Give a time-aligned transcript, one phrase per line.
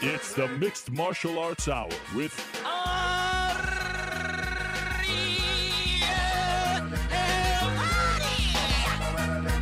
[0.00, 2.32] It's the Mixed Martial Arts Hour with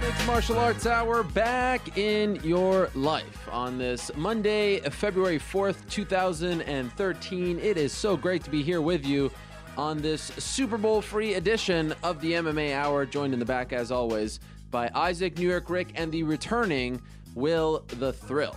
[0.03, 7.59] Mixed Martial Arts Hour back in your life on this Monday, February 4th, 2013.
[7.59, 9.33] It is so great to be here with you
[9.79, 13.91] on this Super Bowl free edition of the MMA Hour, joined in the back as
[13.91, 14.41] always
[14.71, 17.01] by Isaac, New York Rick, and the returning
[17.35, 18.55] Will the Thrill.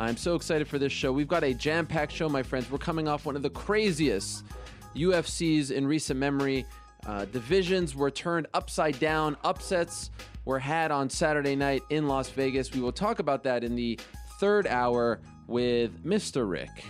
[0.00, 1.12] I'm so excited for this show.
[1.12, 2.70] We've got a jam packed show, my friends.
[2.70, 4.44] We're coming off one of the craziest
[4.94, 6.66] UFCs in recent memory.
[7.04, 9.36] Uh, divisions were turned upside down.
[9.42, 10.10] Upsets
[10.44, 12.72] were had on Saturday night in Las Vegas.
[12.72, 13.98] We will talk about that in the
[14.38, 16.48] third hour with Mr.
[16.48, 16.84] Rick.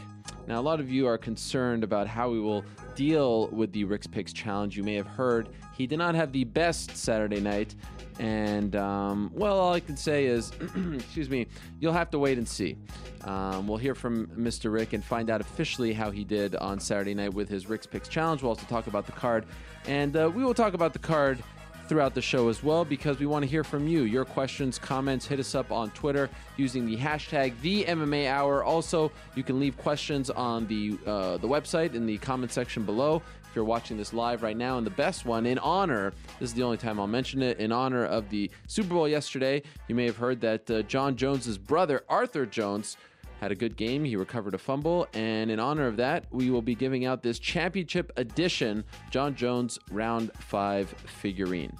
[0.47, 2.63] Now, a lot of you are concerned about how we will
[2.95, 4.77] deal with the Rick's Picks challenge.
[4.77, 7.75] You may have heard he did not have the best Saturday night.
[8.19, 10.51] And, um, well, all I can say is,
[10.95, 11.47] excuse me,
[11.79, 12.77] you'll have to wait and see.
[13.23, 14.73] Um, we'll hear from Mr.
[14.73, 18.09] Rick and find out officially how he did on Saturday night with his Rick's Picks
[18.09, 18.43] challenge.
[18.43, 19.47] We'll also talk about the card.
[19.87, 21.43] And uh, we will talk about the card
[21.89, 24.03] throughout the show as well because we want to hear from you.
[24.03, 28.63] Your questions, comments, hit us up on Twitter using the hashtag the MMA Hour.
[28.63, 33.23] Also, you can leave questions on the uh, the website in the comment section below.
[33.49, 36.55] If you're watching this live right now, and the best one in honor, this is
[36.55, 39.63] the only time I'll mention it, in honor of the Super Bowl yesterday.
[39.89, 42.99] You may have heard that uh, Jon Jones's brother Arthur Jones
[43.41, 44.05] had a good game.
[44.05, 45.07] He recovered a fumble.
[45.15, 49.79] And in honor of that, we will be giving out this championship edition Jon Jones
[49.91, 51.73] round five figurine.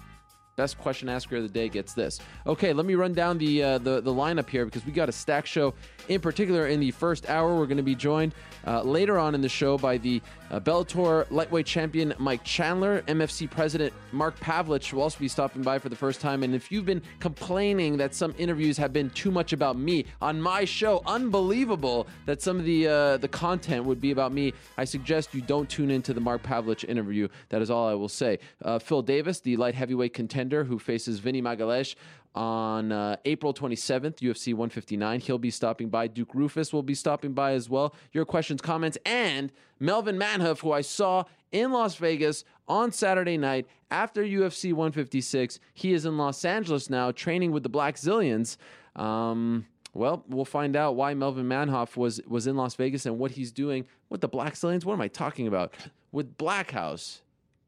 [0.55, 2.19] Best question asker of the day gets this.
[2.45, 5.11] Okay, let me run down the uh, the, the lineup here because we got a
[5.11, 5.73] stack show.
[6.09, 8.35] In particular, in the first hour, we're going to be joined
[8.67, 13.49] uh, later on in the show by the uh, Bellator lightweight champion Mike Chandler, MFC
[13.49, 16.43] president Mark Pavelich will also be stopping by for the first time.
[16.43, 20.41] And if you've been complaining that some interviews have been too much about me on
[20.41, 24.53] my show, unbelievable that some of the uh, the content would be about me.
[24.77, 27.27] I suggest you don't tune into the Mark Pavelich interview.
[27.49, 28.39] That is all I will say.
[28.63, 31.95] Uh, Phil Davis, the light heavyweight contender who faces Vinny Magalhaes
[32.35, 35.19] on uh, April 27th, UFC 159.
[35.21, 36.07] He'll be stopping by.
[36.07, 37.95] Duke Roufus will be stopping by as well.
[38.11, 43.67] Your questions, comments, and Melvin Manhoef, who I saw in Las Vegas on Saturday night
[43.89, 45.59] after UFC 156.
[45.73, 48.57] He is in Los Angeles now training with the Blackzilians.
[48.95, 53.31] Um, well, we'll find out why Melvin Manhoef was was in Las Vegas and what
[53.31, 54.85] he's doing with the Blackzilians.
[54.85, 55.73] What am I talking about?
[56.11, 57.21] With Black House,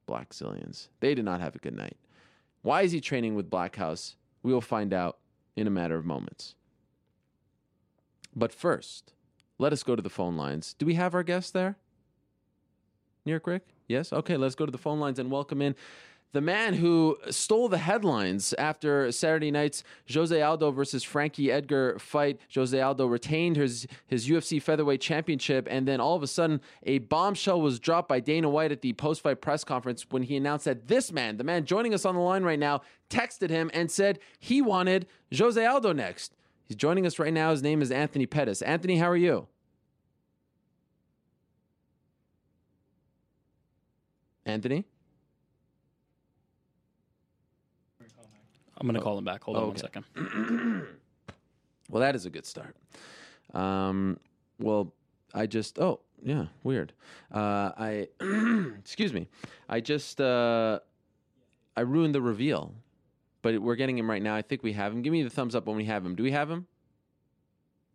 [0.07, 0.89] Blackzilians.
[0.99, 1.97] They did not have a good night.
[2.61, 4.15] Why is he training with Black House?
[4.43, 5.17] We will find out
[5.55, 6.55] in a matter of moments.
[8.35, 9.13] But first,
[9.57, 10.73] let us go to the phone lines.
[10.73, 11.77] Do we have our guest there?
[13.25, 13.67] New York Rick?
[13.87, 14.11] Yes?
[14.11, 15.75] Okay, let's go to the phone lines and welcome in
[16.33, 22.39] the man who stole the headlines after Saturday night's Jose Aldo versus Frankie Edgar fight.
[22.53, 26.99] Jose Aldo retained his, his UFC featherweight championship, and then all of a sudden, a
[26.99, 30.65] bombshell was dropped by Dana White at the post fight press conference when he announced
[30.65, 33.91] that this man, the man joining us on the line right now, texted him and
[33.91, 36.33] said he wanted Jose Aldo next.
[36.65, 37.51] He's joining us right now.
[37.51, 38.61] His name is Anthony Pettis.
[38.61, 39.47] Anthony, how are you?
[44.45, 44.85] Anthony?
[48.81, 49.43] I'm going to call him back.
[49.43, 49.81] Hold on one Okay.
[49.81, 50.87] second.
[51.89, 52.77] Well, that is a good start.
[53.53, 54.17] Um,
[54.59, 54.93] well,
[55.33, 56.93] I just oh yeah, weird.
[57.29, 58.07] Uh, I
[58.79, 59.27] excuse me.
[59.67, 60.79] I just uh,
[61.75, 62.73] I ruined the reveal,
[63.41, 64.35] but we're getting him right now.
[64.35, 65.01] I think we have him.
[65.01, 66.15] Give me the thumbs up when we have him.
[66.15, 66.65] Do we have him?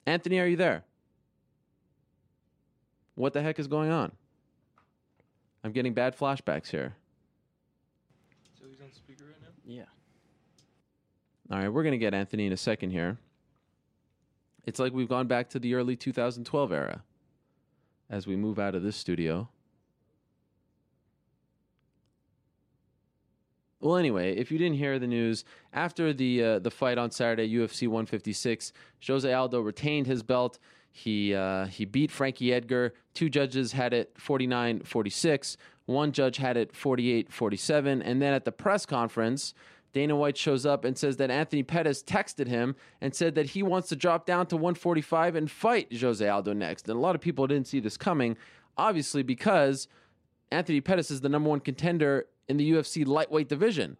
[0.05, 0.85] Anthony, are you there?
[3.15, 4.13] What the heck is going on?
[5.65, 6.97] I'm getting bad flashbacks here.
[9.65, 9.85] Yeah.
[11.49, 13.19] All right, we're going to get Anthony in a second here.
[14.65, 17.05] It's like we've gone back to the early 2012 era
[18.11, 19.49] as we move out of this studio.
[23.79, 27.49] Well, anyway, if you didn't hear the news, after the uh, the fight on Saturday,
[27.49, 28.73] UFC 156,
[29.07, 30.59] Jose Aldo retained his belt.
[30.91, 32.95] He uh, he beat Frankie Edgar.
[33.15, 35.57] Two judges had it 49-46.
[35.85, 38.03] One judge had it 48-47.
[38.05, 39.55] And then at the press conference,
[39.93, 43.63] Dana White shows up and says that Anthony Pettis texted him and said that he
[43.63, 46.89] wants to drop down to 145 and fight Jose Aldo next.
[46.89, 48.37] And a lot of people didn't see this coming,
[48.77, 49.89] obviously because
[50.51, 53.97] Anthony Pettis is the number one contender in the UFC lightweight division.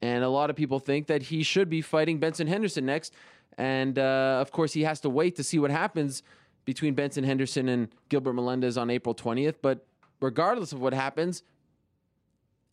[0.00, 3.14] And a lot of people think that he should be fighting Benson Henderson next.
[3.56, 6.22] And uh, of course, he has to wait to see what happens
[6.64, 9.56] between Benson Henderson and Gilbert Melendez on April 20th.
[9.62, 9.86] But
[10.20, 11.42] regardless of what happens,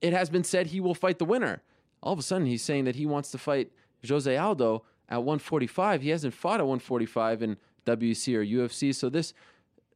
[0.01, 1.61] it has been said he will fight the winner.
[2.01, 3.71] All of a sudden, he's saying that he wants to fight
[4.07, 6.01] Jose Aldo at 145.
[6.01, 8.93] He hasn't fought at 145 in WEC or UFC.
[8.93, 9.33] So this,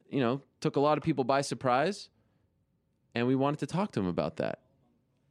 [0.10, 2.10] you know, took a lot of people by surprise,
[3.16, 4.60] and we wanted to talk to him about that.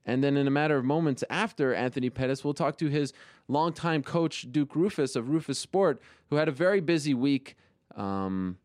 [0.04, 3.12] And then in a matter of moments after Anthony Pettis, we'll talk to his
[3.46, 5.98] longtime coach, Duke Roufus of Roufusport,
[6.30, 7.56] who had a very busy week.
[7.94, 8.58] Um,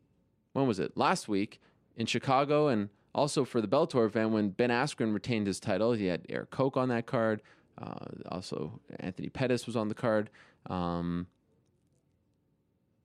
[0.52, 0.96] when was it?
[0.96, 1.60] Last week
[1.96, 5.92] in Chicago and also for the Bellator event when Ben Askren retained his title.
[5.92, 7.42] He had Erik Koch on that card.
[7.80, 10.30] Uh, also, Anthony Pettis was on the card.
[10.66, 11.26] Um,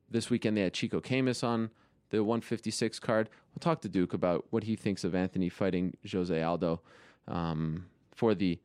[0.09, 1.69] this weekend, they had Chico Camus on
[2.09, 3.29] the 156 card.
[3.53, 6.81] We'll talk to Duke about what he thinks of Anthony fighting Jose Aldo.
[7.27, 8.59] Um, for the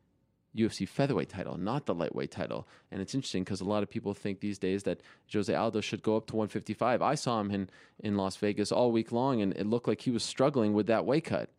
[0.55, 2.67] UFC featherweight title, not the lightweight title.
[2.91, 5.01] And it's interesting because a lot of people think these days that
[5.31, 7.01] Jose Aldo should go up to 155.
[7.01, 7.69] I saw him in,
[7.99, 11.05] in Las Vegas all week long, and it looked like he was struggling with that
[11.05, 11.49] weight cut.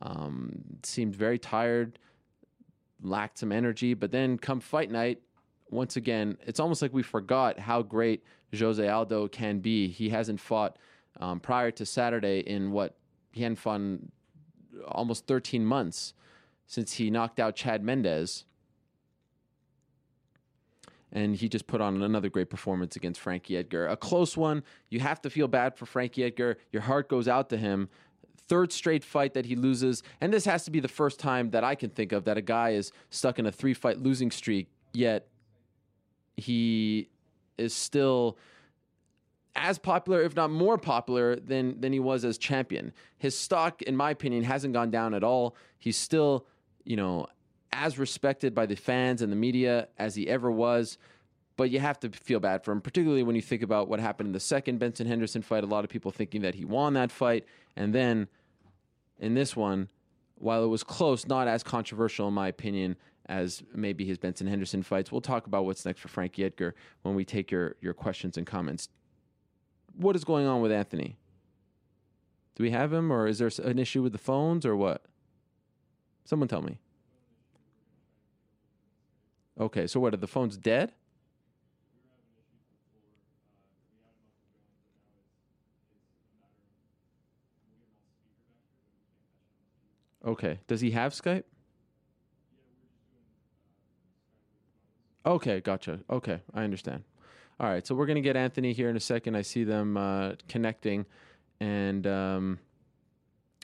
[0.00, 1.98] Um, seemed very tired,
[3.02, 3.94] lacked some energy.
[3.94, 5.20] But then come fight night,
[5.70, 8.22] once again, it's almost like we forgot how great
[8.56, 9.88] Jose Aldo can be.
[9.88, 10.78] He hasn't fought
[11.20, 12.96] um, prior to Saturday in what
[13.32, 13.80] he hadn't fought
[14.86, 16.14] almost 13 months
[16.66, 18.44] since he knocked out Chad Mendes.
[21.12, 23.86] And he just put on another great performance against Frankie Edgar.
[23.86, 24.62] A close one.
[24.90, 26.58] You have to feel bad for Frankie Edgar.
[26.72, 27.88] Your heart goes out to him.
[28.48, 30.02] Third straight fight that he loses.
[30.20, 32.42] And this has to be the first time that I can think of that a
[32.42, 35.26] guy is stuck in a three fight losing streak, yet
[36.36, 37.08] he
[37.58, 38.36] is still
[39.54, 42.92] as popular, if not more popular, than than he was as champion.
[43.18, 45.56] His stock, in my opinion, hasn't gone down at all.
[45.78, 46.46] He's still
[46.86, 47.26] you know,
[47.72, 50.96] as respected by the fans and the media as he ever was.
[51.56, 54.26] But you have to feel bad for him, particularly when you think about what happened
[54.26, 55.64] in the second Benson Henderson fight.
[55.64, 57.46] A lot of people thinking that he won that fight.
[57.76, 58.28] And then
[59.18, 59.88] in this one,
[60.34, 64.82] while it was close, not as controversial, in my opinion, as maybe his Benson Henderson
[64.82, 65.10] fights.
[65.10, 68.46] We'll talk about what's next for Frankie Edgar when we take your, your questions and
[68.46, 68.88] comments.
[69.96, 71.16] What is going on with Anthony?
[72.54, 75.04] Do we have him, or is there an issue with the phones, or what?
[76.24, 76.78] Someone tell me.
[79.58, 80.14] Okay, so what?
[80.14, 80.92] Are the phones dead?
[90.26, 90.58] Okay.
[90.66, 91.44] Does he have Skype?
[95.24, 96.00] Okay, gotcha.
[96.10, 97.04] Okay, I understand.
[97.58, 99.34] All right, so we're going to get Anthony here in a second.
[99.34, 101.06] I see them uh, connecting.
[101.58, 102.58] And um,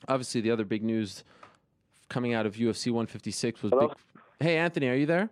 [0.09, 1.25] obviously, the other big news
[2.09, 3.89] coming out of UFC 156 was Hello?
[3.89, 3.97] big.
[4.41, 5.31] Hey, Anthony, are you there?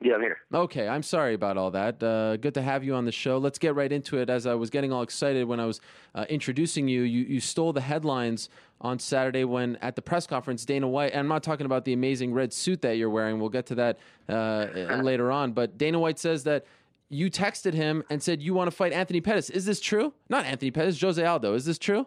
[0.00, 0.38] Yeah, I'm here.
[0.52, 2.02] Okay, I'm sorry about all that.
[2.02, 3.38] Uh, good to have you on the show.
[3.38, 4.28] Let's get right into it.
[4.28, 5.80] As I was getting all excited when I was
[6.14, 8.50] uh, introducing you, you, you stole the headlines
[8.80, 11.94] on Saturday when at the press conference, Dana White, and I'm not talking about the
[11.94, 13.40] amazing red suit that you're wearing.
[13.40, 13.98] We'll get to that
[14.28, 14.66] uh,
[15.02, 15.52] later on.
[15.52, 16.66] But Dana White says that
[17.08, 19.48] you texted him and said you want to fight Anthony Pettis.
[19.48, 20.12] Is this true?
[20.28, 21.54] Not Anthony Pettis, Jose Aldo.
[21.54, 22.06] Is this true?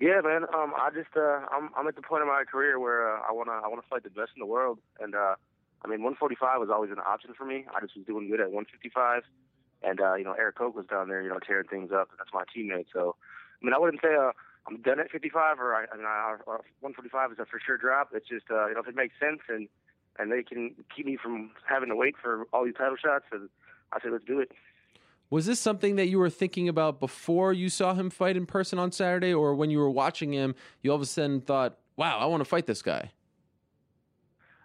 [0.00, 0.44] Yeah, man.
[0.54, 3.32] Um, I just uh, I'm I'm at the point in my career where uh, I
[3.32, 5.36] wanna I wanna fight the best in the world, and uh,
[5.84, 7.66] I mean 145 was always an option for me.
[7.74, 9.22] I just was doing good at 155,
[9.82, 12.10] and uh, you know Erik Koch was down there, you know, tearing things up.
[12.18, 12.86] That's my teammate.
[12.92, 13.16] So,
[13.60, 14.30] I mean, I wouldn't say uh,
[14.66, 17.76] I'm done at 55 or I, I mean, I, or 145 is a for sure
[17.76, 18.10] drop.
[18.14, 19.68] It's just uh, you know if it makes sense and
[20.18, 23.48] and they can keep me from having to wait for all these title shots, and
[23.92, 24.52] I say let's do it.
[25.30, 28.78] Was this something that you were thinking about before you saw him fight in person
[28.78, 32.18] on Saturday, or when you were watching him, you all of a sudden thought, "Wow,
[32.18, 33.10] I want to fight this guy"?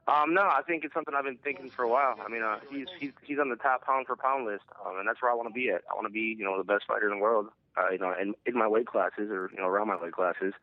[0.07, 2.15] Um, no, I think it's something I've been thinking for a while.
[2.25, 5.07] I mean, uh, he's he's he's on the top pound for pound list, um, and
[5.07, 5.81] that's where I want to be at.
[5.91, 7.47] I want to be, you know, the best fighter in the world.
[7.75, 10.53] Uh, you know, in, in my weight classes or you know around my weight classes.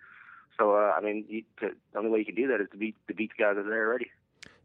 [0.58, 2.78] So, uh, I mean, you, to, the only way you can do that is to
[2.78, 4.10] beat to beat the guys that are there already.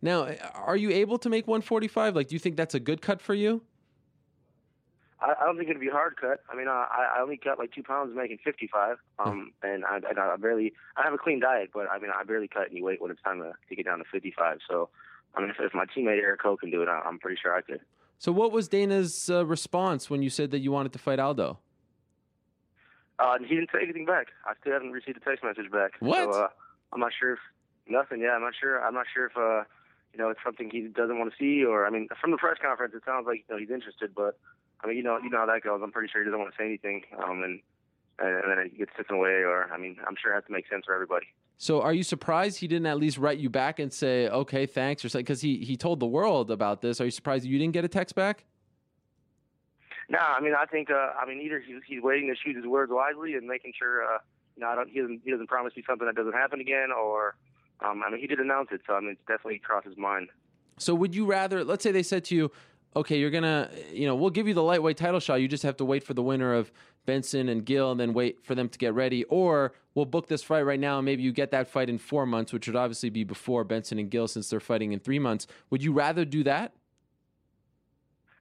[0.02, 2.16] Now, are you able to make 145?
[2.16, 3.62] Like, do you think that's a good cut for you?
[5.22, 6.42] I, I don't think it'd be hard cut.
[6.52, 6.86] I mean, I,
[7.18, 8.98] I only cut like two pounds making 55.
[9.20, 12.24] Um, and I, I, I barely, I have a clean diet, but I mean, I
[12.24, 14.60] barely cut any weight when it's time to, to get down to 55.
[14.70, 14.90] So,
[15.36, 17.54] I mean, if, if my teammate Erik Koch can do it, I, I'm pretty sure
[17.54, 17.82] I could.
[18.18, 21.60] So, what was Dana's uh, response when you said that you wanted to fight Aldo?
[23.18, 24.28] Uh, he didn't say anything back.
[24.46, 25.94] I still haven't received a text message back.
[26.00, 26.34] What?
[26.34, 26.48] So, uh,
[26.92, 27.40] I'm not sure if
[27.88, 28.22] nothing.
[28.22, 28.84] Yeah, I'm not sure.
[28.84, 29.64] I'm not sure if uh,
[30.14, 32.58] you know, it's something he doesn't want to see, or I mean, from the press
[32.62, 34.40] conference, it sounds like you know he's interested, but
[34.84, 35.82] I mean, you know, you know how that goes.
[35.84, 37.60] I'm pretty sure he doesn't want to say anything, um, and
[38.20, 40.68] and then it gets taken away, or I mean, I'm sure it has to make
[40.70, 41.28] sense for everybody.
[41.58, 45.04] So, are you surprised he didn't at least write you back and say, "Okay, thanks,"
[45.04, 45.26] or something?
[45.26, 47.02] Because he he told the world about this.
[47.02, 48.46] Are you surprised you didn't get a text back?
[50.10, 52.66] No, I mean, I think, uh, I mean, either he's, he's waiting to shoot his
[52.66, 54.18] words wisely and making sure, uh,
[54.56, 56.90] you know, I don't, he doesn't he doesn't promise me something that doesn't happen again,
[56.92, 57.36] or,
[57.82, 60.30] um, I mean, he did announce it, so I mean, it's definitely crossed his mind.
[60.78, 61.64] So, would you rather?
[61.64, 62.52] Let's say they said to you,
[62.96, 65.36] okay, you're gonna, you know, we'll give you the lightweight title shot.
[65.36, 66.72] You just have to wait for the winner of
[67.06, 69.24] Benson and Gil, and then wait for them to get ready.
[69.26, 72.26] Or we'll book this fight right now, and maybe you get that fight in four
[72.26, 75.48] months, which would obviously be before Benson and Gil, since they're fighting in three months.
[75.70, 76.74] Would you rather do that?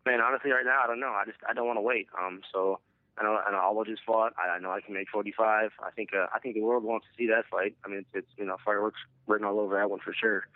[0.07, 1.13] Man, honestly, right now I don't know.
[1.13, 2.09] I just I don't want to wait.
[2.19, 2.81] Um, so
[3.19, 4.33] I know I know Aldo just fought.
[4.39, 5.71] I, I know I can make 45.
[5.83, 7.75] I think uh, I think the world wants to see that fight.
[7.85, 10.47] I mean, it's, it's you know fireworks written all over that one for sure.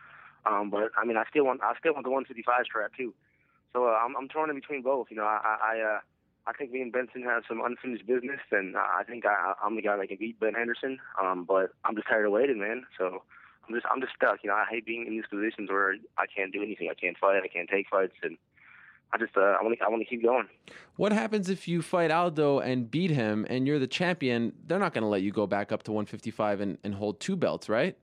[0.47, 3.15] Um, but I mean, I still want I still want the 155 strap too.
[3.73, 5.09] So uh, I'm I'm torn in between both.
[5.11, 6.01] You know, I I uh,
[6.47, 9.83] I think me and Benson have some unfinished business, and I think I I'm the
[9.83, 10.99] guy that can beat Ben Henderson.
[11.23, 12.85] Um, but I'm just tired of waiting, man.
[12.99, 13.23] So
[13.69, 14.39] I'm just I'm just stuck.
[14.43, 16.89] You know, I hate being in these positions where I can't do anything.
[16.91, 17.43] I can't fight.
[17.43, 18.37] I can't take fights, and
[19.13, 20.49] I just uh, I want to I want to keep going.
[20.97, 24.53] What happens if you fight Aldo and beat him, and you're the champion?
[24.67, 27.37] They're not going to let you go back up to 155 and, and hold two
[27.37, 27.97] belts, right?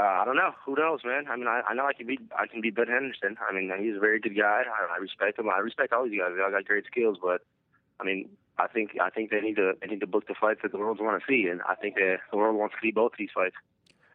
[0.00, 0.52] Uh, I don't know.
[0.64, 1.24] Who knows, man?
[1.28, 3.36] I mean, I, I know I can beat I can beat Ben Henderson.
[3.46, 4.62] I mean, he's a very good guy.
[4.64, 5.50] I, I respect him.
[5.50, 6.30] I respect all these guys.
[6.34, 7.42] They all got great skills, but
[8.00, 10.60] I mean, I think I think they need to they need to book the fights
[10.62, 12.92] that the world want to see, and I think that the world wants to see
[12.92, 13.56] both of these fights.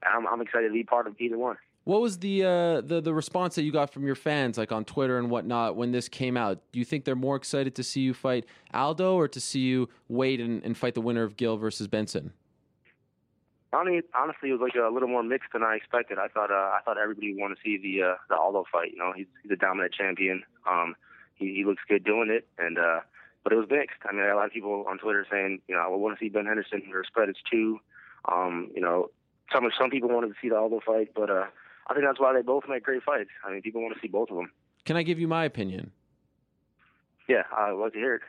[0.03, 1.57] I'm I'm excited to be part of either one.
[1.83, 4.85] What was the uh, the the response that you got from your fans, like on
[4.85, 6.63] Twitter and whatnot, when this came out?
[6.71, 9.89] Do you think they're more excited to see you fight Aldo or to see you
[10.07, 12.33] wait and, and fight the winner of Gil versus Benson?
[13.75, 16.17] Honestly, it was like a little more mixed than I expected.
[16.17, 18.91] I thought uh, I thought everybody would want to see the uh, the Aldo fight.
[18.91, 20.43] You know, he's he's a dominant champion.
[20.69, 20.95] Um,
[21.35, 23.01] he, he looks good doing it, and uh,
[23.43, 23.97] but it was mixed.
[24.07, 26.23] I mean, I a lot of people on Twitter saying, you know, I want to
[26.23, 26.83] see Ben Henderson.
[26.89, 27.79] Their spread is two.
[28.31, 29.09] Um, you know,
[29.53, 31.45] some some people wanted to see the Aldo fight, but uh,
[31.87, 33.29] I think that's why they both make great fights.
[33.45, 34.51] I mean, people want to see both of them.
[34.85, 35.91] Can I give you my opinion?
[37.27, 38.21] Yeah, I'd love to hear it.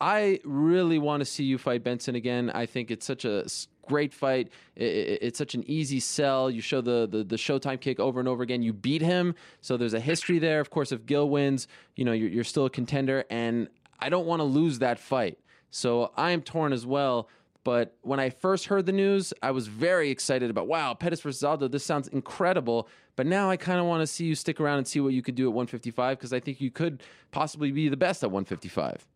[0.00, 2.50] I really want to see you fight Benson again.
[2.50, 3.48] I think it's such a
[3.86, 4.50] great fight.
[4.76, 6.50] It's such an easy sell.
[6.50, 8.62] You show the, the, the Showtime kick over and over again.
[8.62, 10.60] You beat him, so there's a history there.
[10.60, 13.68] Of course, if Gil wins, you know you're, you're still a contender, and
[14.00, 15.38] I don't want to lose that fight.
[15.70, 17.28] So I am torn as well.
[17.64, 21.42] But when I first heard the news, I was very excited about, wow, Pettis versus
[21.42, 22.88] Aldo, this sounds incredible.
[23.16, 25.22] But now I kind of want to see you stick around and see what you
[25.22, 29.06] could do at 155 because I think you could possibly be the best at 155.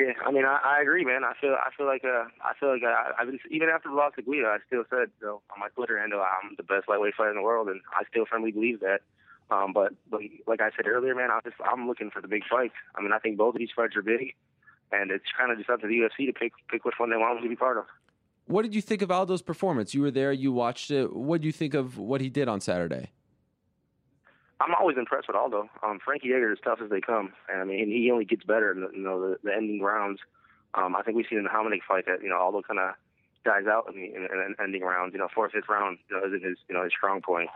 [0.00, 1.24] Yeah, I mean, I, I agree, man.
[1.24, 3.94] I feel, I feel like, uh, I feel like I, I've been even after the
[3.94, 7.14] loss to Guida, I still said, know, on my Twitter handle, I'm the best lightweight
[7.14, 9.00] fighter in the world, and I still firmly believe that.
[9.50, 12.44] Um, but, but like I said earlier, man, I just, I'm looking for the big
[12.48, 12.74] fights.
[12.94, 14.34] I mean, I think both of these fights are big
[14.92, 17.16] and it's kind of just up to the UFC to pick pick which one they
[17.16, 17.84] want to be part of.
[18.46, 19.94] What did you think of Aldo's performance?
[19.94, 21.14] You were there, you watched it.
[21.14, 23.10] What do you think of what he did on Saturday?
[24.60, 25.68] I'm always impressed with Aldo.
[25.82, 28.72] Um, Frankie Edgar is tough as they come, and I mean he only gets better
[28.72, 30.20] in the, you know the, the ending rounds.
[30.74, 32.94] Um, I think we've seen in the Hominick fight that you know Aldo kind of
[33.44, 35.14] dies out in the in, in ending rounds.
[35.14, 37.48] You know, fourth, fifth round you know, isn't his you know his strong point.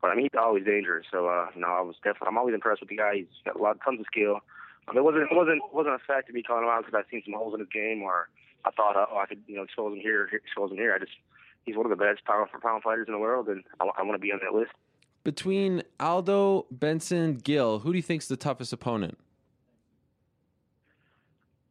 [0.00, 1.06] But I mean he's always dangerous.
[1.10, 3.16] So uh, you know I was definitely I'm always impressed with the guy.
[3.16, 4.40] He's got a lot tons of skill.
[4.88, 7.10] Mean, it wasn't it wasn't wasn't a fact to me calling him out because I've
[7.10, 8.28] seen some holes in his game, or
[8.64, 10.94] I thought, oh, I could you know expose him here, expose him here.
[10.94, 11.12] I just
[11.64, 14.02] he's one of the best power for pound fighters in the world, and I, I
[14.02, 14.72] want to be on that list.
[15.26, 19.18] Between Aldo, Benson, Gil, who do you think's the toughest opponent?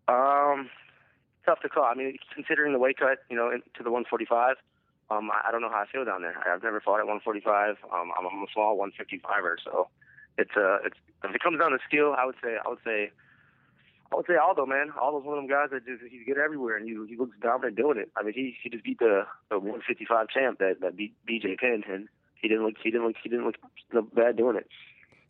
[0.10, 0.70] Um,
[1.46, 1.86] tough to call.
[1.86, 4.58] I mean, considering the weight cut, you know, to the 145.
[5.10, 6.36] Um, I, don't know how I feel down there.
[6.46, 7.78] I've never fought at 145.
[7.94, 9.88] Um, I'm, I'm a small 155er, so
[10.38, 13.12] it's uh, it's if it comes down to skill, I would say I would say
[14.12, 14.92] I would say Aldo, man.
[15.00, 17.78] Aldo's one of them guys that just he's good everywhere, and he he looks dominant
[17.78, 18.12] doing it.
[18.18, 21.86] I mean, he he just beat the the 155 champ that that beat BJ Penn,
[21.88, 22.10] and
[22.46, 23.46] he didn't look he didn't look he didn't
[23.94, 24.68] look bad doing it.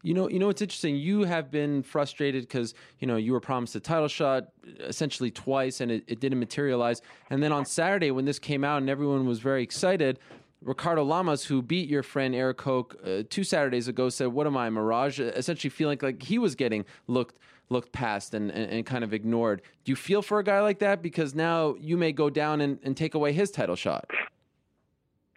[0.03, 0.97] You know, you know what's interesting.
[0.97, 4.49] You have been frustrated because you know you were promised a title shot
[4.81, 7.01] essentially twice, and it, it didn't materialize.
[7.29, 10.19] And then on Saturday, when this came out and everyone was very excited,
[10.61, 14.57] Ricardo Lamas, who beat your friend Erik Koch uh, two Saturdays ago, said, "What am
[14.57, 19.03] I, Mirage?" Essentially, feeling like he was getting looked looked past and, and, and, kind
[19.03, 19.59] of ignored.
[19.85, 22.77] Do you feel for a guy like that because now you may go down and,
[22.83, 24.05] and take away his title shot?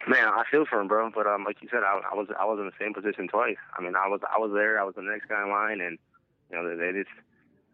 [0.09, 1.11] Man, I feel for him, bro.
[1.13, 3.61] But um, like you said, I, I was I was in the same position twice.
[3.77, 4.81] I mean, I was I was there.
[4.81, 5.99] I was the next guy in line, and
[6.49, 7.13] you know, they, they just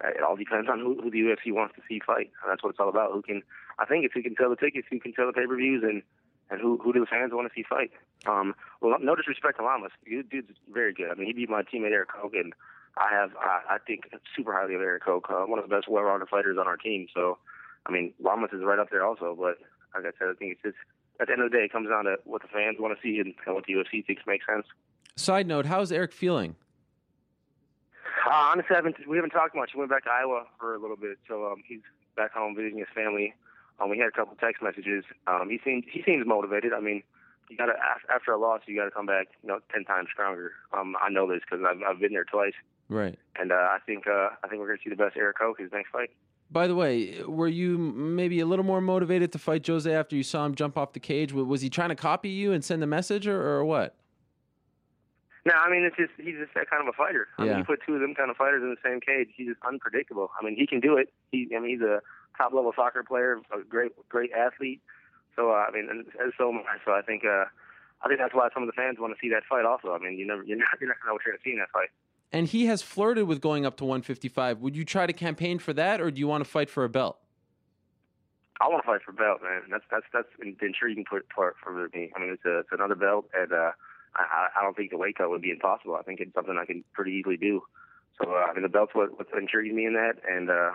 [0.03, 2.35] it all depends on who, who the UFC wants to see fight.
[2.43, 3.13] And that's what it's all about.
[3.13, 3.41] Who can
[3.79, 5.81] I think if who can sell the tickets, who can sell the pay per views,
[5.81, 6.03] and
[6.51, 7.91] and who who do the fans want to see fight?
[8.27, 11.11] Um, well, no disrespect to Lamas, dude's very good.
[11.11, 12.51] I mean, he beat my teammate Erik Koch, and
[12.97, 15.87] I have I, I think super highly of Erik Koch, uh, one of the best
[15.87, 17.07] well-rounded fighters on our team.
[17.13, 17.37] So,
[17.85, 19.37] I mean, Lamas is right up there also.
[19.39, 19.55] But
[19.95, 20.83] like I said, I think it's just
[21.19, 23.01] at the end of the day, it comes down to what the fans want to
[23.01, 24.65] see and, and what the UFC thinks makes sense.
[25.15, 26.55] Side note: How's Erik feeling?
[28.25, 29.71] Uh, honestly, I haven't, we haven't talked much.
[29.73, 31.81] He went back to Iowa for a little bit, so um, he's
[32.15, 33.33] back home visiting his family.
[33.79, 35.03] Um, we had a couple text messages.
[35.27, 36.73] Um, he seems he seems motivated.
[36.73, 37.03] I mean,
[37.49, 37.73] you gotta
[38.13, 40.53] after a loss, you gotta come back, you know, ten times stronger.
[40.75, 42.53] Um, I know this because I've I've been there twice,
[42.89, 43.17] Right.
[43.35, 45.71] and uh, I think uh, I think we're gonna see the best Erik Koch his
[45.71, 46.09] next fight.
[46.55, 50.23] By the way, were you maybe a little more motivated to fight Jose after you
[50.23, 51.33] saw him jump off the cage?
[51.33, 53.93] Was he trying to copy you and send a message, or, or what?
[55.45, 57.27] No, I mean it's just he's just that kind of a fighter.
[57.37, 57.49] I Yeah.
[57.49, 59.59] mean, you put two of them kind of fighters in the same cage, he's just
[59.67, 60.31] unpredictable.
[60.39, 61.11] I mean, he can do it.
[61.29, 61.99] He, I mean, he's a
[62.37, 64.79] top level soccer player, a great great athlete.
[65.35, 67.51] So uh, I mean, and, and so So I think uh,
[68.01, 69.65] I think that's why some of the fans want to see that fight.
[69.65, 71.51] Also, I mean, you never you're not you're not gonna know what you're gonna see
[71.51, 71.91] in that fight.
[72.35, 74.59] And he has flirted with going up to 155.
[74.59, 76.89] Would you try to campaign for that, or do you want to fight for a
[76.89, 77.17] belt?
[78.59, 79.61] I want to fight for a belt, man.
[79.71, 82.11] That's that's that's the intriguing part for me.
[82.13, 83.71] I mean, it's a it's another belt, and uh,
[84.17, 85.95] I I don't think the weight cut would be impossible.
[85.95, 87.63] I think it's something I can pretty easily do.
[88.21, 90.71] So uh, I mean, the belt's what what's intriguing me in that, and uh,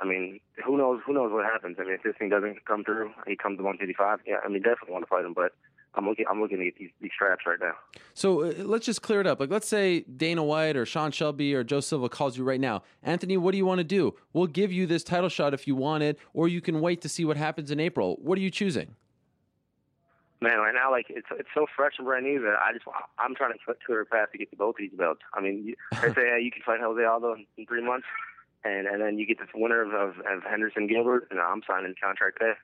[0.00, 1.76] I mean, who knows who knows what happens.
[1.78, 4.20] I mean, if this thing doesn't come through, he comes to 155.
[4.26, 5.52] Yeah, I mean, definitely want to fight him, but
[5.96, 7.72] I'm looking I'm looking at these these straps right now.
[8.14, 9.40] So uh, let's just clear it up.
[9.40, 12.82] Like, let's say Dana White or Sean Shelby or Joe Silva calls you right now.
[13.02, 14.14] Anthony, what do you want to do?
[14.32, 17.08] We'll give you this title shot if you want it, or you can wait to
[17.08, 18.18] see what happens in April.
[18.20, 18.94] What are you choosing?
[20.40, 22.84] Man, right now, like it's it's so fresh and brand new that I just
[23.18, 25.22] I'm trying to cut clear a path to get to both of these belts.
[25.32, 28.06] I mean, you, they say hey, you can fight Jose Aldo in, in three months,
[28.62, 31.94] and and then you get the winner of, of, of Henderson Gilbert, and I'm signing
[32.02, 32.58] contract there.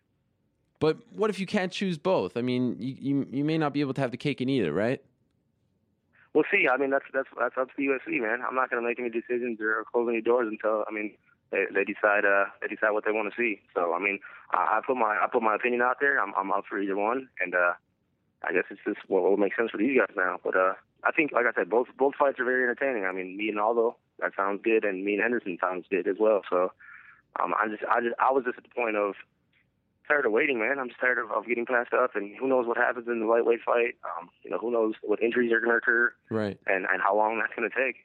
[0.83, 2.37] But what if you can't choose both?
[2.37, 4.65] I mean, you, you you may not be able to have the cake and eat
[4.65, 5.01] it, right?
[6.35, 6.67] We'll see.
[6.67, 8.41] I mean, that's that's that's up to the UFC, man.
[8.45, 11.13] I'm not going to make any decisions or close any doors until I mean
[11.53, 13.61] they they decide uh they decide what they want to see.
[13.77, 14.19] So I mean,
[14.51, 16.21] I, I put my I put my opinion out there.
[16.21, 17.75] I'm I'm up for either one, and uh
[18.43, 20.41] I guess it's just what will make sense for these guys now.
[20.43, 20.73] But uh
[21.05, 23.05] I think, like I said, both both fights are very entertaining.
[23.05, 26.17] I mean, me and Aldo, that sounds good, and me and Henderson sounds good as
[26.19, 26.43] well.
[26.51, 26.73] So
[27.39, 29.15] um I just I just I was just at the point of
[30.09, 30.79] tired of waiting, man.
[30.79, 33.27] I'm just tired of, of getting passed up, and who knows what happens in the
[33.27, 33.95] lightweight fight.
[34.05, 36.59] Um, you know, who knows what injuries are going to occur Right.
[36.67, 37.97] and, and how long that's going to take.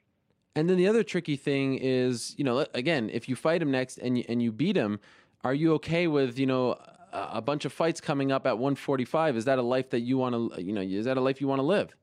[0.55, 3.97] And then the other tricky thing is, you know, again, if you fight him next
[3.99, 4.99] and you, and you beat him,
[5.43, 6.71] are you okay with, you know,
[7.13, 9.37] a, a bunch of fights coming up at 145?
[9.37, 11.47] Is that a life that you want to, you know, is that a life you
[11.47, 11.95] want to live?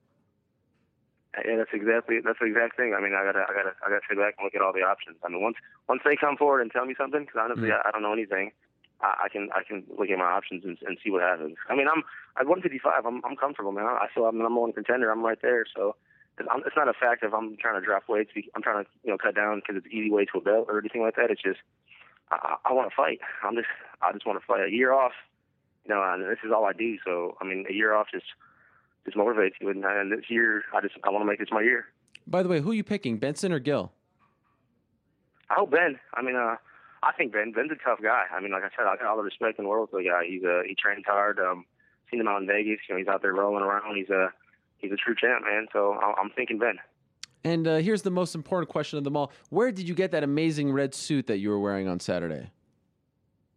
[1.37, 2.95] And that's exactly that's the exact thing.
[2.97, 4.87] I mean, I gotta I gotta I gotta sit back and look at all the
[4.87, 5.17] options.
[5.25, 5.57] I mean, once
[5.89, 8.53] once they come forward and tell me something, because honestly, I, I don't know anything.
[9.01, 11.57] I, I can I can look at my options and, and see what happens.
[11.69, 12.03] I mean, I'm
[12.39, 13.07] at 155.
[13.07, 13.85] I'm I'm comfortable, man.
[13.85, 15.11] I feel I'm the number one contender.
[15.11, 15.65] I'm right there.
[15.75, 15.97] So
[16.39, 18.31] it's, I'm, it's not a fact if I'm trying to drop weights.
[18.55, 20.79] I'm trying to you know cut down because it's easy way to a belt or
[20.79, 21.31] anything like that.
[21.31, 21.61] It's just
[22.31, 23.21] I, I want to fight.
[23.43, 23.69] I'm just
[24.03, 24.67] I just want to fight.
[24.67, 25.13] A year off,
[25.85, 26.97] you know, and this is all I do.
[27.05, 28.27] So I mean, a year off just
[29.05, 29.69] just motivates you.
[29.69, 31.87] And, and this year, I just I want to make this my year.
[32.27, 33.93] By the way, who are you picking, Benson or Gil?
[35.51, 35.99] I hope Ben.
[36.15, 36.57] I mean, uh,
[37.05, 37.53] I think Ben.
[37.53, 38.25] Ben's a tough guy.
[38.33, 40.09] I mean, like I said, I got all the respect in the world for the
[40.09, 40.25] guy.
[40.27, 41.39] He's a he trains hard.
[41.39, 41.65] Um,
[42.11, 42.81] seen him out in Vegas.
[42.89, 43.97] You know, he's out there rolling around.
[43.97, 44.33] He's a
[44.79, 45.67] he's a true champ, man.
[45.73, 46.79] So I'm thinking Ben.
[47.45, 50.25] And uh, here's the most important question of them all: Where did you get that
[50.25, 52.51] amazing red suit that you were wearing on Saturday?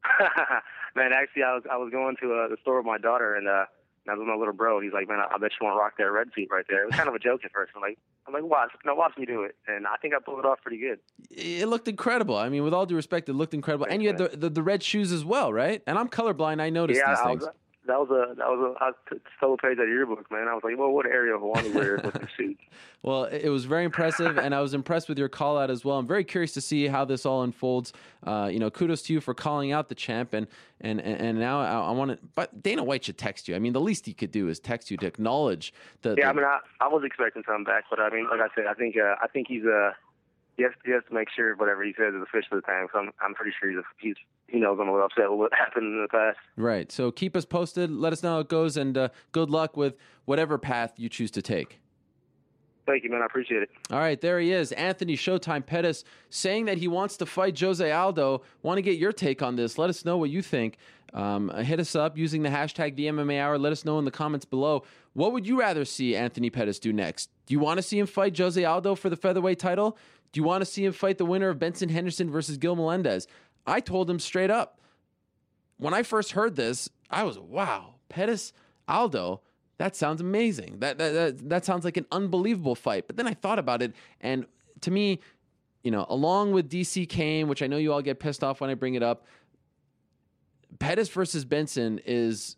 [0.96, 3.48] man, actually, I was I was going to uh, the store with my daughter, and
[3.48, 3.66] uh,
[4.06, 4.82] and I was with my little bro.
[4.82, 6.84] He's like, man, I, I bet you want to rock that red suit right there.
[6.84, 7.72] It was kind of a joke at first.
[7.76, 7.98] I'm like,
[8.28, 10.62] I'm like, watch, no, watch me do it, and I think I pulled it off
[10.62, 11.00] pretty good.
[11.30, 12.36] It looked incredible.
[12.36, 13.88] I mean, with all due respect, it looked incredible.
[13.90, 15.82] And you had the, the, the red shoes as well, right?
[15.88, 16.60] And I'm colorblind.
[16.60, 17.48] I noticed yeah, these I things.
[17.88, 20.30] That was a that was a I t- stole a page out of your book,
[20.32, 20.48] man.
[20.48, 22.58] I was like, well, what area of Hawaii wear with the suit?
[23.04, 25.98] Well, it was very impressive, and I was impressed with your call out as well.
[25.98, 27.94] I'm very curious to see how this all unfolds.
[28.26, 30.48] Uh, you know, kudos to you for calling out the champ, and
[30.82, 32.20] and and, now I, I want to.
[32.36, 33.56] But Dana White should text you.
[33.56, 36.16] I mean, the least he could do is text you to acknowledge the.
[36.18, 38.54] Yeah, the- I mean, I, I was expecting something back, but I mean, like I
[38.56, 39.92] said, I think uh, I think he's uh,
[40.58, 42.88] he has, he has to make sure whatever he says is official at the time.
[42.92, 44.16] So I'm I'm pretty sure he's he's
[44.48, 46.38] he knows I'm a little upset with what happened in the past.
[46.56, 46.92] right.
[46.92, 47.92] So keep us posted.
[47.92, 51.32] Let us know how it goes, and uh, good luck with whatever path you choose
[51.32, 51.80] to take.
[52.86, 53.22] Thank you, man.
[53.22, 53.70] I appreciate it.
[53.92, 57.92] All right, there he is, Anthony Showtime Pettis, saying that he wants to fight Jose
[57.92, 58.44] Aldo.
[58.62, 59.78] Want to get your take on this?
[59.78, 60.78] Let us know what you think.
[61.14, 63.58] Um, hit us up using the hashtag the MMA Hour.
[63.58, 64.84] Let us know in the comments below.
[65.14, 67.30] What would you rather see Anthony Pettis do next?
[67.46, 69.98] Do you want to see him fight Jose Aldo for the featherweight title?
[70.38, 73.26] Do you want to see him fight the winner of Benson Henderson versus Gil Melendez?
[73.66, 74.80] I told him straight up.
[75.78, 78.54] When I first heard this, I was wow, Pettis
[78.88, 79.42] Aldo.
[79.80, 80.78] That sounds amazing.
[80.78, 83.08] That, that that that sounds like an unbelievable fight.
[83.08, 84.46] But then I thought about it, and
[84.82, 85.22] to me,
[85.84, 88.70] you know, along with DC Cain, which I know you all get pissed off when
[88.70, 89.26] I bring it up,
[90.78, 92.58] Pettis versus Benson is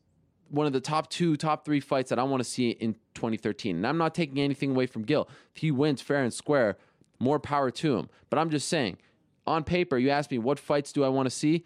[0.49, 3.77] one of the top two, top three fights that I want to see in 2013.
[3.77, 5.29] And I'm not taking anything away from Gil.
[5.55, 6.75] If he wins fair and square,
[7.19, 8.09] more power to him.
[8.29, 8.97] But I'm just saying,
[9.45, 11.65] on paper, you ask me what fights do I want to see?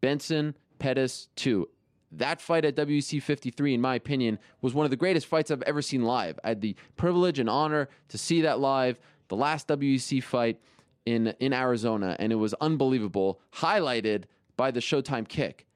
[0.00, 1.68] Benson, Pettis, two.
[2.12, 5.62] that fight at WEC 53, in my opinion, was one of the greatest fights I've
[5.62, 6.38] ever seen live.
[6.44, 10.60] I had the privilege and honor to see that live, the last WEC fight
[11.06, 14.24] in, in Arizona, and it was unbelievable, highlighted
[14.56, 15.66] by the Showtime kick.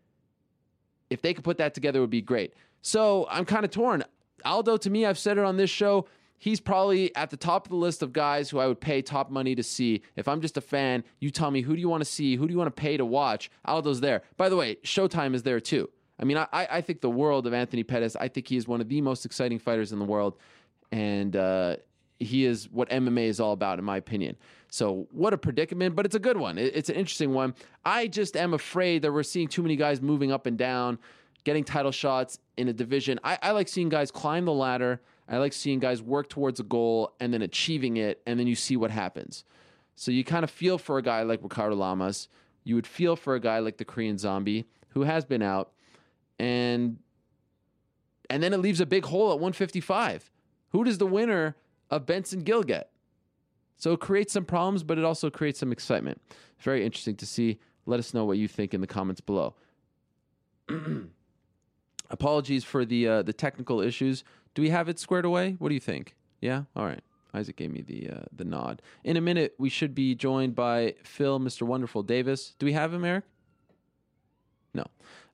[1.10, 2.54] If they could put that together, it would be great.
[2.82, 4.04] So I'm kind of torn.
[4.44, 6.06] Aldo, to me, I've said it on this show,
[6.38, 9.30] he's probably at the top of the list of guys who I would pay top
[9.30, 10.02] money to see.
[10.16, 12.46] If I'm just a fan, you tell me who do you want to see, who
[12.46, 13.50] do you want to pay to watch.
[13.66, 14.22] Aldo's there.
[14.36, 15.90] By the way, Showtime is there too.
[16.20, 18.16] I mean, I, I think the world of Anthony Pettis.
[18.16, 20.36] I think he is one of the most exciting fighters in the world,
[20.90, 21.76] and uh,
[22.18, 24.36] he is what MMA is all about, in my opinion.
[24.68, 26.58] So, what a predicament, but it's a good one.
[26.58, 27.54] It's an interesting one.
[27.84, 30.98] I just am afraid that we're seeing too many guys moving up and down,
[31.44, 33.20] getting title shots in a division.
[33.22, 35.00] I, I like seeing guys climb the ladder.
[35.28, 38.54] I like seeing guys work towards a goal and then achieving it, and then you
[38.54, 39.44] see what happens.
[39.94, 42.28] So, you kind of feel for a guy like Ricardo Lamas.
[42.64, 45.72] You would feel for a guy like the Korean Zombie, who has been out
[46.38, 46.98] and
[48.30, 50.30] and then it leaves a big hole at 155.
[50.70, 51.56] Who does the winner
[51.90, 52.90] of Benson Gil get?
[53.78, 56.20] So it creates some problems, but it also creates some excitement.
[56.58, 57.58] Very interesting to see.
[57.86, 59.54] Let us know what you think in the comments below.
[62.10, 64.24] Apologies for the uh, the technical issues.
[64.58, 65.54] Do we have it squared away?
[65.60, 66.16] What do you think?
[66.40, 66.64] Yeah.
[66.74, 66.98] All right.
[67.32, 68.82] Isaac gave me the uh, the nod.
[69.04, 71.62] In a minute, we should be joined by Phil, Mr.
[71.62, 72.56] Wonderful Davis.
[72.58, 73.22] Do we have him, Eric?
[74.74, 74.84] No.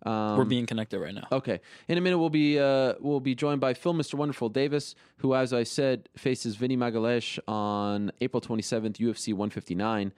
[0.04, 1.26] Um, We're being connected right now.
[1.32, 1.62] Okay.
[1.88, 4.12] In a minute, we'll be uh, we'll be joined by Phil, Mr.
[4.12, 10.12] Wonderful Davis, who, as I said, faces Vinny Magalhaes on April 27th, UFC 159.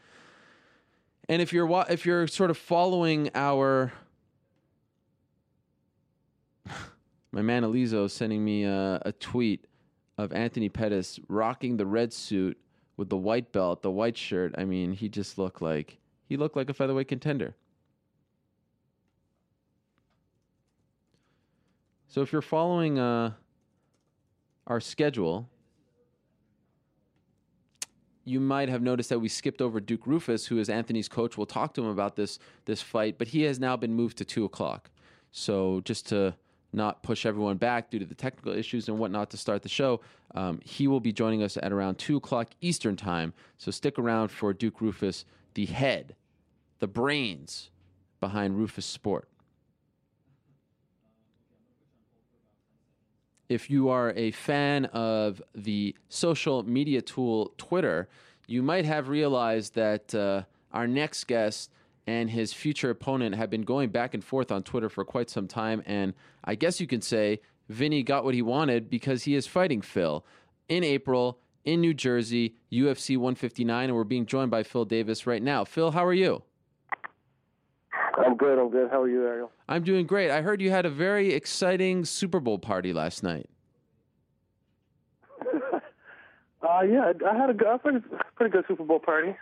[1.28, 3.92] And if you're wa- if you're sort of following our
[7.32, 9.66] my man Elizo sending me a, a tweet
[10.18, 12.58] of Anthony Pettis rocking the red suit
[12.96, 14.54] with the white belt, the white shirt.
[14.56, 17.54] I mean, he just looked like he looked like a featherweight contender.
[22.08, 23.32] So if you're following uh,
[24.66, 25.48] our schedule,
[28.24, 31.36] you might have noticed that we skipped over Duke Roufus, who is Anthony's coach.
[31.36, 34.24] We'll talk to him about this this fight, but he has now been moved to
[34.24, 34.90] two o'clock.
[35.30, 36.34] So just to
[36.76, 40.00] not push everyone back due to the technical issues and whatnot to start the show,
[40.34, 43.32] um, he will be joining us at around two o'clock Eastern time.
[43.58, 46.14] So stick around for Duke Roufus, the head,
[46.78, 47.70] the brains
[48.20, 49.24] behind Roufusport.
[53.48, 58.08] if you are a fan of the social media tool Twitter,
[58.46, 61.70] you might have realized that uh, our next guest
[62.06, 65.48] and his future opponent have been going back and forth on Twitter for quite some
[65.48, 65.82] time.
[65.86, 66.14] And
[66.44, 70.24] I guess you can say Vinny got what he wanted because he is fighting Phil
[70.68, 73.88] in April in New Jersey, UFC 159.
[73.88, 75.64] And we're being joined by Phil Davis right now.
[75.64, 76.42] Phil, how are you?
[78.18, 78.58] I'm good.
[78.58, 78.90] I'm good.
[78.90, 79.50] How are you, Ariel?
[79.68, 80.30] I'm doing great.
[80.30, 83.50] I heard you had a very exciting Super Bowl party last night.
[85.42, 87.98] uh, yeah, I had a pretty,
[88.36, 89.36] pretty good Super Bowl party.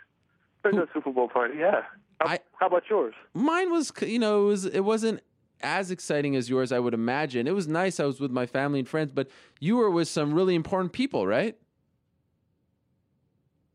[0.63, 1.55] Pretty good Super Bowl party.
[1.59, 1.83] Yeah.
[2.21, 3.15] How, I- how about yours?
[3.35, 5.21] Mine was, you know, it was it wasn't
[5.63, 7.47] as exciting as yours, I would imagine.
[7.47, 7.99] It was nice.
[7.99, 9.29] I was with my family and friends, but
[9.61, 11.57] you were with some really important people, right?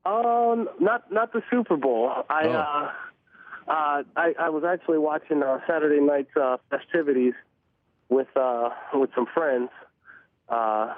[0.06, 2.12] Um, not not the Super Bowl.
[2.30, 2.52] I Oh.
[2.52, 2.92] uh,
[3.72, 7.34] uh, I, I was actually watching uh, Saturday night's uh, festivities
[8.10, 9.70] with uh, with some friends
[10.48, 10.94] uh,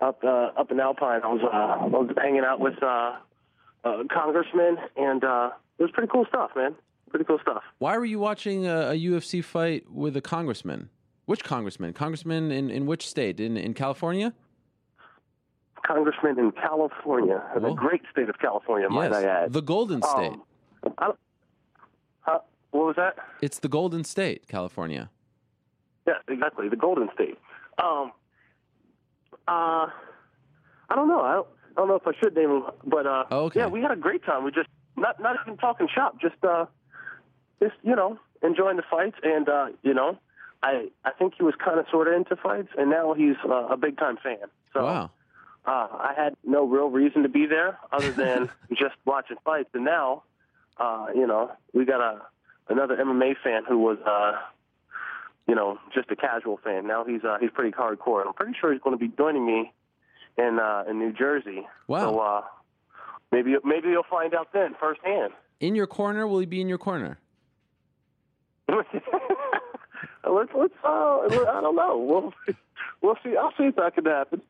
[0.00, 1.22] up uh, up in Alpine.
[1.24, 3.16] I was uh, I was hanging out with uh,
[3.84, 6.74] uh, congressmen, and uh, it was pretty cool stuff, man.
[7.10, 7.62] Pretty cool stuff.
[7.78, 10.90] Why were you watching a, a UFC fight with a congressman?
[11.26, 11.92] Which congressman?
[11.94, 13.40] Congressman in, in which state?
[13.40, 14.32] In in California?
[15.86, 17.60] Congressman in California, Oh.
[17.60, 19.52] the great state of California, might I add.
[19.52, 20.32] the Golden State.
[20.32, 20.42] Um,
[20.98, 21.10] I
[22.20, 22.38] huh?
[22.72, 23.16] What was that?
[23.40, 25.08] it's the Golden State, California.
[26.06, 26.68] Yeah, exactly.
[26.68, 27.38] The Golden State.
[27.78, 28.12] Um,
[29.46, 29.86] uh,
[30.90, 31.20] I don't know.
[31.20, 33.60] I don't, I don't know if I should name him, but uh, Oh, okay.
[33.60, 34.44] yeah, we had a great time.
[34.44, 34.68] We just
[35.00, 36.66] not not even talking shop, just uh,
[37.60, 40.18] just you know enjoying the fights, and uh, you know,
[40.62, 43.68] I I think he was kind of sort of into fights, and now he's uh,
[43.68, 44.38] a big time fan.
[44.72, 45.10] So Wow.
[45.66, 49.84] uh, I had no real reason to be there other than just watching fights, and
[49.84, 50.22] now,
[50.78, 52.22] uh, you know, we got a
[52.68, 54.38] another MMA fan who was, uh,
[55.46, 56.86] you know, just a casual fan.
[56.86, 58.26] Now he's uh, he's pretty hardcore.
[58.26, 59.72] I'm pretty sure he's going to be joining me
[60.36, 61.66] in uh, in New Jersey.
[61.86, 62.00] Wow.
[62.00, 62.42] So uh,
[63.32, 65.32] maybe maybe you'll find out then firsthand.
[65.60, 66.26] In your corner?
[66.26, 67.18] Will he be in your corner?
[68.68, 71.98] let's let's uh, I don't know.
[71.98, 72.54] We'll
[73.00, 73.36] we'll see.
[73.36, 74.42] I'll see if that can happen.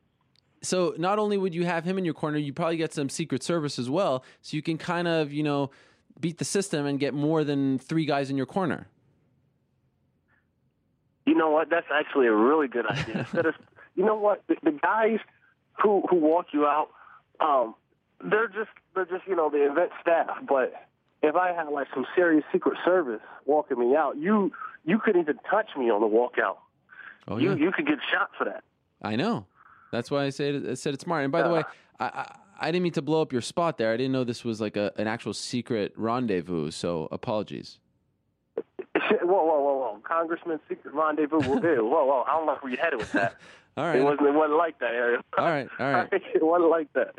[0.61, 3.43] So not only would you have him in your corner, you probably get some Secret
[3.43, 5.71] Service as well, so you can kind of you know
[6.19, 8.87] beat the system and get more than three guys in your corner.
[11.25, 11.69] You know what?
[11.69, 13.19] That's actually a really good idea.
[13.19, 13.55] Instead of,
[13.95, 14.43] you know what?
[14.47, 15.19] The, the guys
[15.81, 16.89] who who walk you out,
[17.39, 17.75] um,
[18.23, 20.27] they're just they're just you know the event staff.
[20.47, 20.73] But
[21.21, 24.51] if I had like some serious Secret Service walking me out, you
[24.85, 26.57] you couldn't even touch me on the walkout.
[27.27, 28.63] Oh you yeah, you you could get shot for that.
[29.01, 29.45] I know.
[29.91, 31.23] That's why I said I said it's smart.
[31.23, 31.63] And by the way,
[31.99, 33.93] I, I I didn't mean to blow up your spot there.
[33.93, 36.71] I didn't know this was like a, an actual secret rendezvous.
[36.71, 37.79] So apologies.
[39.11, 39.99] Whoa, whoa, whoa, whoa!
[40.03, 41.85] Congressman secret rendezvous will do.
[41.85, 42.23] Whoa, whoa!
[42.27, 43.35] I don't know where you headed with that.
[43.77, 44.27] All It wasn't.
[44.27, 45.21] It wasn't like that, Ariel.
[45.37, 45.69] All right.
[45.79, 46.09] All right.
[46.11, 47.13] it wasn't like that.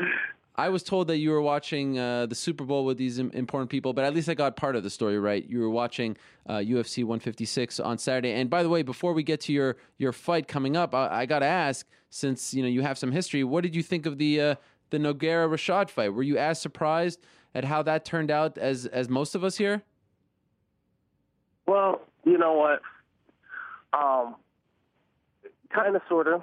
[0.61, 3.95] I was told that you were watching uh, the Super Bowl with these important people,
[3.95, 5.43] but at least I got part of the story right.
[5.49, 8.33] You were watching uh, UFC 156 on Saturday.
[8.33, 11.27] And by the way, before we get to your your fight coming up, I, I
[11.27, 14.19] got to ask, since you know you have some history, what did you think of
[14.19, 14.55] the uh,
[14.91, 16.13] the Nogueira Rashad fight?
[16.13, 17.21] Were you as surprised
[17.55, 19.81] at how that turned out as as most of us here?
[21.67, 22.83] Well, you know what?
[23.99, 24.37] Um,
[25.75, 26.43] kind of, sort of.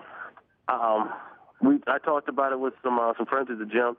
[0.68, 1.14] Um,
[1.62, 3.98] we I talked about it with some uh, some friends at the gym,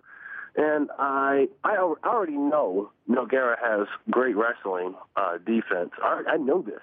[0.56, 5.90] and I I al- I already know Nogueira has great wrestling uh, defense.
[6.02, 6.80] I, I know this,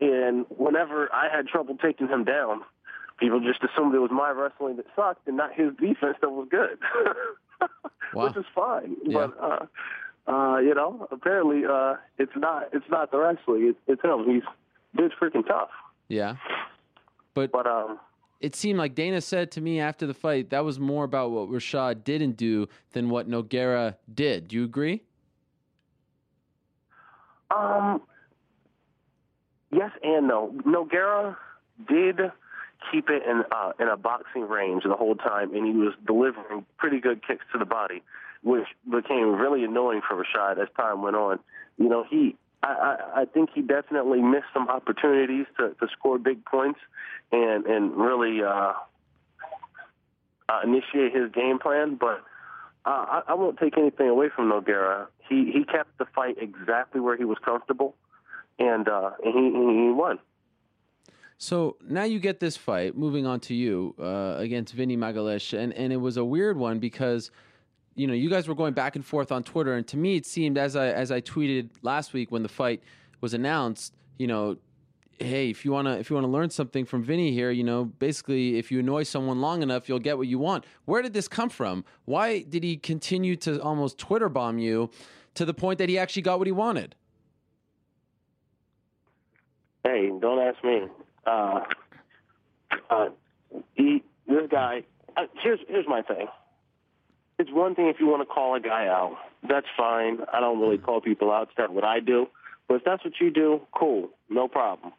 [0.00, 2.62] and whenever I had trouble taking him down,
[3.18, 6.48] people just assumed it was my wrestling that sucked and not his defense that was
[6.50, 6.78] good,
[8.14, 8.26] Wow.
[8.26, 8.96] which is fine.
[9.04, 9.26] Yeah.
[9.28, 9.66] But uh,
[10.30, 13.68] uh, you know, apparently uh, it's not it's not the wrestling.
[13.68, 14.24] It's, it's him.
[14.30, 14.42] He's
[14.96, 15.70] dude's freaking tough.
[16.08, 16.36] Yeah,
[17.34, 17.98] but But um,
[18.42, 21.48] it seemed like Dana said to me after the fight that was more about what
[21.48, 24.48] Rashad didn't do than what Nogueira did.
[24.48, 25.02] Do you agree?
[27.50, 28.00] um,
[29.70, 30.54] yes and no.
[30.66, 31.36] Nogueira
[31.88, 32.18] did
[32.90, 36.66] keep it in uh, in a boxing range the whole time, and he was delivering
[36.78, 38.02] pretty good kicks to the body,
[38.42, 41.38] which became really annoying for Rashad as time went on.
[41.78, 46.44] You know, he I, I, think he definitely missed some opportunities to, to score big
[46.44, 46.78] points
[47.32, 48.72] and and really uh,
[50.48, 52.24] uh, initiate his game plan, but.
[52.84, 55.06] Uh, I, I won't take anything away from Nogueira.
[55.28, 57.94] He he kept the fight exactly where he was comfortable,
[58.58, 60.18] and uh, and he he won.
[61.38, 62.96] So now you get this fight.
[62.96, 66.80] Moving on to you uh, against Vinny Magalhaes, and and it was a weird one
[66.80, 67.30] because
[67.94, 70.26] you know you guys were going back and forth on Twitter, and to me it
[70.26, 72.82] seemed as I as I tweeted last week when the fight
[73.20, 74.56] was announced, you know.
[75.18, 78.58] Hey, if you wanna if you wanna learn something from Vinny here, you know, basically,
[78.58, 80.64] if you annoy someone long enough, you'll get what you want.
[80.84, 81.84] Where did this come from?
[82.06, 84.90] Why did he continue to almost Twitter bomb you
[85.34, 86.96] to the point that he actually got what he wanted?
[89.84, 90.82] Hey, don't ask me.
[91.26, 91.60] Uh,
[92.90, 93.08] uh,
[93.74, 94.84] he, this guy.
[95.16, 96.26] Uh, here's here's my thing.
[97.42, 99.16] It's one thing if you want to call a guy out.
[99.42, 100.18] That's fine.
[100.32, 100.84] I don't really mm-hmm.
[100.84, 101.48] call people out.
[101.48, 102.28] It's not what I do.
[102.68, 104.92] But if that's what you do, cool, no problem.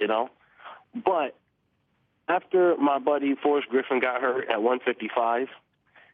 [0.00, 0.28] You know.
[0.92, 1.36] But
[2.28, 5.46] after my buddy Forrest Griffin got hurt at 155,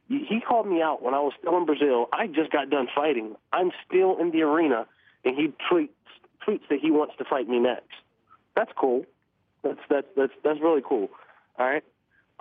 [0.09, 2.11] he he called me out when I was still in Brazil.
[2.13, 3.35] I just got done fighting.
[3.55, 4.87] I'm still in the arena,
[5.25, 5.89] and he tweets
[6.47, 7.95] tweets that he wants to fight me next.
[8.55, 9.07] That's cool.
[9.63, 11.09] That's that's that's that's really cool.
[11.59, 11.85] All right.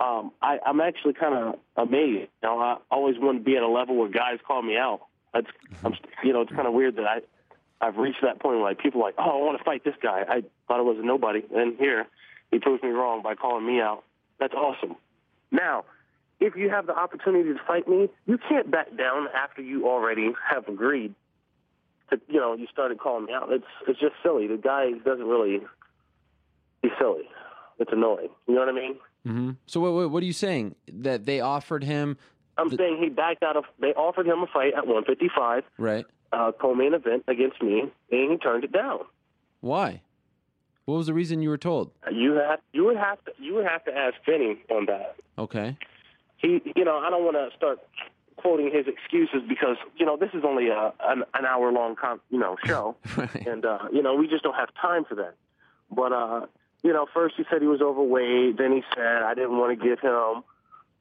[0.02, 2.30] Um, I, I'm actually kind of amazed.
[2.42, 5.02] You know, I always want to be at a level where guys call me out.
[5.32, 5.46] That's,
[5.84, 7.20] I'm, you know, it's kind of weird that I,
[7.80, 9.94] I've reached that point where like people are like, oh, I want to fight this
[10.02, 10.22] guy.
[10.28, 12.06] I thought it was a nobody, and here
[12.50, 14.02] he proves me wrong by calling me out.
[14.40, 14.96] That's awesome.
[15.52, 15.84] Now,
[16.40, 20.32] if you have the opportunity to fight me, you can't back down after you already
[20.50, 21.14] have agreed.
[22.10, 23.52] To, you know, you started calling me out.
[23.52, 24.48] It's it's just silly.
[24.48, 25.60] The guy doesn't really.
[26.82, 27.28] He's silly.
[27.78, 28.30] It's annoying.
[28.48, 28.96] You know what I mean?
[29.26, 29.50] Mm-hmm.
[29.66, 30.74] So what, what, what are you saying?
[30.92, 32.16] That they offered him
[32.58, 33.64] I'm The- saying he backed out of.
[33.80, 36.04] They offered him a fight at 155, right?
[36.32, 37.80] uh, co-main event against me,
[38.10, 39.00] and he turned it down.
[39.60, 40.02] Why?
[40.84, 41.92] What was the reason you were told?
[42.10, 45.14] You have you would have to you would have to ask Vinny on that.
[45.38, 45.76] Okay.
[46.38, 47.78] He, you know, I don't want to start
[48.36, 52.20] quoting his excuses because you know this is only a an, an hour long, com-
[52.30, 53.46] you know, show, Right.
[53.46, 55.34] and uh, you know we just don't have time for that.
[55.90, 56.46] But uh,
[56.82, 59.84] you know, first he said he was overweight, then he said I didn't want to
[59.84, 60.42] give him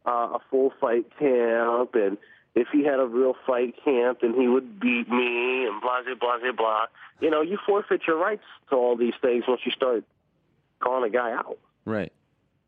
[0.05, 2.17] uh, a full fight camp, and
[2.53, 6.15] if he had a real fight camp, then he would beat me, and blah blah
[6.19, 6.85] blah blah blah.
[7.19, 10.03] You know, you forfeit your rights to all these things once you start
[10.79, 11.57] calling a guy out.
[11.85, 12.11] Right.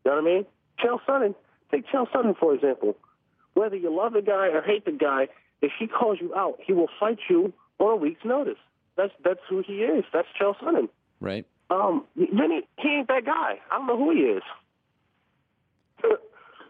[0.04, 0.46] You know what I mean?
[0.78, 1.34] Chael Sonnen.
[1.70, 2.96] Take Chael Sonnen, for example.
[3.54, 5.28] Whether you love the guy or hate the guy,
[5.62, 8.58] if he calls you out, he will fight you on a week's notice.
[8.96, 10.04] That's that's who he is.
[10.12, 10.88] That's Chael Sonnen.
[11.20, 11.46] Right.
[11.70, 13.58] Um, then he, he ain't that guy.
[13.70, 14.42] I don't know who he is.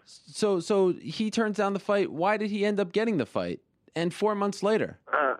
[0.06, 2.12] So so he turns down the fight.
[2.12, 3.60] Why did he end up getting the fight?
[3.96, 4.98] And four months later.
[5.12, 5.34] Uh,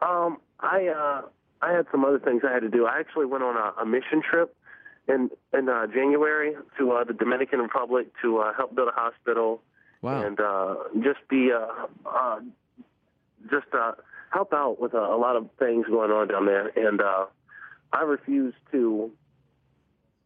[0.00, 1.22] um, I uh,
[1.62, 2.86] I had some other things I had to do.
[2.86, 4.54] I actually went on a, a mission trip
[5.08, 9.62] in in uh, January to uh, the Dominican Republic to uh, help build a hospital
[10.02, 10.22] Wow.
[10.22, 12.40] and uh, just be uh, uh,
[13.50, 13.92] just uh,
[14.30, 16.68] help out with a, a lot of things going on down there.
[16.76, 17.26] And uh,
[17.96, 19.10] I refused to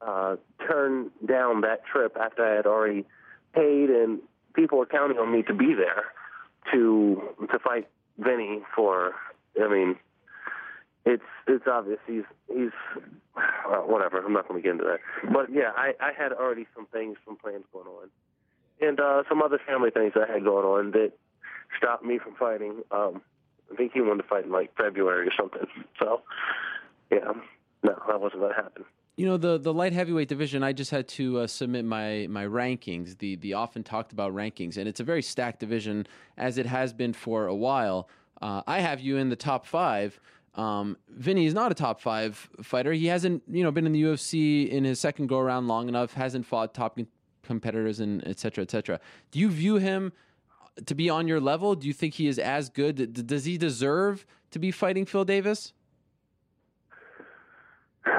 [0.01, 3.05] uh, turn down that trip after I had already
[3.55, 4.19] paid, and
[4.55, 6.05] people were counting on me to be there
[6.73, 9.13] to to fight Vinny for.
[9.63, 9.97] I mean,
[11.05, 12.73] it's it's obvious he's he's
[13.37, 14.19] well, whatever.
[14.19, 15.33] I'm not going to get into that.
[15.33, 18.09] But yeah, I I had already some things, some plans going on,
[18.81, 21.13] and uh, some other family things I had going on that
[21.79, 22.83] stopped me from fighting.
[22.91, 23.23] Um,
[23.73, 25.67] I think he wanted to fight in like February or something.
[26.01, 26.23] So
[27.13, 27.33] yeah,
[27.83, 28.85] no, that wasn't going to happen.
[29.17, 30.63] You know the the light heavyweight division.
[30.63, 34.79] I just had to uh, submit my my rankings, the the often talked about rankings,
[34.79, 36.07] and it's a very stacked division
[36.39, 38.09] as it has been for a while.
[38.41, 40.19] Uh, I have you in the top five.
[40.55, 42.93] Um, Vinny is not a top five fighter.
[42.93, 46.15] He hasn't you know been in the UFC in his second go around long enough.
[46.15, 47.09] Hasn't fought top com-
[47.43, 49.01] competitors and et cetera, et cetera.
[49.33, 50.13] Do you view him
[50.87, 51.75] to be on your level?
[51.75, 53.27] Do you think he is as good?
[53.27, 55.73] Does he deserve to be fighting Phil Davis?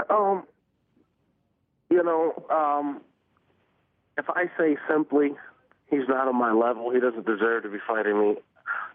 [0.09, 0.43] Um,
[1.89, 3.01] you know, um,
[4.17, 5.31] if I say simply
[5.89, 8.35] he's not on my level, he doesn't deserve to be fighting me.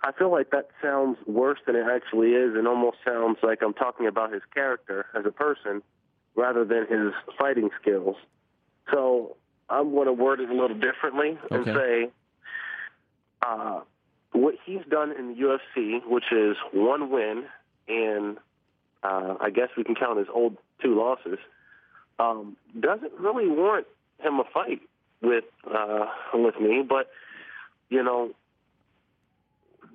[0.03, 3.75] I feel like that sounds worse than it actually is, and almost sounds like I'm
[3.75, 5.83] talking about his character as a person
[6.35, 8.16] rather than his fighting skills.
[8.90, 9.37] So
[9.68, 11.75] I'm going to word it a little differently and Okay.
[11.75, 12.11] say
[13.42, 13.81] uh,
[14.33, 17.44] what he's done in the UFC, which is one win
[17.88, 18.37] and
[19.03, 21.39] uh, I guess we can count his old two losses,
[22.19, 23.87] um, doesn't really warrant
[24.19, 24.81] him a fight
[25.23, 26.83] with uh, with me.
[26.89, 27.11] But
[27.89, 28.31] you know,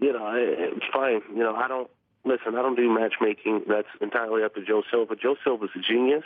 [0.01, 1.21] you know, it's fine.
[1.35, 1.89] You know, I don't
[2.25, 2.55] listen.
[2.55, 3.63] I don't do matchmaking.
[3.67, 5.15] That's entirely up to Joe Silva.
[5.15, 6.23] Joe Silva's a genius.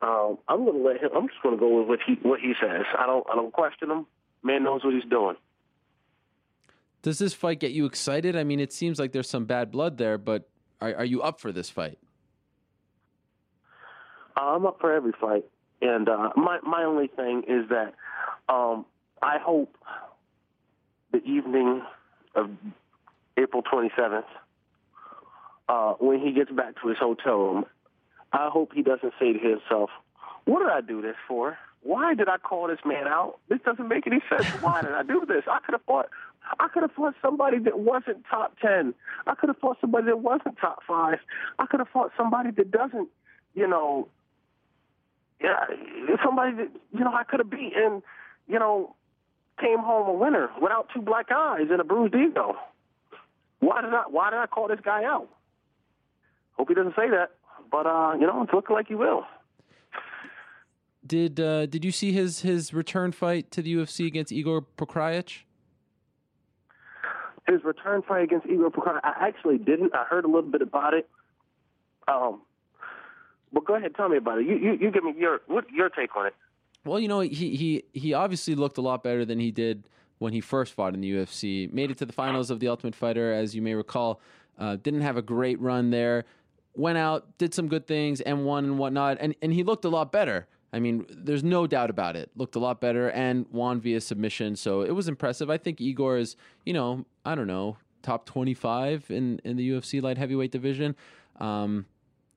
[0.00, 1.10] Um, I'm going to let him.
[1.14, 2.84] I'm just going to go with what he what he says.
[2.98, 4.06] I don't I don't question him.
[4.42, 5.36] Man knows what he's doing.
[7.02, 8.36] Does this fight get you excited?
[8.36, 10.48] I mean, it seems like there's some bad blood there, but
[10.80, 11.98] are, are you up for this fight?
[14.36, 15.44] I'm up for every fight,
[15.80, 17.94] and uh, my my only thing is that
[18.48, 18.86] um,
[19.20, 19.76] I hope
[21.12, 21.82] the evening
[22.34, 22.50] of
[23.36, 24.24] April 27th,
[25.68, 27.64] uh, when he gets back to his hotel room,
[28.32, 29.90] I hope he doesn't say to himself,
[30.44, 31.58] "What did I do this for?
[31.82, 33.38] Why did I call this man out?
[33.48, 34.46] This doesn't make any sense.
[34.62, 35.44] Why did I do this?
[35.50, 36.08] I could have fought."
[36.58, 38.94] I could have fought somebody that wasn't top ten.
[39.26, 41.18] I could have fought somebody that wasn't top five.
[41.58, 43.08] I could have fought somebody that doesn't,
[43.54, 44.08] you know,
[45.42, 48.02] yeah, somebody that you know I could have beat and
[48.46, 48.94] you know
[49.60, 52.56] came home a winner without two black eyes and a bruised ego.
[53.60, 55.28] Why did I Why did I call this guy out?
[56.52, 57.32] Hope he doesn't say that,
[57.70, 59.24] but uh, you know it's looking like he will.
[61.06, 65.42] Did uh, did you see his his return fight to the UFC against Igor Pokrajac?
[67.48, 69.94] His return fight against Igor Prokop, I actually didn't.
[69.94, 71.08] I heard a little bit about it.
[72.06, 72.42] Um,
[73.52, 74.46] but go ahead, tell me about it.
[74.46, 76.34] You you, you give me your what your take on it.
[76.84, 79.88] Well, you know, he he he obviously looked a lot better than he did
[80.18, 81.72] when he first fought in the UFC.
[81.72, 84.20] Made it to the finals of the Ultimate Fighter, as you may recall.
[84.58, 86.24] Uh, didn't have a great run there.
[86.74, 89.18] Went out, did some good things, and won and whatnot.
[89.20, 90.46] And and he looked a lot better.
[90.72, 92.30] I mean, there's no doubt about it.
[92.34, 94.56] Looked a lot better and won via submission.
[94.56, 95.50] So it was impressive.
[95.50, 96.34] I think Igor is,
[96.64, 100.96] you know, I don't know, top 25 in in the UFC light heavyweight division.
[101.38, 101.86] Um,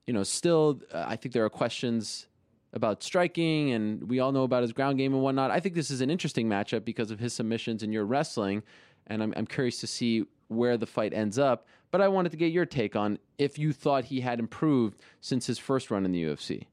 [0.07, 2.27] you know, still, uh, I think there are questions
[2.73, 5.49] about striking, and we all know about his ground game and whatnot.
[5.49, 8.63] I think this is an interesting matchup because of his submissions and your wrestling,
[9.07, 11.67] and I'm, I'm curious to see where the fight ends up.
[11.91, 15.47] But I wanted to get your take on if you thought he had improved since
[15.47, 16.65] his first run in the UFC.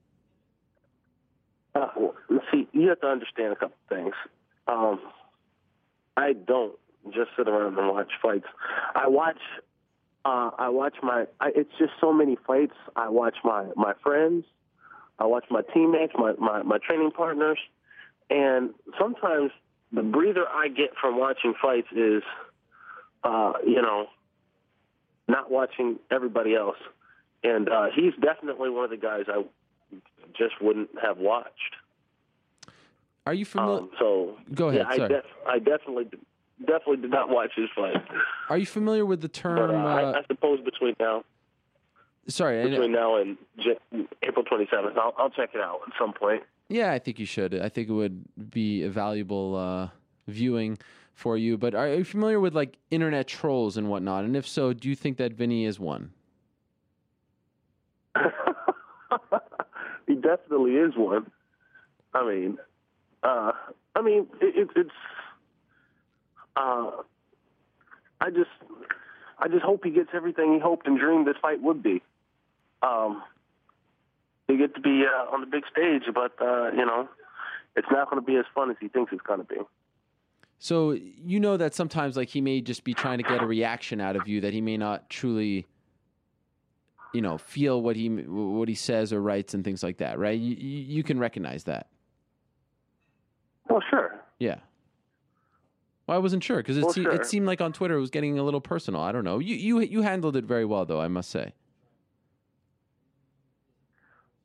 [1.75, 2.15] Uh, well,
[2.51, 4.15] see, you have to understand a couple things.
[4.67, 5.01] Um,
[6.17, 6.75] I don't
[7.11, 8.47] just sit around and watch fights.
[8.95, 9.39] I watch.
[10.25, 11.27] Uh, I watch my.
[11.41, 12.77] I, it's just so many fights.
[12.95, 14.45] I watch my my friends.
[15.19, 17.59] I watch my teammates, my my, my training partners,
[18.31, 19.51] and sometimes
[19.93, 22.23] the breather I get from watching fights is,
[23.25, 24.07] uh, you know,
[25.29, 26.79] not watching everybody else.
[27.45, 29.43] And uh, he's definitely one of the guys I
[30.37, 31.77] just wouldn't have watched.
[33.27, 33.81] Are you familiar?
[33.81, 36.07] Um, so Go ahead, Yeah, I, def- I definitely,
[36.67, 37.97] definitely did not watch his fight.
[38.49, 39.71] are you familiar with the But term?
[39.71, 41.25] uh, uh, I, I suppose between now,
[42.29, 43.37] sorry, between now and
[44.23, 46.43] April 27th, I'll, I'll check it out at some point.
[46.69, 47.55] Yeah, I think you should.
[47.55, 49.89] I think it would be a valuable uh,
[50.27, 50.79] viewing
[51.15, 51.59] for you.
[51.59, 54.25] But are you familiar with like internet trolls and whatnot?
[54.25, 56.13] And if so, do you think that Vinny is one?
[60.07, 61.31] He definitely is one.
[62.13, 62.59] I mean,
[63.23, 63.53] uh,
[63.95, 64.91] I mean, it, it, it's.
[66.57, 66.91] Uh,
[68.21, 68.51] I just,
[69.39, 72.03] I just hope he gets everything he hoped and dreamed this fight would be.
[72.83, 73.23] Um,
[74.49, 77.09] he get to be uh, on the big stage, but uh, you know,
[77.77, 79.57] it's not going to be as fun as he thinks it's going to be.
[80.59, 84.01] So you know that sometimes like he may just be trying to get a reaction
[84.01, 85.67] out of you that he may not truly
[87.13, 90.39] you know feel what he what he says or writes and things like that, right?
[90.39, 91.89] You you can recognize that.
[93.69, 94.21] Well, sure.
[94.39, 94.59] Yeah.
[96.07, 97.13] Well, I wasn't sure because it, Well, se- sure.
[97.13, 99.01] it seemed like on Twitter it was getting a little personal.
[99.01, 99.39] I don't know.
[99.39, 101.53] You you you handled it very well though, I must say.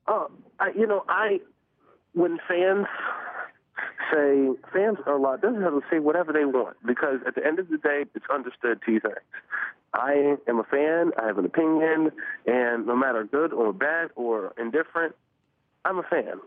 [0.08, 0.26] Uh,
[0.60, 1.39] I, you know, I
[2.14, 2.88] when fans
[4.12, 7.60] say fans are allowed, doesn't have to say whatever they want because at the end
[7.60, 9.16] of the day, it's understood two things.
[9.93, 11.12] I am a fan.
[11.22, 12.12] I have an opinion,
[12.45, 15.16] and no matter good or bad or indifferent,
[15.86, 16.39] I'm a fan.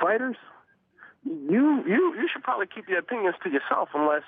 [0.00, 0.36] Fighters,
[1.26, 4.22] you you you should probably keep your opinions to yourself unless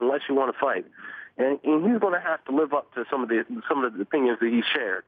[0.00, 0.84] unless you want to fight,
[1.38, 3.94] and, and he's going to have to live up to some of the some of
[3.94, 5.04] the opinions that he shared.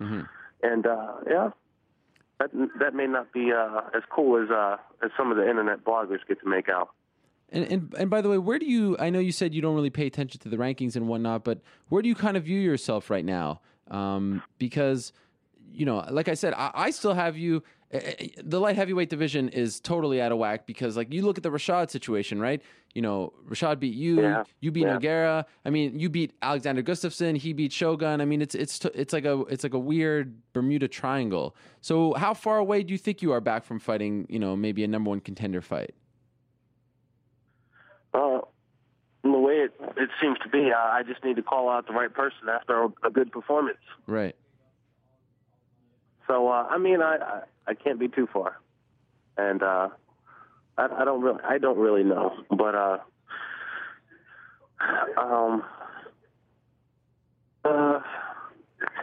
[0.00, 0.28] Mhm.
[0.62, 1.50] And uh, yeah,
[2.38, 5.84] that that may not be uh, as cool as uh, as some of the internet
[5.84, 6.90] bloggers get to make out.
[7.50, 8.96] And, and and by the way, where do you?
[8.98, 11.60] I know you said you don't really pay attention to the rankings and whatnot, but
[11.90, 13.60] where do you kind of view yourself right now?
[13.90, 15.12] Um, because
[15.72, 17.62] you know, like I said, I, I still have you.
[17.92, 21.36] eh, eh, The light heavyweight division is totally out of whack because, like, you look
[21.38, 22.62] at the Rashad situation, right?
[22.94, 24.98] You know, Rashad beat you, Yeah, you beat yeah.
[24.98, 25.44] Nogueira.
[25.64, 27.36] I mean, you beat Alexander Gustafsson.
[27.36, 28.20] He beat Shogun.
[28.20, 31.56] I mean, it's it's it's like a it's like a weird Bermuda Triangle.
[31.80, 34.26] So, how far away do you think you are back from fighting?
[34.28, 35.94] You know, maybe a number one contender fight.
[38.14, 38.40] Uh,
[39.22, 41.92] the way it, it seems to be, I, I just need to call out the
[41.94, 43.78] right person after a, a good performance.
[44.06, 44.36] Right.
[46.26, 48.58] So uh, I mean, I, I I can't be too far,
[49.36, 49.88] and uh,
[50.78, 52.98] I, I don't really I don't really know, but uh,
[55.18, 55.62] um,
[57.64, 58.00] uh,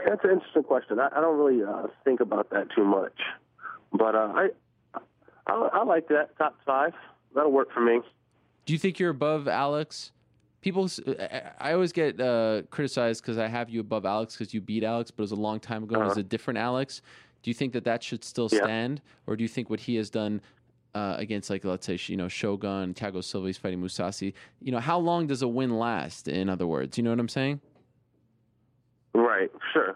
[0.08, 1.00] that's an interesting question.
[1.00, 3.18] I, I don't really uh, think about that too much,
[3.92, 4.48] but uh, I,
[5.48, 6.94] I I like that top five.
[7.36, 8.02] That'll work for me.
[8.66, 10.12] Do you think you're above Alex?
[10.62, 10.90] People,
[11.62, 15.10] i always get uh, criticized because I have you above Alex because you beat Alex,
[15.10, 15.96] but it was a long time ago.
[15.96, 16.20] It was Uh-huh.
[16.20, 17.02] a different Alex.
[17.44, 18.60] Do you think that that should still Yeah.
[18.64, 20.42] stand, or do you think what he has done
[20.96, 24.34] uh, against, like, let's say, you know, Shogun, Thiago Silva, he's fighting Mousasi?
[24.60, 26.28] You know, how long does a win last?
[26.28, 27.62] In other words, you know what I'm saying?
[29.14, 29.96] Right, sure.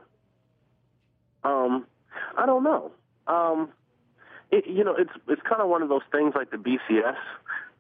[1.44, 1.88] Um,
[2.38, 2.92] I don't know.
[3.28, 3.70] Um,
[4.52, 7.18] it, you know, it's it's kind of one of those things like the BCS.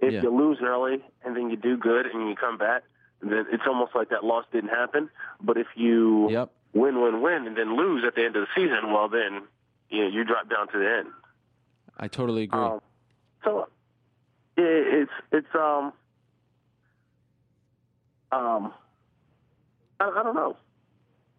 [0.03, 0.23] If Yeah.
[0.23, 2.83] you lose early and then you do good and you come back,
[3.21, 5.09] then it's almost like that loss didn't happen.
[5.41, 6.51] But if you Yep.
[6.73, 9.47] win, win, win, and then lose at the end of the season, well, then
[9.89, 11.07] you know, you drop down to the end.
[11.97, 12.59] I totally agree.
[12.59, 12.81] Um,
[13.43, 13.69] so
[14.57, 14.63] it,
[15.03, 15.93] it's it's um
[18.31, 18.73] um
[19.99, 20.57] I, I don't know.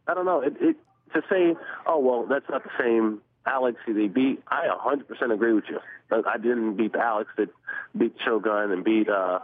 [0.07, 0.41] I don't know.
[0.41, 0.77] It, it
[1.13, 1.55] to say,
[1.87, 4.43] oh well, that's not the same Alex who they beat.
[4.49, 5.79] I 100% agree with you.
[6.11, 7.49] I I didn't beat Alex that
[7.97, 9.41] beat Shogun and beat uh,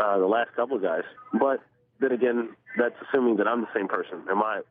[0.00, 1.04] uh, the last couple of guys.
[1.32, 1.60] But
[2.00, 4.24] then again, that's assuming that I'm the same person.
[4.30, 4.62] Am I?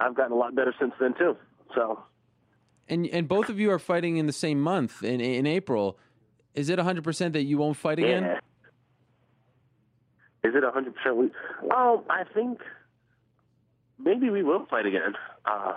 [0.00, 1.36] I've gotten a lot better since then too.
[1.74, 2.02] So
[2.88, 5.98] and and both of you are fighting in the same month in in April.
[6.54, 8.22] Is it 100 percent that you won't fight again?
[8.24, 8.38] Yeah.
[10.44, 11.16] Is it hundred percent?
[11.16, 11.24] We,
[11.74, 12.60] um, I think
[13.98, 15.14] maybe we will fight again.
[15.44, 15.74] Uh,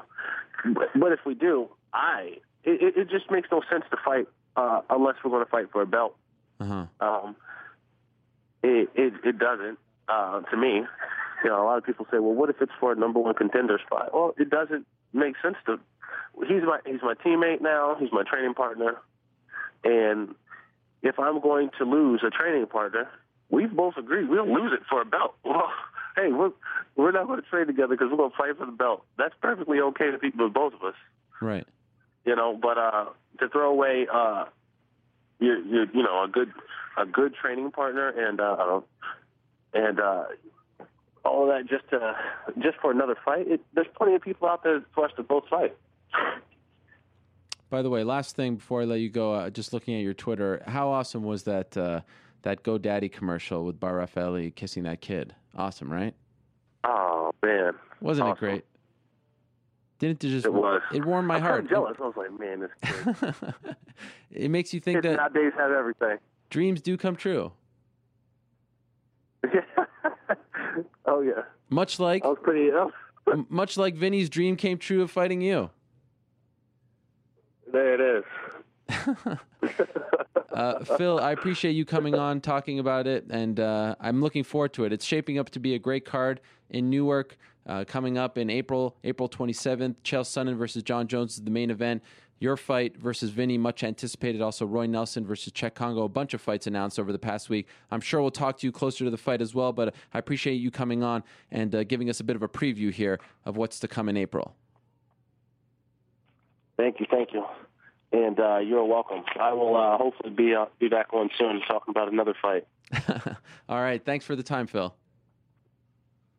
[0.73, 4.81] but, but if we do, I it, it- just makes no sense to fight uh,
[4.89, 6.15] unless we're going to fight for a belt.
[6.59, 6.85] Uh huh.
[6.99, 7.35] Um,
[8.63, 9.77] it, it it doesn't
[10.07, 10.83] uh, to me.
[11.43, 13.33] You know, a lot of people say, "Well, what if it's for a number one
[13.33, 15.79] contender spot?" Well, it doesn't make sense to.
[16.47, 17.95] He's my he's my teammate now.
[17.99, 18.97] He's my training partner,
[19.83, 20.35] and
[21.01, 23.09] if I'm going to lose a training partner,
[23.49, 25.35] we've both agreed we'll lose it for a belt.
[25.43, 25.71] Well,
[26.15, 26.51] hey, we're
[26.95, 29.03] we're not going to train together because we're going to fight for the belt.
[29.17, 30.93] That's perfectly okay to people with both of us
[31.41, 31.65] Right.
[32.26, 32.57] You know.
[32.59, 33.05] But uh,
[33.39, 34.45] to throw away, uh,
[35.39, 36.51] you you you know, a good
[36.97, 38.82] a good training partner and uh,
[39.74, 40.26] and uh,
[41.26, 42.15] all of that just to
[42.59, 43.47] just for another fight.
[43.47, 45.76] It, there's plenty of people out there for us to both fight.
[47.69, 50.13] By the way, last thing before I let you go, uh, just looking at your
[50.13, 52.01] Twitter, how awesome was that uh,
[52.41, 55.34] that GoDaddy commercial with Bar Refaeli kissing that kid?
[55.55, 56.13] Awesome, right?
[56.84, 58.65] Oh man, Wasn't it great?
[60.02, 60.47] Didn't it just?
[60.47, 60.82] It was.
[60.91, 61.70] It warmed my I'm heart.
[61.70, 61.95] jealous.
[61.99, 62.72] I was like, man, this
[63.20, 63.36] kid.
[64.32, 66.18] it makes you think kids that nowadays have everything.
[66.49, 67.52] dreams do come true.
[71.06, 72.72] oh yeah, Much like I was pretty.
[72.74, 72.91] Oh,
[73.49, 75.70] much like Vinny's dream came true of fighting you.
[77.72, 78.24] there it
[78.89, 79.38] is.
[80.52, 84.74] uh, Phil, I appreciate you coming on, talking about it, and uh, I'm looking forward
[84.74, 84.93] to it.
[84.93, 86.41] It's shaping up to be a great card
[86.72, 87.38] in Newark.
[87.66, 91.70] Uh, coming up in April, April 27th, Chael Sonnen versus Jon Jones is the main
[91.70, 92.01] event.
[92.39, 94.41] Your fight versus Vinny, much anticipated.
[94.41, 96.05] Also, Roy Nelson versus Cheick Kongo.
[96.05, 97.68] A bunch of fights announced over the past week.
[97.91, 100.55] I'm sure we'll talk to you closer to the fight as well, but I appreciate
[100.55, 103.80] you coming on and uh, giving us a bit of a preview here of what's
[103.82, 104.55] to come in April.
[106.78, 107.45] Thank you, thank you,
[108.12, 109.24] and uh, you're welcome.
[109.39, 112.66] I will uh, hopefully be uh, be back on soon talking about another fight.
[113.70, 114.95] All right, thanks for the time, Phil.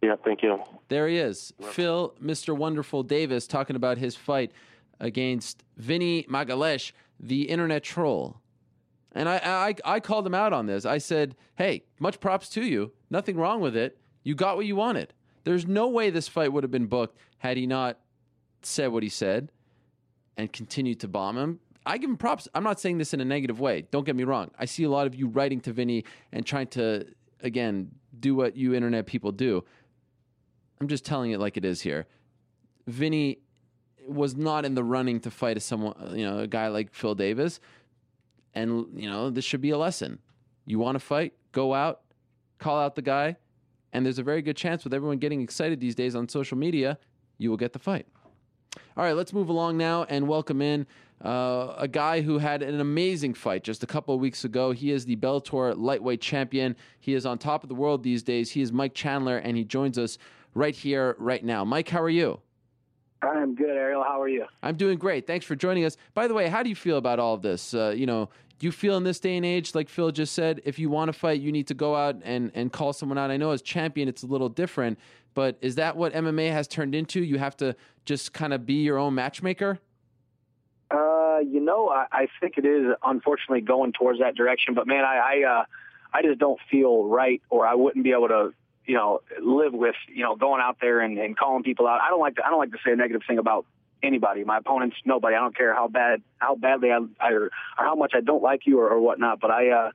[0.02, 0.60] Yeah, thank you.
[0.88, 2.56] There he is, Phil, Mr.
[2.56, 4.50] Wonderful Davis, talking about his fight
[4.98, 8.40] against Vinny Magalhaes, the internet troll.
[9.12, 9.36] And I,
[9.84, 10.84] I, I called him out on this.
[10.84, 12.92] I said, hey, much props to you.
[13.10, 13.98] Nothing wrong with it.
[14.24, 15.12] You got what you wanted.
[15.44, 17.98] There's no way this fight would have been booked had he not
[18.62, 19.52] said what he said
[20.36, 21.60] and continued to bomb him.
[21.84, 22.48] I give him props.
[22.54, 23.82] I'm not saying this in a negative way.
[23.90, 24.50] Don't get me wrong.
[24.58, 27.06] I see a lot of you writing to Vinny and trying to,
[27.42, 29.64] again, do what you internet people do.
[30.82, 32.08] I'm just telling it like it is here.
[32.88, 33.38] Vinny
[34.08, 37.14] was not in the running to fight a someone, you know, a guy like Phil
[37.14, 37.60] Davis,
[38.52, 40.18] and you know this should be a lesson.
[40.66, 41.34] You want to fight?
[41.52, 42.00] Go out,
[42.58, 43.36] call out the guy,
[43.92, 46.98] and there's a very good chance with everyone getting excited these days on social media,
[47.38, 48.08] you will get the fight.
[48.96, 50.84] All right, let's move along now and welcome in
[51.24, 54.72] uh, a guy who had an amazing fight just a couple of weeks ago.
[54.72, 56.74] He is the Bellator lightweight champion.
[56.98, 58.50] He is on top of the world these days.
[58.50, 60.18] He is Mike Chandler, and he joins us
[60.54, 61.64] right here, right now.
[61.64, 62.40] Mike, how are you?
[63.22, 64.02] I'm good, Ariel.
[64.02, 64.46] How are you?
[64.62, 65.26] I'm doing great.
[65.26, 65.96] Thanks for joining us.
[66.14, 67.72] By the way, how do you feel about all of this?
[67.72, 68.28] Uh, you know,
[68.58, 71.08] do you feel in this day and age, like Phil just said, if you want
[71.08, 73.30] to fight, you need to go out and, and call someone out?
[73.30, 74.98] I know as champion, it's a little different,
[75.34, 77.22] but is that what MMA has turned into?
[77.22, 79.78] You have to just kind of be your own matchmaker?
[80.90, 84.74] Uh, you know, I, I think it is unfortunately going towards that direction.
[84.74, 85.64] But man, I, I, uh,
[86.12, 88.52] I just don't feel right, or I wouldn't be able to
[88.86, 92.00] you know, live with, you know, going out there and, and calling people out.
[92.00, 93.66] I don't like to, I don't like to say a negative thing about
[94.02, 95.36] anybody, my opponents, nobody.
[95.36, 98.42] I don't care how bad, how badly I, I or, or how much I don't
[98.42, 99.40] like you or, or whatnot.
[99.40, 99.90] But I, uh,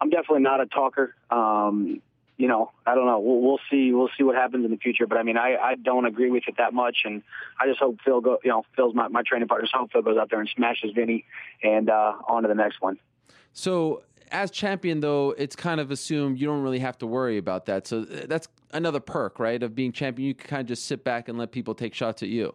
[0.00, 1.14] I'm definitely not a talker.
[1.30, 2.02] Um,
[2.36, 3.18] you know, I don't know.
[3.18, 3.92] We'll, we'll see.
[3.92, 5.06] We'll see what happens in the future.
[5.06, 7.22] But I mean, I, I don't agree with it that much, and
[7.58, 8.38] I just hope Phil go.
[8.44, 9.66] You know, Phil's my, my training partner.
[9.66, 11.24] So I hope Phil goes out there and smashes Vinny,
[11.62, 12.98] and uh, on to the next one.
[13.54, 17.66] So as champion, though, it's kind of assumed you don't really have to worry about
[17.66, 17.86] that.
[17.86, 20.28] So uh, that's another perk, right, of being champion.
[20.28, 22.54] You can kind of just sit back and let people take shots at you.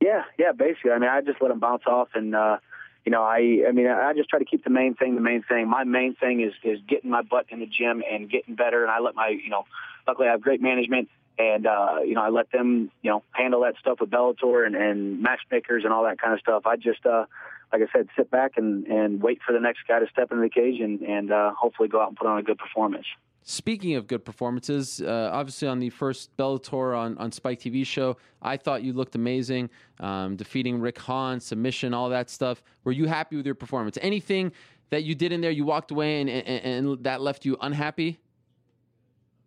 [0.00, 0.92] Yeah, yeah, basically.
[0.92, 2.58] I mean, I just let them bounce off, and uh,
[3.04, 5.42] you know, I, I mean, I just try to keep the main thing the main
[5.42, 5.68] thing.
[5.68, 8.90] My main thing is is getting my butt in the gym and getting better, and
[8.90, 9.64] I let my, you know,
[10.06, 11.08] luckily I have great management,
[11.38, 14.76] and uh, you know, I let them, you know, handle that stuff with Bellator and,
[14.76, 16.66] and matchmakers and all that kind of stuff.
[16.66, 17.26] I just, uh,
[17.72, 20.42] like I said, sit back and and wait for the next guy to step into
[20.42, 23.06] the cage and and uh, hopefully go out and put on a good performance.
[23.42, 28.18] Speaking of good performances, uh, obviously on the first Bellator on, on Spike TV show,
[28.42, 32.62] I thought you looked amazing, um, defeating Rick Hahn, submission, all that stuff.
[32.84, 33.96] Were you happy with your performance?
[34.02, 34.52] Anything
[34.90, 38.18] that you did in there, you walked away and, and, and that left you unhappy?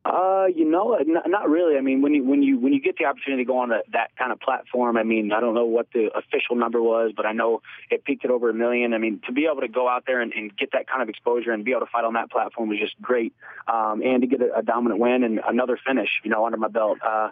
[0.04, 1.78] Uh, you know, not, really.
[1.78, 3.86] I mean, when you when you when you get the opportunity to go on that,
[3.94, 7.28] that kind of platform, I mean, I don't know what the official number was, but
[7.28, 8.96] I know it peaked at over a million.
[8.96, 11.10] I mean, to be able to go out there and, and get that kind of
[11.10, 13.36] exposure and be able to fight on that platform was just great.
[13.68, 16.68] Um, and to get a, a dominant win and another finish, you know, under my
[16.68, 16.98] belt.
[17.06, 17.30] Uh,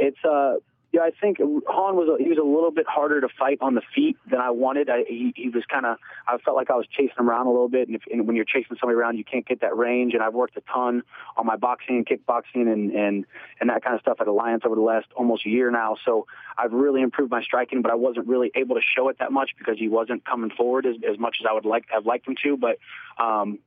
[0.00, 0.54] it's uh,
[0.92, 3.76] yeah, I think Hahn was a, he was a little bit harder to fight on
[3.76, 4.90] the feet than I wanted.
[4.90, 7.50] I, he, he was kind of I felt like I was chasing him around a
[7.50, 10.14] little bit, and, if, and when you're chasing somebody around, you can't get that range.
[10.14, 11.02] And I've worked a ton
[11.36, 13.24] on my boxing and kickboxing and and
[13.60, 15.96] and that kind of stuff at Alliance over the last almost year now.
[16.04, 16.26] So
[16.58, 19.50] I've really improved my striking, but I wasn't really able to show it that much
[19.58, 22.34] because he wasn't coming forward as, as much as I would like have liked him
[22.42, 22.56] to.
[22.56, 22.78] But
[23.22, 23.60] um,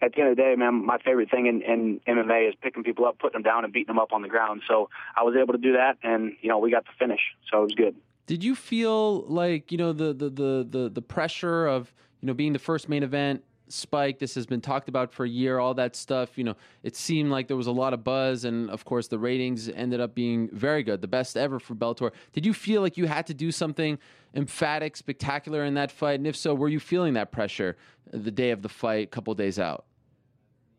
[0.00, 2.84] at the end of the day, man, my favorite thing in, in MMA is picking
[2.84, 4.62] people up, putting them down, and beating them up on the ground.
[4.68, 7.20] So I was able to do that, and you know we got the finish,
[7.50, 7.96] so it was good.
[8.26, 12.34] Did you feel like you know the the the the, the pressure of you know
[12.34, 13.42] being the first main event?
[13.68, 16.36] Spike, this has been talked about for a year, all that stuff.
[16.36, 19.18] You know, it seemed like there was a lot of buzz, and of course, the
[19.18, 22.12] ratings ended up being very good, the best ever for Bellator.
[22.32, 23.98] Did you feel like you had to do something
[24.34, 26.20] emphatic, spectacular in that fight?
[26.20, 27.76] And if so, were you feeling that pressure
[28.12, 29.84] the day of the fight, a couple days out?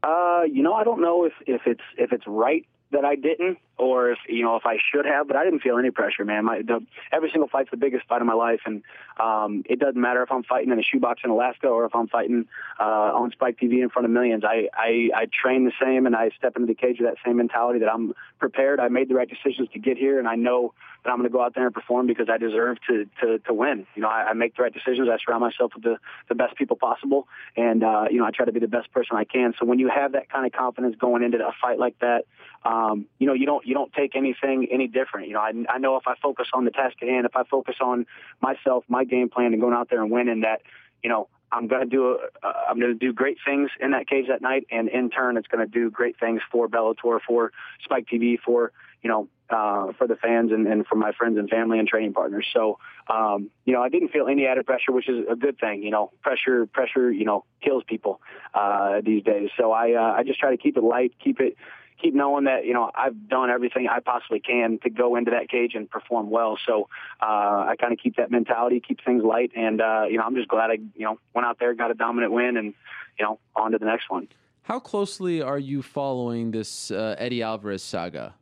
[0.04, 3.58] Uh, you know, I don't know if, if it's if it's right that I didn't,
[3.80, 6.46] or if you know if I should have, but I didn't feel any pressure, man.
[6.46, 8.84] My the, every single fight's the biggest fight of my life, and
[9.20, 12.08] um, it doesn't matter if I'm fighting in a shoebox in Alaska or if I'm
[12.08, 12.46] fighting
[12.80, 14.44] uh, on Spike TV in front of millions.
[14.44, 17.38] I, I I train the same, and I step into the cage with that same
[17.38, 18.82] mentality that I'm prepared.
[18.82, 20.74] I made the right decisions to get here, and I know
[21.04, 23.54] that I'm going to go out there and perform because I deserve to to, to
[23.54, 23.88] win.
[23.96, 25.08] You know, I, I make the right decisions.
[25.10, 28.46] I surround myself with the the best people possible, and uh, you know, I try
[28.46, 29.54] to be the best person I can.
[29.58, 32.26] So when you have that kind of confidence going into a fight like that,
[32.66, 35.28] um, you know, you don't you don't take anything any different.
[35.28, 37.44] You know, I, I know if I focus on the task at hand, if I
[37.44, 38.08] focus on
[38.42, 40.64] myself, my game plan, and going out there and winning, that
[41.04, 44.08] you know, I'm going to do uh, I'm going to do great things in that
[44.08, 47.52] cage that night, and in turn, it's going to do great things for Bellator, for
[47.84, 48.72] Spike TV, for
[49.04, 52.14] you know, uh, for the fans and, and for my friends and family and training
[52.14, 52.46] partners.
[52.54, 55.84] So, um, you know, I didn't feel any added pressure, which is a good thing.
[55.84, 58.20] You know, pressure, pressure, you know, kills people
[58.54, 59.50] uh, these days.
[59.58, 61.56] So I, uh, I just try to keep it light, keep it,
[62.02, 65.50] keep knowing that you know I've done everything I possibly can to go into that
[65.50, 66.58] cage and perform well.
[66.66, 66.90] So
[67.22, 67.26] uh,
[67.70, 70.48] I kind of keep that mentality, keep things light, and uh, you know I'm just
[70.48, 72.74] glad I you know went out there, got a dominant win, and
[73.18, 74.28] you know on to the next one.
[74.64, 78.36] How closely are you following this uh, Eddie Alvarez saga?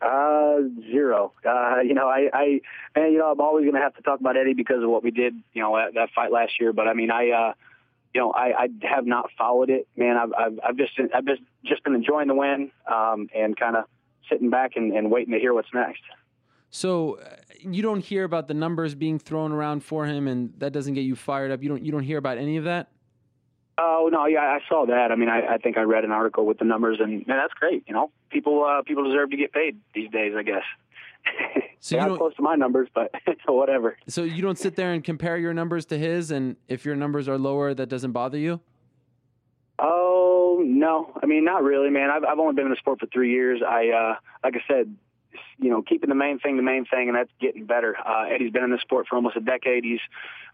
[0.00, 0.56] Uh,
[0.90, 1.32] zero.
[1.44, 2.60] Uh, you know, I, I,
[2.94, 5.02] and you know, I'm always going to have to talk about Eddie because of what
[5.02, 6.72] we did, you know, at that fight last year.
[6.72, 7.52] But I mean, I, uh,
[8.14, 10.16] you know, I, I have not followed it, man.
[10.16, 13.84] I've, I've, I've just, I've just, just been enjoying the win, um, and kind of
[14.30, 16.02] sitting back and, and waiting to hear what's next.
[16.70, 20.72] So uh, you don't hear about the numbers being thrown around for him, and that
[20.72, 21.62] doesn't get you fired up.
[21.62, 22.88] You don't, you don't hear about any of that.
[23.76, 25.10] Oh no, yeah, I saw that.
[25.10, 27.54] I mean, I, I think I read an article with the numbers, and man, that's
[27.54, 27.82] great.
[27.88, 30.62] You know, people uh, people deserve to get paid these days, I guess.
[31.84, 33.12] So They're you not don't, close to my numbers, but
[33.46, 33.98] whatever.
[34.08, 37.28] so you don't sit there and compare your numbers to his, and if your numbers
[37.28, 38.60] are lower, that doesn't bother you.
[39.78, 42.08] Oh no, I mean not really, man.
[42.10, 43.60] I've I've only been in the sport for three years.
[43.62, 44.96] I uh, like I said,
[45.58, 47.94] you know, keeping the main thing the main thing, and that's getting better.
[47.98, 49.84] Uh, Eddie's been in the sport for almost a decade.
[49.84, 50.00] He's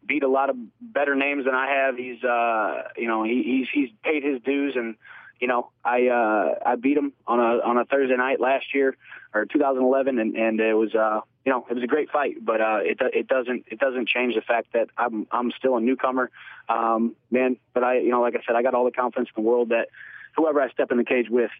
[0.04, 1.96] beat a lot of better names than I have.
[1.96, 4.96] He's uh, you know, he, he's he's paid his dues, and
[5.40, 8.96] you know, I uh, I beat him on a on a Thursday night last year
[9.34, 12.60] or 2011, and and it was uh, you know, it was a great fight, but
[12.60, 16.30] uh, it it doesn't it doesn't change the fact that I'm I'm still a newcomer,
[16.68, 17.56] um, man.
[17.72, 19.70] But I you know, like I said, I got all the confidence in the world
[19.70, 19.88] that
[20.36, 21.50] whoever I step in the cage with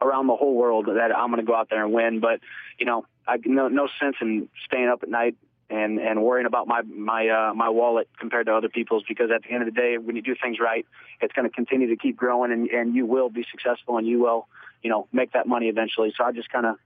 [0.00, 2.20] around the whole world that I'm going to go out there and win.
[2.20, 2.40] But
[2.78, 5.36] you know, I no no sense in staying up at night
[5.68, 9.42] and and worrying about my my uh, my wallet compared to other people's because at
[9.44, 10.84] the end of the day, when you do things right,
[11.20, 14.18] it's going to continue to keep growing and and you will be successful and you
[14.18, 14.48] will
[14.82, 16.12] you know make that money eventually.
[16.16, 16.76] So I just kind of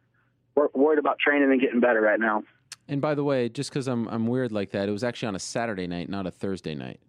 [0.74, 2.42] worried about training and getting better right now.
[2.88, 5.36] And by the way, just because I'm I'm weird like that, it was actually on
[5.36, 7.00] a Saturday night, not a Thursday night.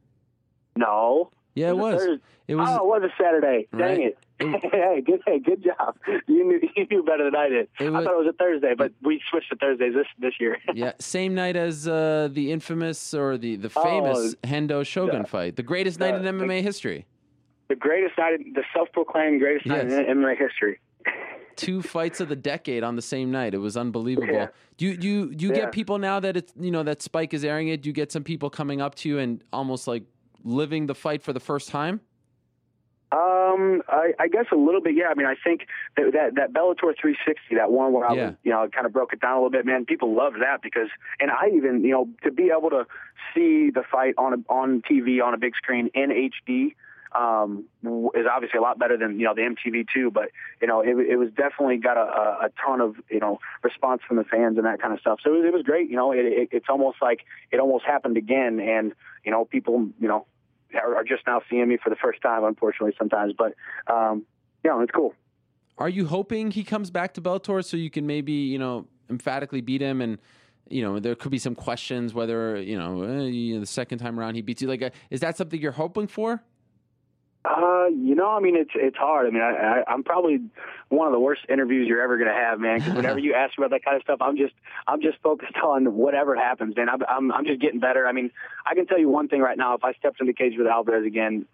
[0.76, 1.32] No.
[1.54, 2.02] Yeah, it was.
[2.02, 2.24] Thursday.
[2.48, 2.68] It was.
[2.70, 3.68] oh, it was a Saturday.
[3.78, 4.18] Dang it.
[4.39, 5.96] It- hey, good, hey, good job.
[6.28, 7.70] You knew, you knew better than I did.
[7.80, 10.34] It I was- thought it was a Thursday, but we switched to Thursdays this this
[10.39, 10.58] year.
[10.74, 15.56] yeah, same night as uh, the infamous or the the famous Hendo Shogun the- fight,
[15.56, 17.06] the greatest night in the- MMA history.
[17.70, 20.80] the greatest night, the self-proclaimed greatest night in MMA history.
[21.56, 23.53] Two fights of the decade on the same night.
[23.53, 24.34] It was unbelievable.
[24.34, 24.47] Yeah.
[24.78, 25.62] Do you do you, do you Yeah.
[25.62, 27.82] get people now that it's you know that Spike is airing it?
[27.82, 30.03] Do you get some people coming up to you and almost like
[30.43, 32.01] living the fight for the first time?
[33.12, 35.06] Um, I, I guess a little bit, yeah.
[35.10, 38.26] I mean, I think that that, that Bellator 360, that one where I Yeah.
[38.26, 39.66] was, you know, kind of broke it down a little bit.
[39.66, 40.89] Man, people loved that because,
[41.22, 42.86] and I even, you know, to be able to
[43.34, 46.76] see the fight on a, on TV on a big screen in HD.
[47.16, 47.66] Um,
[48.16, 51.16] is obviously a lot better than you know the MTV2, but you know it, it
[51.16, 54.82] was definitely got a, a, ton of you know response from the fans and that
[54.82, 55.20] kind of stuff.
[55.24, 55.89] So it was, it was great.
[55.89, 58.93] You know, it, it, it's almost like it almost happened again, and
[59.24, 60.26] you know people you know
[60.74, 63.34] are, are just now seeing me for the first time, unfortunately, sometimes.
[63.38, 63.53] But
[63.88, 64.26] um,
[64.63, 65.13] you know, it's cool.
[65.78, 69.61] Are you hoping he comes back to Bellator so you can maybe you know emphatically
[69.61, 70.18] beat him and
[70.70, 74.36] you know there could be some questions whether you know, eh, the second time around
[74.36, 76.43] he beats you like uh, is that something you're hoping for?
[77.46, 79.28] Uh, you know, I mean, it's it's hard.
[79.28, 80.39] I mean, I, I I'm probably
[80.89, 82.80] one of the worst interviews you're ever to have, man.
[82.80, 84.54] Because whenever you ask about that kind of stuff, I'm just
[84.88, 86.89] I'm just focused on whatever happens, man.
[86.89, 88.08] I'm I'm I'm just getting better.
[88.08, 88.32] I mean,
[88.66, 90.66] I can tell you one thing right now: if I stepped in the cage with
[90.66, 91.46] Alvarez again,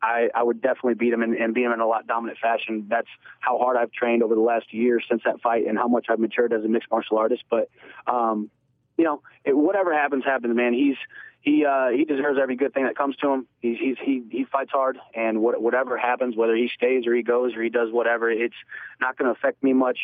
[0.00, 2.86] I I would definitely beat him and, and beat him in a lot dominant fashion.
[2.88, 3.08] That's
[3.40, 6.20] how hard I've trained over the last year since that fight, and how much I've
[6.20, 7.42] matured as a mixed martial artist.
[7.50, 7.70] But
[8.06, 8.50] um,
[8.96, 10.74] you know, it, whatever happens, happens, man.
[10.74, 10.96] He's
[11.40, 13.46] he uh, he deserves every good thing that comes to him.
[13.60, 17.22] He's, he's he he fights hard, and what, whatever happens, whether he stays or he
[17.22, 18.54] goes or he does whatever, it's
[19.00, 19.98] not going to affect me much.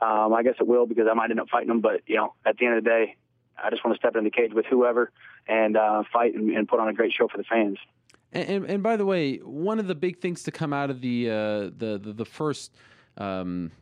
[0.00, 2.34] Um, I guess it will because I might end up fighting him, but you know,
[2.44, 3.16] at the end of the day,
[3.62, 5.10] I just want to step in the cage with whoever
[5.48, 7.78] and uh, fight and, and put on a great show for the fans.
[8.32, 11.00] And, and, and by the way, one of the big things to come out of
[11.00, 11.34] the uh,
[11.76, 12.72] the, the the first
[13.16, 13.72] um,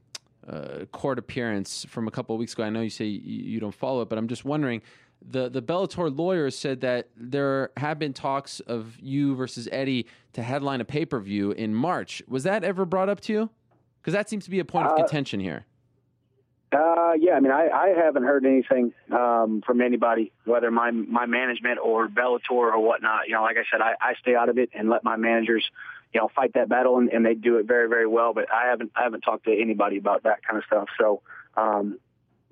[0.49, 2.63] uh, court appearance from a couple of weeks ago.
[2.63, 4.81] I know you say you, you don't follow it, but I'm just wondering.
[5.27, 10.43] The the Bellator lawyers said that there have been talks of you versus Eddie to
[10.43, 12.22] headline a pay per view in March.
[12.29, 13.51] Was that ever brought up to you?
[14.01, 15.64] Because that seems to be a point of Uh, contention here.
[16.72, 21.25] Uh, yeah, I mean, I, I haven't heard anything um, from anybody, whether my my
[21.25, 23.29] management or Bellator or whatnot.
[23.29, 25.64] You know, like I said, I, I stay out of it and let my managers,
[26.12, 28.35] you know, fight that battle, and, and they do it very, very well.
[28.35, 30.89] But I haven't I haven't talked to anybody about that kind of stuff.
[31.01, 31.22] So,
[31.57, 31.99] um,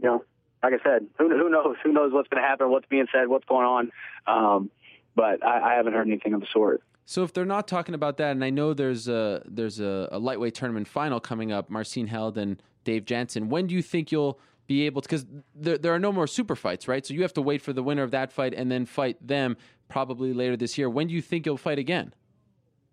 [0.01, 0.25] you know,
[0.63, 1.77] like I said, who who knows?
[1.83, 2.71] Who knows what's going to happen?
[2.71, 3.29] What's being said?
[3.29, 3.93] What's going on?
[4.27, 4.71] Um,
[5.15, 6.83] but I, I haven't heard anything of the sort.
[7.05, 10.19] So if they're not talking about that, and I know there's a there's a, a
[10.19, 13.49] lightweight tournament final coming up, Marcin Held and Dave Jansen.
[13.49, 15.09] When do you think you'll be able to?
[15.09, 17.05] Because there there are no more super fights, right?
[17.05, 19.57] So you have to wait for the winner of that fight and then fight them
[19.89, 20.89] probably later this year.
[20.89, 22.15] When do you think you'll fight again?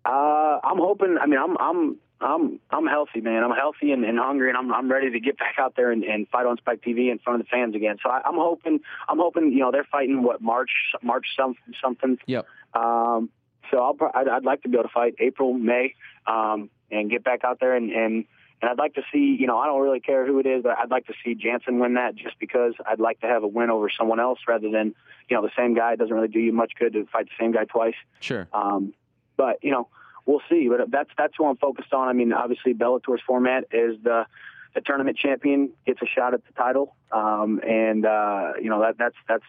[0.04, 1.16] Uh, I'm hoping.
[1.20, 3.42] I mean, I'm I'm I'm I'm healthy, man.
[3.42, 6.04] I'm healthy and, and hungry, and I'm I'm ready to get back out there and,
[6.04, 7.96] and fight on Spike TV in front of the fans again.
[8.02, 8.80] So I, I'm hoping.
[9.08, 9.52] I'm hoping.
[9.52, 10.70] You know, they're fighting what March
[11.02, 12.18] March some, something.
[12.26, 12.46] Yep.
[12.74, 13.30] Um,
[13.70, 15.94] so I'll I'd, I'd like to be able to fight April May,
[16.26, 18.24] um, and get back out there and and.
[18.62, 20.76] And I'd like to see, you know, I don't really care who it is, but
[20.78, 23.70] I'd like to see Jansen win that just because I'd like to have a win
[23.70, 24.94] over someone else rather than,
[25.30, 25.94] you know, the same guy.
[25.94, 27.94] It doesn't really do you much good to fight the same guy twice.
[28.20, 28.48] Sure.
[28.52, 28.92] Um,
[29.38, 29.88] but you know,
[30.30, 30.68] we'll see.
[30.68, 32.08] But that's that's who I'm focused on.
[32.08, 34.26] I mean, obviously Bellator's format is the
[34.74, 38.96] the tournament champion gets a shot at the title, um, and uh, you know that
[38.98, 39.44] that's that's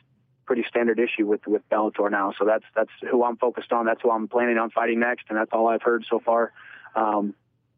[0.45, 2.33] pretty standard issue with with Bellator now.
[2.37, 3.85] So that's that's who I'm focused on.
[3.85, 6.51] That's who I'm planning on fighting next, and that's all I've heard so far.
[6.95, 7.35] Um,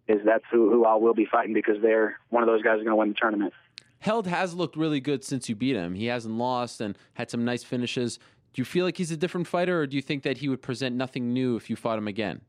[0.07, 2.87] is that's who, who I will be fighting because they're one of those guys going
[2.87, 3.53] to win the tournament.
[3.99, 5.95] Held has looked really good since you beat him.
[5.95, 8.19] He hasn't lost and had some nice finishes.
[8.53, 10.61] Do you feel like he's a different fighter, or do you think that he would
[10.61, 12.41] present nothing new if you fought him again?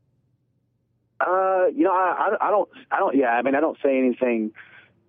[1.19, 3.15] Uh, you know, I, I, I don't, I don't.
[3.15, 4.51] Yeah, I mean, I don't say anything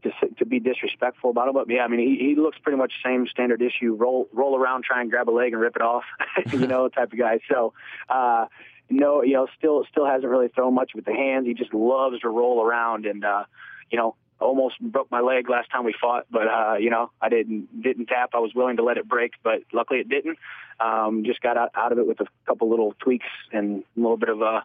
[0.03, 2.93] to to be disrespectful about him, but yeah, I mean, he, he looks pretty much
[3.05, 3.95] same standard issue.
[3.95, 6.05] Roll roll around, try and grab a leg and rip it off,
[6.53, 7.41] you know, type of guy.
[7.51, 7.73] So,
[8.09, 8.47] uh,
[8.89, 11.47] no, you know, still still hasn't really thrown much with the hands.
[11.47, 13.45] He just loves to roll around, and uh,
[13.91, 17.29] you know, almost broke my leg last time we fought, but uh, you know, I
[17.29, 18.31] didn't didn't tap.
[18.35, 20.39] I was willing to let it break, but luckily it didn't.
[20.79, 24.19] Um, just got out, out of it with a couple little tweaks and a little
[24.19, 24.61] bit of uh,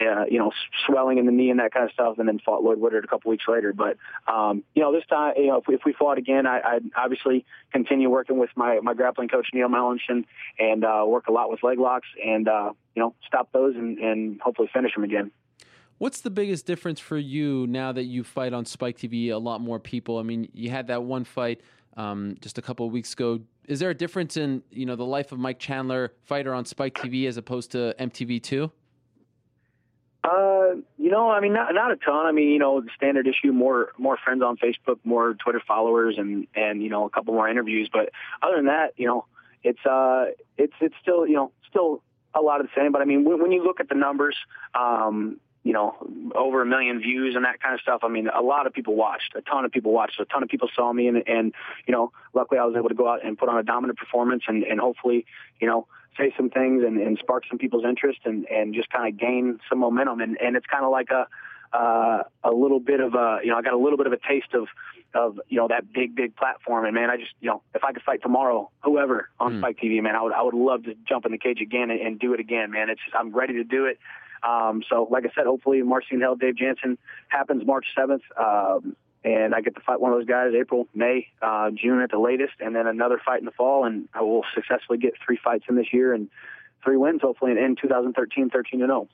[0.00, 0.52] uh, you know,
[0.86, 3.08] swelling in the knee and that kind of stuff, and then fought Lloyd Woodard a
[3.08, 3.72] couple weeks later.
[3.72, 3.96] But
[4.32, 6.84] um, you know, this time, you know, if we, if we fought again, I, I'd
[6.96, 10.24] obviously continue working with my my grappling coach Neil Melanson
[10.58, 13.98] and uh, work a lot with leg locks and uh, you know, stop those and,
[13.98, 15.30] and hopefully finish them again.
[15.98, 19.30] What's the biggest difference for you now that you fight on Spike TV?
[19.30, 20.18] A lot more people.
[20.18, 21.60] I mean, you had that one fight
[21.96, 23.40] um, just a couple of weeks ago.
[23.68, 26.94] Is there a difference in you know the life of Mike Chandler, fighter on Spike
[26.94, 28.72] TV, as opposed to MTV two?
[30.22, 32.26] Uh, you know, I mean, not not a ton.
[32.26, 36.16] I mean, you know, the standard issue, more more friends on Facebook, more Twitter followers,
[36.18, 37.88] and and you know, a couple more interviews.
[37.90, 38.10] But
[38.42, 39.24] other than that, you know,
[39.62, 40.26] it's uh,
[40.58, 42.02] it's it's still you know still
[42.34, 42.92] a lot of the same.
[42.92, 44.36] But I mean, when, when you look at the numbers,
[44.74, 45.96] um, you know,
[46.34, 48.00] over a million views and that kind of stuff.
[48.02, 49.34] I mean, a lot of people watched.
[49.36, 50.18] A ton of people watched.
[50.18, 51.54] A ton of people saw me, and and
[51.86, 54.44] you know, luckily I was able to go out and put on a dominant performance,
[54.48, 55.26] and and hopefully,
[55.60, 55.86] you know,
[56.20, 59.58] say some things and, and spark some people's interest, and and just kind of gain
[59.68, 60.20] some momentum.
[60.20, 61.26] And and it's kind of like a
[61.72, 64.18] uh, a little bit of a, you know, I got a little bit of a
[64.18, 64.66] taste of,
[65.14, 66.84] of, you know, that big, big platform.
[66.84, 69.60] And man, I just, you know, if I could fight tomorrow, whoever on Mm.
[69.60, 72.00] Spike TV, man, I would, I would love to jump in the cage again and,
[72.00, 72.90] and do it again, man.
[72.90, 73.98] It's, just, I'm ready to do it.
[74.42, 76.98] Um, so like I said, hopefully Marcin Held, Dave Jansen
[77.28, 78.22] happens March 7th.
[78.36, 82.10] Um, and I get to fight one of those guys April, May, uh, June at
[82.10, 83.84] the latest, and then another fight in the fall.
[83.84, 86.28] And I will successfully get three fights in this year and
[86.82, 89.08] three wins, hopefully, in, in 2013, 13 and 0.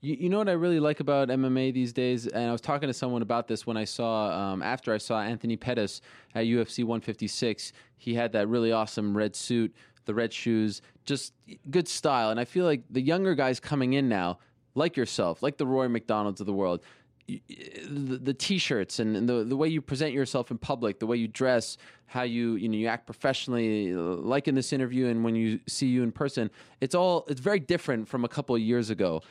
[0.00, 2.88] You, you know what I really like about MMA these days, and I was talking
[2.88, 6.00] to someone about this when I saw um, after I saw Anthony Pettis
[6.34, 7.72] at UFC 156.
[7.98, 9.72] He had that really awesome red suit,
[10.06, 11.34] the red shoes, just
[11.70, 12.30] good style.
[12.30, 14.40] And I feel like the younger guys coming in now,
[14.74, 16.80] like yourself, like the Rory MacDonalds of the world,
[17.26, 21.16] the, the t-shirts and, and the the way you present yourself in public, the way
[21.16, 25.34] you dress, how you you know you act professionally, like in this interview, and when
[25.34, 26.50] you see you in person,
[26.80, 29.22] it's all it's very different from a couple of years ago.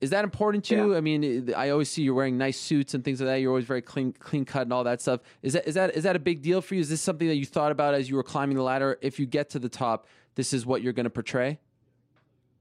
[0.00, 0.96] Is that important to you?
[0.96, 3.36] I mean, I always see you're wearing nice suits and things like that.
[3.36, 5.20] You're always very clean, clean cut and all that stuff.
[5.42, 6.82] Is that is that is that a big deal for you?
[6.82, 8.98] Is this something that you thought about as you were climbing the ladder?
[9.00, 11.58] If you get to the top, this is what you're going to portray.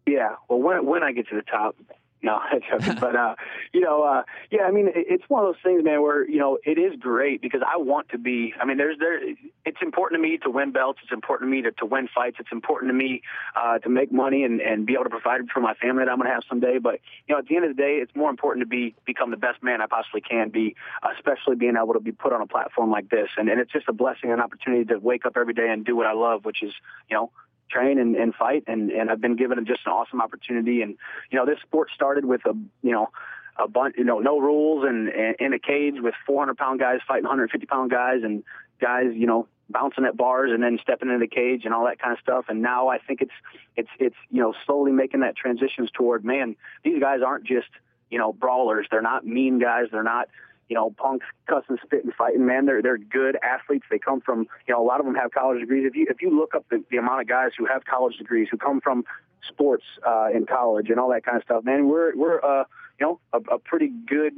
[0.08, 0.36] Yeah.
[0.48, 1.76] Well, when when I get to the top,
[2.24, 2.40] No,
[3.02, 3.36] but uh,
[3.74, 6.58] you know, uh, yeah, I mean, it's one of those things, man, where you know
[6.64, 8.54] it is great because I want to be.
[8.60, 9.20] I mean, there's there.
[9.66, 11.00] It's important to me to win belts.
[11.04, 12.38] It's important to me to, to win fights.
[12.40, 13.24] It's important to me
[13.58, 16.18] uh, to make money and, and be able to provide for my family that I'm
[16.18, 16.78] going to have someday.
[16.80, 19.30] But you know, at the end of the day, it's more important to be become
[19.30, 20.78] the best man I possibly can be,
[21.18, 23.32] especially being able to be put on a platform like this.
[23.36, 25.98] And and it's just a blessing and opportunity to wake up every day and do
[25.98, 26.74] what I love, which is
[27.10, 27.32] you know
[27.74, 28.64] train and, and fight.
[28.68, 30.82] And, and I've been given just an awesome opportunity.
[30.82, 30.98] And,
[31.32, 33.10] you know, this sport started with a, you know,
[33.58, 37.00] a bunch, you know, no rules and, and in a cage with 400 pound guys
[37.08, 38.44] fighting 150 pound guys and
[38.80, 42.00] guys, you know, bouncing at bars and then stepping into the cage and all that
[42.00, 42.46] kind of stuff.
[42.50, 43.32] And now I think it's,
[43.76, 47.70] it's, it's, you know, slowly making that transitions toward, man, these guys aren't just,
[48.10, 48.88] you know, brawlers.
[48.92, 49.86] They're not mean guys.
[49.92, 50.30] They're not,
[50.74, 52.48] you know, punks cussing, spitting, fighting.
[52.48, 53.86] Man, they're they're good athletes.
[53.92, 55.86] They come from, you know, a lot of them have college degrees.
[55.86, 58.48] If you if you look up the, the amount of guys who have college degrees
[58.50, 59.06] who come from
[59.48, 62.64] sports uh, in college and all that kind of stuff, man, we're we're uh,
[63.00, 64.34] you know a, a pretty good,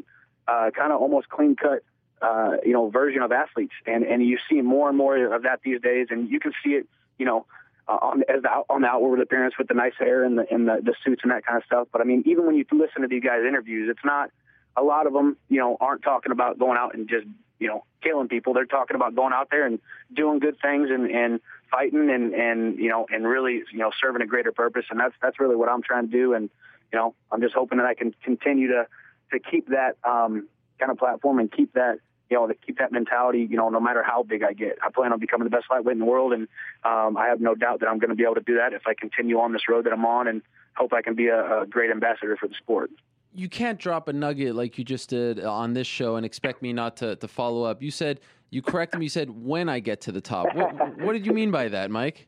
[0.45, 1.83] uh, kind of almost clean cut.
[2.21, 5.61] Uh, you know, version of athletes, and and you see more and more of that
[5.63, 7.45] these days, and you can see it, you know,
[7.88, 10.67] uh, on as the, on the outward appearance with the nice hair and the and
[10.67, 11.88] the, the suits and that kind of stuff.
[11.93, 14.31] But I mean, even when you listen to these guys' interviews, it's not
[14.78, 17.26] a lot of them, you know, aren't talking about going out and just,
[17.59, 18.53] you know, killing people.
[18.53, 19.80] They're talking about going out there and
[20.13, 21.39] doing good things and, and
[21.71, 24.86] fighting and, and, you know, and really, you know, serving a greater purpose.
[24.89, 26.34] And that's, that's really what I'm trying to do.
[26.34, 26.49] And,
[26.91, 28.88] you know, I'm just hoping that I can continue to,
[29.32, 30.47] to keep that, um,
[30.78, 31.99] kind of platform and keep that,
[32.30, 34.78] you know, to keep that mentality, you know, no matter how big I get.
[34.84, 36.47] I plan on becoming the best lightweight in the world, and
[36.84, 38.88] um, I have no doubt that I'm going to be able to do that if
[38.88, 40.41] I continue on this road that I'm on, and
[40.76, 42.89] hope I can be a, a great ambassador for the sport
[43.36, 46.73] you can't drop a nugget like you just did on this show and expect me
[46.73, 47.81] not to, to follow up.
[47.81, 48.19] You said
[48.49, 49.05] you corrected me.
[49.05, 50.47] You said when I get to the top.
[50.55, 52.27] What, what did you mean by that, Mike?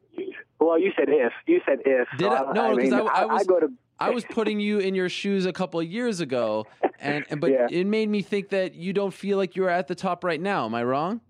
[0.59, 1.31] Well, you said if.
[1.45, 2.07] You said if.
[2.17, 2.51] Did I?
[2.51, 3.41] No, because I, I, I, was.
[3.41, 3.67] I, go to...
[3.99, 6.65] I was putting you in your shoes a couple of years ago,
[6.99, 7.67] and but yeah.
[7.69, 10.65] it made me think that you don't feel like you're at the top right now.
[10.65, 11.21] Am I wrong?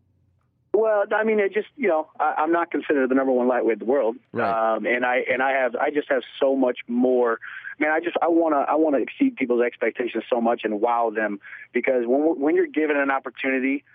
[0.77, 3.73] Well, I mean, it just you know, I, am not considered the number one lightweight
[3.73, 4.75] in the world, right.
[4.75, 7.39] um, and I and I have I just have so much more
[7.79, 10.79] man, I just I want to I want to exceed people's expectations so much and
[10.79, 11.39] wow them
[11.73, 13.85] because when when you're given an opportunity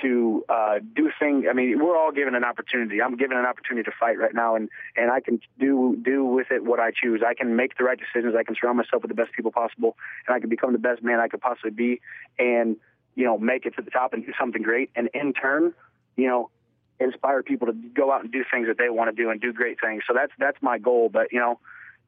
[0.00, 1.44] to uh, do things.
[1.50, 3.02] I mean, we're all given an opportunity.
[3.02, 6.50] I'm given an opportunity to fight right now, and and I can do do with
[6.50, 7.20] it what I choose.
[7.26, 8.34] I can make the right decisions.
[8.34, 11.02] I can surround myself with the best people possible, and I can become the best
[11.02, 12.00] man I could possibly be,
[12.38, 12.76] and
[13.14, 14.90] you know, make it to the top and do something great.
[14.96, 15.74] And in turn,
[16.20, 16.50] you know,
[16.98, 19.52] inspire people to go out and do things that they want to do and do
[19.52, 20.02] great things.
[20.06, 21.08] So that's that's my goal.
[21.08, 21.58] But you know,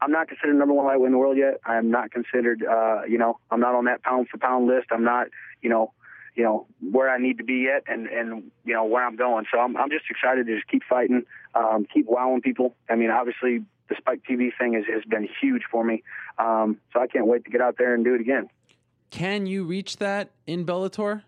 [0.01, 1.61] I'm not considered number one lightweight in the world yet.
[1.65, 4.89] I'm not considered, uh, you know, I'm not on that pound for pound list.
[4.91, 5.29] I'm not,
[5.63, 5.93] you know,
[6.35, 9.45] you know where I need to be yet, and and you know where I'm going.
[9.53, 12.75] So I'm I'm just excited to just keep fighting, um, keep wowing people.
[12.89, 16.03] I mean, obviously the Spike TV thing has has been huge for me.
[16.39, 18.49] Um, so I can't wait to get out there and do it again.
[19.11, 21.23] Can you reach that in Bellator?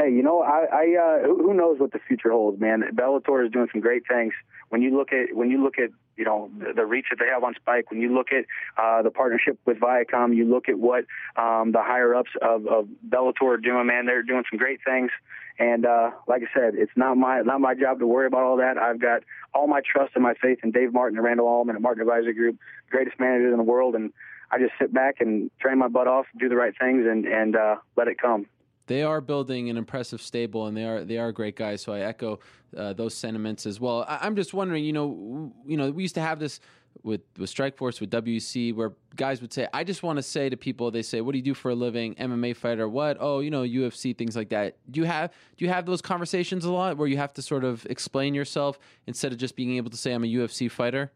[0.00, 2.84] Hey, you know, I, I uh, who knows what the future holds, man.
[2.94, 4.32] Bellator is doing some great things.
[4.70, 7.26] When you look at when you look at you know the, the reach that they
[7.26, 7.90] have on Spike.
[7.90, 8.46] When you look at
[8.82, 11.04] uh, the partnership with Viacom, you look at what
[11.36, 13.88] um, the higher ups of, of Bellator are doing.
[13.88, 15.10] Man, they're doing some great things.
[15.58, 18.56] And uh, like I said, it's not my not my job to worry about all
[18.56, 18.78] that.
[18.78, 19.22] I've got
[19.52, 22.32] all my trust and my faith in Dave Martin and Randall Allman and Martin Advisory
[22.32, 22.56] Group,
[22.88, 24.14] greatest managers in the world, and
[24.50, 27.54] I just sit back and train my butt off, do the right things, and and
[27.54, 28.46] uh, let it come
[28.90, 31.80] they are building an impressive stable, and they are they are great guys.
[31.80, 32.40] So I echo
[32.76, 34.04] uh, those sentiments as well.
[34.08, 36.58] I, am just wondering, you know, you know, we used to have this
[37.04, 40.56] with with Strikeforce with WEC, where guys would say, "I just want to say to
[40.56, 42.16] people," they say, "What do you do for a living?
[42.16, 42.88] MMA fighter?
[42.88, 43.16] What?
[43.20, 46.64] Oh, you know, UFC things like that." Do you have do you have those conversations
[46.64, 48.76] a lot where you have to sort of explain yourself
[49.06, 51.12] instead of just being able to say, "I'm a UFC fighter"?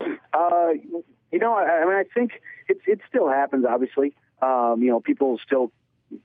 [0.00, 0.70] Uh,
[1.30, 3.64] you know, I, I mean, I think it it still happens.
[3.68, 5.70] Obviously, um, you know, people still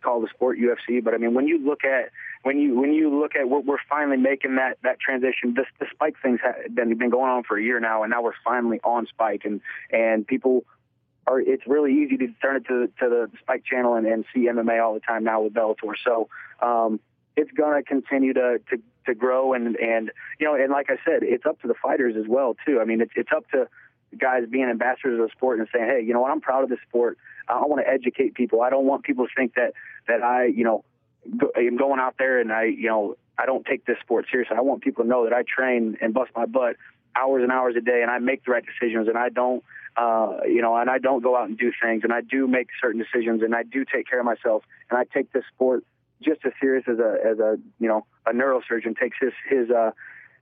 [0.03, 2.11] call the sport UFC, but I mean, when you look at
[2.43, 5.85] when you when you look at what we're finally making that that transition, this the
[5.91, 8.79] Spike things have been been going on for a year now, and now we're finally
[8.83, 9.61] on Spike, and
[9.91, 10.65] and people
[11.25, 11.39] are.
[11.39, 14.83] It's really easy to turn it to to the Spike channel and, and see MMA
[14.83, 15.93] all the time now with Bellator.
[16.03, 16.29] So
[16.61, 16.99] um,
[17.35, 21.23] it's gonna continue to to to grow, and and you know, and like I said,
[21.23, 22.79] it's up to the fighters as well too.
[22.79, 23.67] I mean, it's it's up to
[24.17, 26.69] guys being ambassadors of the sport and saying, hey, you know what, I'm proud of
[26.69, 27.17] this sport.
[27.47, 28.61] I want to educate people.
[28.61, 29.73] I don't want people to think that
[30.07, 30.83] that I, you know,
[31.37, 34.57] go, am going out there and I, you know, I don't take this sport seriously.
[34.57, 36.75] I want people to know that I train and bust my butt
[37.15, 39.63] hours and hours a day, and I make the right decisions, and I don't,
[39.95, 42.67] uh, you know, and I don't go out and do things, and I do make
[42.79, 45.83] certain decisions, and I do take care of myself, and I take this sport
[46.21, 49.91] just as serious as a as a you know a neurosurgeon takes his his uh,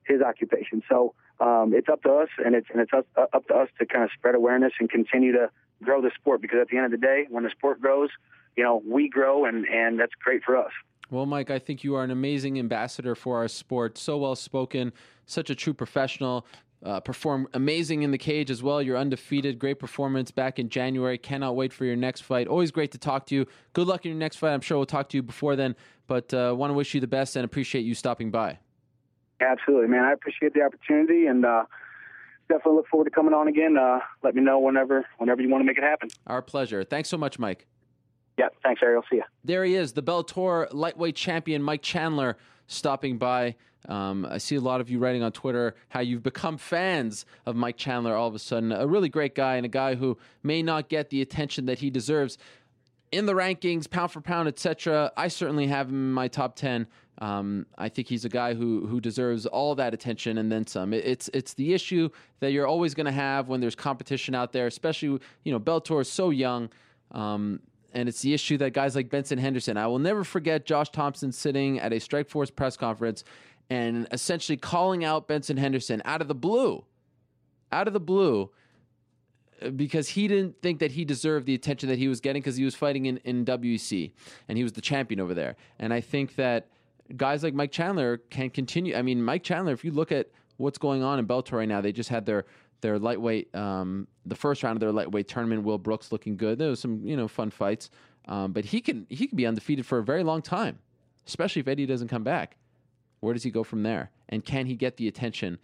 [0.06, 0.84] his occupation.
[0.89, 3.86] So um, it's up to us, and it's and it's up, up to us to
[3.86, 5.49] kind of spread awareness and continue to
[5.84, 8.10] grow the sport because at the end of the day, when the sport grows,
[8.56, 10.72] you know, we grow and, and that's great for us.
[11.12, 13.98] Well, Mike, I think you are an amazing ambassador for our sport.
[13.98, 14.92] So well spoken,
[15.26, 16.46] such a true professional.
[16.84, 18.80] Uh, perform amazing in the cage as well.
[18.80, 19.58] You're undefeated.
[19.58, 21.18] Great performance back in January.
[21.18, 22.48] Cannot wait for your next fight.
[22.48, 23.48] Always great to talk to you.
[23.74, 24.54] Good luck in your next fight.
[24.54, 27.08] I'm sure we'll talk to you before then, but uh, want to wish you the
[27.08, 28.60] best and appreciate you stopping by.
[29.42, 30.04] Absolutely, man.
[30.04, 31.64] I appreciate the opportunity and uh,
[32.48, 33.78] definitely look forward to coming on again.
[33.78, 36.10] Uh, let me know whenever whenever you want to make it happen.
[36.28, 36.84] Our pleasure.
[36.84, 37.66] Thanks so much, Mike.
[38.38, 39.04] Yeah, thanks, Ariel.
[39.10, 39.24] See ya.
[39.43, 42.38] There he is, the Bellator lightweight champion, Mike Chandler,
[42.68, 43.56] stopping by.
[43.88, 47.56] Um, I see a lot of you writing on Twitter how you've become fans of
[47.56, 48.72] Mike Chandler all of a sudden.
[48.72, 51.89] A really great guy and a guy who may not get the attention that he
[51.91, 52.38] deserves
[53.12, 55.12] in the rankings, pound for pound, etc.
[55.16, 56.88] I certainly have him in my top ten.
[57.20, 60.93] Um, I think he's a guy who who deserves all that attention and then some.
[60.93, 62.09] It, it's it's the issue
[62.41, 66.01] that you're always going to have when there's competition out there, especially you know Bellator
[66.01, 66.70] is so young.
[67.11, 67.61] Um,
[67.93, 69.78] and it's the issue that guys like Benson Henderson.
[69.78, 73.24] I will never forget Josh Thomson sitting at a Strikeforce press conference
[73.70, 76.84] and essentially calling out Benson Henderson out of the blue,
[77.72, 78.51] out of the blue,
[79.61, 82.57] uh, because he didn't think that he deserved the attention that he was getting because
[82.57, 84.11] he was fighting in, in WEC
[84.49, 85.55] and he was the champion over there.
[85.80, 86.68] And I think that
[87.16, 88.95] guys like Mike Chandler can continue.
[88.95, 91.82] I mean, Mike Chandler, if you look at what's going on in Bellator right now,
[91.82, 92.45] they just had their
[92.82, 95.64] their lightweight, um, the first round of their lightweight tournament.
[95.64, 96.58] Will Brooks looking good.
[96.58, 97.89] There was some you know fun fights,
[98.28, 100.80] um, but he can he can be undefeated for a very long time,
[101.28, 102.58] especially if Eddie doesn't come back.
[103.20, 104.12] Where does he go from there?
[104.30, 105.58] And can he get the attention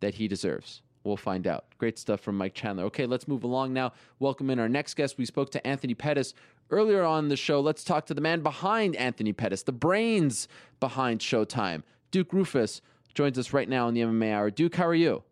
[0.00, 0.82] that he deserves?
[1.04, 1.66] We'll find out.
[1.78, 2.84] Great stuff from Mike Chandler.
[2.86, 3.92] Okay, let's move along now.
[4.18, 5.16] Welcome in our next guest.
[5.16, 6.34] We spoke to Anthony Pettis
[6.70, 7.60] earlier on the show.
[7.60, 10.48] Let's talk to the man behind Anthony Pettis, the brains
[10.80, 11.82] behind Showtime.
[12.10, 12.80] Duke Roufus
[13.14, 14.50] joins us right now in the MMA Hour.
[14.50, 15.22] Duke, how are you?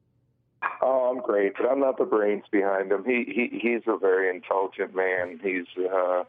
[0.81, 3.05] Oh, I'm great, but I'm not the brains behind him.
[3.05, 5.41] He he he's a very intelligent man.
[5.43, 6.25] He's uh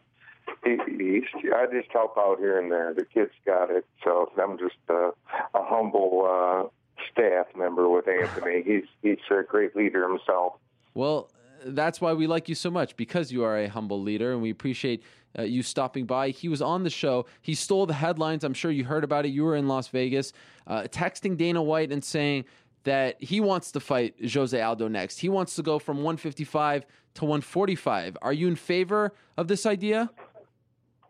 [0.64, 2.94] he, he's I just help out here and there.
[2.94, 5.10] The kid's got it, so I'm just uh,
[5.54, 6.68] a humble uh
[7.10, 8.62] staff member with Anthony.
[8.62, 10.54] He's he's a great leader himself.
[10.94, 11.30] Well,
[11.64, 14.50] that's why we like you so much because you are a humble leader, and we
[14.50, 15.02] appreciate
[15.38, 16.30] uh, you stopping by.
[16.30, 17.26] He was on the show.
[17.42, 18.44] He stole the headlines.
[18.44, 19.30] I'm sure you heard about it.
[19.30, 20.32] You were in Las Vegas,
[20.66, 22.44] uh, texting Dana White and saying
[22.84, 25.18] that he wants to fight Jose Aldo next.
[25.18, 28.16] He wants to go from 155 to 145.
[28.22, 30.10] Are you in favor of this idea?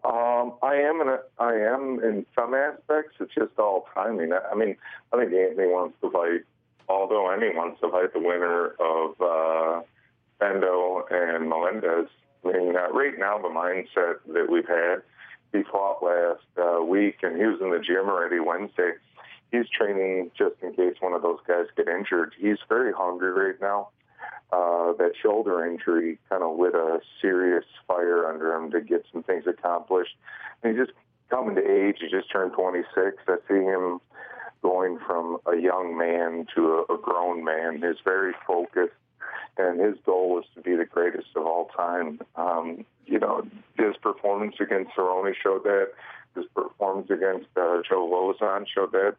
[0.04, 3.16] Um, I am in a, I am in some aspects.
[3.20, 4.32] It's just all timing.
[4.32, 4.76] I mean,
[5.12, 6.42] I think Anthony wants to fight
[6.88, 9.82] Aldo, he wants to fight the winner of uh,
[10.40, 12.08] Bendo and Melendez.
[12.44, 15.02] I mean, uh, right now the mindset that we've had.
[15.52, 18.92] He fought last uh, week, and he was in the gym already Wednesday.
[19.52, 22.34] He's training just in case one of those guys get injured.
[22.38, 23.88] He's very hungry right now
[24.52, 29.22] uh, that shoulder injury kind of lit a serious fire under him to get some
[29.22, 30.16] things accomplished.
[30.62, 30.96] And he's just
[31.30, 31.96] coming to age.
[32.00, 33.16] He just turned 26.
[33.26, 34.00] I see him
[34.62, 37.74] going from a young man to a, a grown man.
[37.74, 38.94] He's very focused,
[39.58, 42.20] and his goal is to be the greatest of all time.
[42.36, 43.46] Um, you know,
[43.78, 45.92] his performance against Cerrone showed that.
[46.34, 49.16] His performance against uh, Joe Lauzon showed that.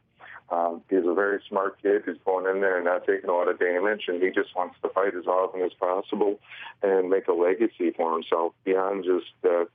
[0.49, 2.03] Um, he's a very smart kid.
[2.05, 4.75] He's going in there and not taking a lot of damage, and he just wants
[4.81, 6.39] to fight as often as possible
[6.81, 9.65] and make a legacy for himself beyond just uh,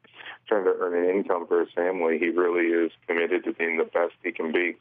[0.49, 2.19] trying to earn an income for his family.
[2.19, 4.77] He really is committed to being the best he can be.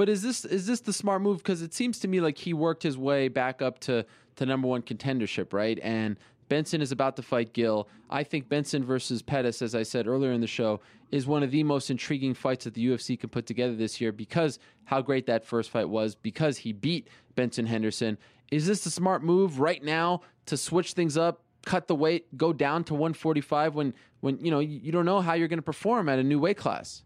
[0.00, 1.36] But is this is this the smart move?
[1.36, 4.66] Because it seems to me like he worked his way back up to to number
[4.66, 5.78] one contendership, right?
[5.82, 6.16] And
[6.48, 7.86] Benson is about to fight Gil.
[8.08, 10.80] I think Benson versus Pettis, as I said earlier in the show,
[11.10, 14.10] is one of the most intriguing fights that the UFC can put together this year
[14.10, 18.16] because how great that first fight was, because he beat Benson Henderson.
[18.50, 22.54] Is this a smart move right now to switch things up, cut the weight, go
[22.54, 26.08] down to 145 when when you know you don't know how you're going to perform
[26.08, 27.02] at a new weight class?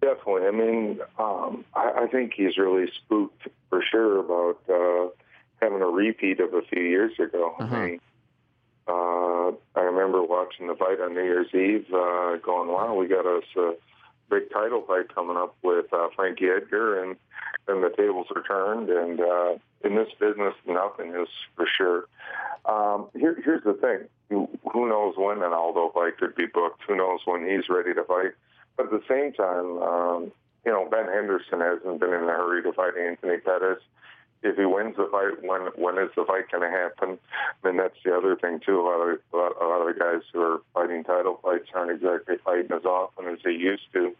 [0.00, 0.46] Definitely.
[0.46, 5.10] I mean, um, I, I think he's really spooked for sure about uh,
[5.60, 7.54] having a repeat of a few years ago.
[7.58, 7.76] Uh-huh.
[7.76, 8.00] I mean,
[8.88, 13.26] uh, I remember watching the fight on New Year's Eve, uh, going, "Wow, we got
[13.26, 13.74] us a
[14.30, 17.16] big title fight coming up with uh, Frankie Edgar," and
[17.66, 18.88] then the tables are turned.
[18.88, 22.06] And uh, in this business, nothing is for sure.
[22.64, 26.82] Um, here, here's the thing: who knows when an Aldo fight could be booked?
[26.88, 28.32] Who knows when he's ready to fight?
[28.80, 30.32] But at the same time, um,
[30.64, 33.82] you know, Ben Henderson hasn't been in a hurry to fight Anthony Pettis
[34.42, 37.18] if he wins the fight, when when is the fight going to happen?
[37.62, 38.80] And that's the other thing too.
[38.80, 41.68] A lot of a lot, a lot of the guys who are fighting title fights
[41.74, 44.16] aren't exactly fighting as often as they used to.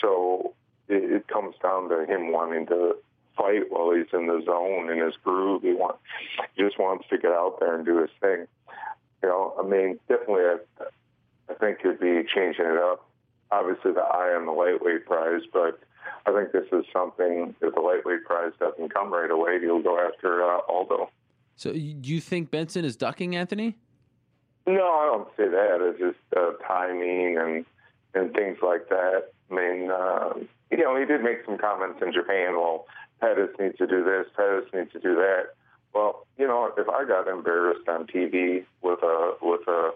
[0.00, 0.52] So
[0.88, 2.96] it, it comes down to him wanting to
[3.36, 5.62] fight while he's in the zone in his groove.
[5.62, 5.96] He want
[6.54, 8.46] he just wants to get out there and do his thing.
[9.22, 10.58] you know, I mean, definitely, I,
[11.48, 13.05] I think you'd be changing it up.
[13.50, 15.80] Obviously, the eye on the lightweight prize, but
[16.26, 17.54] I think this is something.
[17.60, 21.10] If the lightweight prize doesn't come right away, he'll go after uh, Aldo.
[21.54, 23.76] So do you think Benson is ducking Anthony?
[24.66, 25.78] No, I don't say that.
[25.80, 27.64] It's just uh, timing and
[28.14, 29.30] and things like that.
[29.50, 30.30] I mean, uh,
[30.70, 32.56] you know, he did make some comments in Japan.
[32.56, 32.86] Well,
[33.20, 34.26] Pettis needs to do this.
[34.36, 35.54] Pettis needs to do that.
[35.94, 39.92] Well, you know, if I got embarrassed on TV with a with a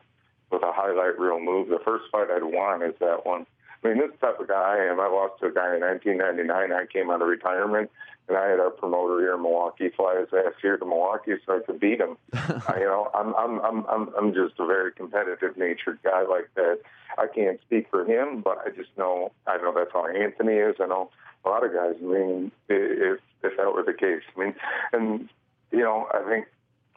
[0.51, 3.47] with a highlight reel move, the first fight I'd want is that one.
[3.83, 5.01] I mean, this type of guy I am.
[5.01, 6.73] I lost to a guy in 1999.
[6.73, 7.91] I came out of retirement,
[8.29, 11.57] and I had our promoter here in Milwaukee fly his ass here to Milwaukee so
[11.57, 12.17] I could beat him.
[12.33, 16.51] I, you know, I'm I'm I'm I'm I'm just a very competitive natured guy like
[16.57, 16.81] that.
[17.17, 20.77] I can't speak for him, but I just know I know that's how Anthony is.
[20.79, 21.11] I know
[21.45, 21.95] a lot of guys.
[21.99, 24.55] I mean, if if that were the case, I mean,
[24.93, 25.29] and
[25.73, 26.47] you know, I think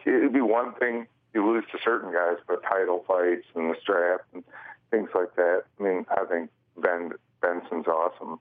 [0.05, 4.21] it'd be one thing you lose to certain guys, but title fights and the strap
[4.33, 4.43] and
[4.91, 5.63] things like that.
[5.79, 7.11] I mean, I think Ben
[7.41, 8.39] Benson's awesome.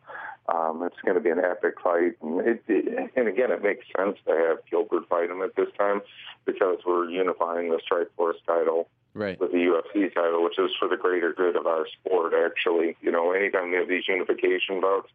[0.49, 3.87] Um, it's going to be an epic fight, and it, it, and again, it makes
[3.97, 6.03] sense to have Gilbert fight him at this time
[6.45, 9.39] because we're unifying the Strikeforce title Right.
[9.39, 12.33] with the UFC title, which is for the greater good of our sport.
[12.33, 15.11] Actually, you know, anytime we have these unification bouts,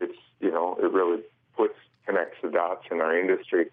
[0.00, 1.20] it's you know, it really
[1.54, 1.74] puts
[2.06, 3.66] connects the dots in our industry.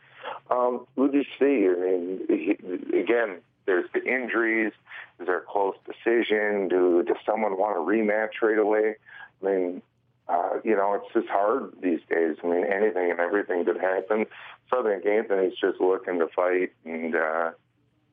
[0.50, 1.68] Um, we'll just see.
[1.68, 4.74] I mean, he, again, there's the injuries.
[5.20, 6.68] Is there a close decision?
[6.68, 8.96] Do does someone want a rematch right away?
[9.42, 9.82] I mean,
[10.28, 12.38] uh, you know, it's just hard these days.
[12.44, 14.26] I mean, anything and everything could happen.
[14.70, 17.52] So think Anthony's just looking to fight and, uh,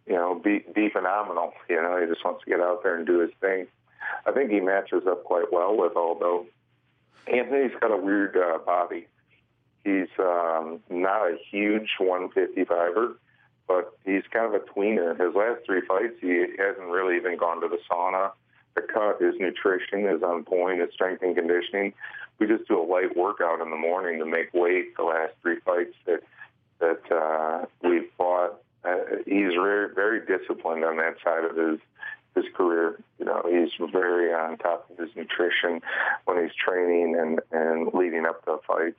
[0.07, 1.53] you know, be, be phenomenal.
[1.69, 3.67] You know, he just wants to get out there and do his thing.
[4.27, 6.47] I think he matches up quite well with Aldo.
[7.33, 9.07] Anthony's got a weird uh, body.
[9.85, 13.15] He's um, not a huge 155er,
[13.67, 15.19] but he's kind of a tweener.
[15.19, 18.33] His last three fights, he hasn't really even gone to the sauna.
[18.75, 21.95] The cut, his nutrition is on point, his strength and conditioning.
[22.39, 24.97] We just do a light workout in the morning to make weight.
[24.97, 26.21] The last three fights that
[26.79, 31.81] that uh, we've fought, uh, he's very very disciplined on that side of his
[32.35, 32.99] his career.
[33.19, 35.81] You know, he's very on top of his nutrition
[36.25, 38.97] when he's training and and leading up to fights.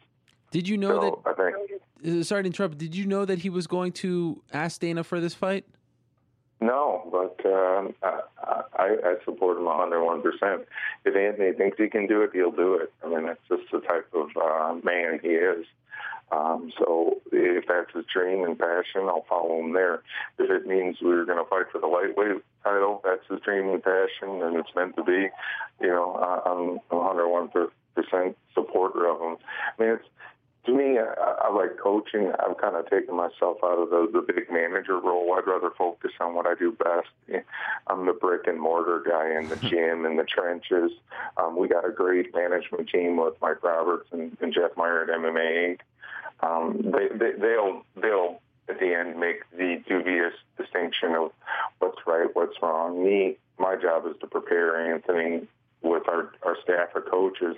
[0.51, 1.55] Did you know So I think
[2.03, 2.19] that?
[2.19, 2.77] uh, Sorry to interrupt.
[2.77, 5.65] Did you know that he was going to ask Dana for this fight?
[6.59, 10.63] No, but um, I, I, support him 101%.
[11.05, 12.93] If Anthony thinks he can do it, he'll do it.
[13.03, 15.65] I mean, that's just the type of uh, man he is.
[16.31, 20.03] Um, so if that's his dream and passion, I'll follow him there.
[20.37, 23.83] If it means we're going to fight for the lightweight title, that's his dream and
[23.83, 25.29] passion, and it's meant to be.
[25.81, 29.37] You know, I- I'm 101% supporter of him.
[29.77, 30.05] I mean, it's
[30.65, 32.31] to me, I, I like coaching.
[32.39, 35.33] I've kind of taken myself out of the, the big manager role.
[35.33, 37.43] I'd rather focus on what I do best.
[37.87, 40.91] I'm the brick and mortar guy in the gym, in the trenches.
[41.37, 45.09] Um, we got a great management team with Mike Roberts and, and Jeff Meyer at
[45.09, 45.79] MMA Inc.
[46.43, 51.31] Um, they, they, they'll they'll at the end make the dubious distinction of
[51.79, 53.03] what's right, what's wrong.
[53.03, 55.47] Me, my job is to prepare Anthony
[55.83, 57.55] with our, our staff or coaches,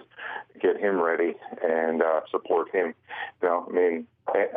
[0.62, 2.94] get him ready and uh, support him.
[3.42, 4.08] You know, I mean,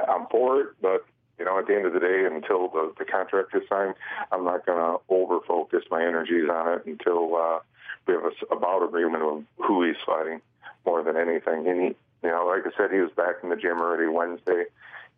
[0.09, 1.05] I'm for it, but
[1.39, 3.95] you know, at the end of the day, until the, the contract is signed,
[4.33, 7.59] I'm not going to over focus my energies on it until uh,
[8.07, 10.41] we have a bout agreement of who he's fighting
[10.87, 11.67] more than anything.
[11.67, 14.65] And he, you know, like I said, he was back in the gym already Wednesday.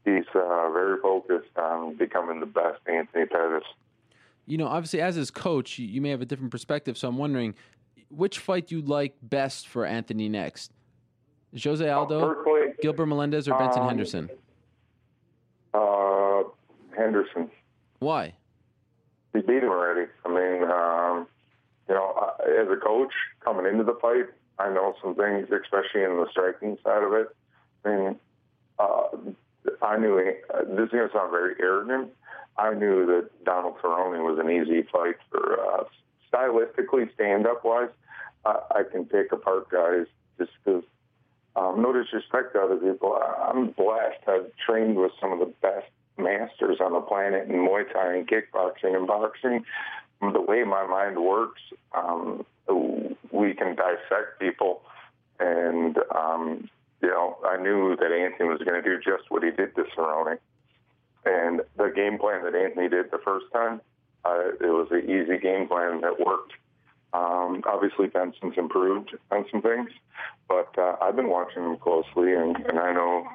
[0.04, 3.64] He's uh, very focused on becoming the best Anthony Pettis.
[4.46, 6.96] You know, obviously, as his coach, you may have a different perspective.
[6.96, 7.54] So I'm wondering,
[8.10, 10.72] which fight you like best for Anthony next?
[11.62, 14.30] Jose Aldo, Personally, Gilbert Melendez, or Benson Um, Henderson?
[15.74, 16.42] uh,
[16.96, 17.50] Henderson.
[18.00, 18.34] Why?
[19.34, 20.10] he beat him already.
[20.24, 21.26] I mean, um,
[21.88, 24.26] you know, as a coach coming into the fight,
[24.58, 27.28] I know some things, especially in the striking side of it.
[27.84, 28.16] I mean,
[28.78, 29.08] uh,
[29.82, 32.10] I knew uh, this is going to sound very arrogant.
[32.56, 35.84] I knew that Donald Cerrone was an easy fight for uh,
[36.32, 37.90] stylistically, stand-up wise.
[38.44, 40.06] I, I can pick apart guys
[40.38, 40.84] just because.
[41.56, 43.18] Um, no disrespect to other people.
[43.18, 44.22] I'm blessed.
[44.28, 48.28] I've trained with some of the best masters on the planet in Muay Thai and
[48.28, 49.64] kickboxing and boxing.
[50.20, 51.60] The way my mind works,
[51.96, 52.44] um,
[53.32, 54.82] we can dissect people,
[55.40, 56.68] and um,
[57.02, 59.84] you know, I knew that Anthony was going to do just what he did to
[59.96, 60.38] Cerrone.
[61.24, 63.80] And the game plan that Anthony did the first time,
[64.24, 66.52] uh, it was an easy game plan that worked.
[67.12, 69.90] Um, obviously, Benson's improved on some things,
[70.46, 73.26] but uh, I've been watching him closely, and, and I know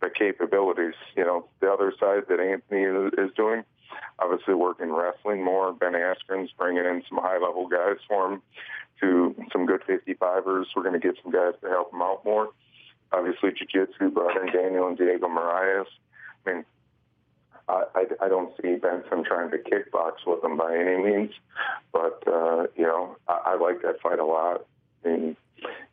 [0.00, 0.94] the capabilities.
[1.16, 3.62] You know, the other side that Anthony is doing,
[4.18, 5.72] obviously working wrestling more.
[5.72, 8.42] Ben Askren's bringing in some high level guys for him
[9.00, 10.66] to some good 55ers.
[10.74, 12.50] We're going to get some guys to help him out more.
[13.12, 15.86] Obviously, jiu-jitsu brought in Daniel and Diego Moraes.
[16.44, 16.64] I mean,
[17.68, 21.32] I, I, I don't see Benson trying to kickbox with him by any means,
[21.92, 24.64] but uh, you know I, I like that fight a lot.
[25.04, 25.36] It,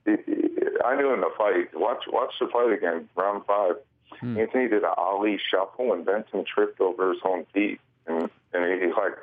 [0.06, 1.70] it, I knew in the fight.
[1.74, 3.76] Watch watch the fight again, round five.
[4.20, 4.38] Hmm.
[4.38, 8.88] Anthony did an Ali shuffle, and Benson tripped over his own feet, and and he
[8.90, 9.18] like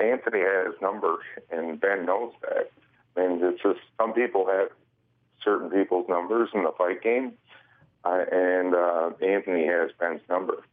[0.00, 1.18] Anthony had his number,
[1.50, 2.70] and Ben knows that.
[3.16, 4.70] And it's just some people have
[5.42, 7.34] certain people's numbers in the fight game,
[8.04, 10.64] uh, and uh, Anthony has Ben's number.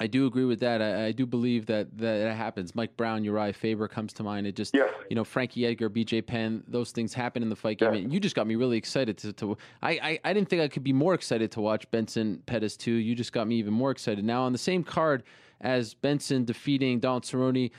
[0.00, 0.80] I do agree with that.
[0.80, 2.74] I, I, do believe that that happens.
[2.74, 4.46] Mike Brown, Urijah Faber comes to mind.
[4.46, 4.90] It just, yes.
[5.10, 7.92] you know, Frankie Edgar, BJ Penn, those things happen in the fight game.
[7.92, 9.34] And you just got me really excited to.
[9.34, 12.78] to I, I, I, didn't think I could be more excited to watch Benson Pettis
[12.78, 12.92] too.
[12.92, 14.24] You just got me even more excited.
[14.24, 15.22] Now on the same card
[15.60, 17.70] as Benson defeating Donald Cerrone,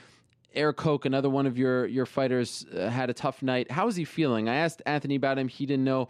[0.54, 3.68] Erik Koch, another one of your your fighters, uh, had a tough night.
[3.68, 4.48] How is he feeling?
[4.48, 5.48] I asked Anthony about him.
[5.48, 6.02] He didn't know.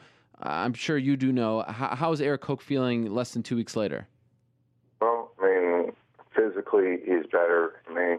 [0.44, 1.62] Uh, I'm sure you do know.
[1.66, 4.09] How, how is Erik Koch feeling less than two weeks later?
[6.73, 7.74] Well, I mean, physically he's better.
[7.89, 8.19] I mean,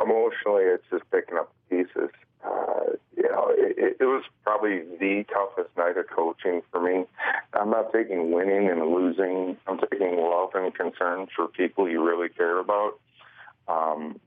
[0.00, 2.10] emotionally it's just picking up pieces.
[2.44, 7.04] Uh, you know, it, it was probably the toughest night of coaching for me.
[7.54, 9.56] I'm not taking winning and losing.
[9.66, 12.98] I'm taking love and concern for people you really care about.
[13.68, 14.20] Um,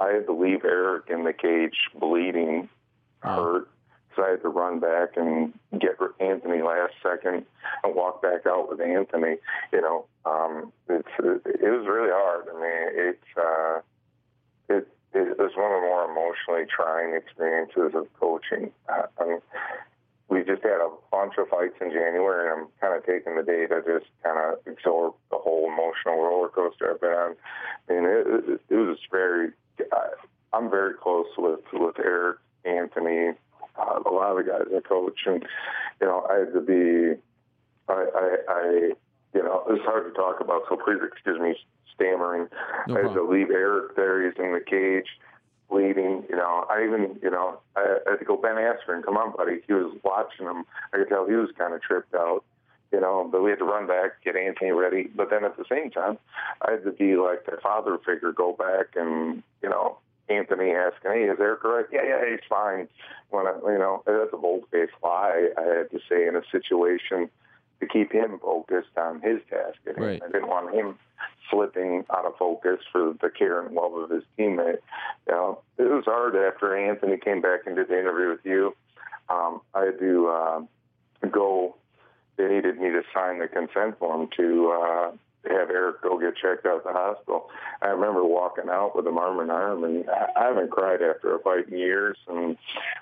[0.00, 2.68] I had to leave Erik in the cage bleeding,
[3.20, 3.68] hurt.
[4.14, 7.46] So I had to run back and get Anthony last second
[7.82, 9.36] and walk back out with Anthony.
[9.72, 12.46] You know, um, it's it, was really hard.
[12.48, 13.80] I mean, it's uh,
[14.68, 18.72] it it was one of the more emotionally trying experiences of coaching.
[18.88, 19.40] Uh, I mean,
[20.28, 23.42] we just had a bunch of fights in January, and I'm kind of taking the
[23.42, 27.36] day to just kind of absorb the whole emotional roller coaster I've been on.
[27.88, 29.50] I mean, it, it, it was very.
[29.92, 30.08] I,
[30.54, 33.32] I'm very close with with Erik, Anthony,
[33.76, 35.44] uh, a lot of the guys I coach, and
[36.00, 37.20] you know, I had to be,
[37.88, 38.92] I, I, I
[39.34, 41.56] you know, it's hard to talk about, so please excuse me
[41.94, 42.48] stammering.
[42.88, 45.08] No I had to leave Erik there; he's in the cage,
[45.68, 46.24] bleeding.
[46.28, 49.36] You know, I even, you know, I, I had to go Ben Askren, come on,
[49.36, 49.60] buddy.
[49.66, 50.64] He was watching him.
[50.92, 52.44] I could tell he was kind of tripped out
[52.92, 55.08] you know, but we had to run back, get Anthony ready.
[55.14, 56.18] But then at the same time,
[56.60, 59.96] I had to be like their father figure, go back and, you know,
[60.28, 62.88] Anthony asking, "Hey, is Erik right?" Yeah, yeah, he's fine.
[63.30, 65.48] When I, you know, that's a bold-faced lie.
[65.56, 67.30] I had to say in a situation
[67.80, 69.78] to keep him focused on his task.
[69.96, 70.22] Right.
[70.22, 70.98] I didn't want him
[71.50, 74.78] slipping out of focus for the care and love of his teammate.
[75.26, 78.76] You know, it was hard after Anthony came back and did the interview with you.
[79.28, 80.60] Um, I had to uh,
[81.28, 81.76] go.
[82.36, 85.12] They needed me to sign the consent form to uh,
[85.50, 87.50] have Erik go get checked out at the hospital.
[87.80, 91.40] I remember walking out with him arm in arm, and I haven't cried after a
[91.40, 92.16] fight in years.
[92.28, 92.56] And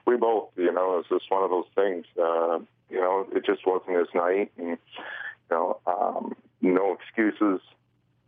[0.07, 2.07] we both, you know, it was just one of those things.
[2.19, 4.77] Uh, you know, it just wasn't his night, and you
[5.51, 7.61] know, um, no excuses.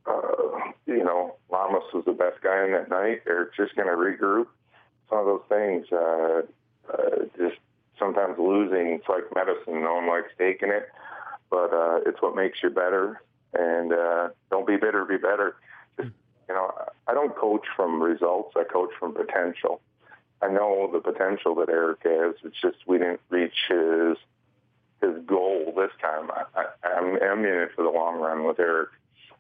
[0.07, 3.23] Uh, you know, Lamas was the best guy in that night.
[3.27, 4.47] Erik's just going to regroup.
[5.09, 6.43] Some of those things, uh,
[6.93, 7.61] uh, just
[7.99, 9.83] sometimes losing, it's like medicine.
[9.83, 10.89] No one likes taking it,
[11.51, 13.21] but uh, it's what makes you better
[13.55, 15.57] and uh, don't be bitter, be better.
[15.97, 16.11] Just,
[16.49, 16.73] you know,
[17.07, 18.55] I don't coach from results.
[18.57, 19.81] I coach from potential.
[20.41, 22.35] I know the potential that Erik has.
[22.45, 24.17] It's just we didn't reach his
[25.01, 26.31] his goal this time.
[26.31, 28.91] I, I, I'm, I'm in it for the long run with Erik.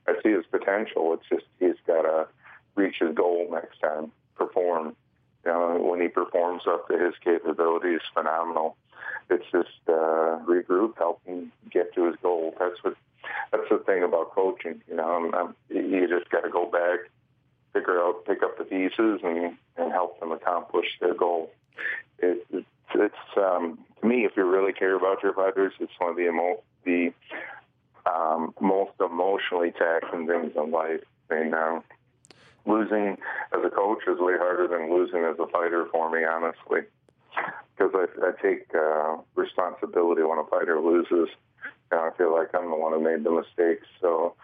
[0.06, 1.14] I see his potential.
[1.14, 2.26] It's just he's got to
[2.74, 4.12] reach his goal next time.
[4.36, 4.96] Perform.
[5.44, 8.76] You know, when he performs up to his capabilities, phenomenal.
[9.30, 12.54] It's just uh, regroup, help him get to his goal.
[12.58, 12.96] That's what
[13.50, 14.82] that's the thing about coaching.
[14.88, 17.10] You know, I'm, I'm, you just got to go back,
[17.72, 21.50] figure out, pick up the pieces, and and help them accomplish their goal.
[22.18, 26.10] It, it's it's um, to me, if you really care about your fighters, it's one
[26.10, 27.12] of the emo- the
[28.06, 31.00] um, most emotionally taxing things in life.
[31.30, 31.82] And um,
[32.66, 33.16] losing
[33.52, 36.82] as a coach is way harder than losing as a fighter for me, honestly,
[37.76, 41.28] because I, I take uh, responsibility when a fighter loses
[41.98, 43.86] I feel like I'm the one who made the mistakes.
[44.00, 44.34] So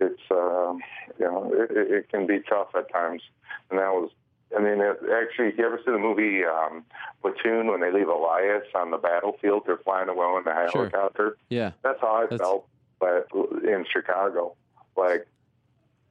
[0.00, 0.74] it's uh,
[1.18, 3.22] you know it, it can be tough at times,
[3.70, 4.10] and that was.
[4.56, 6.84] I mean, it, actually, you ever see the movie um,
[7.20, 9.64] Platoon when they leave Elias on the battlefield?
[9.66, 11.36] They're flying away in the helicopter.
[11.48, 12.40] Yeah, that's how I that's...
[12.40, 12.68] felt,
[13.00, 14.54] but in Chicago,
[14.96, 15.26] like,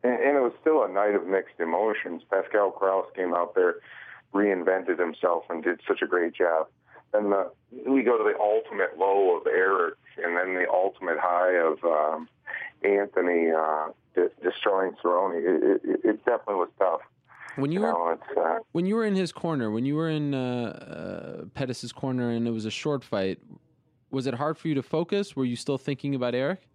[0.03, 2.23] and, and it was still a night of mixed emotions.
[2.29, 3.75] Pascal Krauss came out there,
[4.33, 6.67] reinvented himself, and did such a great job.
[7.17, 7.51] And the,
[7.89, 12.27] we go to the ultimate low of Erik, and then the ultimate high of um,
[12.83, 17.01] Anthony uh, de- destroying Cerrone, it, it, it definitely was tough.
[17.55, 19.95] When you You were know, it's uh, when you were in his corner, when you
[19.95, 23.39] were in uh, uh, Pettis's corner, and it was a short fight,
[24.11, 25.35] was it hard for you to focus?
[25.35, 26.67] Were you still thinking about Erik?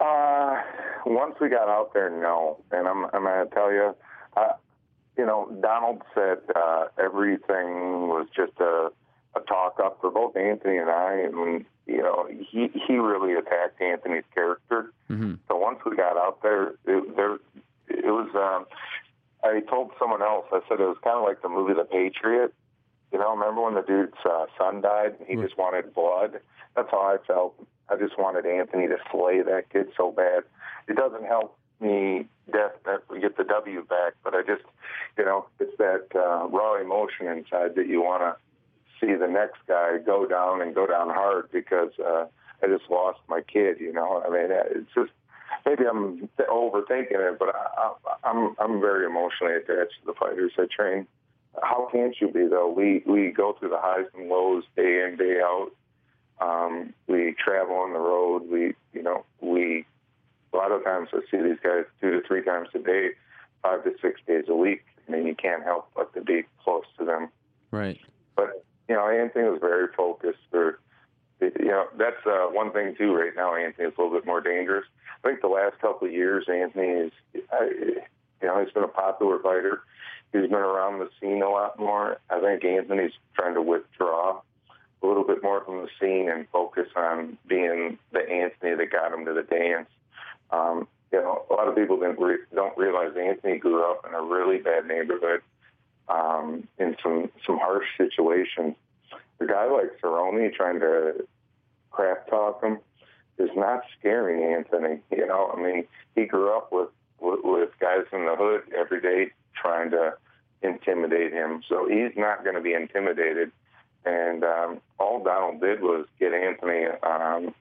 [0.00, 0.56] Uh,
[1.06, 2.62] once we got out there, no.
[2.72, 3.94] And I'm, I'm going to tell you,
[5.18, 8.90] you know, Donald said uh, everything was just a,
[9.34, 11.14] a talk up for both Anthony and I.
[11.14, 14.92] And, you know, he, he really attacked Anthony's character.
[15.10, 15.34] Mm-hmm.
[15.48, 17.34] So once we got out there, it, there,
[17.88, 18.66] it was, um,
[19.42, 22.54] I told someone else, I said it was kind of like the movie The Patriot.
[23.12, 25.46] You know, remember when the dude's uh, son died and he Right.
[25.46, 26.40] just wanted blood?
[26.76, 27.54] That's how I felt.
[27.88, 30.44] I just wanted Anthony to slay that kid so bad.
[30.86, 34.64] It doesn't help me death that we get the W back, but I just,
[35.16, 38.36] you know, it's that uh, raw emotion inside that you want to
[39.00, 42.26] see the next guy go down and go down hard because uh,
[42.62, 43.80] I just lost my kid.
[43.80, 45.12] You know, I mean, it's just
[45.64, 47.92] maybe I'm overthinking it, but I,
[48.24, 51.06] I'm I'm very emotionally attached to the fighters I train.
[51.62, 52.70] How can't you be though?
[52.70, 55.70] We we go through the highs and lows day in day out.
[56.40, 58.48] Um, we travel on the road.
[58.50, 59.84] We you know we
[60.52, 63.10] a lot of times I see these guys two to three times a day,
[63.62, 64.84] five to six days a week.
[65.06, 67.28] I mean, you can't help but to be close to them.
[67.70, 67.98] Right.
[68.36, 70.38] But you know, Anthony was very focused.
[70.50, 70.78] For
[71.40, 73.14] you know, that's uh, one thing too.
[73.14, 74.86] Right now, Anthony is a little bit more dangerous.
[75.24, 77.12] I think the last couple of years, Anthony is,
[77.52, 78.02] I, you
[78.42, 79.82] know, he's been a popular fighter.
[80.32, 82.18] He's been around the scene a lot more.
[82.30, 84.40] I think Anthony's trying to withdraw
[85.02, 89.12] a little bit more from the scene and focus on being the Anthony that got
[89.12, 89.88] him to the dance.
[90.50, 94.22] Um, you know, a lot of people re- don't realize Anthony grew up in a
[94.22, 95.40] really bad neighborhood
[96.08, 98.74] um, in some some harsh situations.
[99.40, 101.26] A guy like Cerrone trying to
[101.90, 102.78] crap talk him
[103.38, 105.00] is not scaring Anthony.
[105.10, 105.84] You know, I mean,
[106.14, 106.88] he grew up with,
[107.20, 110.14] with with guys in the hood every day trying to
[110.62, 113.50] intimidate him, so he's not going to be intimidated.
[114.04, 117.54] And um, all Donald did was get Anthony um,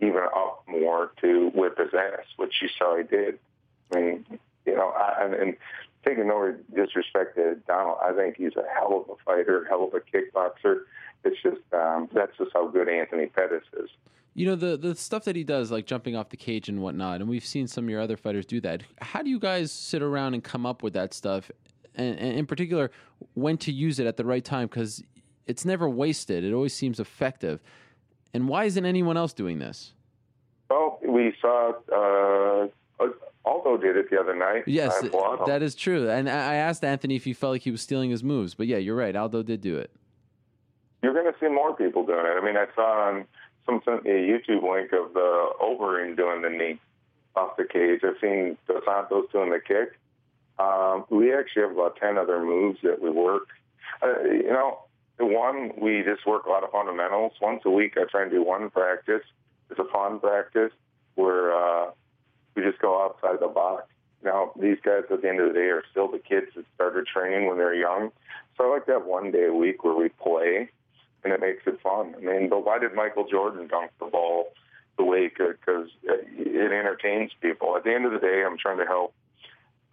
[0.00, 3.38] even up more to whip his ass, which you saw he did.
[3.92, 4.26] I mean,
[4.66, 5.56] you know, I, and,
[6.04, 9.94] taking no disrespect to Donald, I think he's a hell of a fighter, hell of
[9.94, 10.82] a kickboxer.
[11.24, 13.90] It's just um, that's just how good Anthony Pettis is.
[14.34, 17.20] You know the the stuff that he does, like jumping off the cage and whatnot,
[17.20, 18.82] and we've seen some of your other fighters do that.
[19.00, 21.50] How do you guys sit around and come up with that stuff,
[21.94, 22.90] and, and in particular,
[23.34, 24.68] when to use it at the right time?
[24.68, 25.02] Because
[25.46, 27.60] it's never wasted; it always seems effective.
[28.32, 29.92] And why isn't anyone else doing this?
[30.68, 32.68] Well, we saw uh,
[33.44, 34.64] Aldo did it the other night.
[34.66, 35.46] Yes, I applaud him.
[35.46, 36.08] that is true.
[36.08, 38.76] And I asked Anthony if he felt like he was stealing his moves, but yeah,
[38.76, 39.14] you're right.
[39.16, 39.90] Aldo did do it.
[41.02, 42.38] You're going to see more people doing it.
[42.40, 43.24] I mean, I saw on
[43.66, 46.78] some sent me a YouTube link of the Overeem doing the knee
[47.34, 48.00] off the cage.
[48.04, 49.98] I've seen Dos Santos doing the kick.
[50.58, 53.48] Um, we actually have about ten other moves that we work.
[54.02, 54.80] Uh, you know,
[55.26, 57.32] one we just work a lot of fundamentals.
[57.40, 59.22] Once a week, I try and do one practice.
[59.70, 60.72] It's a fun practice
[61.14, 61.90] where uh,
[62.54, 63.84] we just go outside the box.
[64.22, 67.06] Now, these guys at the end of the day are still the kids that started
[67.06, 68.10] training when they're young.
[68.56, 70.68] So I like to have one day a week where we play,
[71.24, 72.14] and it makes it fun.
[72.16, 74.52] I mean, but why did Michael Jordan dunk the ball
[74.98, 75.58] the way he could?
[75.60, 77.76] Because it entertains people.
[77.76, 79.14] At the end of the day, I'm trying to help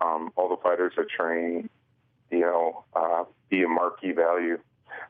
[0.02, 1.70] um, all the fighters that train,
[2.30, 4.60] you know, uh, be a marquee value.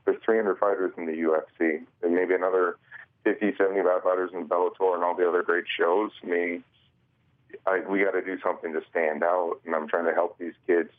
[0.07, 2.77] There's 300 fighters in the UFC, and maybe another
[3.25, 6.11] 50, 75 fighters in Bellator and all the other great shows.
[6.23, 6.63] I mean,
[7.65, 10.53] I, we got to do something to stand out, and I'm trying to help these
[10.65, 10.91] kids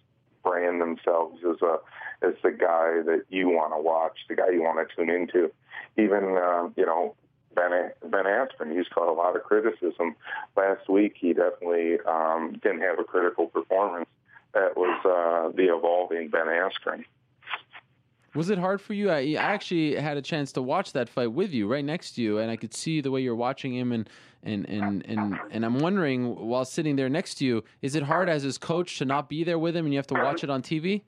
[0.45, 1.79] brand themselves as a
[2.21, 5.51] as the guy that you want to watch, the guy you want to tune into.
[5.97, 7.15] Even um, you know
[7.55, 10.17] Ben Ben Askren, he's caught a lot of criticism.
[10.55, 14.09] Last week, he definitely um, didn't have a critical performance.
[14.53, 17.05] That was uh, the evolving Ben Askren.
[18.35, 19.11] Was it hard for you?
[19.11, 22.23] I, I actually had a chance to watch that fight with you, right next to
[22.23, 24.09] you, and I could see the way you're watching him, and
[24.43, 28.29] and and and and I'm wondering, while sitting there next to you, is it hard
[28.29, 30.51] as his coach to not be there with him, and you have to watch it
[30.51, 31.03] on TV?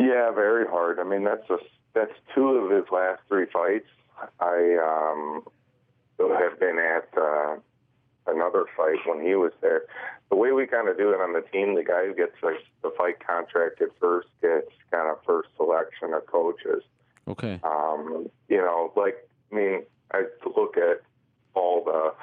[0.00, 0.98] Yeah, very hard.
[0.98, 1.58] I mean, that's a,
[1.94, 3.86] that's two of his last three fights.
[4.40, 5.42] I um,
[6.18, 7.56] have been at uh,
[8.26, 9.82] another fight when he was there.
[10.30, 12.56] The way we kind of do it on the team, the guy who gets like,
[12.82, 16.82] the fight contract at first gets kind of first selection of coaches.
[17.28, 17.60] Okay.
[17.62, 19.82] Um, you know, like I mean,
[20.12, 20.24] I
[20.56, 21.02] look at
[21.54, 22.14] all the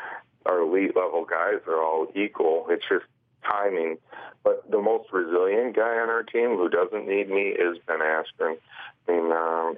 [0.45, 2.65] our elite level guys are all equal.
[2.69, 3.05] It's just
[3.43, 3.97] timing.
[4.43, 8.57] But the most resilient guy on our team who doesn't need me is Ben Askren.
[9.07, 9.77] I mean, um,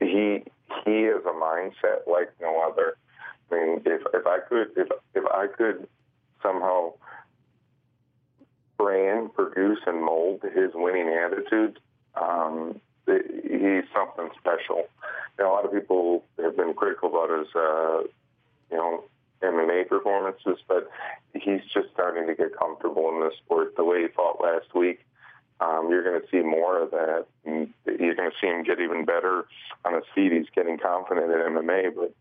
[0.00, 0.44] he
[0.84, 2.96] he is a mindset like no other.
[3.50, 5.86] I mean, if if I could if if I could
[6.42, 6.92] somehow
[8.76, 11.78] brand, produce, and mold his winning attitude,
[12.20, 14.88] um, he's something special.
[15.38, 18.02] You know, a lot of people have been critical about his, uh,
[18.70, 19.04] you know,
[19.42, 20.90] MMA performances, but
[21.34, 23.76] he's just starting to get comfortable in this sport.
[23.76, 25.04] The way he fought last week,
[25.60, 27.26] um, you're going to see more of that.
[27.44, 29.44] And you're going to see him get even better
[29.84, 30.32] on his feet.
[30.32, 32.14] He's getting confident in MMA, but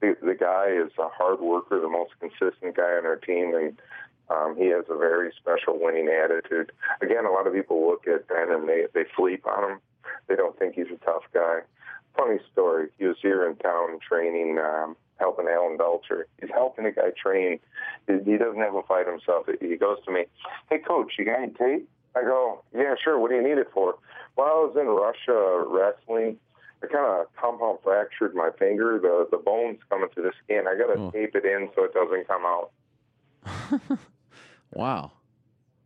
[0.00, 3.80] the, guy is a hard worker, the most consistent guy on our team, and
[4.28, 6.72] um, he has a very special winning attitude.
[7.00, 9.78] Again, a lot of people look at Ben and they they sleep on him.
[10.28, 11.60] They don't think he's a tough guy.
[12.16, 12.88] Funny story.
[12.98, 16.26] He was here in town training, um, helping Alan Belcher.
[16.40, 17.60] He's helping a guy train.
[18.06, 19.46] He, he doesn't have a fight himself.
[19.60, 20.24] He goes to me,
[20.70, 23.18] "Hey, coach, you got any tape?" I go, "Yeah, sure.
[23.18, 23.96] What do you need it for?"
[24.36, 26.38] Well, I was in Russia wrestling.
[26.82, 28.98] I kind of compound fractured my finger.
[29.00, 30.64] The the bone's coming through the skin.
[30.68, 31.10] I got to oh.
[31.10, 32.70] tape it in so it doesn't come out.
[34.74, 35.12] wow.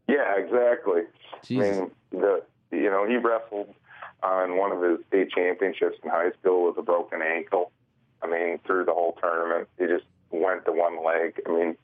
[0.09, 1.03] Yeah, exactly.
[1.45, 1.77] Jesus.
[1.77, 2.43] I mean, the
[2.73, 3.75] you know he wrestled
[4.23, 7.73] on one of his state championships in high school with a broken ankle.
[8.23, 11.41] I mean, through the whole tournament, he just went to one leg.
[11.47, 11.77] I mean,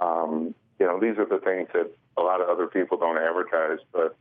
[0.00, 3.78] um, you know, these are the things that a lot of other people don't advertise,
[3.92, 4.16] but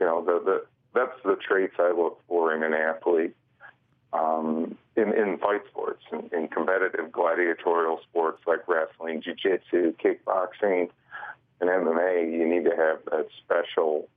[0.00, 0.64] you know, the, the
[0.94, 3.34] that's the traits I look for in an athlete.
[4.12, 10.90] Um, in, in fight sports, in, in competitive gladiatorial sports like wrestling, jiu-jitsu, kickboxing,
[11.62, 14.08] and MMA, you need to have that special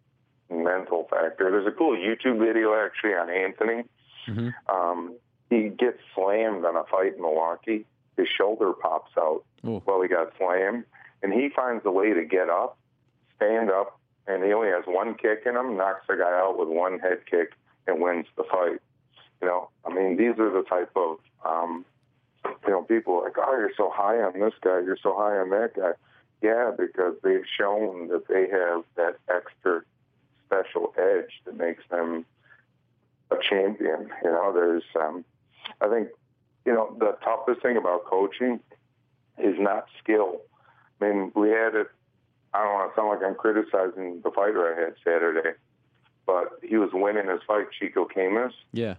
[0.50, 1.50] mental factor.
[1.50, 3.84] There's a cool YouTube video actually on Anthony.
[4.28, 4.50] Mm-hmm.
[4.76, 5.16] Um,
[5.50, 7.86] he gets slammed on a fight in Milwaukee.
[8.18, 9.82] His shoulder pops out Ooh.
[9.86, 10.86] while he got slammed,
[11.22, 12.78] and he finds a way to get up,
[13.36, 16.70] stand up, and he only has one kick in him, knocks the guy out with
[16.70, 17.52] one head kick,
[17.88, 18.80] and wins the fight.
[19.42, 21.86] You know, I mean, these are the type of um,
[22.46, 25.50] you know people like, oh, you're so high on this guy, you're so high on
[25.52, 25.92] that guy.
[26.42, 29.82] Yeah, because they've shown that they have that extra
[30.46, 32.26] special edge that makes them
[33.32, 34.10] a champion.
[34.24, 35.26] You know, there's, um,
[35.82, 36.10] I think,
[36.66, 38.60] you know, the toughest thing about coaching
[39.38, 40.42] is not skill.
[41.02, 41.88] I mean, we had it.
[42.54, 45.58] I don't want to sound like I'm criticizing the fighter I had Saturday,
[46.26, 48.54] but he was winning his fight, Chico Camus.
[48.72, 48.96] Yeah.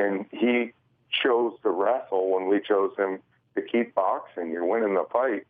[0.00, 0.72] And he
[1.10, 3.20] chose to wrestle when we chose him
[3.54, 4.50] to keep boxing.
[4.50, 5.46] You're winning the fight.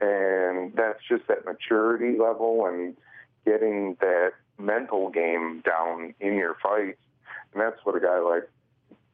[0.00, 2.96] And that's just that maturity level and
[3.44, 6.98] getting that mental game down in your fights.
[7.52, 8.48] And that's what a guy like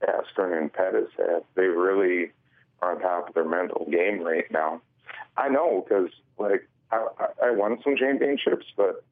[0.03, 1.43] Askren and Pettis have.
[1.55, 2.33] They really
[2.81, 4.81] are on top of their mental game right now.
[5.37, 7.07] I know because, like, I,
[7.43, 9.05] I won some championships, but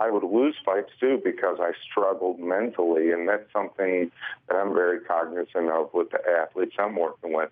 [0.00, 4.10] I would lose fights too because I struggled mentally, and that's something
[4.48, 7.50] that I'm very cognizant of with the athletes I'm working with,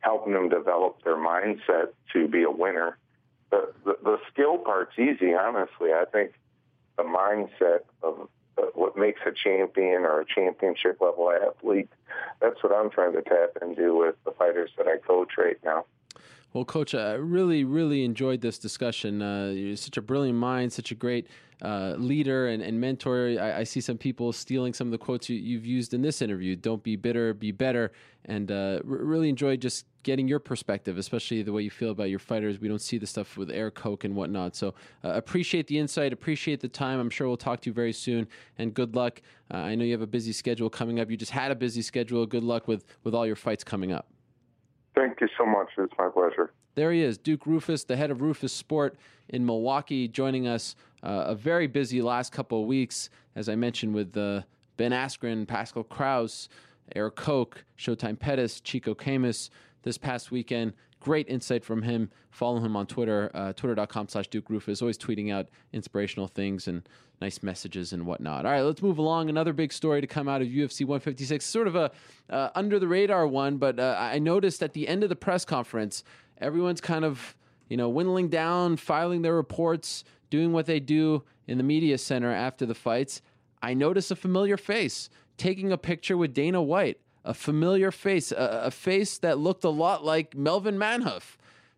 [0.00, 2.98] helping them develop their mindset to be a winner.
[3.50, 5.92] The the, the skill part's easy, honestly.
[5.92, 6.32] I think
[6.96, 8.28] the mindset of
[8.74, 11.88] what makes a champion or a championship level athlete.
[12.40, 15.84] That's what I'm trying to tap into with the fighters that I coach right now.
[16.56, 19.20] Well, Coach, I really, really enjoyed this discussion.
[19.20, 21.26] Uh, you're such a brilliant mind, such a great
[21.60, 23.36] uh, leader and, and mentor.
[23.38, 26.22] I, I, see some people stealing some of the quotes you, have used in this
[26.22, 26.56] interview.
[26.56, 27.92] Don't be bitter, be better.
[28.24, 32.08] And uh, r- really enjoyed just getting your perspective, especially the way you feel about
[32.08, 32.58] your fighters.
[32.58, 34.56] We don't see the stuff with Erik Koch and whatnot.
[34.56, 34.68] So
[35.04, 36.98] uh, appreciate the insight, appreciate the time.
[36.98, 38.28] I'm sure we'll talk to you very soon.
[38.56, 39.20] And good luck.
[39.52, 41.10] Uh, I know you have a busy schedule coming up.
[41.10, 42.24] You just had a busy schedule.
[42.24, 44.08] Good luck with, with all your fights coming up.
[44.96, 45.68] Thank you so much.
[45.76, 46.52] It's my pleasure.
[46.74, 48.92] There he is, Duke Roufus, the head of Roufusport
[49.28, 50.74] in Milwaukee, joining us.
[51.02, 54.42] Uh, a very busy last couple of weeks, as I mentioned, with uh,
[54.76, 56.48] Ben Askren, Pascal Krauss,
[56.94, 59.50] Erik Koch, Showtime Pettis, Chico Camus
[59.86, 60.72] this past weekend.
[60.98, 62.10] Great insight from him.
[62.30, 66.86] Follow him on Twitter, uh, twitter.com slash Duke Roufus, always tweeting out inspirational things and
[67.20, 68.44] nice messages and whatnot.
[68.44, 69.30] All right, let's move along.
[69.30, 71.92] Another big story to come out of UFC 156, sort of a
[72.28, 75.44] uh, under the radar one, but uh, I noticed at the end of the press
[75.44, 76.02] conference,
[76.38, 77.36] everyone's kind of
[77.68, 82.32] you know whittling down, filing their reports, doing what they do in the media center
[82.32, 83.22] after the fights.
[83.62, 88.62] I noticed a familiar face taking a picture with Dana White, a familiar face, a,
[88.64, 91.36] a face that looked a lot like Melvin Manhoef.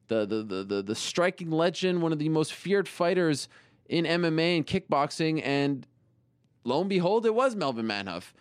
[0.08, 3.48] The, the, the, the, the striking legend, one of the most feared fighters
[3.88, 5.42] in MMA and kickboxing.
[5.44, 5.86] And
[6.64, 8.32] lo and behold, it was Melvin Manhoef.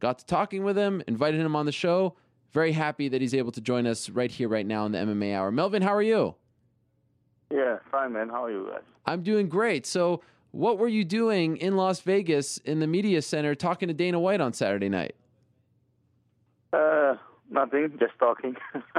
[0.00, 2.16] Got to talking with him, invited him on the show.
[2.52, 5.34] Very happy that he's able to join us right here, right now in the MMA
[5.34, 5.50] Hour.
[5.50, 6.34] Melvin, how are you?
[7.52, 8.28] Yeah, fine, man.
[8.28, 8.82] How are you guys?
[9.06, 9.86] I'm doing great.
[9.86, 14.20] So, what were you doing in Las Vegas in the media center talking to Dana
[14.20, 15.14] White on Saturday night?
[16.72, 17.16] Uh,
[17.50, 18.56] nothing, just talking.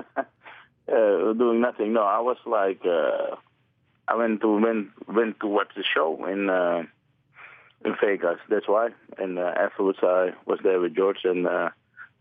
[0.86, 1.94] Uh, doing nothing.
[1.94, 3.38] No, I was like, uh,
[4.06, 6.84] I went to went went to watch the show in uh,
[7.86, 8.40] in Vegas.
[8.50, 8.90] That's why.
[9.18, 11.70] And uh, afterwards, I was there with George and uh,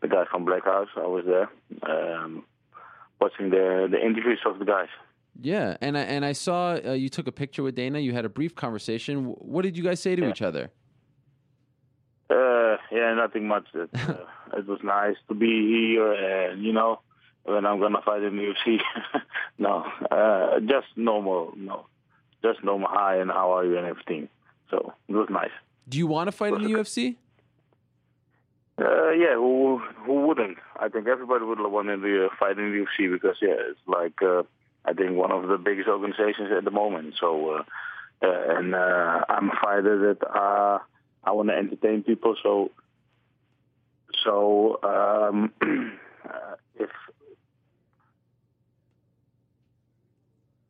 [0.01, 0.87] the guy from Black House.
[0.97, 1.51] I was there
[1.91, 2.45] um,
[3.21, 4.89] watching the the interviews of the guys.
[5.41, 7.99] Yeah, and I, and I saw uh, you took a picture with Dana.
[7.99, 9.25] You had a brief conversation.
[9.25, 10.31] What did you guys say to Yeah.
[10.31, 10.71] each other?
[13.03, 13.67] Yeah, nothing much.
[13.75, 14.15] It, uh,
[14.57, 17.01] it was nice to be here, and you know,
[17.43, 18.81] when I'm gonna fight in the UFC.
[19.59, 21.87] no, uh, just normal, no,
[22.43, 22.89] just normal.
[22.91, 24.29] Hi, and how are you, and everything.
[24.71, 25.51] So it was nice.
[25.89, 27.17] Do you want to fight in the UFC?
[28.79, 30.59] Uh, yeah, who who wouldn't?
[30.79, 33.81] I think everybody would want to be, uh, fight in the UFC because yeah, it's
[33.87, 34.45] like uh,
[34.85, 37.15] I think one of the biggest organizations at the moment.
[37.19, 37.63] So, uh,
[38.25, 40.79] uh, and uh, I'm a fighter that uh,
[41.25, 42.37] I want to entertain people.
[42.43, 42.71] So,
[44.25, 45.53] so um,
[46.25, 46.91] uh, if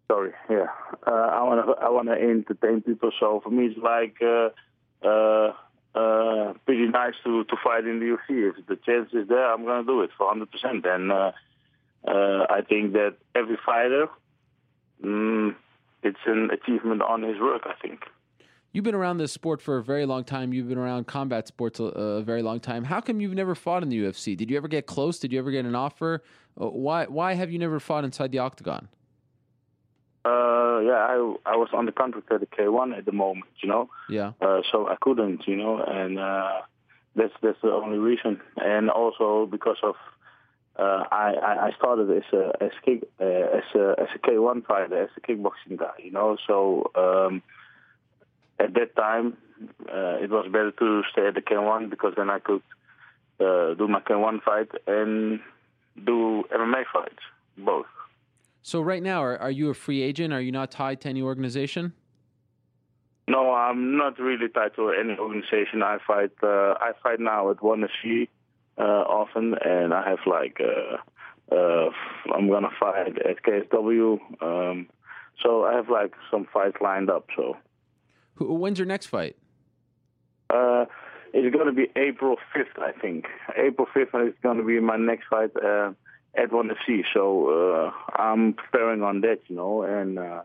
[0.09, 0.67] sorry, yeah,
[1.07, 3.11] uh, I want to I want to entertain people.
[3.19, 4.17] So for me, it's like.
[4.23, 4.51] Uh,
[5.05, 5.53] uh,
[5.95, 8.51] uh, pretty nice to, to fight in the UFC.
[8.51, 10.87] If the chance is there, I'm going to do it for 100%.
[10.87, 11.33] And uh,
[12.07, 14.07] I think that every fighter,
[15.05, 15.55] mm,
[16.03, 18.05] it's an achievement on his work, I think.
[18.73, 20.55] You've been around this sport for a very long time.
[20.55, 22.85] You've been around combat sports a, a very long time.
[22.85, 24.35] How come you've never fought in the UFC?
[24.35, 25.19] Did you ever get close?
[25.19, 26.23] Did you ever get an offer?
[26.59, 28.89] Uh, Why why have you never fought inside the octagon?
[30.25, 33.69] Uh, yeah, I, I was on the contract at the K1 at the moment, you
[33.69, 33.91] know.
[34.09, 34.33] Yeah.
[34.41, 36.63] Uh, so I couldn't, you know, and uh,
[37.15, 38.41] that's that's the only reason.
[38.57, 39.97] And also because of
[40.79, 44.65] uh, I, I I started as a as kick uh, as a as a K1
[44.65, 46.39] fighter, as a kickboxing guy, you know.
[46.47, 47.43] So um,
[48.63, 49.37] at that time,
[49.89, 52.63] uh, it was better to stay at the K1 because then I could
[53.41, 55.41] uh, do my K1 fight and
[56.05, 57.23] do MMA fights,
[57.59, 57.87] both.
[58.63, 60.33] So right now, are, are you a free agent?
[60.33, 61.93] Are you not tied to any organization?
[63.29, 65.83] No, I'm not really tied to any organization.
[65.83, 66.33] I fight.
[66.43, 68.29] Uh, I fight now at One FC
[68.79, 70.61] uh, often, and I have like.
[70.61, 70.97] Uh,
[71.55, 71.91] uh,
[72.35, 74.19] I'm gonna fight at KSW.
[74.41, 74.89] Um,
[75.43, 77.27] so I have like some fights lined up.
[77.37, 77.57] So
[78.35, 79.37] Who, when's your next fight?
[80.51, 80.85] uh,
[81.35, 83.25] it's gonna be April 5th, I think.
[83.57, 85.93] April 5th is gonna be my next fight uh,
[86.35, 87.03] at One FC.
[87.15, 87.49] So
[87.87, 87.91] uh,
[88.21, 90.19] I'm preparing on that, you know, and.
[90.19, 90.43] Uh,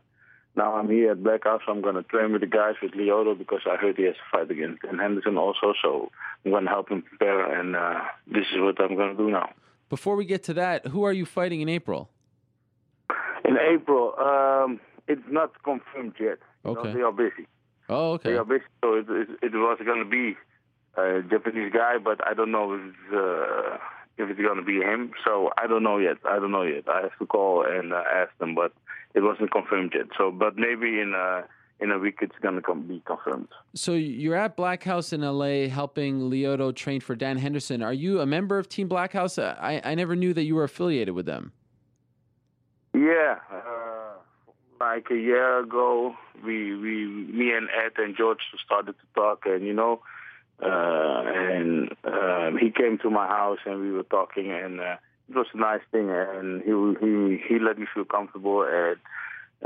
[0.56, 1.62] now I'm here at Black House.
[1.68, 4.22] I'm going to train with the guys with Lyoto because I heard he has to
[4.32, 5.76] fight against Dan Henderson also.
[5.84, 6.10] So
[6.44, 9.30] I'm going to help him prepare, and uh, this is what I'm going to do
[9.30, 9.52] now.
[9.90, 12.10] Before we get to that, who are you fighting in April?
[13.46, 16.40] In April, um, it's not confirmed yet.
[16.66, 16.94] You know, Okay.
[16.94, 17.46] they are busy.
[17.90, 18.38] Oh, okay.
[18.48, 18.64] Busy.
[18.84, 20.36] So it, it, it was going to be
[20.98, 23.78] a Japanese guy, but I don't know if it's, uh,
[24.18, 25.12] if it's going to be him.
[25.26, 26.18] So I don't know yet.
[26.26, 26.84] I don't know yet.
[26.88, 28.74] I have to call and uh, ask them, but
[29.14, 30.08] it wasn't confirmed yet.
[30.18, 31.44] So, but maybe in uh,
[31.80, 33.48] in a week it's going to be confirmed.
[33.76, 37.84] So you're at Black House in LA helping Lyoto train for Dan Henderson.
[37.84, 39.38] Are you a member of Team Black House?
[39.38, 41.52] I, I never knew that you were affiliated with them.
[42.94, 44.07] Yeah, uh,
[44.80, 49.66] like a year ago, we we me and Ed and George started to talk, and
[49.66, 50.02] you know,
[50.62, 54.98] uh, and um, he came to my house and we were talking, and uh,
[55.30, 56.72] it was a nice thing, and he
[57.06, 58.98] he he let me feel comfortable, and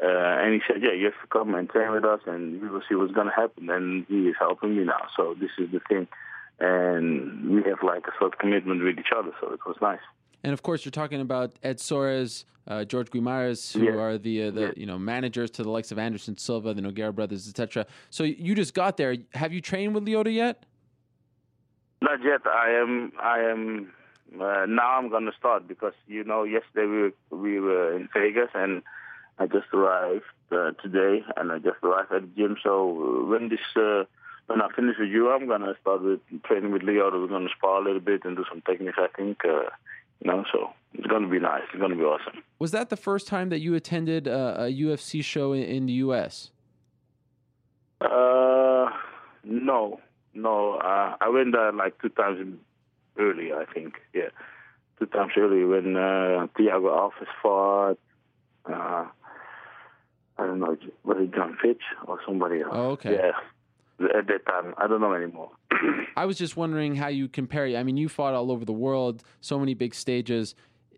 [0.01, 2.69] uh, and he said, yeah, you have to come and train with us, and we
[2.69, 5.81] will see what's gonna happen, and he is helping me now, so this is the
[5.89, 6.07] thing,
[6.59, 9.99] and we have like a sort of commitment with each other, so it was nice.
[10.43, 13.91] And of course, you're talking about Ed Soares, uh, George Guimaraes, who Yeah.
[14.01, 14.71] are the uh, the Yeah.
[14.75, 17.85] you know managers to the likes of Anderson Silva, the Nogueira brothers, etc.
[18.09, 19.15] So you just got there.
[19.33, 20.65] Have you trained with Lyoto yet?
[22.01, 22.41] Not yet.
[22.47, 23.11] I am.
[23.19, 23.93] I am.
[24.39, 28.49] Uh, now I'm gonna start because you know yesterday we were, we were in Vegas
[28.55, 28.81] and
[29.37, 32.57] I just arrived uh, today and I just arrived at the gym.
[32.63, 34.05] So uh, when this uh,
[34.47, 37.11] when I finish with you, I'm gonna start with training with Leo.
[37.11, 38.97] We're gonna spar a little bit and do some techniques.
[38.97, 39.43] I think.
[39.45, 39.69] Uh,
[40.23, 41.63] you know, so it's gonna be nice.
[41.71, 42.43] It's gonna be awesome.
[42.59, 45.93] Was that the first time that you attended a, a UFC show in, in the
[45.93, 46.51] U.S.?
[47.99, 48.89] Uh,
[49.43, 49.99] no,
[50.33, 50.73] no.
[50.75, 52.57] Uh, I went there like two times
[53.17, 54.29] early, I think, yeah,
[54.99, 57.99] two times early when uh, Thiago Alves fought.
[58.65, 59.05] Uh,
[60.37, 62.71] I don't know, was it Jon Fitch or somebody else?
[62.73, 63.13] Oh, okay.
[63.13, 63.31] Yeah,
[64.03, 65.51] at that time, I don't know anymore.
[66.15, 67.65] I was just wondering how you compare.
[67.77, 70.55] I mean, you fought all over the world, so many big stages.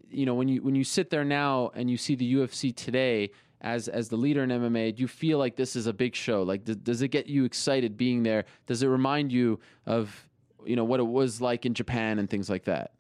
[0.10, 3.32] You know, when you when you sit there now and you see the UFC today
[3.62, 6.44] as as the leader in MMA, do you feel like this is a big show?
[6.44, 8.46] Like, does, does it get you excited being there?
[8.68, 10.30] Does it remind you of
[10.66, 12.92] you know what it was like in Japan and things like that?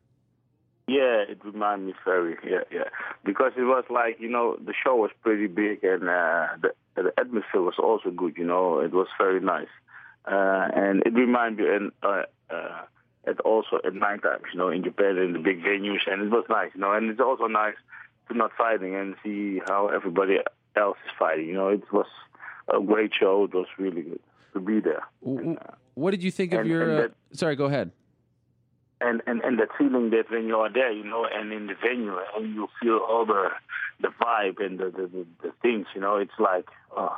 [0.87, 2.89] Yeah, it reminded me very, yeah, yeah.
[3.23, 7.13] Because it was like, you know, the show was pretty big and uh, the, the
[7.17, 8.79] atmosphere was also good, you know.
[8.79, 9.69] It was very nice.
[10.25, 12.81] Uh, and it reminded me, and uh, uh,
[13.27, 16.29] at also at night times, you know, in Japan in the big venues, and it
[16.31, 16.91] was nice, you know.
[16.93, 17.75] And it's also nice
[18.29, 20.37] to not fighting and see how everybody
[20.75, 21.47] else is fighting.
[21.47, 22.05] You know, it was
[22.73, 23.43] a great show.
[23.45, 24.19] It was really good
[24.53, 25.03] to be there.
[25.23, 25.57] W-
[25.95, 26.81] What did you think of your?
[26.83, 27.91] and uh, that- sorry, go ahead.
[29.01, 31.75] and and and that feeling that when you are there, you know, and in the
[31.81, 33.49] venue, and you feel all the
[33.99, 37.15] the vibe and the the, the, the things, you know, it's like, oh,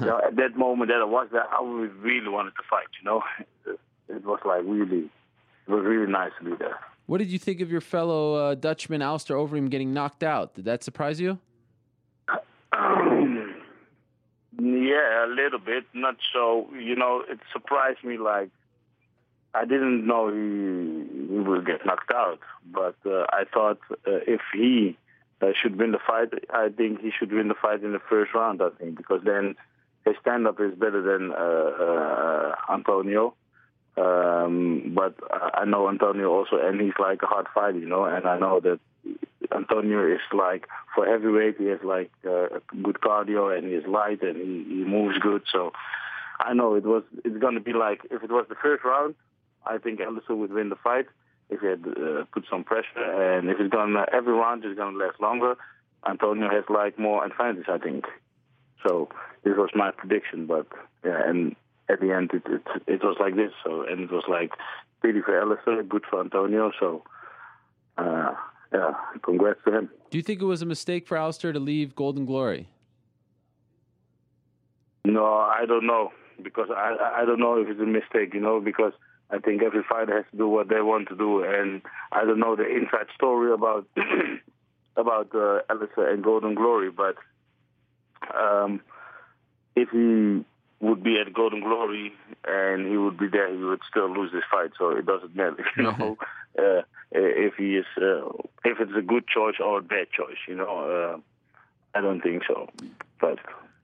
[0.00, 3.04] you know, at that moment that I was there, I really wanted to fight, you
[3.04, 3.22] know.
[4.10, 5.10] It was like really,
[5.66, 6.78] it was really nice to be there.
[7.04, 10.54] What did you think of your fellow uh, Dutchman Alistair Overeem getting knocked out?
[10.54, 11.38] Did that surprise you?
[12.72, 12.78] yeah,
[14.58, 16.70] a little bit, not so.
[16.72, 18.16] You know, it surprised me.
[18.16, 18.48] Like
[19.54, 22.40] I didn't know he, he would get knocked out,
[22.72, 24.98] but uh, I thought uh, if he
[25.40, 28.34] uh, should win the fight, I think he should win the fight in the first
[28.34, 28.60] round.
[28.62, 29.56] I think because then
[30.08, 33.34] his stand-up is better than uh, uh, Antonio.
[33.96, 38.04] Um, but I know Antonio also, and he's like a hard fighter, you know.
[38.04, 38.78] And I know that
[39.54, 44.36] Antonio is like for heavyweight, he has like uh, good cardio and he's light and
[44.36, 45.42] he, he moves good.
[45.50, 45.72] So
[46.38, 49.14] I know it was it's gonna be like if it was the first round,
[49.66, 51.06] I think Alistair would win the fight
[51.50, 52.86] if he had uh, put some pressure.
[52.96, 55.56] And if it's gonna every round is gonna last longer,
[56.08, 58.04] Antonio has like more advantage, I think.
[58.86, 59.08] So
[59.44, 60.66] this was my prediction, but
[61.04, 61.56] yeah, and
[61.88, 63.52] at the end it it, it was like this.
[63.64, 64.52] So and it was like
[65.02, 66.72] pity for Alistair, good for Antonio.
[66.78, 67.02] So
[67.96, 68.34] uh,
[68.72, 68.92] yeah,
[69.22, 69.90] congrats to him.
[70.10, 72.68] Do you think it was a mistake for Alistair to leave Golden Glory?
[75.04, 78.60] No, I don't know because I I don't know if it's a mistake, you know,
[78.60, 78.92] because
[79.30, 81.82] I think every fighter has to do what they want to do, and
[82.12, 83.86] I don't know the inside story about
[84.96, 87.16] about uh, Alistair and Golden Glory, but
[88.34, 88.80] um,
[89.76, 90.44] if he
[90.80, 92.12] would be at Golden Glory
[92.46, 94.70] and he would be there, he would still lose this fight.
[94.78, 96.16] So it doesn't matter, you know,
[96.58, 98.28] uh, if he is uh,
[98.64, 101.14] if it's a good choice or a bad choice, you know.
[101.14, 101.20] Uh,
[101.94, 102.68] I don't think so,
[103.20, 103.38] but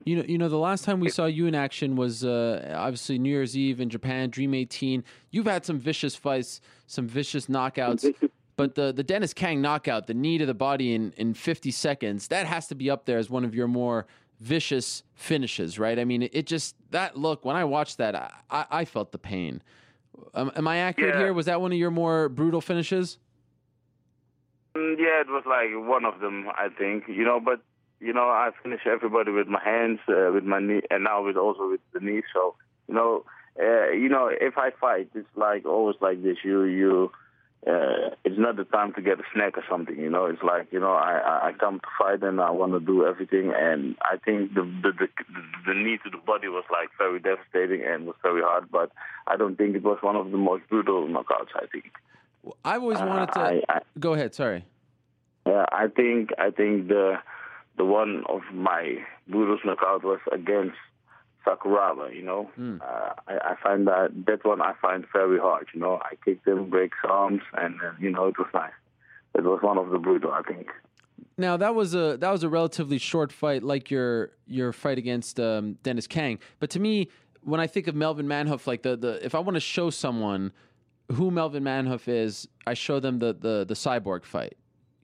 [0.05, 3.17] You know, you know, the last time we saw you in action was uh, obviously
[3.17, 5.03] New Year's Eve in Japan, Dream 18.
[5.31, 8.13] You've had some vicious fights, some vicious knockouts,
[8.55, 12.27] but the the Dennis Kang knockout, the knee to the body in in 50 seconds,
[12.27, 14.05] that has to be up there as one of your more
[14.39, 15.97] vicious finishes, right?
[15.97, 19.17] I mean, it, just that look when I watched that, I, I, I felt the
[19.17, 19.61] pain.
[20.33, 21.21] Um, am I accurate Yeah.
[21.21, 21.33] here?
[21.33, 23.17] Was that one of your more brutal finishes?
[24.75, 27.05] Mm, Yeah, it was like one of them, I think.
[27.07, 27.61] You know, but
[27.99, 31.37] you know, I finish everybody with my hands, uh, with my knee, and now with
[31.37, 32.21] also with the knee.
[32.33, 32.55] So
[32.87, 33.23] you know,
[33.59, 36.37] uh, you know, if I fight, it's like always like this.
[36.43, 37.11] You you.
[37.67, 40.25] Uh, it's not the time to get a snack or something, you know.
[40.25, 43.05] It's like you know, I I I come to fight and I want to do
[43.07, 45.07] everything, and I think the the the,
[45.65, 48.91] the knee to the body was like very devastating and was very hard, but
[49.25, 51.55] I don't think it was one of the most brutal knockouts.
[51.55, 51.85] I think.
[52.63, 53.39] I've always wanted to.
[53.39, 54.35] I, I, Go ahead.
[54.35, 54.63] Sorry.
[55.47, 57.15] yeah, I think I think the
[57.77, 58.97] the one of my
[59.27, 60.77] brutal knockout was against
[61.45, 62.13] Sakuraba.
[62.15, 62.77] You know, Hmm.
[62.81, 65.67] uh, I, I find that that one I find very hard.
[65.73, 68.71] You know, I kicked him, break his arms, and uh, you know it was nice.
[69.35, 70.67] It was one of the brutal, I think.
[71.37, 75.39] Now that was a that was a relatively short fight, like your your fight against
[75.39, 76.39] um, Dennis Kang.
[76.59, 77.09] But to me,
[77.41, 80.51] when I think of Melvin Manhoef, like the, the if I want to show someone
[81.11, 84.55] who Melvin Manhoef is, I show them the the the cyborg fight,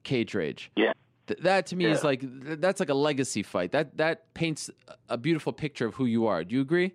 [0.03, 0.71] Cage Rage.
[0.75, 0.93] Yeah.
[1.27, 3.71] Th- that to me is like th- that's like a legacy fight.
[3.71, 4.69] That that paints
[5.09, 6.43] a beautiful picture of who you are.
[6.43, 6.93] Do you agree?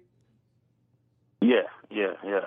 [1.41, 2.41] Yeah, yeah, yeah.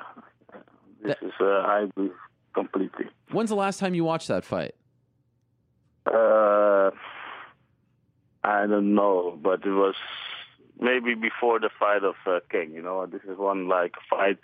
[1.02, 2.12] This is uh, I agree
[2.54, 3.06] completely.
[3.32, 4.76] When's the last time you watched that fight?
[6.06, 6.92] Uh,
[8.44, 9.96] I don't know, but it was
[10.80, 12.72] maybe before the fight of uh, King.
[12.72, 14.40] You know, this is one like fight.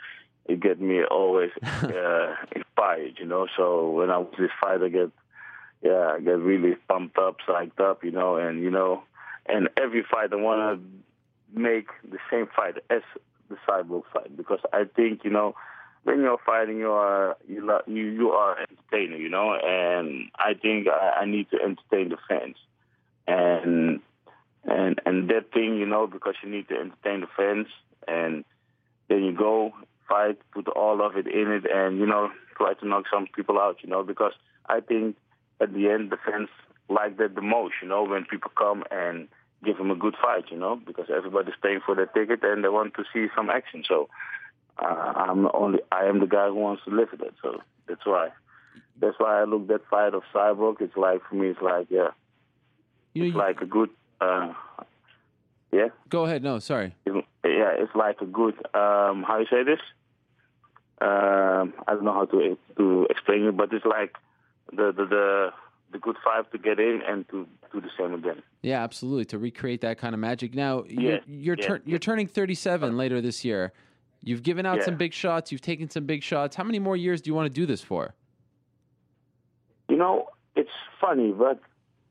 [0.48, 3.16] It get me always uh, inspired.
[3.20, 5.12] You know, so when I was this fight, I get
[5.86, 8.04] yeah, I get really pumped up, psyched up.
[8.04, 9.04] You know, and you know,
[9.46, 13.02] and every fight I want to make the same fight as
[13.50, 15.56] the cyborg fight because I think you know
[16.04, 20.54] when you're fighting, you are you lo- you you are entertainer, you know, and I
[20.54, 22.56] think I, I need to entertain the fans,
[23.28, 24.00] and
[24.64, 27.68] and and that thing, you know, because you need to entertain the fans,
[28.08, 28.44] and
[29.08, 29.72] then you go
[30.10, 33.60] fight, put all of it in it, and you know, try to knock some people
[33.60, 34.34] out, you know, because
[34.68, 35.16] I think
[35.62, 36.50] at the end the fans
[36.90, 39.28] like that the most, you know, when people come and
[39.64, 42.70] give them a good fight, you know, because everybody's paying for their ticket and they
[42.70, 44.08] want to see some action, so
[44.78, 48.06] uh, I'm only I am the guy who wants to live with it, so that's
[48.06, 48.30] why.
[49.00, 50.82] that's why I look that fight of Cyborg.
[50.82, 52.10] It's like for me, it's like yeah,
[53.14, 53.90] You it's like a good
[54.22, 54.54] uh,
[55.72, 56.44] yeah, go ahead.
[56.44, 56.96] No, sorry.
[57.06, 57.72] It- yeah.
[57.78, 59.80] It's like a good um, how you say this.
[61.02, 64.16] Um, I don't know how to to explain it, but it's like
[64.72, 65.50] the the the,
[65.92, 68.42] the good five to get in and to do the same again.
[68.62, 69.26] Yeah, absolutely.
[69.26, 70.54] To recreate that kind of magic.
[70.56, 73.72] Now you're Yeah, you're, yeah, tur- you're turning 37 later this year.
[74.24, 74.86] You've given out Yeah.
[74.86, 75.52] some big shots.
[75.52, 76.56] You've taken some big shots.
[76.56, 78.16] How many more years do you want to do this for?
[79.88, 81.60] You know, it's funny, but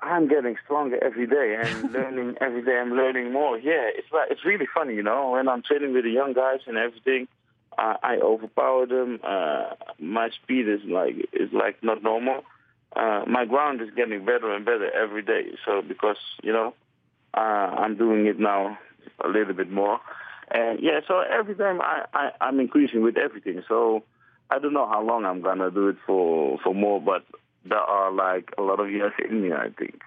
[0.01, 2.79] I'm getting stronger every day and learning every day.
[2.81, 3.59] I'm learning more.
[3.59, 5.33] Yeah, it's it's really funny, you know.
[5.33, 7.27] When I'm training with the young guys and everything,
[7.79, 9.21] I, I overpower them.
[9.23, 12.43] Uh, my speed is like is like not normal.
[12.95, 15.53] Uh, my ground is getting better and better every day.
[15.65, 16.75] So because you know,
[17.35, 18.79] uh, I'm doing it now
[19.25, 20.01] a little bit more,
[20.51, 21.01] and yeah.
[21.07, 23.63] So every time I, I I'm increasing with everything.
[23.69, 24.05] So
[24.51, 27.25] I don't know how long I'm gonna do it for for more, but
[27.65, 29.53] there are like a lot of years in me.
[29.53, 30.03] I think.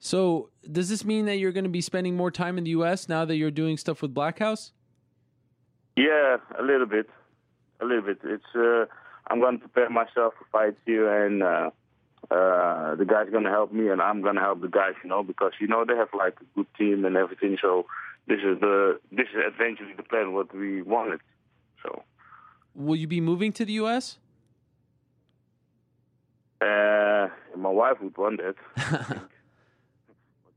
[0.00, 3.08] So does this mean that you're going to be spending more time in the U.S.
[3.08, 4.72] now that you're doing stuff with Black House?
[5.96, 7.08] Yeah, a little bit,
[7.80, 8.18] a little bit.
[8.24, 8.86] It's uh,
[9.26, 11.70] I'm going to prepare myself for fights here, and uh,
[12.30, 15.10] uh, the guys going to help me, and I'm going to help the guys, you
[15.10, 17.58] know, because you know they have like a good team and everything.
[17.60, 17.86] So
[18.26, 21.20] this is the this is eventually the plan what we wanted.
[21.82, 22.02] So
[22.74, 24.18] Will you be moving to the U.S.?
[26.60, 28.56] uh, my wife would want it.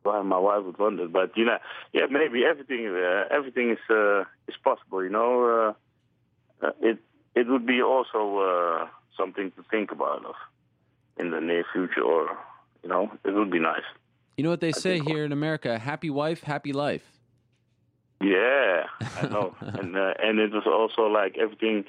[0.06, 1.58] Well, my wife would want it, but you know,
[1.94, 5.04] yeah, maybe everything uh, everything is uh, is possible.
[5.04, 5.76] You know,
[6.62, 6.98] uh, uh, it
[7.36, 10.36] it would be also uh, something to think about of
[11.18, 12.38] in the near future, or
[12.84, 13.88] you know, it would be nice.
[14.38, 17.04] You know what they say here in America: happy wife, happy life.
[18.22, 18.84] Yeah,
[19.22, 21.86] I know, and uh, and it was also like everything,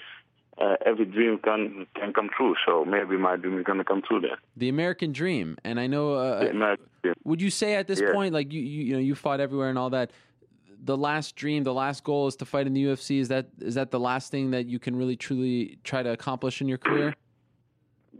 [0.59, 2.55] uh, every dream can can come true.
[2.67, 4.37] So maybe my dream is gonna come true then.
[4.57, 6.15] The American dream, and I know.
[6.15, 6.87] Uh, American.
[7.25, 8.13] Would you say at this Yeah.
[8.13, 10.11] point, like you, you, you know, you fought everywhere and all that,
[10.83, 13.19] the last dream, the last goal is to fight in the UFC?
[13.19, 16.61] Is that is that the last thing that you can really truly try to accomplish
[16.61, 17.15] in your career?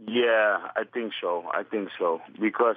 [0.07, 1.45] Yeah, I think so.
[1.51, 2.75] I think so because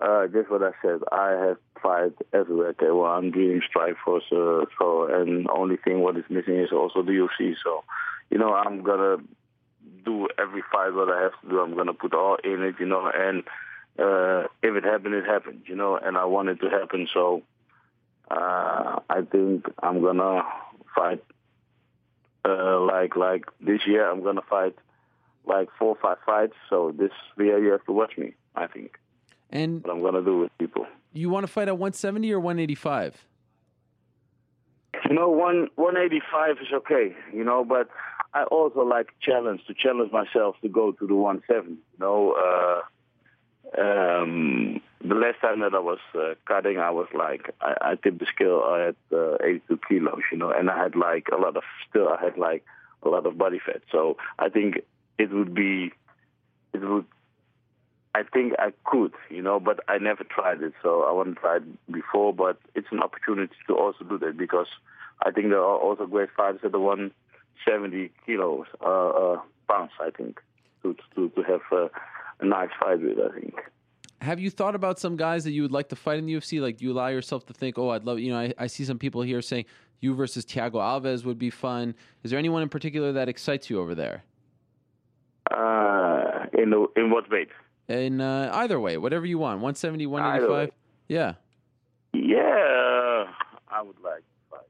[0.00, 1.00] uh, just what I said.
[1.12, 2.70] I have fight everywhere.
[2.70, 7.02] Okay, well, I'm doing Strikeforce, uh, so and only thing what is missing is also
[7.02, 7.54] the UFC.
[7.62, 7.84] So,
[8.30, 9.16] you know, I'm gonna
[10.04, 11.60] do every fight what I have to do.
[11.60, 13.42] I'm gonna put all in it, you know, and
[13.98, 17.08] uh, if it happened, it happened, you know, and I want it to happen.
[17.12, 17.42] So,
[18.30, 20.42] uh, I think I'm gonna
[20.94, 21.22] fight.
[22.42, 24.74] Uh, like like this year, I'm gonna fight
[25.46, 26.54] like four or five fights.
[26.70, 28.34] So this year you have to watch me.
[28.56, 28.98] I think
[29.50, 30.86] And what I'm gonna do with people.
[31.12, 33.26] you want to fight at 170 or 185?
[35.08, 37.14] You know, one 185 is okay.
[37.32, 37.88] You know, but
[38.32, 41.72] I also like challenge to challenge myself to go to the 170.
[41.72, 47.54] You know, uh, um, the last time that I was uh, cutting, I was like
[47.60, 50.22] I, I tipped the scale at uh, 82 kilos.
[50.30, 52.64] You know, and I had like a lot of still I had like
[53.02, 53.82] a lot of body fat.
[53.90, 54.80] So I think
[55.18, 55.92] it would be
[56.72, 57.06] it would
[58.14, 61.40] I think I could, you know, but I never tried it, so I want to
[61.40, 62.32] try it before.
[62.32, 64.66] But it's an opportunity to also do that because
[65.22, 66.80] I think there are also great fighters at the
[67.66, 69.92] 170 kilos uh, uh, pounds.
[70.00, 70.40] I think
[70.82, 71.88] to to to have uh,
[72.40, 73.18] a nice fight with.
[73.18, 73.54] I think.
[74.20, 76.60] Have you thought about some guys that you would like to fight in the UFC?
[76.60, 78.84] Like, do you allow yourself to think, oh, I'd love, you know, I, I see
[78.84, 79.64] some people here saying
[80.00, 81.94] you versus Thiago Alves would be fun.
[82.22, 84.24] Is there anyone in particular that excites you over there?
[85.50, 87.48] Uh, in the, in what weight?
[87.88, 90.70] In uh, either way, whatever you want, 170, 185.
[91.08, 91.34] Yeah.
[92.12, 93.24] Yeah,
[93.68, 94.60] I would like to fight.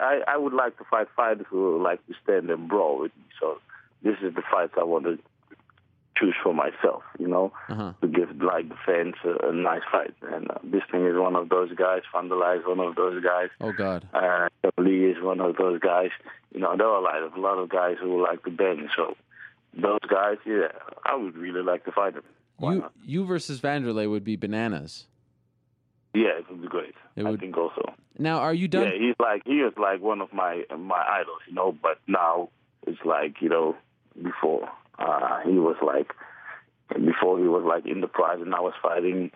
[0.00, 3.24] I I would like to fight fighters who like to stand and brawl with me.
[3.40, 3.58] So
[4.02, 5.18] this is the fights I want to
[6.16, 7.02] choose for myself.
[7.18, 7.92] You know, Uh-huh.
[8.00, 10.14] to give like the fans a, a nice fight.
[10.32, 12.02] And uh, this thing is one of those guys.
[12.12, 13.48] Vanderlei is one of those guys.
[13.60, 14.08] Oh, God.
[14.12, 14.48] Uh,
[14.78, 16.10] Lee is one of those guys.
[16.52, 18.88] You know, there are like a lot of guys who like to bang.
[18.96, 19.16] So
[19.80, 20.68] those guys, yeah,
[21.04, 22.24] I would really like to fight them.
[22.56, 22.92] Why You, not?
[23.04, 25.06] you versus Vanderlei would be bananas.
[26.14, 26.94] Yeah, it would be great.
[27.16, 27.94] It I would- think also.
[28.18, 28.84] Now, are you done?
[28.84, 31.70] Yeah, he's like he is like one of my my idols, you know.
[31.80, 32.48] But now
[32.86, 33.76] it's like you know
[34.20, 34.68] before
[34.98, 36.12] uh, he was like
[37.04, 39.30] before he was like in the prize, and I was fighting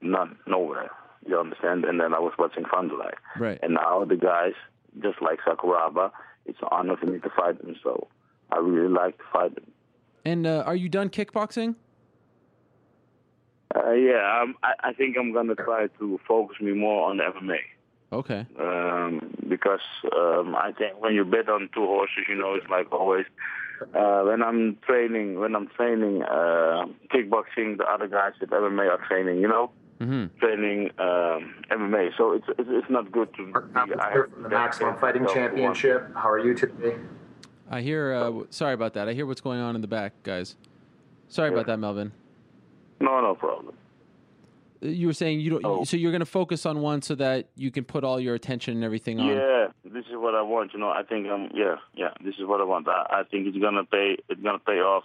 [0.00, 0.90] none nowhere.
[1.26, 1.84] You understand?
[1.84, 3.58] And then I was watching Vanderlei, Right.
[3.62, 4.52] and now the guys
[5.02, 6.10] just like Sakuraba.
[6.46, 8.06] It's an honor for me to fight them, so
[8.52, 9.70] I really like to fight them.
[10.24, 11.74] And uh, are you done kickboxing?
[13.74, 17.58] Uh, yeah, um, I, I think I'm gonna try to focus me more on MMA.
[18.10, 18.46] Okay.
[18.58, 19.80] um, because
[20.16, 23.26] um, I think when you bet on two horses, you know, it's like always
[23.94, 29.06] uh, when I'm training, when I'm training uh, kickboxing, the other guys at MMA are
[29.06, 29.40] training.
[29.40, 32.16] You know, hmm training um, MMA.
[32.16, 33.46] So it's it's, it's not good to.
[33.46, 35.74] Mark be- I Here have from the Maximum Fighting myself one.
[35.74, 36.10] Championship.
[36.14, 36.96] How are you today?
[37.70, 38.14] I hear.
[38.14, 39.08] Uh, sorry about that.
[39.08, 40.56] I hear what's going on in the back, guys.
[41.28, 42.12] Sorry about that, Melvin.
[43.00, 43.74] No, no problem.
[44.80, 45.64] You were saying you don't.
[45.64, 45.84] Oh.
[45.84, 48.74] So you're going to focus on one so that you can put all your attention
[48.74, 49.26] and everything on.
[49.36, 50.72] Yeah, this is what I want.
[50.72, 52.86] You know, I think um, yeah, yeah, this is what I want.
[52.88, 54.16] I, I think it's gonna pay.
[54.28, 55.02] It's gonna pay off.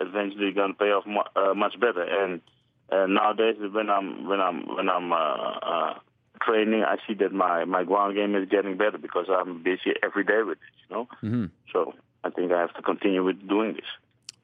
[0.00, 2.02] Eventually, it's gonna pay off mu- uh, much better.
[2.02, 2.42] And
[2.92, 5.94] uh, nowadays, when I'm when I'm when I'm uh, uh,
[6.42, 10.24] training, I see that my my ground game is getting better because I'm busy every
[10.24, 10.90] day with it.
[10.90, 13.84] You know, hmm so I think I have to continue with doing this.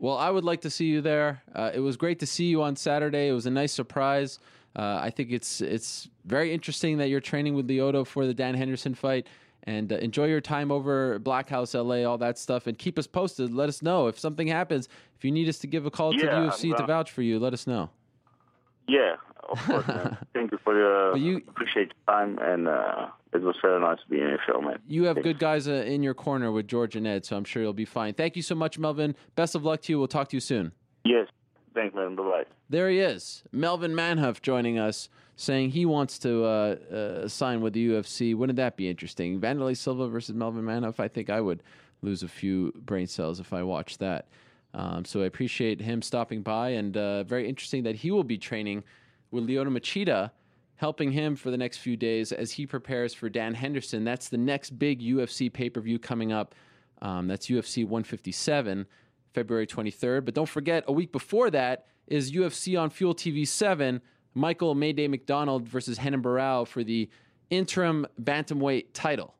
[0.01, 1.43] Well, I would like to see you there.
[1.55, 3.29] Uh, it was great to see you on Saturday.
[3.29, 4.39] It was a nice surprise.
[4.75, 8.55] Uh, I think it's it's very interesting that you're training with Lyoto for the Dan
[8.55, 9.27] Henderson fight.
[9.65, 12.99] And uh, enjoy your time over at Black House LA, all that stuff, and keep
[12.99, 13.53] us posted.
[13.53, 14.89] Let us know if something happens.
[15.19, 17.21] If you need us to give a call to the Yeah, UFC to vouch for
[17.21, 17.91] you, let us know.
[18.89, 19.17] Yeah,
[19.51, 20.17] of course, man.
[20.35, 23.99] Thank you for your But you- appreciate your time, and uh, it was very nice
[24.03, 24.79] to be in your show, man.
[24.87, 27.63] You have good guys uh, in your corner with George and Ed, so I'm sure
[27.63, 28.15] you'll be fine.
[28.15, 29.15] Thank you so much, Melvin.
[29.37, 29.99] Best of luck to you.
[29.99, 30.73] We'll talk to you soon.
[31.05, 31.29] Yes,
[31.75, 32.17] thanks, man.
[32.17, 32.45] Bye bye.
[32.69, 36.49] There he is, Melvin Manhoef joining us, saying he wants to uh,
[36.95, 38.35] uh, sign with the UFC.
[38.37, 39.41] Wouldn't that be interesting?
[39.41, 41.01] Vanderlei Silva versus Melvin Manhoef.
[41.01, 41.63] I think I would
[42.03, 44.27] lose a few brain cells if I watched that.
[44.73, 48.39] Um, so I appreciate him stopping by, and uh, very interesting that he will be
[48.39, 48.85] training
[49.31, 50.31] with Lyoto Machida,
[50.77, 54.05] helping him for the next few days as he prepares for Dan Henderson.
[54.05, 56.55] That's the next big UFC pay per view coming up.
[57.03, 58.87] Um, that's UFC 157,
[59.33, 60.25] February 23rd.
[60.25, 64.01] But don't forget, a week before that is UFC on Fuel TV 7,
[64.35, 67.09] Michael Mayday McDonald versus Renan Barao for the
[67.51, 69.35] interim bantamweight title.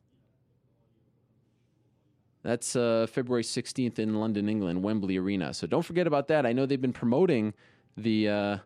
[2.43, 5.53] That's uh, February 16th in London, England, Wembley Arena.
[5.53, 6.45] So don't forget about that.
[6.45, 7.53] I know they've been promoting
[7.97, 8.57] the uh,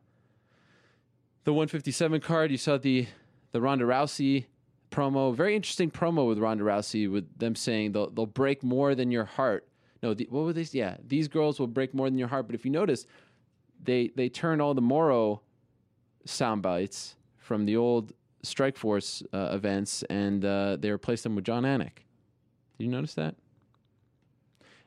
[1.45, 2.51] the 157 card.
[2.51, 3.07] You saw the
[3.51, 4.45] the Ronda Rousey
[4.91, 5.33] promo.
[5.33, 9.25] Very interesting promo with Ronda Rousey, with them saying they'll they'll break more than your
[9.25, 9.67] heart.
[10.03, 10.65] No, the, what were they?
[10.71, 12.47] Yeah, these girls will break more than your heart.
[12.47, 13.05] But if you notice,
[13.81, 15.41] they they turned all the Mauro
[16.25, 18.11] sound bites from the old
[18.43, 22.03] Strikeforce uh, events, and uh, they replaced them with Jon Anik.
[22.77, 23.35] Did you notice that?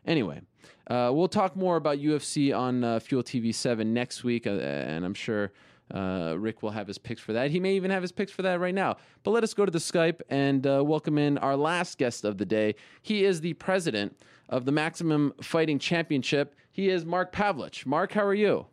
[0.07, 0.41] Anyway,
[0.89, 5.05] uh, we'll talk more about UFC on uh, Fuel TV 7 next week, uh, and
[5.05, 5.53] I'm sure
[5.93, 7.51] uh, Rick will have his picks for that.
[7.51, 8.97] He may even have his picks for that right now.
[9.23, 12.39] But let us go to the Skype and uh, welcome in our last guest of
[12.39, 12.75] the day.
[13.03, 16.55] He is the president of the Maximum Fighting Championship.
[16.71, 17.87] He is Mark Pavelich.
[17.87, 18.67] Mark, how are you?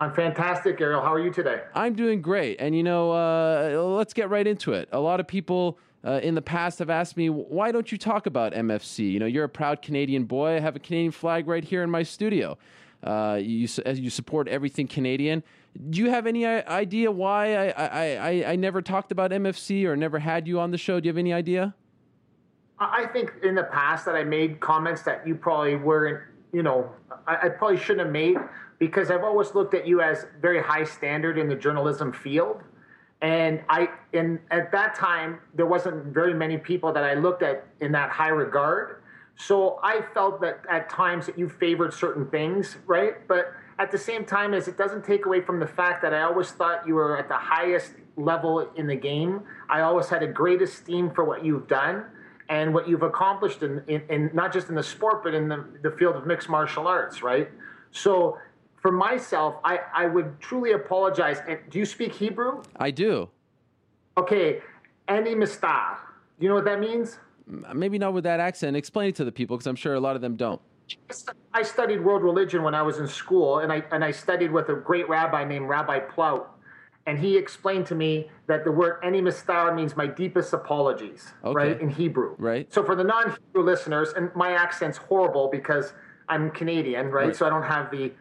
[0.00, 1.00] I'm fantastic, Ariel.
[1.00, 1.62] How are you today?
[1.74, 2.60] I'm doing great.
[2.60, 4.88] And, you know, uh, let's get right into it.
[4.92, 8.26] A lot of people uh, in the past have asked me, why don't you talk
[8.26, 9.10] about MFC?
[9.10, 10.56] You know, you're a proud Canadian boy.
[10.56, 12.56] I have a Canadian flag right here in my studio.
[13.02, 15.42] Uh, you, you support everything Canadian.
[15.90, 19.84] Do you have any uh, idea why I, I, I, I never talked about MFC
[19.84, 20.98] or never had you on the show?
[20.98, 21.74] Do you have any idea?
[22.78, 26.22] I I think in the past that I made comments that you probably weren't,
[26.52, 26.90] you know,
[27.26, 28.36] I, I probably shouldn't have made
[28.78, 32.62] because I've always looked at you as very high standard in the journalism field.
[33.20, 37.66] And I, and at that time, there wasn't very many people that I looked at
[37.80, 39.02] in that high regard.
[39.36, 43.26] So I felt that at times that you favored certain things, right?
[43.26, 46.22] But at the same time, as it doesn't take away from the fact that I
[46.22, 49.42] always thought you were at the highest level in the game.
[49.68, 52.04] I always had a great esteem for what you've done
[52.48, 55.64] and what you've accomplished in, in, in not just in the sport, but in the,
[55.82, 57.48] the field of mixed martial arts, right?
[57.92, 58.38] So
[58.80, 61.38] for myself, I, I would truly apologize.
[61.46, 62.62] And do you speak Hebrew?
[62.76, 63.28] I do.
[64.16, 64.60] Okay,
[65.06, 65.98] Ani Mistar.
[66.38, 67.18] Do you know what that means?
[67.74, 68.76] Maybe not with that accent.
[68.76, 70.60] Explain it to the people because I'm sure a lot of them don't.
[71.52, 74.68] I studied world religion when I was in school, and I and I studied with
[74.68, 76.46] a great rabbi named Rabbi Plout,
[77.06, 81.54] and he explained to me that the word "any mistar" means my deepest apologies, Okay.
[81.54, 82.34] right, in Hebrew.
[82.38, 82.72] Right.
[82.72, 85.92] So for the non-Hebrew listeners, and my accent's horrible because
[86.28, 87.28] I'm Canadian, right?
[87.28, 87.36] Right.
[87.36, 88.12] So I don't have the,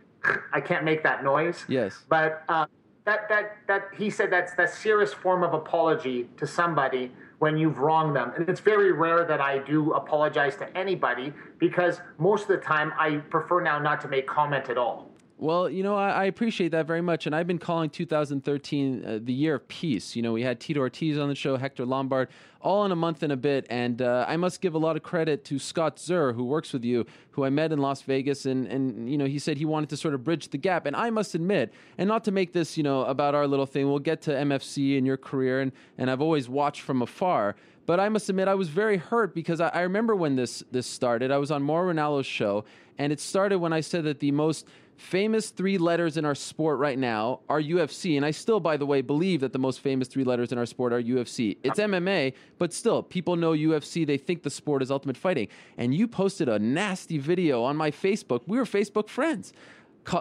[0.54, 1.66] I can't make that noise.
[1.68, 2.06] Yes.
[2.10, 2.66] But uh,
[3.06, 7.78] that that that he said that's that serious form of apology to somebody when you've
[7.78, 12.48] wronged them, and it's very rare that I do apologize to anybody because most of
[12.50, 15.07] the time I prefer now not to make comment at all.
[15.40, 17.28] Well, you know, I, I, appreciate that very much.
[17.28, 20.16] And I've been calling 2013 uh, the year of peace.
[20.16, 23.22] You know, we had Tito Ortiz on the show, Hector Lombard, all in a month
[23.22, 23.68] and a bit.
[23.70, 26.84] And uh, I must give a lot of credit to Scott Zur, who works with
[26.84, 28.48] you, who I met in Las Vegas.
[28.48, 30.88] And, and, you know, he said he wanted to sort of bridge the gap.
[30.88, 33.88] And I must admit, and not to make this, you know, about our little thing,
[33.88, 35.62] we'll get to MFC and your career.
[35.62, 37.56] And, and I've always watched from afar.
[37.86, 40.88] But I must admit, I was very hurt because I, I remember when this, this
[40.88, 41.30] started.
[41.30, 42.66] I was on Mauro Ranallo's show.
[42.98, 44.66] And it started when I said that the most
[44.98, 48.18] famous three letters in our sport right now are UFC.
[48.18, 50.66] And I still, by the way, believe that the most famous three letters in our
[50.66, 51.58] sport are UFC.
[51.64, 54.06] It's MMA, but still, people know UFC.
[54.06, 55.48] They think the sport is ultimate fighting.
[55.78, 58.42] And you posted a nasty video on my Facebook.
[58.48, 59.54] We were Facebook friends.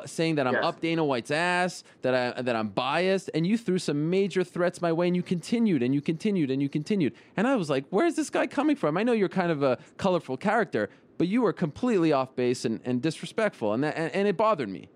[0.05, 0.65] Saying that I'm yes.
[0.65, 4.83] up Dana White's ass, that I that I'm biased, and you threw some major threats
[4.83, 7.85] my way, and you continued and you continued and you continued, and I was like,
[7.91, 11.43] "Where's this guy coming from?" I know you're kind of a colorful character, but you
[11.43, 14.89] were completely off base and, and disrespectful, and, that, and, and it bothered me.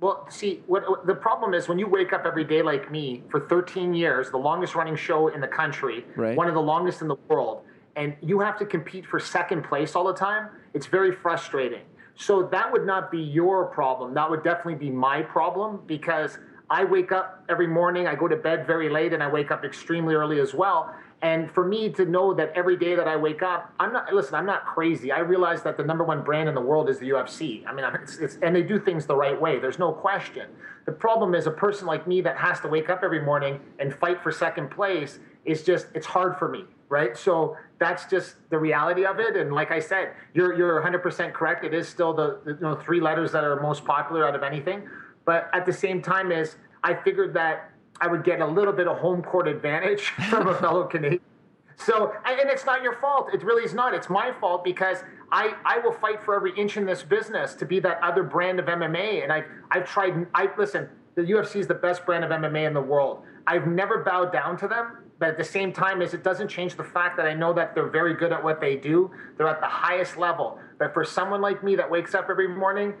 [0.00, 3.22] Well, see, what, what, the problem is when you wake up every day like me
[3.30, 6.36] for 13 years, the longest running show in the country, right.
[6.36, 7.64] one of the longest in the world,
[7.96, 11.82] and you have to compete for second place all the time, it's very frustrating.
[12.14, 14.14] So that would not be your problem.
[14.14, 16.38] That would definitely be my problem because
[16.70, 19.64] I wake up every morning, I go to bed very late, and I wake up
[19.64, 20.94] extremely early as well.
[21.22, 24.34] And for me to know that every day that I wake up, I'm not, listen,
[24.34, 25.12] I'm not crazy.
[25.12, 27.66] I realize that the number one brand in the world is the UFC.
[27.66, 29.58] I mean, it's, it's, and they do things the right way.
[29.58, 30.48] There's no question.
[30.86, 33.94] The problem is a person like me that has to wake up every morning and
[33.94, 37.14] fight for second place is just, it's hard for me, right?
[37.14, 39.36] So that's just the reality of it.
[39.36, 41.66] And like I said, you're, you're 100% correct.
[41.66, 44.42] It is still the, the you know, three letters that are most popular out of
[44.42, 44.88] anything.
[45.26, 47.69] But at the same time is I figured that
[48.00, 51.20] I would get a little bit of home court advantage from a fellow Canadian.
[51.76, 53.30] So, and it's not your fault.
[53.32, 53.94] It really is not.
[53.94, 54.98] It's my fault because
[55.32, 58.58] I, I will fight for every inch in this business to be that other brand
[58.58, 59.22] of MMA.
[59.22, 62.74] And I've, I've tried, I listen, the UFC is the best brand of MMA in
[62.74, 63.22] the world.
[63.46, 66.76] I've never bowed down to them, but at the same time, is it doesn't change
[66.76, 69.10] the fact that I know that they're very good at what they do.
[69.38, 70.58] They're at the highest level.
[70.78, 72.92] But for someone like me that wakes up every morning,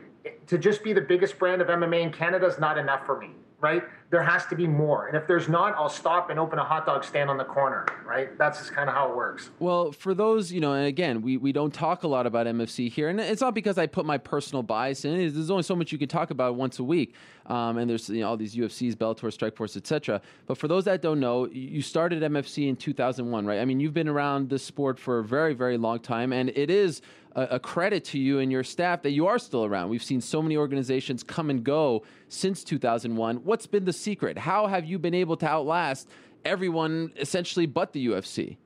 [0.46, 3.34] to just be the biggest brand of MMA in Canada is not enough for me
[3.60, 3.82] right?
[4.10, 5.06] There has to be more.
[5.06, 7.86] And if there's not, I'll stop and open a hot dog stand on the corner,
[8.04, 8.36] right?
[8.36, 9.50] That's just kind of how it works.
[9.60, 12.90] Well, for those, you know, and again, we, we don't talk a lot about MFC
[12.90, 13.08] here.
[13.08, 15.16] And it's not because I put my personal bias in.
[15.16, 17.14] There's only so much you can talk about once a week.
[17.46, 20.20] Um, and there's you know, all these UFCs, Bellator, Strikeforce, etc.
[20.46, 23.60] But for those that don't know, you started MFC in 2001, right?
[23.60, 26.32] I mean, you've been around this sport for a very, very long time.
[26.32, 27.00] And it is
[27.36, 29.88] a, a, credit to you and your staff that you are still around.
[29.88, 33.36] We've seen so many organizations come and go since 2001.
[33.38, 34.38] What's been the secret?
[34.38, 36.08] How have you been able to outlast
[36.44, 38.56] everyone essentially but the UFC?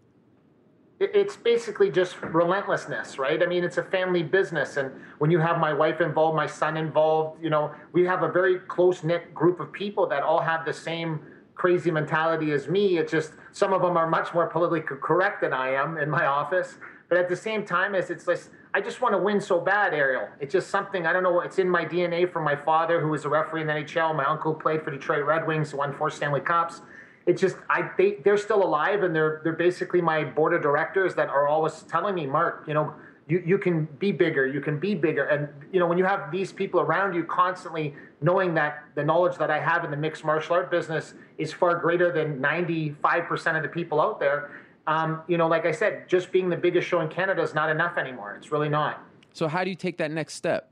[1.00, 3.42] It's basically just relentlessness, right?
[3.42, 4.76] I mean, it's a family business.
[4.76, 8.30] And when you have my wife involved, my son involved, you know, we have a
[8.30, 11.20] very close knit group of people that all have the same
[11.56, 12.98] crazy mentality as me.
[12.98, 16.26] It's just some of them are much more politically correct than I am in my
[16.26, 16.76] office.
[17.14, 18.40] But at the same time, as it's like
[18.74, 20.26] I just want to win so bad, Ariel.
[20.40, 21.42] It's just something I don't know.
[21.42, 24.16] It's in my DNA from my father, who was a referee in the NHL.
[24.16, 26.80] My uncle played for Detroit Red Wings, won four Stanley Cups.
[27.24, 31.14] It's just I they they're still alive, and they're they're basically my board of directors
[31.14, 32.92] that are always telling me, Mark, you know,
[33.26, 35.24] you, you can be bigger, you can be bigger.
[35.24, 39.38] And, you know, when you have these people around you constantly knowing that the knowledge
[39.38, 43.62] that I have in the mixed martial art business is far greater than 95% of
[43.62, 47.01] the people out there, um, you know, like I said, just being the biggest show
[47.01, 48.35] in Canada is not enough anymore.
[48.36, 49.02] It's really not.
[49.32, 50.70] So how do you take that next step?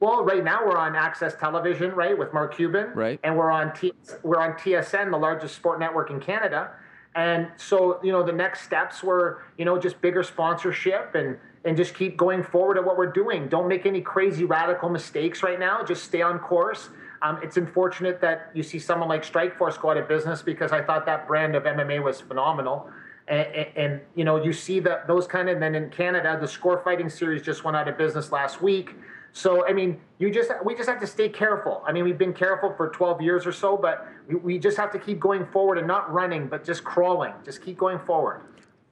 [0.00, 3.74] Well, right now we're on AXS Television, right, with Mark Cuban, right, and we're on
[3.74, 3.92] T-
[4.22, 6.70] we're on TSN, the largest sport network in Canada.
[7.14, 11.36] And so, you know, the next steps were, you know, just bigger sponsorship and
[11.66, 13.46] and just keep going forward at what we're doing.
[13.48, 15.84] Don't make any crazy radical mistakes right now.
[15.84, 16.88] Just stay on course.
[17.22, 20.82] Um, it's unfortunate that you see someone like Strikeforce go out of business because I
[20.82, 22.88] thought that brand of MMA was phenomenal.
[23.28, 25.54] And, and, and you know, you see that those kind of.
[25.54, 28.94] And then in Canada, the Score Fighting Series just went out of business last week.
[29.32, 31.82] So I mean, you just we just have to stay careful.
[31.86, 34.90] I mean, we've been careful for 12 years or so, but we, we just have
[34.92, 37.34] to keep going forward and not running, but just crawling.
[37.44, 38.40] Just keep going forward.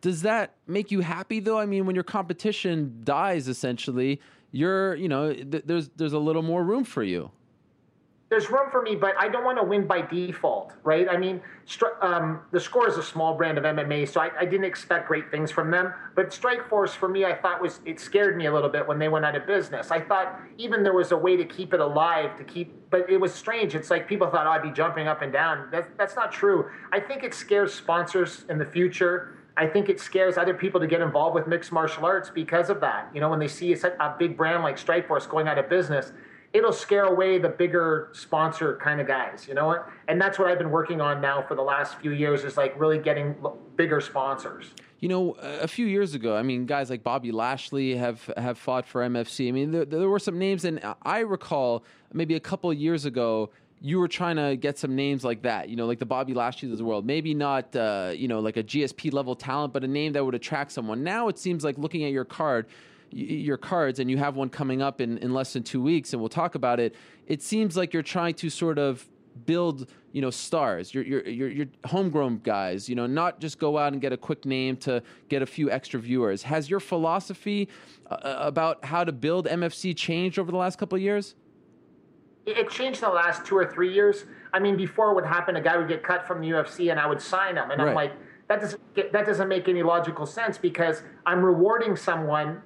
[0.01, 1.59] Does that make you happy though?
[1.59, 4.21] I mean, when your competition dies, essentially,
[4.53, 7.31] you're you know th- there's there's a little more room for you
[8.31, 11.09] there's room for me, but I don't want to win by default, right?
[11.09, 11.41] I mean,
[12.03, 15.31] um, the score is a small brand of MMA, so I, I, didn't expect great
[15.31, 15.95] things from them.
[16.15, 19.09] But Strikeforce, for me, I thought was it scared me a little bit when they
[19.09, 19.91] went out of business.
[19.91, 23.19] I thought even there was a way to keep it alive, to keep, but it
[23.19, 23.75] was strange.
[23.75, 25.69] It's like people thought oh, I'd be jumping up and down.
[25.71, 26.71] That's that's not true.
[26.93, 29.35] I think it scares sponsors in the future.
[29.57, 32.81] I think it scares other people to get involved with mixed martial arts because of
[32.83, 33.11] that.
[33.13, 36.13] You know, when they see a, a big brand like Strikeforce going out of business
[36.53, 39.85] it'll scare away the bigger sponsor kind of guys, you know?
[40.09, 42.79] And that's what I've been working on now for the last few years is like
[42.79, 43.37] really getting
[43.77, 44.71] bigger sponsors.
[45.01, 48.85] You know, a few years ago, I mean, guys like Bobby Lashley have have fought
[48.85, 49.49] for MFC.
[49.49, 53.51] I mean, there, there were some names, and I recall maybe a couple years ago
[53.81, 56.73] you were trying to get some names like that, you know, like the Bobby Lashley's
[56.73, 57.07] of the world.
[57.07, 60.35] Maybe not, uh, you know, like a GSP level talent, but a name that would
[60.35, 61.05] attract someone.
[61.05, 62.67] Now it seems like looking at your card,
[63.11, 66.21] your cards, and you have one coming up in, in less than two weeks, and
[66.21, 66.95] we'll talk about it.
[67.27, 69.09] It seems like you're trying to sort of
[69.47, 72.89] build, you know, stars, your your your, your homegrown guys.
[72.89, 75.71] You know, not just go out and get a quick name to get a few
[75.71, 76.43] extra viewers.
[76.43, 77.69] Has your philosophy
[78.11, 81.35] uh, about how to build MFC changed over the last couple of years?
[82.57, 84.25] it changed in the last two or three years.
[84.53, 86.99] I mean, before it would happen, a guy would get cut from the UFC, and
[86.99, 87.89] I would sign him, and right.
[87.89, 88.13] I'm like,
[88.49, 92.63] that doesn't get, that doesn't make any logical sense because I'm rewarding someone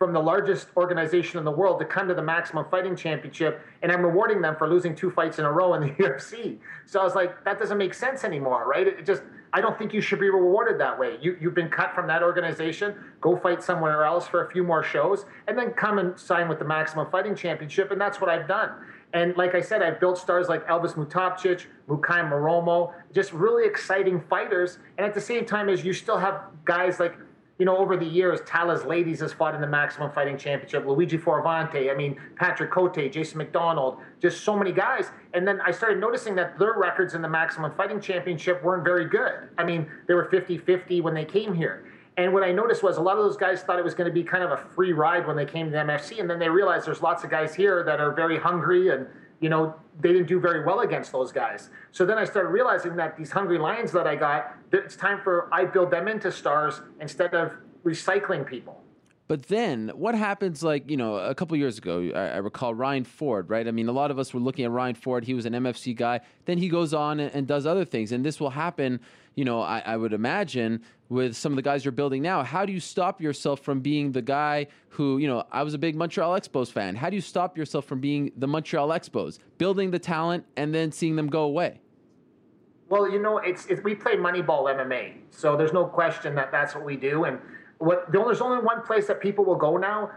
[0.00, 3.92] from the largest organization in the world to come to the Maximum Fighting Championship, and
[3.92, 6.58] I'm rewarding them for losing two fights in a row in the UFC.
[6.86, 8.86] So I was like, that doesn't make sense anymore, right?
[8.86, 9.22] It just
[9.52, 11.18] I don't think you should be rewarded that way.
[11.20, 14.82] You, you've been cut from that organization, go fight somewhere else for a few more
[14.82, 18.48] shows, and then come and sign with the Maximum Fighting Championship, and that's what I've
[18.48, 18.70] done.
[19.12, 24.22] And like I said, I've built stars like Elvis Mutapcic, Mukai Maromo, just really exciting
[24.30, 24.78] fighters.
[24.96, 27.16] And at the same time, as you still have guys like,
[27.60, 31.18] you know, over the years, Thales Leites has fought in the Maximum Fighting Championship, Luigi
[31.18, 35.10] Fioravanti, I mean, Patrick Cote, Jason MacDonald, just so many guys.
[35.34, 39.04] And then I started noticing that their records in the Maximum Fighting Championship weren't very
[39.04, 39.50] good.
[39.58, 41.84] I mean, they were 50 50 when they came here.
[42.16, 44.12] And what I noticed was a lot of those guys thought it was going to
[44.12, 46.48] be kind of a free ride when they came to the MFC, and then they
[46.48, 49.06] realized there's lots of guys here that are very hungry, and
[49.40, 51.70] you know they didn't do very well against those guys.
[51.92, 55.20] So then I started realizing that these hungry lions that I got, that it's time
[55.22, 57.52] for I build them into stars instead of
[57.84, 58.82] recycling people.
[59.30, 63.04] But then what happens like, you know, a couple years ago, I, I, recall Ryan
[63.04, 63.68] Ford, right?
[63.68, 65.24] I mean, a lot of us were looking at Ryan Ford.
[65.24, 66.18] He was an MFC guy.
[66.46, 68.10] Then he goes on and, and does other things.
[68.10, 68.98] And this will happen,
[69.34, 72.42] you know, I, I, would imagine with some of the guys you're building now.
[72.42, 75.78] How do you stop yourself from being the guy who, you know, I was a
[75.78, 76.96] big Montreal Expos fan.
[76.96, 80.92] How do you stop yourself from being the Montreal Expos, building the talent and then
[80.92, 81.80] seeing them go away?
[82.88, 86.84] Well, you know, it's, we play Moneyball MMA, so there's no question that that's what
[86.84, 87.24] we do.
[87.24, 87.38] And
[87.78, 90.10] what there's only one place that people will go now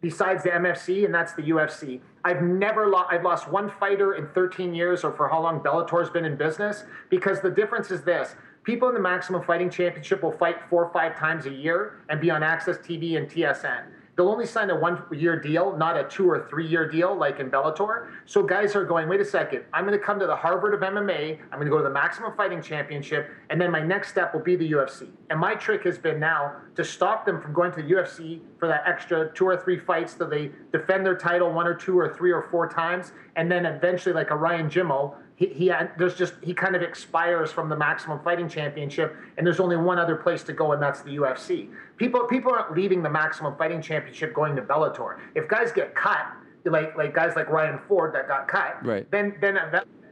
[0.00, 2.00] besides the MFC, and that's the UFC.
[2.24, 3.08] I've never lost.
[3.12, 6.84] I've lost one fighter in 13 years, or for how long Bellator's been in business.
[7.08, 8.34] Because the difference is this:
[8.70, 12.20] people in the Maximum Fighting Championship will fight four or five times a year and
[12.20, 13.86] be on AXS TV and TSN
[14.20, 17.40] they'll only sign a one year deal, not a two or three year deal like
[17.40, 18.10] in Bellator.
[18.26, 20.80] So guys are going, wait a second, I'm going to come to the Harvard of
[20.80, 24.34] MMA, I'm going to go to the Maximum Fighting Championship, and then my next step
[24.34, 25.08] will be the UFC.
[25.30, 28.68] And my trick has been now to stop them from going to the UFC for
[28.68, 32.12] that extra two or three fights that they defend their title one or two or
[32.12, 36.34] three or four times, and then eventually, like a Ryan Jimmo, he, he there's just
[36.42, 40.42] he kind of expires from the maximum fighting championship and there's only one other place
[40.44, 41.70] to go and that's the UFC.
[41.96, 45.18] People people aren't leaving the maximum fighting championship going to Bellator.
[45.34, 46.26] If guys get cut,
[46.66, 49.10] like like guys like Ryan Ford that got cut, right.
[49.10, 49.58] then then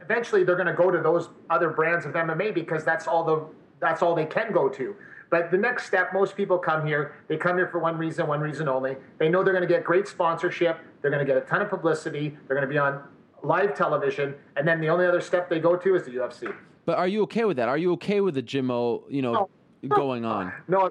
[0.01, 3.45] eventually they're going to go to those other brands of MMA because that's all the
[3.79, 4.95] that's all they can go to.
[5.29, 7.13] But the next step, most people come here.
[7.27, 8.97] They come here for one reason, one reason only.
[9.19, 10.79] They know they're going to get great sponsorship.
[11.03, 12.35] They're going to get a ton of publicity.
[12.47, 13.03] They're going to be on
[13.43, 16.53] live television, and then the only other step they go to is the UFC.
[16.85, 17.69] But are you okay with that?
[17.69, 19.49] Are you okay with the Jimmo, you know,
[19.83, 19.95] no.
[19.95, 20.51] going on?
[20.67, 20.89] No,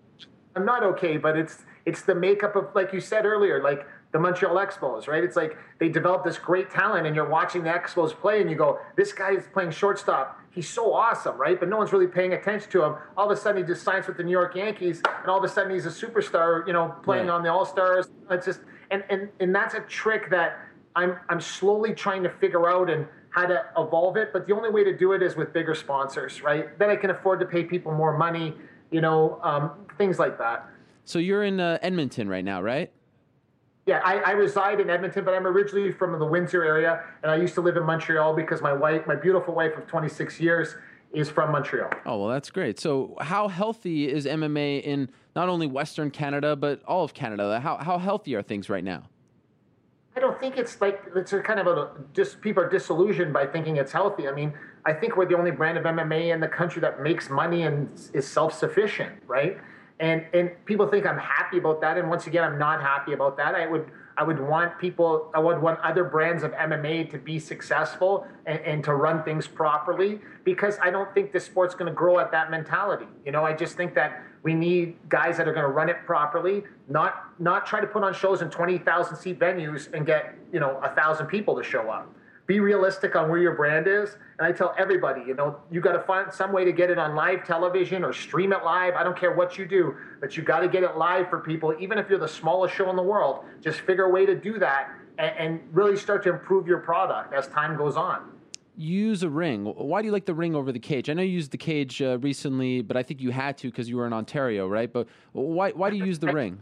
[0.55, 1.17] I'm not okay.
[1.17, 5.23] But it's it's the makeup of, like you said earlier, like the Montreal Expos, right?
[5.23, 8.57] It's like they develop this great talent, and you're watching the Expos play, and you
[8.57, 10.39] go, "This guy is playing shortstop.
[10.51, 12.95] He's so awesome, right?" But no one's really paying attention to him.
[13.17, 15.45] All of a sudden, he just signs with the New York Yankees, and all of
[15.45, 17.35] a sudden, he's a superstar, you know, playing right.
[17.35, 18.09] on the All Stars.
[18.31, 18.61] It's just,
[18.91, 20.59] and and and that's a trick that
[20.99, 24.33] I'm I'm slowly trying to figure out and how to evolve it.
[24.33, 26.77] But the only way to do it is with bigger sponsors, right?
[26.79, 28.55] Then I can afford to pay people more money,
[28.91, 30.69] you know, um, things like that.
[31.05, 32.91] So you're in uh, Edmonton right now, right?
[33.87, 37.37] Yeah, I, I, reside in Edmonton, but I'm originally from the Windsor area, and I
[37.37, 40.77] used to live in Montreal because my wife, my beautiful wife of 26 years,
[41.15, 41.91] is from Montreal.
[42.05, 42.79] Oh well, that's great.
[42.79, 47.61] So, how healthy is MMA in not only Western Canada but all of Canada?
[47.61, 49.05] How how healthy are things right now?
[50.19, 53.47] I don't think it's like it's a kind of a just people are disillusioned by
[53.47, 54.27] thinking it's healthy.
[54.27, 54.53] I mean,
[54.85, 57.89] I think we're the only brand of MMA in the country that makes money and
[58.13, 59.59] is self-sufficient, right?
[60.01, 61.99] And and people think I'm happy about that.
[61.99, 63.55] And once again, I'm not happy about that.
[63.55, 63.87] I would
[64.19, 68.59] I would want people, I would want other brands of MMA to be successful and,
[68.61, 72.33] and to run things properly because I don't think the sport's going to grow at
[72.33, 73.07] that mentality.
[73.25, 75.99] You know, I just think that we need guys that are going to run it
[76.05, 80.59] properly, not not try to put on shows in 20,000 seat venues and get, you
[80.59, 82.13] know, a thousand people to show up
[82.49, 84.17] be realistic on where your brand is.
[84.39, 86.99] And I tell everybody, you know, you got to find some way to get it
[86.99, 88.95] on live television or stream it live.
[88.95, 91.75] I don't care what you do, but you got to get it live for people,
[91.79, 93.45] even if you're the smallest show in the world.
[93.61, 94.89] Just figure a way to do that
[95.19, 98.33] and, and really start to improve your product as time goes on.
[98.77, 99.67] Use a ring.
[99.67, 101.11] Why do you like the ring over the cage?
[101.11, 103.91] I know you used the cage uh, recently, but I think you had to because
[103.91, 104.91] you were in Ontario, right?
[104.91, 106.61] But why why do you use the ring?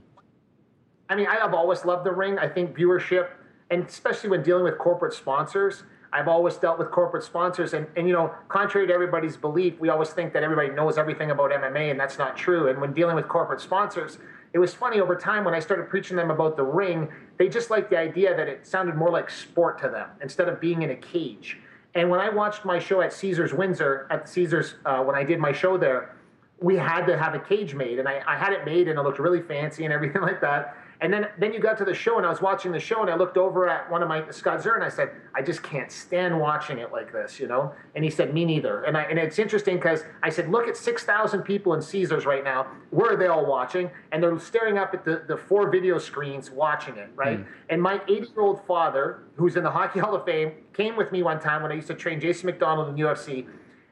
[1.09, 2.39] I mean, I have always loved the ring.
[2.39, 3.29] I think viewership
[3.71, 5.85] and especially when dealing with corporate sponsors.
[6.13, 9.89] I've always dealt with corporate sponsors, and, and you know, contrary to everybody's belief, we
[9.89, 12.69] always think that everybody knows everything about MMA, and that's not true.
[12.69, 14.19] And when dealing with corporate sponsors,
[14.53, 17.69] it was funny over time when I started preaching them about the ring, they just
[17.69, 20.91] liked the idea that it sounded more like sport to them instead of being in
[20.91, 21.59] a cage.
[21.95, 25.39] And when I watched my show at Caesars Windsor, at Caesars, uh, when I did
[25.39, 26.15] my show there,
[26.61, 29.03] we had to have a cage made, and I, I had it made, and it
[29.03, 30.77] looked really fancy and everything like that.
[31.01, 33.11] And then then you got to the show, and I was watching the show, and
[33.11, 35.93] I looked over at one of my Scott Zer, and I said, I just can't
[35.93, 37.73] stand watching it like this, you know.
[37.95, 38.85] And he said, Me neither.
[38.85, 42.25] And I and it's interesting because I said, Look at six thousand people in Caesars
[42.25, 42.67] right now.
[42.91, 43.91] Where are they all watching?
[44.13, 47.41] And they're staring up at the, the four video screens watching it, right?
[47.41, 47.47] Mm.
[47.69, 51.13] And my 80 year old father, who's in the Hockey Hall of Fame, came with
[51.13, 53.47] me one time when I used to train Jason MacDonald in UFC.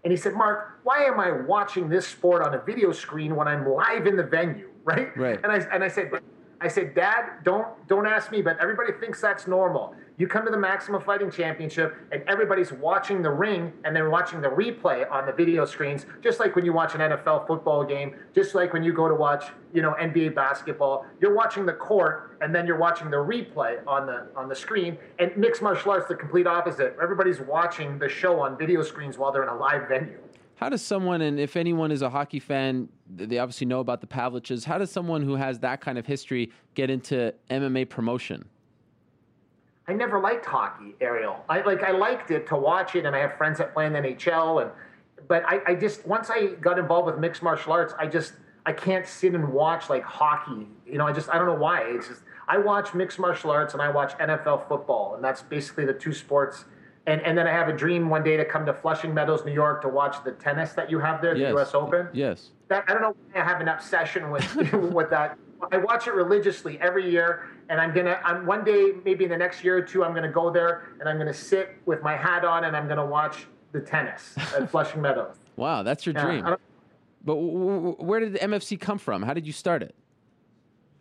[0.05, 3.49] And he said, Mark, why am I watching this sport on a video screen when
[3.49, 4.71] I'm live in the venue?
[4.87, 5.17] Right?
[5.17, 5.41] Right.
[5.43, 6.11] And I and I said,
[6.65, 9.95] I said, Dad, don't don't ask me, but everybody thinks that's normal.
[10.17, 14.41] You come to the Maximum Fighting Championship and everybody's watching the ring and then watching
[14.41, 18.15] the replay on the video screens, just like when you watch an NFL football game,
[18.35, 21.05] just like when you go to watch, you know, NBA basketball.
[21.21, 24.97] You're watching the court and then you're watching the replay on the on the screen.
[25.19, 26.97] And mixed martial arts the complete opposite.
[27.03, 30.24] Everybody's watching the show on video screens while they're in a live venue.
[30.57, 34.07] How does someone, and if anyone is a hockey fan, they obviously know about the
[34.07, 34.65] Pavliches.
[34.65, 38.45] How does someone who has that kind of history get into MMA promotion?
[39.87, 41.45] I never liked hockey, Ariel.
[41.49, 43.93] I like I liked it to watch it, and I have friends that play in
[43.93, 44.71] the NHL, and
[45.29, 48.73] but I, I just once I got involved with mixed martial arts, I just I
[48.73, 50.69] can't sit and watch like hockey.
[50.87, 51.83] You know, I just I don't know why.
[51.83, 55.85] It's just I watch mixed martial arts and I watch NFL football, and that's basically
[55.85, 56.65] the two sports
[57.07, 59.53] and and then I have a dream one day to come to Flushing Meadows, New
[59.53, 61.41] York, to watch the tennis that you have there, the.
[61.51, 61.75] U.S.
[61.75, 62.09] Open.
[62.13, 62.51] Yes.
[62.69, 63.17] That I don't know.
[63.33, 65.39] why I have an obsession with with that.
[65.73, 68.21] I watch it religiously every year, and I'm gonna.
[68.25, 71.09] I'm one day, maybe in the next year or two, I'm gonna go there and
[71.09, 75.03] I'm gonna sit with my hat on and I'm gonna watch the tennis at Flushing
[75.03, 75.37] Meadows.
[75.57, 76.45] Wow, that's your yeah, dream.
[77.27, 79.23] But w- w- where did the MFC come from?
[79.23, 79.95] How did you start it?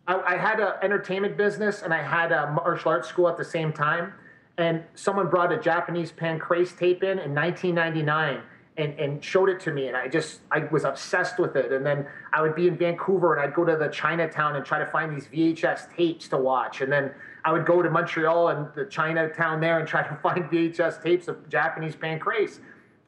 [0.06, 3.44] I, I had an entertainment business and I had a martial arts school at the
[3.44, 4.12] same time
[4.58, 8.40] and someone brought a Japanese pancrase tape in in 1999
[8.76, 11.72] and, and showed it to me and I just I was obsessed with it.
[11.72, 14.78] And then I would be in Vancouver and I'd go to the Chinatown and try
[14.78, 16.80] to find these VHS tapes to watch.
[16.80, 17.12] And then
[17.44, 21.28] I would go to Montreal and the Chinatown there and try to find VHS tapes
[21.28, 22.60] of Japanese pancrase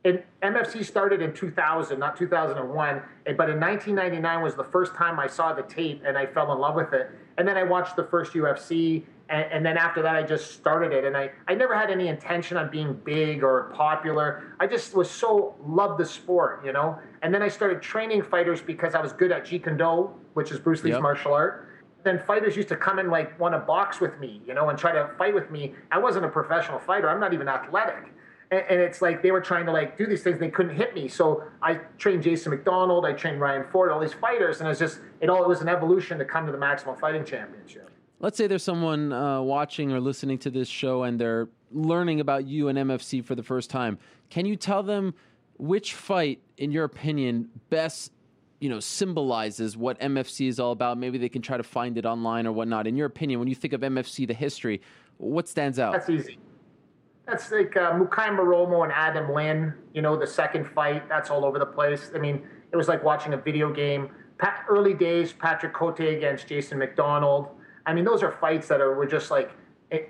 [0.06, 3.02] and MFC started in 2000 not 2001
[3.36, 6.58] but in 1999 was the first time I saw the tape and I fell in
[6.58, 7.10] love with it.
[7.38, 10.92] And then I watched the first UFC and, and, then after that, I just started
[10.92, 11.04] it.
[11.04, 14.54] And I, I never had any intention on being big or popular.
[14.60, 16.98] I just was so loved the sport, you know?
[17.22, 20.52] And then I started training fighters because I was good at Jeet Kune Do, which
[20.52, 21.02] is Bruce Lee's yep.
[21.02, 21.68] martial art.
[22.04, 24.78] Then fighters used to come and like want to box with me, you know, and
[24.78, 25.74] try to fight with me.
[25.90, 27.10] I wasn't a professional fighter.
[27.10, 28.12] I'm not even athletic.
[28.52, 30.38] And, and it's like they were trying to like do these things.
[30.38, 31.08] They couldn't hit me.
[31.08, 33.04] So I trained Jason MacDonald.
[33.04, 34.60] I trained Ryan Ford, all these fighters.
[34.60, 37.24] And it's just, it all, it was an evolution to come to the Maximum Fighting
[37.24, 37.90] Championship
[38.20, 42.46] let's say there's someone uh, watching or listening to this show and they're learning about
[42.46, 43.98] you and MFC for the first time.
[44.30, 45.14] Can you tell them
[45.58, 48.12] which fight, in your opinion, best
[48.58, 50.98] you know symbolizes what MFC is all about?
[50.98, 52.86] Maybe they can try to find it online or whatnot.
[52.86, 54.80] In your opinion, when you think of MFC, the history,
[55.18, 55.92] what stands out?
[55.92, 56.38] That's easy.
[57.26, 59.74] That's like uh, Mukai Maromo and Adam Lynn.
[59.92, 61.08] You know, the second fight.
[61.08, 62.12] That's all over the place.
[62.14, 64.10] I mean, it was like watching a video game.
[64.38, 67.48] Pat, early days, Patrick Cote against Jason MacDonald.
[67.86, 69.50] I mean, those are fights that are were just like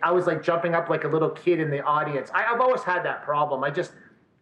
[0.02, 2.30] I was like jumping up like a little kid in the audience.
[2.34, 3.62] I, have always had that problem.
[3.62, 3.92] I just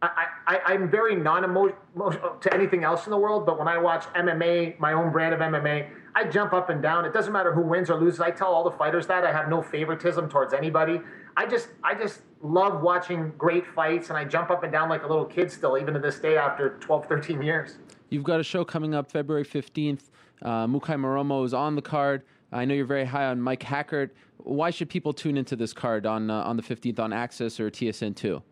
[0.01, 4.05] I, I I'm very non-emotional to anything else in the world, but when I watch
[4.15, 7.05] MMA, my own brand of MMA, I jump up and down.
[7.05, 8.21] It doesn't matter who wins or loses.
[8.21, 11.01] I tell all the fighters that I have no favoritism towards anybody.
[11.37, 15.03] I just I just love watching great fights and I jump up and down like
[15.03, 17.79] a little kid still, even to this day after 12, 13 years.
[18.11, 20.11] You've got a show coming up February 15th.
[20.43, 22.23] Uh, Mukai Maromo is on the card.
[22.55, 24.11] I know you're very high on Mike Hackert.
[24.39, 27.71] why should people tune into this card on uh, on the 15th on AXS or
[27.71, 28.43] TSN two?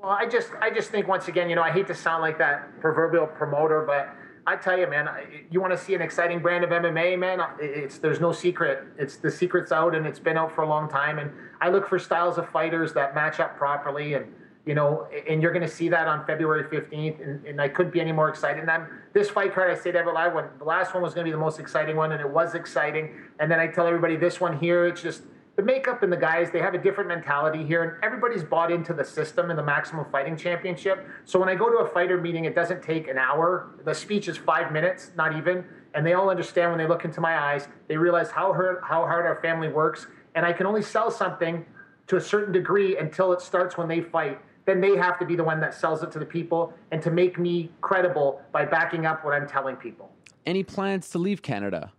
[0.00, 2.38] Well, I just I just think once again, you know, I hate to sound like
[2.38, 4.14] that proverbial promoter, but
[4.46, 5.08] I tell you, man,
[5.50, 7.40] you want to see an exciting brand of MMA, man.
[7.60, 8.84] It's there's no secret.
[8.98, 11.18] It's the secret's out, and it's been out for a long time.
[11.18, 14.32] And I look for styles of fighters that match up properly, and
[14.64, 17.20] you know, and you're going to see that on February 15th.
[17.20, 18.68] And, and I couldn't be any more excited.
[18.68, 21.24] And this fight card, I say to every live one, the last one was going
[21.26, 23.10] to be the most exciting one, and it was exciting.
[23.40, 25.22] And then I tell everybody, this one here, it's just
[25.56, 28.94] the makeup and the guys, they have a different mentality here, and everybody's bought into
[28.94, 31.06] the system in the Maximum Fighting Championship.
[31.24, 33.74] So when I go to a fighter meeting, it doesn't take an hour.
[33.84, 35.64] The speech is five minutes, not even.
[35.94, 39.02] And they all understand when they look into my eyes, they realize how hard, how
[39.02, 40.06] hard our family works.
[40.34, 41.66] And I can only sell something
[42.06, 44.40] to a certain degree until it starts when they fight.
[44.64, 47.10] Then they have to be the one that sells it to the people and to
[47.10, 50.10] make me credible by backing up what I'm telling people.
[50.46, 51.92] Any plans to leave Canada?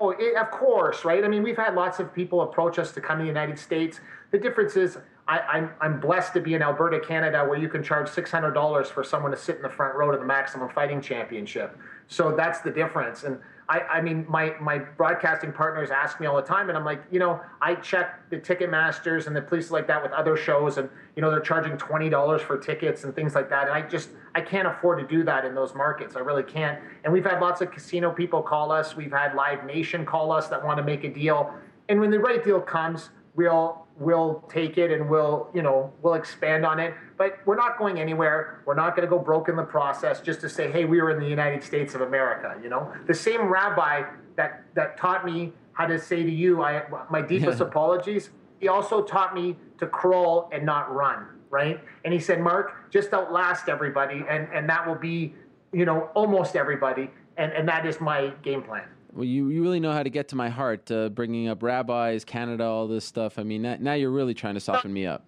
[0.00, 1.22] Oh, it, of course, right?
[1.22, 4.00] I mean, we've had lots of people approach us to come to the United States.
[4.32, 4.98] The difference is,
[5.28, 8.86] I, am I'm, I'm blessed to be in Alberta, Canada, where you can charge $600
[8.86, 11.78] for someone to sit in the front row to the Maximum Fighting Championship.
[12.08, 13.22] So that's the difference.
[13.22, 13.38] And
[13.72, 17.02] I, I mean, my, my broadcasting partners ask me all the time, and I'm like,
[17.10, 20.90] you know, I check the Ticketmasters and the places like that with other shows, and
[21.16, 24.10] you know, they're charging twenty dollars for tickets and things like that, and I just
[24.34, 26.16] I can't afford to do that in those markets.
[26.16, 26.80] I really can't.
[27.04, 28.94] And we've had lots of casino people call us.
[28.94, 31.54] We've had Live Nation call us that want to make a deal,
[31.88, 36.14] and when the right deal comes, we'll we'll take it and we'll you know we'll
[36.14, 36.92] expand on it
[37.22, 40.40] but we're not going anywhere we're not going to go broke in the process just
[40.40, 43.42] to say hey we were in the united states of america you know the same
[43.42, 44.02] rabbi
[44.34, 47.66] that that taught me how to say to you i my deepest yeah.
[47.66, 52.90] apologies he also taught me to crawl and not run right and he said mark
[52.90, 55.32] just outlast everybody and and that will be
[55.72, 59.78] you know almost everybody and and that is my game plan well, you, you really
[59.78, 63.38] know how to get to my heart, uh, bringing up rabbis, Canada, all this stuff.
[63.38, 65.26] I mean, now you're really trying to soften me up.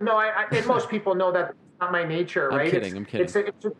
[0.00, 2.66] No, I, I and most people know that that's not my nature, right?
[2.66, 2.88] I'm kidding.
[2.88, 3.24] It's, I'm kidding.
[3.24, 3.72] It's a, it's, a,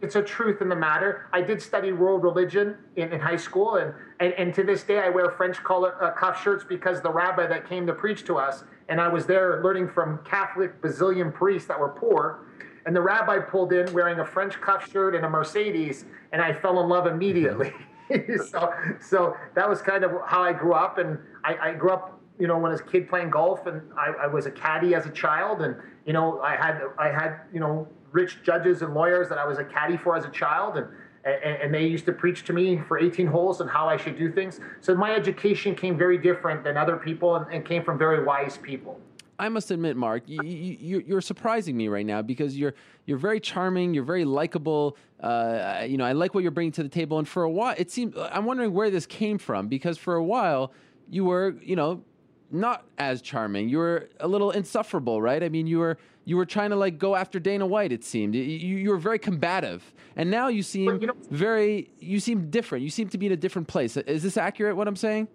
[0.00, 1.28] it's a truth in the matter.
[1.32, 5.00] I did study world religion in, in high school, and, and, and to this day
[5.00, 8.36] I wear French collar uh, cuff shirts because the rabbi that came to preach to
[8.36, 12.46] us, and I was there learning from Catholic Basilian priests that were poor,
[12.86, 16.52] and the rabbi pulled in wearing a French cuff shirt and a Mercedes, and I
[16.54, 17.72] fell in love immediately.
[18.50, 22.17] so, so that was kind of how I grew up, and I, I grew up,
[22.38, 24.94] you know, when I was a kid playing golf, and I, I was a caddy
[24.94, 28.94] as a child, and you know, I had I had you know rich judges and
[28.94, 30.88] lawyers that I was a caddy for as a child, and
[31.24, 34.32] and, they used to preach to me for 18 holes and how I should do
[34.32, 34.60] things.
[34.80, 38.56] So my education came very different than other people and, and came from very wise
[38.56, 38.98] people.
[39.38, 42.74] I must admit, Mark, you, you, you're surprising me right now because you're
[43.06, 44.96] you're very charming, you're very likable.
[45.20, 47.18] Uh, you know, I like what you're bringing to the table.
[47.18, 50.24] And for a while, it seemed I'm wondering where this came from because for a
[50.24, 50.72] while
[51.08, 52.02] you were, you know,
[52.50, 53.68] not as charming.
[53.68, 55.42] You were a little insufferable, right?
[55.42, 57.92] I mean, you were you were trying to like go after Dana White.
[57.92, 62.20] It seemed you, you were very combative, and now you seem you know, very you
[62.20, 62.84] seem different.
[62.84, 63.96] You seem to be in a different place.
[63.96, 64.76] Is this accurate?
[64.76, 65.28] What I'm saying?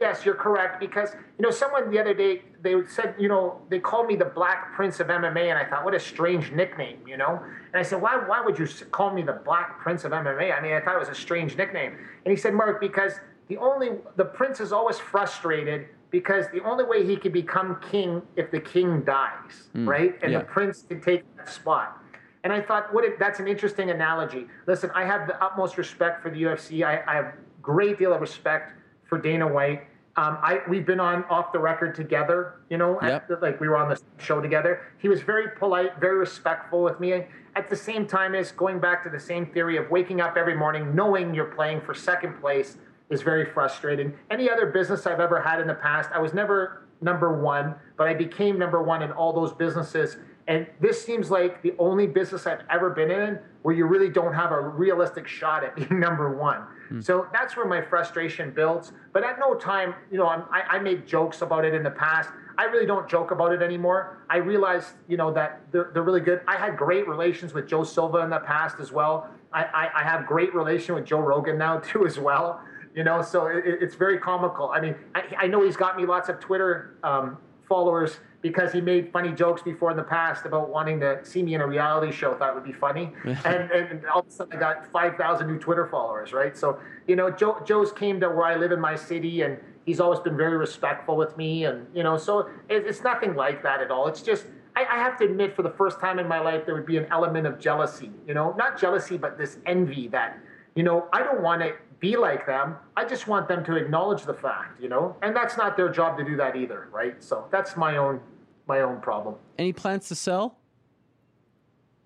[0.00, 0.78] Yes, you're correct.
[0.78, 4.24] Because you know, someone the other day they said, you know, they called me the
[4.24, 7.40] Black Prince of MMA, and I thought, what a strange nickname, you know.
[7.72, 10.56] And I said, why, why would you call me the Black Prince of MMA?
[10.56, 11.96] I mean, I thought it was a strange nickname.
[12.24, 13.14] And he said, Mark, because
[13.48, 18.22] the only the prince is always frustrated because the only way he can become king
[18.36, 20.14] if the king dies, mm, right?
[20.22, 20.38] And yeah.
[20.38, 22.02] the prince can take that spot.
[22.44, 23.04] And I thought, what?
[23.04, 24.46] If, that's an interesting analogy.
[24.66, 26.86] Listen, I have the utmost respect for the UFC.
[26.86, 28.72] I, I have great deal of respect
[29.04, 29.82] for Dana White.
[30.16, 33.30] Um, I we've been on off the record together, you know, yep.
[33.30, 34.82] at, like we were on the show together.
[34.98, 37.12] He was very polite, very respectful with me.
[37.54, 40.56] At the same time as going back to the same theory of waking up every
[40.56, 42.78] morning knowing you're playing for second place
[43.10, 44.14] is very frustrating.
[44.30, 48.08] Any other business I've ever had in the past, I was never number one, but
[48.08, 50.16] I became number one in all those businesses.
[50.46, 54.32] And this seems like the only business I've ever been in where you really don't
[54.32, 56.62] have a realistic shot at being number one.
[56.90, 57.04] Mm.
[57.04, 58.92] So that's where my frustration builds.
[59.12, 62.30] But at no time, you know, I, I made jokes about it in the past.
[62.56, 64.24] I really don't joke about it anymore.
[64.30, 66.40] I realized, you know, that they're, they're really good.
[66.48, 69.28] I had great relations with Joe Silva in the past as well.
[69.52, 72.60] I, I, I have great relation with Joe Rogan now too as well.
[72.98, 74.70] You know, so it, it's very comical.
[74.70, 77.38] I mean, I, I know he's got me lots of Twitter um,
[77.68, 81.54] followers because he made funny jokes before in the past about wanting to see me
[81.54, 82.34] in a reality show.
[82.34, 85.46] Thought it would be funny, and, and all of a sudden I got five thousand
[85.46, 86.32] new Twitter followers.
[86.32, 89.58] Right, so you know, Joe, Joe's came to where I live in my city, and
[89.86, 93.62] he's always been very respectful with me, and you know, so it, it's nothing like
[93.62, 94.08] that at all.
[94.08, 96.74] It's just I, I have to admit, for the first time in my life, there
[96.74, 98.10] would be an element of jealousy.
[98.26, 100.40] You know, not jealousy, but this envy that
[100.78, 102.76] you know, I don't want to be like them.
[102.96, 106.16] I just want them to acknowledge the fact, you know, and that's not their job
[106.18, 107.22] to do that either, right?
[107.22, 108.20] So that's my own
[108.66, 109.36] my own problem.
[109.58, 110.58] Any plans to sell?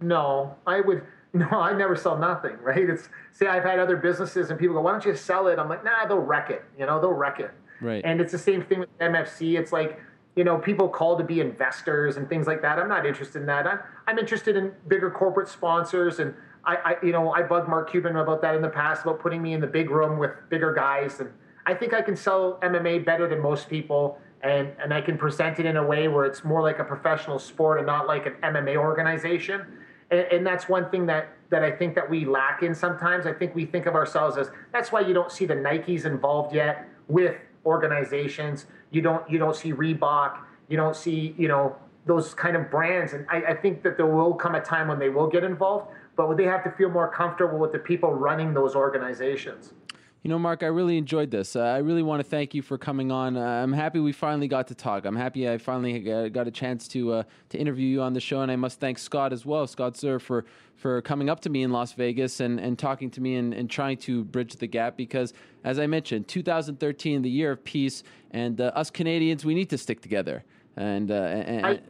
[0.01, 1.02] No, I would.
[1.35, 2.90] No, I never sell nothing, right?
[2.90, 5.66] It's say I've had other businesses and people go, "Why don't you sell it?" I'm
[5.66, 7.52] like, "Nah, they'll wreck it." You know, they'll wreck it.
[7.81, 8.02] Right.
[8.05, 9.59] And it's the same thing with MFC.
[9.59, 9.98] It's like,
[10.36, 12.78] you know, people call to be investors and things like that.
[12.78, 13.66] I'm not interested in that.
[13.66, 17.90] I'm I'm interested in bigger corporate sponsors and I, I you know, I bugged Mark
[17.90, 20.72] Cuban about that in the past about putting me in the big room with bigger
[20.72, 21.30] guys and
[21.64, 25.59] I think I can sell MMA better than most people and and I can present
[25.59, 28.34] it in a way where it's more like a professional sport and not like an
[28.43, 29.64] MMA organization
[30.10, 33.26] and, and, that's one thing that that I think that we lack in sometimes.
[33.26, 36.55] I think we think of ourselves as that's why you don't see the Nikes involved
[36.55, 38.66] yet with organizations.
[38.90, 40.39] You don't you don't see Reebok.
[40.68, 43.12] You don't see you know those kind of brands.
[43.12, 45.93] And I, I think that there will come a time when they will get involved,
[46.16, 49.72] but would they have to feel more comfortable with the people running those organizations.
[50.22, 51.56] You know, Mark, I really enjoyed this.
[51.56, 53.36] Uh, I really want to thank you for coming on.
[53.36, 55.05] Uh, I'm happy we finally got to talk.
[55.05, 58.40] I'm happy I finally got a chance to uh, to interview you on the show,
[58.40, 60.44] and I must thank Scott as well, Scott Sir, for
[60.76, 63.68] for coming up to me in Las Vegas and, and talking to me and, and
[63.68, 64.97] trying to bridge the gap.
[64.97, 65.32] Because,
[65.64, 69.78] as I mentioned, 2013, the year of peace, and uh, us Canadians, we need to
[69.78, 70.44] stick together.
[70.76, 71.80] And, uh, and I,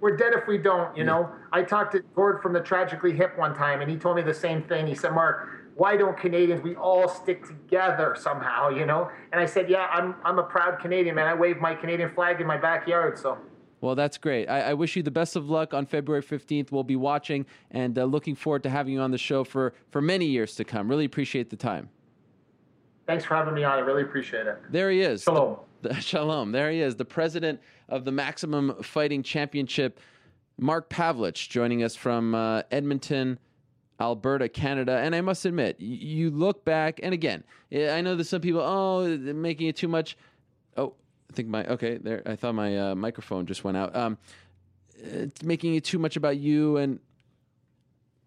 [0.00, 0.96] we're dead if we don't.
[0.96, 4.16] You know, I talked to Gord from the Tragically Hip one time, and he told
[4.16, 4.86] me the same thing.
[4.86, 9.10] He said, Mark why don't Canadians we all stick together somehow, you know?
[9.32, 11.26] And I said, yeah, I'm I'm a proud Canadian man.
[11.26, 13.38] I wave my Canadian flag in my backyard, so.
[13.80, 14.46] Well, that's great.
[14.46, 16.72] I, I wish you the best of luck on February 15th.
[16.72, 20.00] We'll be watching and uh, looking forward to having you on the show for, for
[20.00, 20.88] many years to come.
[20.88, 21.90] Really appreciate the time.
[23.06, 23.74] Thanks for having me on.
[23.74, 24.56] I really appreciate it.
[24.70, 25.24] There he is.
[25.24, 25.58] Shalom.
[25.84, 26.52] The, shalom.
[26.52, 30.00] There he is, the president of the Maximum Fighting Championship,
[30.56, 33.38] Mark Pavelich, joining us from uh, Edmonton,
[34.00, 34.96] Alberta, Canada.
[34.96, 39.06] And I must admit, you look back, and again, I know that some people, oh,
[39.18, 40.16] making it too much.
[40.78, 40.94] Oh,
[41.30, 43.94] I think my, okay, there, I thought my uh, microphone just went out.
[43.94, 44.16] Um,
[44.96, 46.78] it's making it too much about you.
[46.78, 46.98] And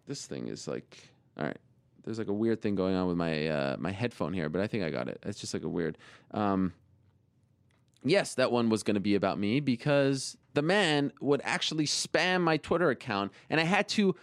[0.06, 0.96] this thing is like,
[1.36, 1.58] all right,
[2.04, 4.68] there's like a weird thing going on with my, uh, my headphone here, but I
[4.68, 5.18] think I got it.
[5.26, 5.98] It's just like a weird.
[6.30, 6.72] Um,
[8.04, 12.42] yes, that one was going to be about me because the man would actually spam
[12.42, 14.14] my Twitter account, and I had to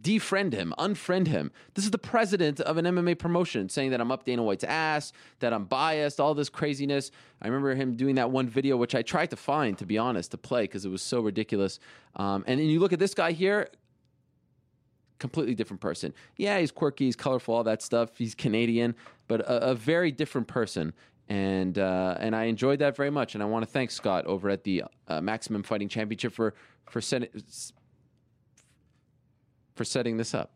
[0.00, 1.50] defriend him, unfriend him.
[1.74, 5.12] This is the president of an MMA promotion saying that I'm up Dana White's ass,
[5.40, 7.10] that I'm biased, all this craziness.
[7.42, 10.30] I remember him doing that one video, which I tried to find, to be honest,
[10.30, 11.78] to play because it was so ridiculous.
[12.16, 13.68] Um, and then you look at this guy here,
[15.18, 16.14] completely different person.
[16.36, 18.16] Yeah, he's quirky, he's colorful, all that stuff.
[18.16, 18.94] He's Canadian,
[19.28, 20.94] but a, a very different person.
[21.32, 23.32] And uh, and I enjoyed that very much.
[23.32, 26.52] And I want to thank Scott over at the uh, Maximum Fighting Championship for
[26.90, 27.30] for sending
[29.74, 30.52] for setting this up.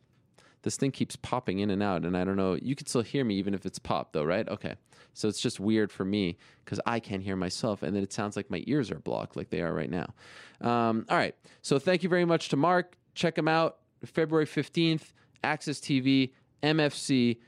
[0.60, 2.58] This thing keeps popping in and out, and I don't know.
[2.60, 4.46] You can still hear me even if it's popped, though, right?
[4.46, 4.74] Okay.
[5.14, 8.36] So it's just weird for me because I can't hear myself, and then it sounds
[8.36, 10.12] like my ears are blocked, like they are right now.
[10.60, 11.34] Um, all right.
[11.62, 12.98] So thank you very much to Mark.
[13.14, 15.12] Check him out February 15th,
[15.42, 16.32] AXS TV,
[16.62, 17.38] MFC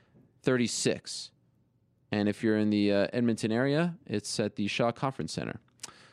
[0.45, 1.31] 36.
[2.11, 5.61] And if you're in the uh, Edmonton area, it's at the Shaw Conference Center.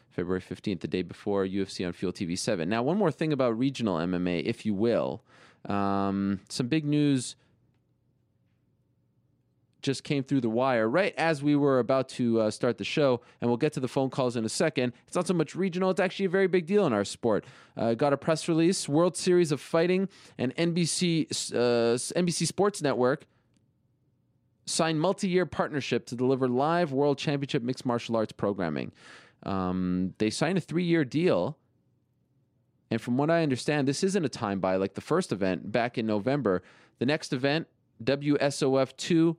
[0.09, 2.69] February 15th, the day before UFC on Fuel TV 7.
[2.69, 5.21] Now, one more thing about regional MMA, if you will.
[5.67, 7.35] Um, some big news
[9.81, 13.21] just came through the wire right as we were about to uh, start the show,
[13.39, 14.93] and we'll get to the phone calls in a second.
[15.05, 17.45] It's not so much regional, it's actually a very big deal in our sport.
[17.77, 23.27] Uh, got a press release World Series of Fighting and NBC, uh, NBC Sports Network
[24.65, 28.91] signed multi year partnership to deliver live World Championship Mixed Martial Arts programming.
[29.43, 31.57] Um, they signed a three year deal.
[32.91, 35.97] And from what I understand, this isn't a time buy like the first event back
[35.97, 36.61] in November.
[36.99, 37.67] The next event,
[38.03, 39.35] WSOF 2,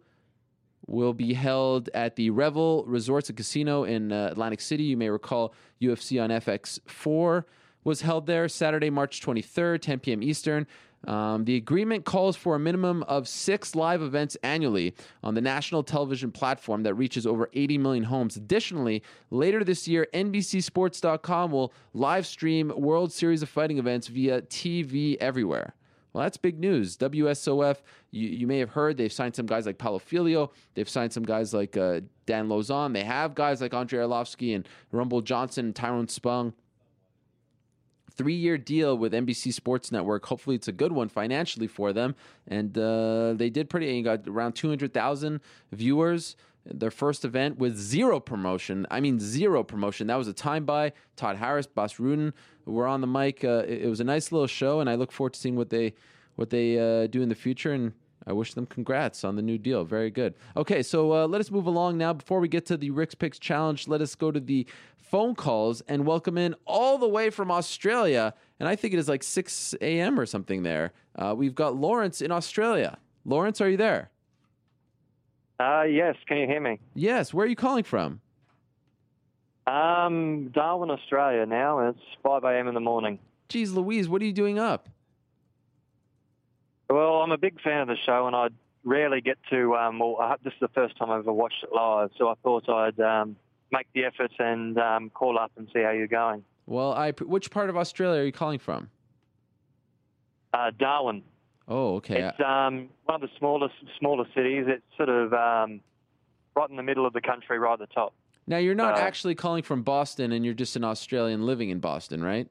[0.89, 4.85] will be held at the Revel Resorts and Casino in uh, Atlantic City.
[4.85, 7.45] You may recall UFC on FX4
[7.87, 10.23] was held there Saturday, March 23rd, 10 p.m.
[10.23, 10.67] Eastern.
[11.07, 15.85] Um, the agreement calls for a minimum of six live events annually on the national
[15.85, 18.37] television platform that reaches over 80 million homes.
[18.37, 25.17] Additionally, later this year, NBCSports.com will live stream World Series of Fighting events via TV
[25.21, 25.75] everywhere.
[26.13, 26.97] Well, that's big news.
[26.97, 30.51] WSOF, you, you may have heard, they've signed some guys like Paulo Filho.
[30.75, 32.95] They've signed some guys like uh, Dan Lauzon.
[32.95, 36.55] They have guys like Andrei Arlovski and Rumble Johnson and Tyrone Spong
[38.17, 40.27] three year deal with NBC Sports Network.
[40.27, 42.15] Hopefully, it's a good one financially for them.
[42.47, 43.87] And uh, they did pretty.
[43.87, 45.41] You got around two hundred thousand
[45.73, 46.37] viewers.
[46.69, 48.87] Their first event with zero promotion.
[48.91, 50.09] I mean, zero promotion.
[50.09, 52.33] That was a time by Todd Harris, Bas Rutten
[52.65, 53.45] were on the mic.
[53.45, 55.71] Uh, it, it, was a nice little show, and I look forward to seeing what
[55.71, 55.95] they
[56.35, 57.73] what they uh, do in the future.
[57.73, 57.93] And
[58.27, 59.85] I wish them congrats on the new deal.
[59.85, 60.35] Very good.
[60.57, 62.13] Okay, so uh, let us move along now.
[62.13, 64.67] Before we get to the Rick's Picks challenge, let us go to the
[64.97, 68.35] phone calls and welcome in all the way from Australia.
[68.59, 70.19] And I think it is like 6 a.m.
[70.19, 70.93] or something there.
[71.15, 72.99] Uh, we've got Lawrence in Australia.
[73.25, 74.11] Lawrence, are you there?
[75.61, 76.81] Uh, yes, can you hear me?
[76.95, 77.33] Yes.
[77.33, 78.21] Where are you calling from?
[79.67, 82.69] Um, Darwin, Australia now, it's 5 a.m.
[82.69, 83.19] in the morning.
[83.49, 84.89] Geez, Louise, what are you doing up?
[86.89, 88.49] Well, I'm a big fan of the show, and I
[88.85, 89.75] rarely get to.
[89.75, 92.35] Um, well, I, this is the first time I've ever watched it live, so I
[92.43, 93.37] thought I'd um,
[93.73, 96.45] make the effort and um, call up and see how you're going.
[96.67, 98.89] Well, I which part of Australia are you calling from?
[100.53, 101.23] Uh, Darwin.
[101.69, 102.23] Oh, okay.
[102.23, 104.67] It's um, one of the smallest smaller cities.
[104.69, 105.81] It's sort of um,
[106.55, 108.15] right in the middle of the country, right at the top.
[108.47, 111.81] Now you're not Uh, actually calling from Boston, and you're just an Australian living in
[111.81, 112.49] Boston, right?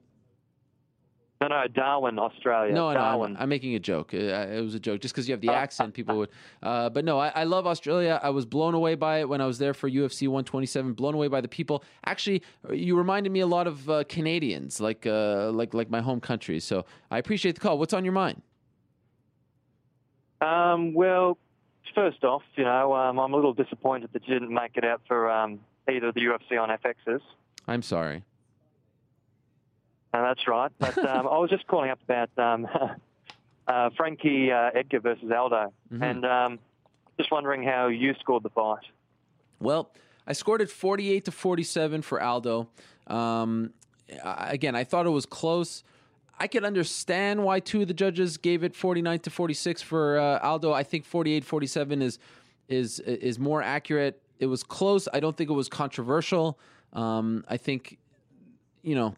[1.40, 2.72] No, no, Darwin, Australia.
[2.72, 3.36] No, no, Darwin.
[3.36, 4.14] I'm, I'm making a joke.
[4.14, 6.30] Uh, it was a joke, just because you have the accent, people would.
[6.62, 8.18] Uh, but no, I, I love Australia.
[8.22, 10.94] I was blown away by it when I was there for UFC 127.
[10.94, 11.84] Blown away by the people.
[12.06, 12.42] Actually,
[12.72, 16.58] you reminded me a lot of uh, Canadians, like uh, like like my home country.
[16.58, 17.78] So I appreciate the call.
[17.78, 18.40] What's on your mind?
[20.40, 21.36] Um, well,
[21.94, 25.02] first off, you know, um, I'm a little disappointed that you didn't make it out
[25.06, 27.20] for um, either the UFC on FXs.
[27.68, 28.22] I'm sorry.
[30.16, 30.70] Uh, that's right.
[30.78, 32.66] But um, I was just calling up about um,
[33.68, 36.02] uh, Frankie uh, Edgar versus Aldo, Mhm.
[36.02, 36.58] and um,
[37.18, 38.84] just wondering how you scored the fight.
[39.60, 39.90] Well,
[40.26, 42.68] I scored it 48 to 47 for Aldo.
[43.06, 43.72] Um,
[44.22, 45.82] again, I thought it was close.
[46.38, 50.38] I could understand why two of the judges gave it 49 to 46 for uh,
[50.40, 50.72] Aldo.
[50.72, 52.18] I think 48 47 is
[52.68, 54.20] is is more accurate.
[54.38, 55.08] It was close.
[55.14, 56.58] I don't think it was controversial.
[56.92, 57.98] Um, I think
[58.82, 59.14] you know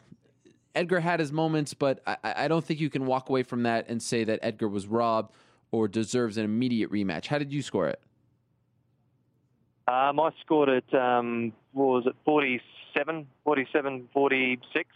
[0.79, 3.89] Edgar had his moments, but I, I don't think you can walk away from that
[3.89, 5.33] and say that Edgar was robbed
[5.71, 7.25] or deserves an immediate rematch.
[7.25, 7.99] How did you score it?
[9.89, 14.89] Um, I scored it, um, what was it, 47, 47, 46.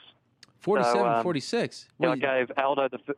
[0.62, 1.90] 47 So, um, 46.
[2.00, 3.00] Yeah, I gave Aldo the.
[3.10, 3.16] F-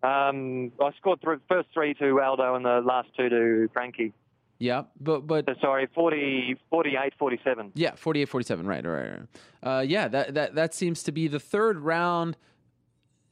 [0.00, 4.14] um, I scored the first three to Aldo and the last two to Frankie.
[4.58, 7.72] Yeah, but but So, sorry, 40, 48, 47.
[7.74, 8.66] Yeah, 48 47.
[8.66, 9.20] Right, right, right.
[9.62, 12.36] Uh, yeah, that, that, that seems to be the third round,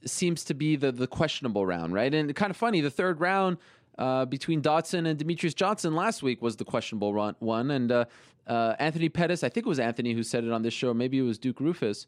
[0.05, 2.15] seems to be the, the questionable round, right?
[2.15, 3.59] And kind of funny, the third round
[3.99, 7.73] uh, between Dodson and Demetrious Johnson last week was the questionable run, one.
[7.73, 8.05] And uh,
[8.47, 11.19] uh, Anthony Pettis, I think it was Anthony who said it on this show, maybe
[11.19, 12.07] it was Duke Roufus.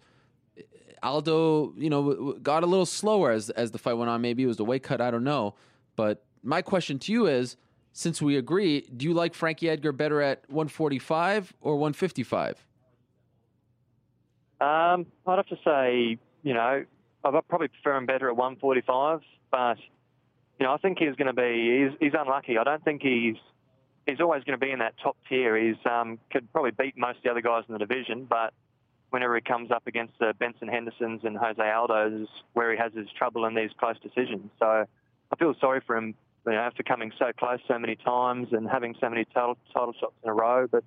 [1.03, 4.21] Aldo, you know, got a little slower as, as the fight went on.
[4.21, 5.55] Maybe it was the weight cut, I don't know.
[5.97, 7.57] But my question to you is
[7.99, 12.65] since we agree, do you like Frankie Edgar better at 145 or 155?
[14.61, 16.85] Um, I'd have to say, you know,
[17.25, 19.21] I'd probably prefer him better at 145,
[19.51, 19.79] but,
[20.61, 22.57] you know, I think he's going to be, he's, he's unlucky.
[22.57, 23.35] I don't think he's,
[24.07, 25.57] he's always going to be in that top tier.
[25.57, 28.55] He's, um, could probably beat most of the other guys in the division, but
[29.11, 33.09] whenever he comes up against the Benson Hendersons and Jose Aldo's where he has his
[33.19, 34.53] trouble in these close decisions.
[34.61, 34.87] So
[35.33, 36.15] I feel sorry for him,
[36.49, 39.95] you know, after coming so close so many times and having so many title, title
[39.99, 40.85] shots in a row, but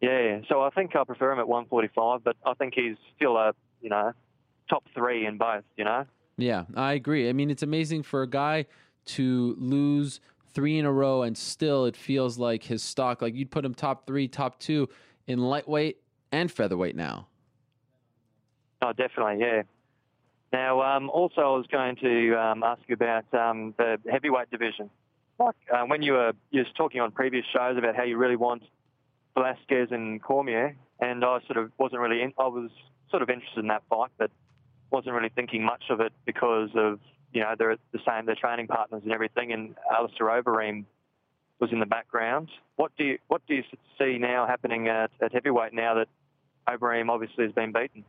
[0.00, 3.52] yeah, so I think I prefer him at 145, but I think he's still a,
[3.80, 4.12] you know,
[4.68, 6.04] top three in both, you know?
[6.36, 7.28] Yeah, I agree.
[7.28, 8.66] I mean, it's amazing for a guy
[9.06, 10.20] to lose
[10.52, 13.74] three in a row and still it feels like his stock, like you'd put him
[13.74, 14.88] top three, top two
[15.26, 15.98] in lightweight
[16.32, 17.28] and featherweight now.
[18.82, 19.62] Oh, definitely, yeah.
[20.54, 24.88] Now, um, also, I was going to um, ask you about um, the heavyweight division.
[25.36, 28.62] Like uh, when you were was talking on previous shows about how you really want
[29.34, 32.70] Velasquez and Cormier, and I sort of wasn't really in, I was
[33.10, 34.30] sort of interested in that fight, but
[34.92, 37.00] wasn't really thinking much of it because of
[37.32, 40.84] you know they're the same, they're training partners and everything, and Alistair Overeem
[41.58, 42.48] was in the background.
[42.76, 43.64] What do you what do you
[43.98, 46.06] see now happening at, at heavyweight now that
[46.68, 48.04] Overeem obviously has been beaten?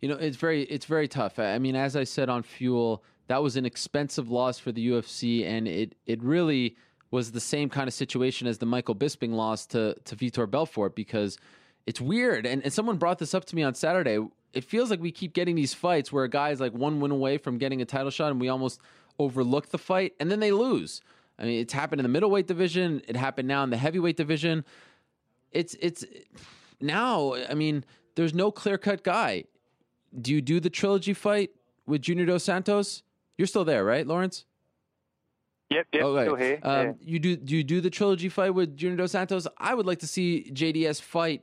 [0.00, 1.38] You know, it's very it's very tough.
[1.38, 5.44] I mean, as I said on Fuel, that was an expensive loss for the UFC,
[5.44, 6.76] and it it really
[7.10, 10.94] was the same kind of situation as the Michael Bisping loss to to Vitor Belfort
[10.94, 11.38] because
[11.86, 12.46] it's weird.
[12.46, 14.18] And, and someone brought this up to me on Saturday.
[14.52, 17.10] It feels like we keep getting these fights where a guy is like one win
[17.10, 18.80] away from getting a title shot, and we almost
[19.18, 21.00] overlook the fight, and then they lose.
[21.38, 23.02] I mean, it's happened in the middleweight division.
[23.08, 24.64] It happened now in the heavyweight division.
[25.52, 26.04] It's it's
[26.80, 27.34] now.
[27.48, 29.44] I mean, there's no clear cut guy.
[30.20, 31.50] Do you do the trilogy fight
[31.86, 33.02] with Junior Dos Santos?
[33.38, 34.44] You're still there, right, Lawrence?
[35.70, 36.24] Yep, yep, Okay.
[36.24, 36.58] still here.
[36.62, 36.92] Um, yeah.
[37.00, 39.46] You do do you do the trilogy fight with Junior Dos Santos?
[39.58, 41.42] I would like to see JDS fight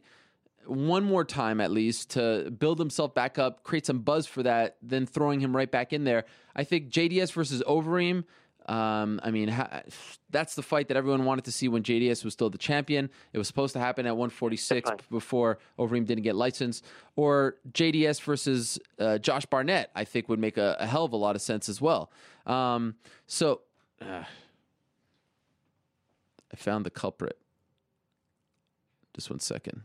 [0.66, 4.78] one more time at least to build himself back up, create some buzz for that,
[4.82, 6.24] then throwing him right back in there.
[6.56, 8.24] I think JDS versus Overeem.
[8.68, 9.82] Um, I mean, ha-
[10.30, 13.10] that's the fight that everyone wanted to see when JDS was still the champion.
[13.34, 16.86] It was supposed to happen at 146 before Overeem didn't get licensed.
[17.16, 21.18] Or JDS versus uh, Josh Barnett, I think would make a, a, hell of a
[21.18, 22.12] lot of sense as well.
[22.46, 22.96] Um,
[23.28, 23.62] so
[24.02, 24.24] uh,
[26.52, 27.38] I found the culprit.
[29.14, 29.82] Just one second.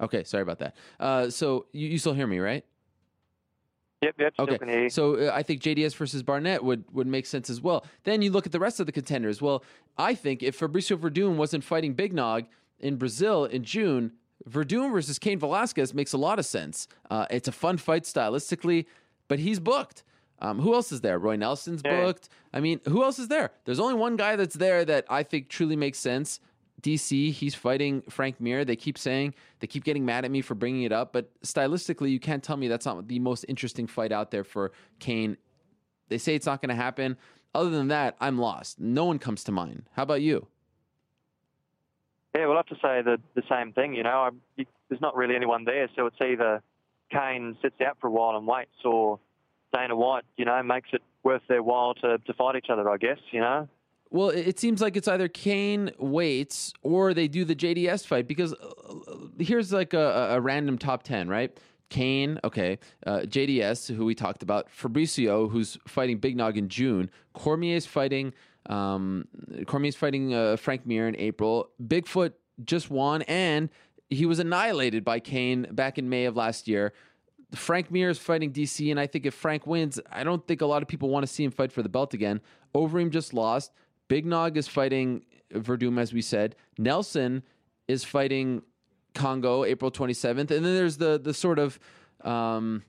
[0.00, 0.74] Okay, sorry about that.
[0.98, 2.64] Uh, so you, you still hear me, right?
[4.02, 4.34] Yep, yep.
[4.38, 4.88] Okay.
[4.88, 7.86] So uh, I think JDS versus Barnett would would make sense as well.
[8.04, 9.40] Then you look at the rest of the contenders.
[9.40, 9.64] Well,
[9.96, 12.46] I think if Fabricio Werdum wasn't fighting Big Nog
[12.80, 14.12] in Brazil in June,
[14.48, 16.88] Werdum versus Cain Velasquez makes a lot of sense.
[17.10, 18.86] Uh, it's a fun fight stylistically,
[19.28, 20.02] but he's booked.
[20.40, 21.20] Um, who else is there?
[21.20, 22.28] Roy Nelson's booked.
[22.52, 23.52] I mean, who else is there?
[23.64, 26.40] There's only one guy that's there that I think truly makes sense.
[26.82, 28.64] DC, he's fighting Frank Mir.
[28.64, 32.10] They keep saying, they keep getting mad at me for bringing it up, but stylistically,
[32.10, 35.36] you can't tell me that's not the most interesting fight out there for Cain.
[36.08, 37.16] They say it's not going to happen.
[37.54, 38.80] Other than that, I'm lost.
[38.80, 39.84] No one comes to mind.
[39.92, 40.46] How about you?
[42.34, 43.94] Yeah, we'll have to say the, the same thing.
[43.94, 46.62] You know, I, there's not really anyone there, so it's either
[47.10, 49.20] Cain sits out for a while and waits, or
[49.72, 52.96] Dana White, you know, makes it worth their while to, to fight each other, I
[52.96, 53.68] guess, you know?
[54.12, 58.52] Well, it seems like it's either Cain waits or they do the JDS fight because
[58.52, 58.94] uh,
[59.38, 61.58] here's like a, a random top 10, right?
[61.88, 67.10] Cain, okay, uh, JDS, who we talked about, Fabricio, who's fighting Big Nog in June,
[67.32, 68.34] Cormier's fighting,
[68.66, 69.26] um,
[69.66, 72.34] Cormier's fighting uh, Frank Mir in April, Bigfoot
[72.66, 73.70] just won, and
[74.10, 76.92] he was annihilated by Cain back in May of last year.
[77.54, 80.66] Frank Mir is fighting DC, and I think if Frank wins, I don't think a
[80.66, 82.42] lot of people want to see him fight for the belt again.
[82.74, 83.72] Overeem just lost.
[84.12, 85.24] Big Nog is fighting
[85.54, 86.54] Werdum, as we said.
[86.76, 87.42] Nelson
[87.88, 88.60] is fighting
[89.14, 90.38] Kongo April 27th.
[90.38, 91.80] And then there's the, the sort of
[92.20, 92.82] um,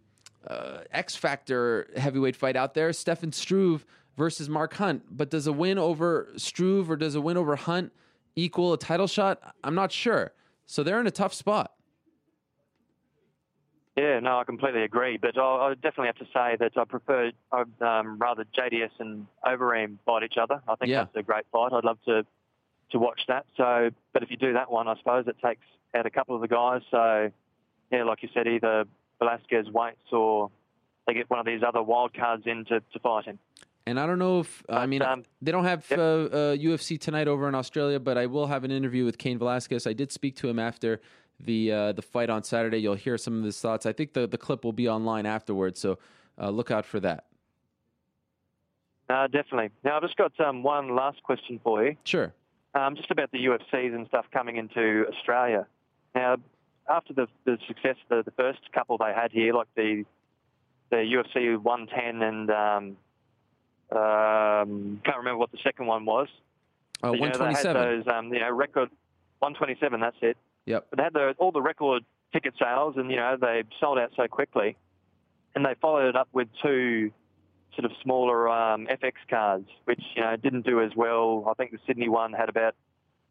[0.45, 3.85] uh, X Factor heavyweight fight out there Stefan Struve
[4.17, 5.03] versus Mark Hunt.
[5.09, 7.93] But does a win over Struve or does a win over Hunt
[8.35, 9.55] equal a title shot?
[9.63, 10.33] I'm not sure.
[10.65, 11.71] So they're in a tough spot.
[13.95, 15.17] Yeah, no, I completely agree.
[15.17, 19.27] But I, I definitely have to say that I prefer I'd um, rather JDS and
[19.45, 20.61] Overeem fight each other.
[20.67, 21.03] I think yeah.
[21.03, 21.73] that's a great fight.
[21.73, 22.25] I'd love to
[22.91, 23.45] to watch that.
[23.57, 25.65] So, but if you do that one, I suppose it takes
[25.95, 26.81] out a couple of the guys.
[26.91, 27.31] So,
[27.91, 28.85] yeah, like you said, either
[29.19, 30.49] Velasquez waits or
[31.07, 33.39] they get one of these other wild cards in to, to fight him.
[33.85, 35.99] And I don't know if I mean um, they don't have yep.
[35.99, 39.37] uh, uh, UFC tonight over in Australia, but I will have an interview with Cain
[39.37, 39.85] Velasquez.
[39.85, 41.01] I did speak to him after
[41.39, 42.77] the uh, the fight on Saturday.
[42.77, 43.85] You'll hear some of his thoughts.
[43.85, 45.97] I think the, the clip will be online afterwards, so
[46.39, 47.25] uh, look out for that.
[49.09, 49.69] Uh, definitely.
[49.83, 51.95] Now, I've just got um, one last question for you.
[52.03, 52.33] Sure.
[52.73, 55.67] Um, just about the UFCs and stuff coming into Australia.
[56.15, 56.37] Now,
[56.89, 60.05] after the, the success, the, the first couple they had here, like the
[60.89, 62.97] the UFC 110 and um,
[63.97, 66.27] um, can't remember what the second one was.
[67.03, 67.73] Uh, 127.
[67.73, 68.89] Know, those, um, you know, record
[69.39, 69.99] 127.
[69.99, 70.37] That's it.
[70.65, 70.87] Yep.
[70.89, 74.11] But they had the, all the record ticket sales, and you know they sold out
[74.15, 74.77] so quickly,
[75.55, 77.11] and they followed it up with two
[77.75, 81.45] sort of smaller um, FX cards, which you know didn't do as well.
[81.49, 82.75] I think the Sydney one had about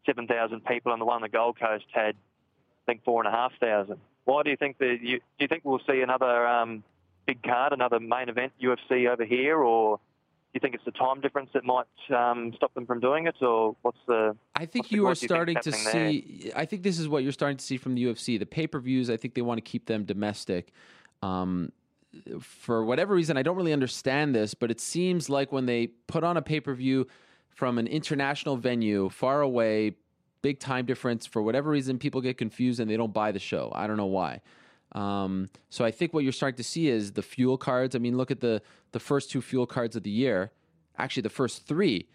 [0.05, 3.33] seven thousand people, and the one on the Gold Coast had, I think, four and
[3.33, 3.99] a half thousand.
[4.25, 4.97] Why do you think that?
[5.01, 6.83] You, do you think we'll see another um,
[7.25, 9.99] big card, another main event UFC over here, or
[10.53, 13.75] you think it's the time difference that might um, stop them from doing it, or
[13.81, 14.35] what's the?
[14.55, 16.43] I think you are starting to see.
[16.43, 16.53] There?
[16.55, 18.37] I think this is what you're starting to see from the UFC.
[18.37, 19.09] The pay per views.
[19.09, 20.71] I think they want to keep them domestic.
[21.23, 21.71] Um,
[22.39, 26.23] for whatever reason, I don't really understand this, but it seems like when they put
[26.23, 27.07] on a pay per view
[27.49, 29.95] from an international venue far away,
[30.43, 31.25] big time difference.
[31.25, 33.71] For whatever reason, people get confused and they don't buy the show.
[33.73, 34.41] I don't know why.
[34.93, 37.95] Um, so I think what you're starting to see is the fuel cards.
[37.95, 40.51] I mean, look at the the first two fuel cards of the year.
[40.97, 42.07] Actually, the first three: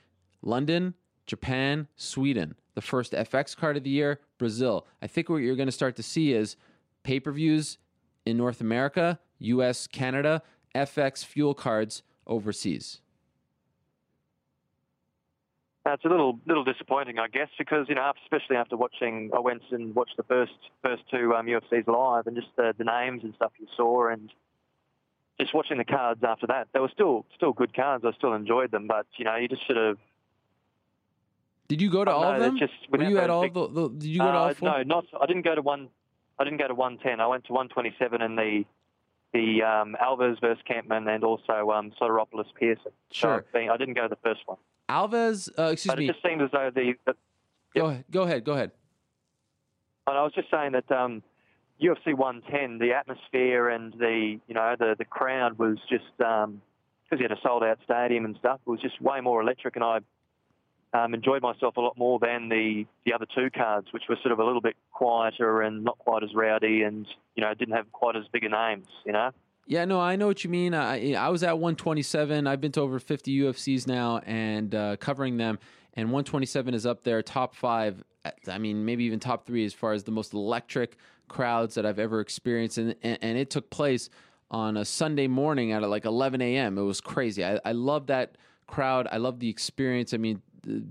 [0.43, 0.95] London,
[1.27, 2.55] Japan, Sweden.
[2.75, 4.87] The first FX card of the year, Brazil.
[5.03, 6.55] I think what you're going to start to see is
[7.03, 7.79] pay per views
[8.25, 10.43] in North America, U.S., Canada,
[10.75, 13.01] FX fuel cards overseas.
[15.87, 19.41] Uh, it's a little little disappointing, I guess, because you know, especially after watching, I
[19.41, 23.23] went and watched the first first two um, UFCs live, and just the, the names
[23.25, 24.31] and stuff you saw, and
[25.41, 28.05] just watching the cards after that, they were still still good cards.
[28.05, 29.99] I still enjoyed them, but you know, you just should have.
[31.69, 32.59] Did you go to all know, of them?
[32.59, 33.43] Just, were you at all?
[33.43, 34.69] Big, the, the, did you go to all uh, four?
[34.71, 35.05] No, not.
[35.21, 35.89] I didn't go to one.
[36.39, 37.21] I didn't go to one ten.
[37.21, 38.65] I went to one twenty seven and the
[39.33, 42.93] the um, Alves versus Kampmann and also um, Sotiropoulos Pearson.
[43.11, 43.45] Sure.
[43.53, 44.59] So I didn't go to the first one.
[44.89, 46.05] Alves, uh, excuse but me.
[46.09, 46.95] It just seemed as though the.
[47.07, 47.17] yep.
[47.75, 48.05] Go ahead.
[48.11, 48.45] Go ahead.
[48.45, 48.73] Go ahead.
[50.07, 51.23] And I was just saying that um,
[51.83, 56.63] UFC 110, the atmosphere and the you know the the crowd was just um,
[57.05, 58.61] because he had a sold out stadium and stuff.
[58.67, 59.99] It was just way more electric, and I
[60.95, 64.33] um, enjoyed myself a lot more than the the other two cards, which were sort
[64.33, 67.93] of a little bit quieter and not quite as rowdy, and you know didn't have
[67.93, 68.87] quite as big a names.
[69.05, 69.31] You know.
[69.69, 70.73] Yeah, no, I know what you mean.
[70.73, 72.47] I I was at 127.
[72.47, 75.59] I've been to over 50 UFCs now and uh, covering them,
[75.93, 78.03] and 127 is up there, top five.
[78.51, 80.97] I mean, maybe even top three as far as the most electric
[81.29, 84.09] crowds that I've ever experienced, and and, and it took place
[84.51, 86.79] on a Sunday morning at like 11 a.m.
[86.79, 87.45] It was crazy.
[87.45, 89.07] I, I love that crowd.
[89.13, 90.15] I love the experience.
[90.15, 90.41] I mean,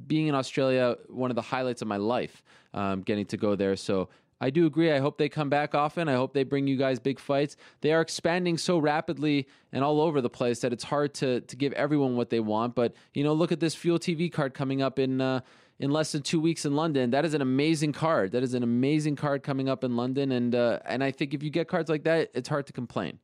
[0.05, 2.43] being in Australia, one of the highlights of my life,
[2.75, 3.75] um, getting to go there.
[3.75, 4.09] So
[4.39, 4.91] I do agree.
[4.91, 6.07] I hope they come back often.
[6.07, 7.57] I hope they bring you guys big fights.
[7.81, 11.55] They are expanding so rapidly and all over the place that it's hard to to
[11.55, 12.75] give everyone what they want.
[12.75, 15.21] But you know, look at this Fuel TV card coming up in.
[15.21, 15.41] Uh,
[15.79, 18.31] in less than two weeks in London, that is an amazing card.
[18.31, 21.43] That is an amazing card coming up in London, and uh, and I think if
[21.43, 23.19] you get cards like that, it's hard to complain.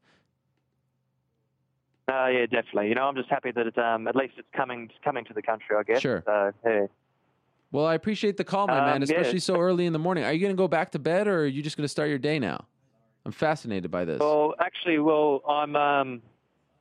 [2.08, 2.90] Uh, yeah, definitely.
[2.90, 5.42] You know, I'm just happy that it, um, at least it's coming coming to the
[5.42, 5.75] country.
[5.75, 6.01] I guess.
[6.01, 6.22] Sure.
[6.25, 6.85] So, yeah.
[7.73, 10.23] Well, I appreciate the call, my Um, man, especially so early in the morning.
[10.23, 12.07] Are you going to go back to bed, or are you just going to start
[12.07, 12.65] your day now?
[13.25, 14.19] I'm fascinated by this.
[14.19, 16.21] Well, actually, well, I'm um,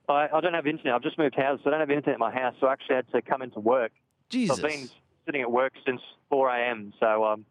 [0.07, 0.95] I, I don't have internet.
[0.95, 2.55] I've just moved house, so I don't have internet in my house.
[2.61, 3.93] So I actually had to come into work.
[4.29, 4.59] Jesus.
[4.59, 4.91] So I've been
[5.25, 6.93] sitting at work since 4 a.m.
[7.01, 7.47] So um,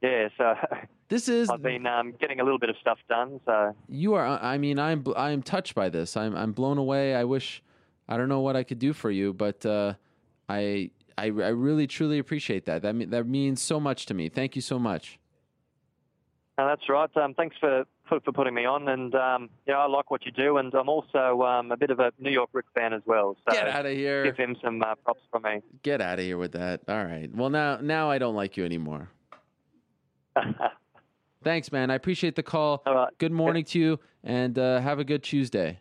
[0.00, 0.28] yeah.
[0.38, 0.54] So
[1.08, 1.50] this is.
[1.50, 3.40] I've been um, getting a little bit of stuff done.
[3.46, 4.24] So You are.
[4.24, 5.04] I mean, I'm.
[5.16, 6.16] I'm touched by this.
[6.16, 6.36] I'm.
[6.36, 7.16] I'm blown away.
[7.16, 7.64] I wish.
[8.08, 9.94] I don't know what I could do for you, but uh,
[10.48, 10.90] I.
[11.18, 11.24] I.
[11.24, 12.82] I really, truly appreciate that.
[12.82, 14.28] That mean, that means so much to me.
[14.28, 15.18] Thank you so much.
[16.58, 17.14] no, that's right.
[17.16, 20.32] Um, thanks for, for for putting me on, and um, yeah, I like what you
[20.32, 23.36] do, and I'm also um, a bit of a New York Rick fan as well.
[23.48, 24.24] So Get out of here.
[24.24, 25.60] Give him some uh, props from me.
[25.82, 26.82] Get out of here with that.
[26.88, 27.34] All right.
[27.34, 29.08] Well, now, now I don't like you anymore.
[31.44, 31.90] Thanks, man.
[31.90, 32.82] I appreciate the call.
[32.86, 33.18] All right.
[33.18, 35.78] Good morning to you, and uh, have a good Tuesday.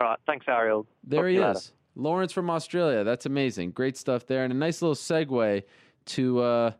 [0.00, 0.18] All right.
[0.26, 0.86] Thanks, Ariel.
[1.04, 1.42] There Talk he is.
[1.42, 1.60] later.
[1.96, 3.02] Lawrence from Australia.
[3.04, 3.70] That's amazing.
[3.72, 4.44] Great stuff there.
[4.44, 5.62] And a nice little segue
[6.06, 6.70] to uh,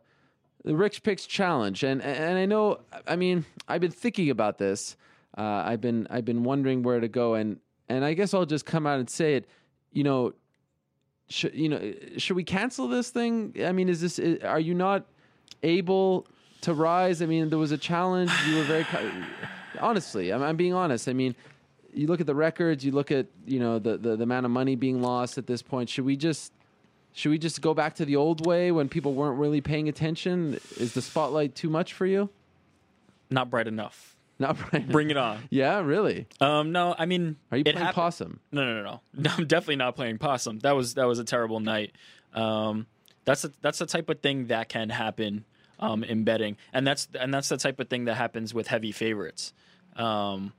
[0.63, 1.83] the Rick's Picks Challenge.
[1.83, 4.95] And and I know, I mean, I've been thinking about this.
[5.37, 7.33] Uh, I've been I've been wondering where to go.
[7.33, 7.57] And
[7.89, 9.47] and I guess I'll just come out and say it.
[9.91, 10.33] You know,
[11.29, 13.55] should you know should we cancel this thing?
[13.65, 15.05] I mean, is this i- are you not
[15.63, 16.27] able
[16.61, 17.21] to rise?
[17.21, 18.31] I mean, there was a challenge.
[18.47, 18.85] You were very
[19.79, 20.31] honestly.
[20.31, 21.07] I'm, I'm being honest.
[21.09, 21.35] I mean,
[21.97, 22.85] you look at the records.
[22.85, 25.61] You look at you know the, the the amount of money being lost at this
[25.61, 25.89] point.
[25.89, 26.53] Should we just
[27.13, 30.59] should we just go back to the old way when people weren't really paying attention?
[30.77, 32.29] Is the spotlight too much for you?
[33.29, 34.15] Not bright enough.
[34.39, 34.87] Not right.
[34.87, 35.39] Bring it on.
[35.49, 36.27] Yeah, really.
[36.39, 38.39] Um, no, I mean, Are you playing hap- possum?
[38.51, 39.01] No, no, no, no.
[39.23, 40.59] No, I'm definitely not playing possum.
[40.59, 41.93] That was that was a terrible night.
[42.33, 42.85] Um,
[43.25, 45.43] that's a, that's the type of thing that can happen
[45.79, 48.91] um, in betting, and that's and that's the type of thing that happens with heavy
[48.91, 49.53] favorites.
[49.95, 50.53] Um,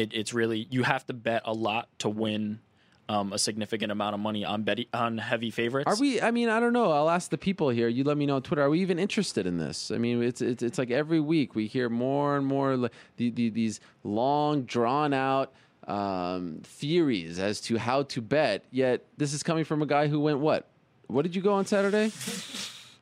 [0.00, 2.60] it, it's really you have to bet a lot to win
[3.08, 5.88] um, a significant amount of money on betting on heavy favorites.
[5.88, 6.20] Are we?
[6.20, 6.92] I mean, I don't know.
[6.92, 7.88] I'll ask the people here.
[7.88, 8.62] You let me know on Twitter.
[8.62, 9.90] Are we even interested in this?
[9.90, 13.50] I mean, it's it's, it's like every week we hear more and more the, the,
[13.50, 15.52] these long, drawn out
[15.88, 18.64] um, theories as to how to bet.
[18.70, 20.68] Yet this is coming from a guy who went what?
[21.08, 22.12] What did you go on Saturday?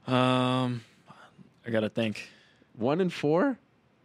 [0.07, 0.81] Um,
[1.67, 2.31] I gotta think.
[2.73, 3.59] One and four.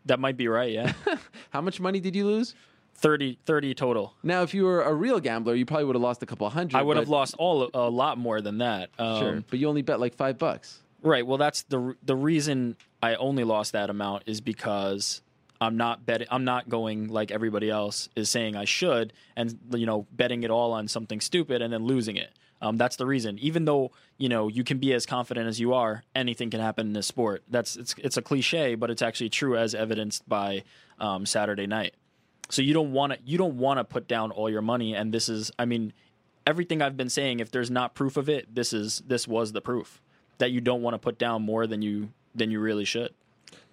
[0.06, 0.70] That might be right.
[0.70, 0.92] Yeah.
[1.52, 2.56] How much money did you lose?
[3.04, 4.14] 30, 30 total.
[4.24, 6.78] Now, if you were a real gambler, you probably would have lost a couple hundred.
[6.78, 8.90] I would have but- lost all a lot more than that.
[8.98, 10.80] Um, Sure, but you only bet like five bucks.
[11.02, 11.28] Right.
[11.28, 15.22] Well, that's the the reason I only lost that amount is because
[15.60, 16.28] I'm not betting.
[16.32, 20.50] I'm not going like everybody else is saying I should, and you know, betting it
[20.50, 22.32] all on something stupid and then losing it.
[22.62, 23.38] Um, that's the reason.
[23.40, 26.88] Even though you know you can be as confident as you are, anything can happen
[26.88, 27.44] in this sport.
[27.50, 30.64] That's it's it's a cliche, but it's actually true as evidenced by
[31.00, 31.96] um, Saturday night.
[32.50, 35.14] So you don't want to you don't want to put down all your money, and
[35.14, 35.94] this is I mean
[36.46, 37.40] everything I've been saying.
[37.40, 40.02] If there's not proof of it, this is this was the proof
[40.38, 43.14] that you don't want to put down more than you than you really should.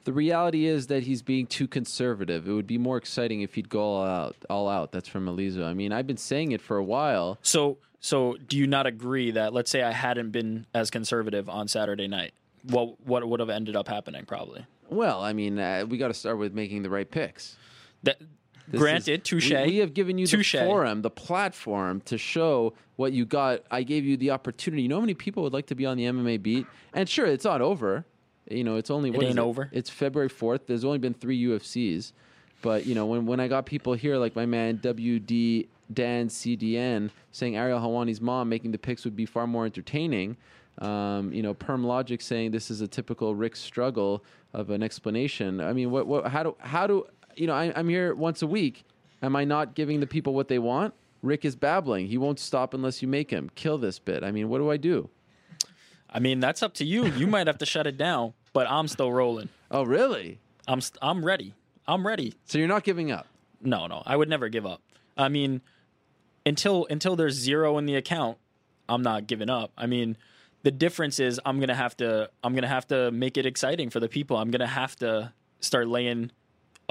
[0.04, 2.48] The reality is that he's being too conservative.
[2.48, 4.36] It would be more exciting if he'd go all out.
[4.48, 4.92] All out.
[4.92, 5.64] That's from Eliza.
[5.64, 7.38] I mean, I've been saying it for a while.
[7.42, 11.68] So so do you not agree that let's say I hadn't been as conservative on
[11.68, 12.32] Saturday night,
[12.64, 14.66] what what would have ended up happening probably?
[14.88, 17.56] Well, I mean, uh, we got to start with making the right picks.
[18.02, 18.20] That
[18.70, 19.50] This granted, touche.
[19.50, 20.52] We, we have given you Touche.
[20.52, 23.62] the forum, the platform to show what you got.
[23.70, 24.82] I gave you the opportunity.
[24.82, 26.66] You know how many people would like to be on the MMA beat?
[26.92, 28.04] And sure, it's not over.
[28.48, 29.68] You know, it's only It ain't over.
[29.72, 30.66] It's February fourth.
[30.66, 32.12] There's only been three UFCs,
[32.62, 37.10] but you know when when I got people here like my man WD Dan CDN
[37.32, 40.36] saying Ariel Helwani's mom making the picks would be far more entertaining.
[40.78, 44.24] Um, you know, Perm Logic saying this is a typical Rick struggle
[44.54, 45.60] of an explanation.
[45.60, 48.46] I mean, what, what, how do, how do, you know, I, I'm here once a
[48.46, 48.84] week.
[49.22, 50.94] Am I not giving the people what they want?
[51.22, 52.06] Rick is babbling.
[52.06, 53.50] He won't stop unless you make him.
[53.54, 54.24] Kill this bit.
[54.24, 55.10] I mean, what do I do?
[56.08, 57.06] I mean, that's up to you.
[57.06, 59.48] You might have to shut it down, but I'm still rolling.
[59.70, 60.40] Oh, really?
[60.66, 61.54] I'm st- I'm ready.
[61.86, 62.34] I'm ready.
[62.46, 63.26] So you're not giving up?
[63.60, 64.02] No, no.
[64.06, 64.80] I would never give up.
[65.16, 65.60] I mean,
[66.46, 68.38] until until there's zero in the account,
[68.88, 69.72] I'm not giving up.
[69.76, 70.16] I mean,
[70.62, 74.00] the difference is I'm gonna have to I'm gonna have to make it exciting for
[74.00, 74.36] the people.
[74.36, 76.30] I'm gonna have to start laying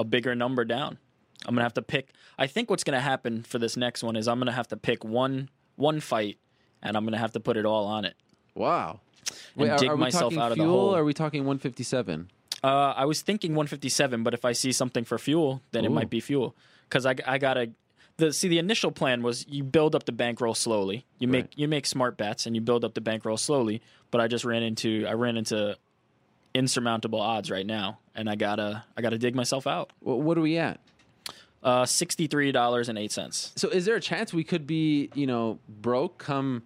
[0.00, 0.98] a bigger number down.
[1.46, 2.12] I'm gonna have to pick.
[2.38, 5.04] I think what's gonna happen for this next one is I'm gonna have to pick
[5.04, 6.38] one one fight,
[6.82, 8.14] and I'm gonna have to put it all on it.
[8.54, 9.00] Wow.
[9.56, 10.94] And Wait, dig are we myself out of the hole.
[10.94, 12.30] or are we talking 157?
[12.62, 16.10] Uh, I was thinking 157, but if I see something for fuel, then it might
[16.10, 16.54] be fuel.
[16.88, 17.70] Because I, I gotta
[18.18, 21.06] the see the initial plan was you build up the bankroll slowly.
[21.18, 21.54] You make Right.
[21.56, 23.80] you make smart bets and you build up the bankroll slowly.
[24.10, 25.76] But I just ran into I ran into
[26.54, 29.92] insurmountable odds right now, and I gotta I gotta dig myself out.
[30.00, 30.80] What, what are we at?
[31.62, 33.52] Uh, sixty three dollars and eight cents.
[33.56, 36.62] So is there a chance we could be, you know, broke come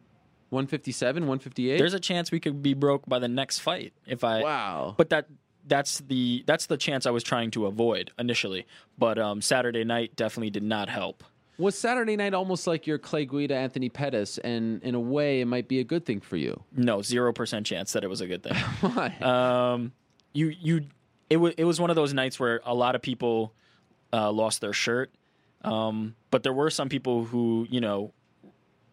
[0.51, 1.79] 157, 158?
[1.79, 4.95] There's a chance we could be broke by the next fight if I wow.
[4.97, 5.27] but that
[5.67, 8.67] that's the that's the chance I was trying to avoid initially.
[8.99, 11.25] But um, Saturday night definitely did not help.
[11.57, 15.45] Was Saturday night almost like your Clay Guida, Anthony Pettis, and in a way, it
[15.45, 16.61] might be a good thing for you?
[16.73, 18.55] No, zero percent chance that it was a good thing.
[18.81, 19.09] Why?
[19.21, 19.93] um,
[20.33, 20.87] you you
[21.31, 23.53] it was it was one of those nights where a lot of people
[24.13, 25.13] uh, lost their shirt,
[25.63, 28.13] um, but there were some people who you know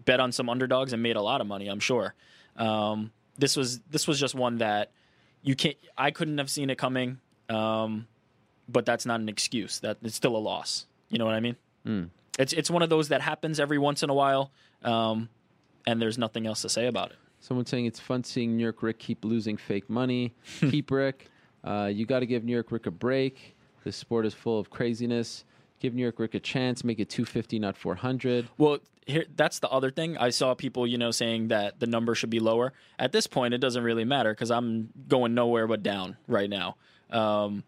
[0.06, 1.68] bet on some underdogs and made a lot of money.
[1.68, 2.14] I'm sure.
[2.58, 4.92] Um, this was this was just one that
[5.42, 5.78] you can't.
[5.98, 8.08] I couldn't have seen it coming, um,
[8.70, 9.80] but that's not an excuse.
[9.80, 10.86] That it's still a loss.
[11.10, 11.56] You know what I mean?
[11.86, 12.10] Mm.
[12.42, 14.52] It's it's one of those that happens every once in a while,
[14.84, 15.30] um,
[15.86, 17.18] and there's nothing else to say about it.
[17.40, 20.34] Someone saying it's fun seeing New York Rick keep losing fake money.
[20.60, 21.30] keep Rick.
[21.64, 23.56] Uh, you got to give New York Rick a break.
[23.84, 25.44] This sport is full of craziness.
[25.80, 26.84] Give New York Rick a chance.
[26.84, 28.48] Make it 250, not 400.
[28.58, 30.18] Well, here that's the other thing.
[30.18, 32.74] I saw people, you know, saying that the number should be lower.
[33.00, 36.76] At this point, it doesn't really matter because I'm going nowhere but down right now.
[37.10, 37.64] Um,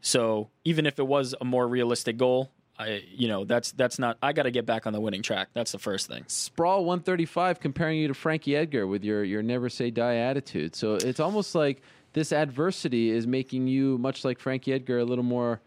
[0.00, 4.18] so even if it was a more realistic goal, I, you know, that's that's not.
[4.22, 5.48] I got to get back on the winning track.
[5.54, 6.24] That's the first thing.
[6.26, 10.74] Sprawl 135 comparing you to Frankie Edgar with your, your never say die attitude.
[10.76, 11.82] So it's almost like
[12.12, 15.60] this adversity is making you, much like Frankie Edgar, a little more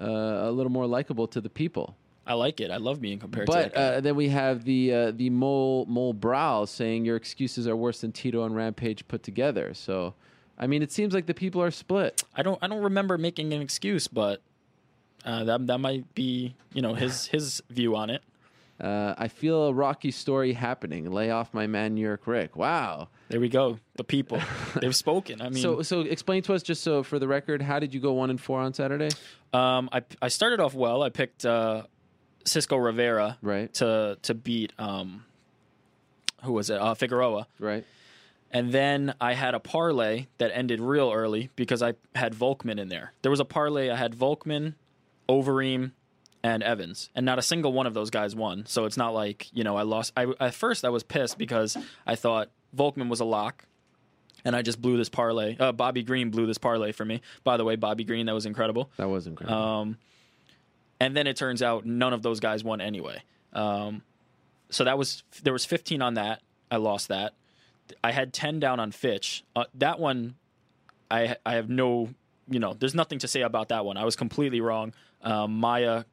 [0.00, 1.96] uh, a little more likable to the people.
[2.26, 2.70] I like it.
[2.70, 6.12] I love being compared to But uh, then we have the uh, the mole mole
[6.12, 9.74] brow saying your excuses are worse than Tito and Rampage put together.
[9.74, 10.14] So,
[10.58, 12.22] I mean, it seems like the people are split.
[12.36, 14.42] I don't I don't remember making an excuse, but
[15.24, 18.22] uh, that that might be you know his his view on it.
[18.80, 21.10] Uh, I feel a Rocky story happening.
[21.10, 22.56] Lay off my man, New York Rick.
[22.56, 23.08] Wow.
[23.28, 23.78] There we go.
[23.96, 24.40] The people
[24.80, 25.42] they've spoken.
[25.42, 28.00] I mean, so so explain to us just so for the record, how did you
[28.00, 29.10] go one and four on Saturday?
[29.52, 31.02] Um, I I started off well.
[31.02, 31.82] I picked uh,
[32.44, 35.24] Cisco Rivera right to to beat um,
[36.42, 36.80] who was it?
[36.80, 37.46] Uh, Figueroa.
[37.58, 37.84] Right.
[38.50, 42.88] And then I had a parlay that ended real early because I had Volkmann in
[42.88, 43.12] there.
[43.22, 44.74] There was a parlay I had Volkmann,
[45.30, 45.92] Overeem,
[46.42, 48.64] and Evans, and not a single one of those guys won.
[48.66, 50.12] So it's not like you know I lost.
[50.16, 51.76] I at first I was pissed because
[52.06, 53.64] I thought Volkmann was a lock,
[54.44, 55.56] and I just blew this parlay.
[55.58, 57.20] Uh, Bobby Green blew this parlay for me.
[57.44, 58.90] By the way, Bobby Green, that was incredible.
[58.96, 59.58] That was incredible.
[59.58, 59.98] Um,
[60.98, 63.22] and then it turns out none of those guys won anyway.
[63.52, 64.02] Um,
[64.70, 66.42] so that was there was 15 on that.
[66.70, 67.34] I lost that.
[68.04, 69.44] I had 10 down on Fitch.
[69.56, 70.36] Uh, that one,
[71.10, 72.10] I I have no
[72.48, 73.96] you know there's nothing to say about that one.
[73.96, 74.94] I was completely wrong.
[75.22, 76.04] Um, Maia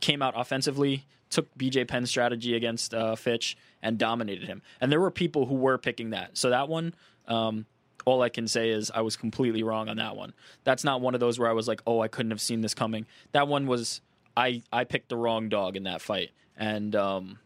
[0.00, 4.62] came out offensively, took BJ Penn's strategy against uh, Fitch and dominated him.
[4.80, 6.36] And there were people who were picking that.
[6.36, 6.94] So that one,
[7.26, 7.66] um,
[8.04, 10.32] all I can say is I was completely wrong on that one.
[10.64, 12.74] That's not one of those where I was like, oh, I couldn't have seen this
[12.74, 13.06] coming.
[13.32, 14.00] That one was
[14.36, 17.38] I I picked the wrong dog in that fight, and um,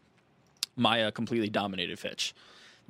[0.75, 2.33] Maia completely dominated Fitch.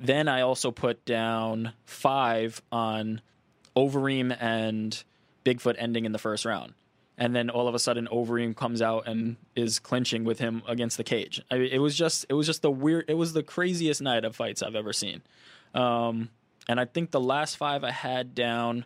[0.00, 3.20] Then I also put down five on
[3.76, 5.02] Overeem and
[5.44, 6.74] Bigfoot ending in the first round.
[7.20, 10.96] And then all of a sudden, Overeem comes out and is clinching with him against
[10.96, 11.42] the cage.
[11.50, 14.24] I mean, it was just, it was just the weird, it was the craziest night
[14.24, 15.22] of fights I've ever seen.
[15.74, 16.30] Um,
[16.68, 18.84] and I think the last five I had down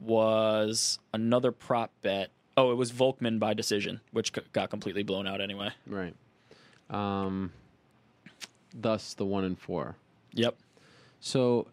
[0.00, 2.30] was another prop bet.
[2.56, 5.70] Oh, it was Volkmann by decision, which c- got completely blown out anyway.
[5.86, 6.14] Right.
[6.90, 7.52] Um,
[8.74, 9.94] thus the one and four.
[10.32, 10.56] Yep.
[11.20, 11.68] So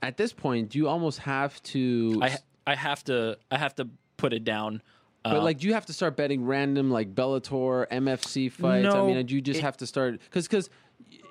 [0.00, 2.20] at this point, do you almost have to?
[2.22, 4.82] I I have to I have to put it down.
[5.24, 8.86] But Uh, like, do you have to start betting random like Bellator, MFC fights?
[8.86, 10.70] I No, mean, do you just it- have to start because because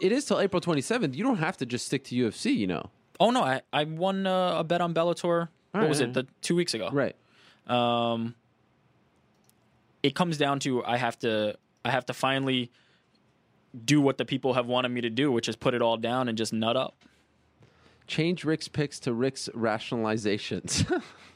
[0.02, 1.16] it is till April twenty seventh.
[1.16, 2.52] You don't have to just stick to UFC.
[2.56, 2.90] You know.
[3.20, 5.48] oh no, I I won uh, a bet on Bellator.
[5.72, 6.14] what right, was it?
[6.14, 6.90] The two weeks ago.
[6.92, 7.16] Right.
[7.68, 8.36] Um,
[10.04, 11.56] it comes down to I have to
[11.86, 12.72] I have to finally
[13.86, 16.28] do what the people have wanted me to do, which is put it all down
[16.30, 16.96] and just nut up.
[18.08, 20.86] Change Rick's picks to Rick's rationalizations.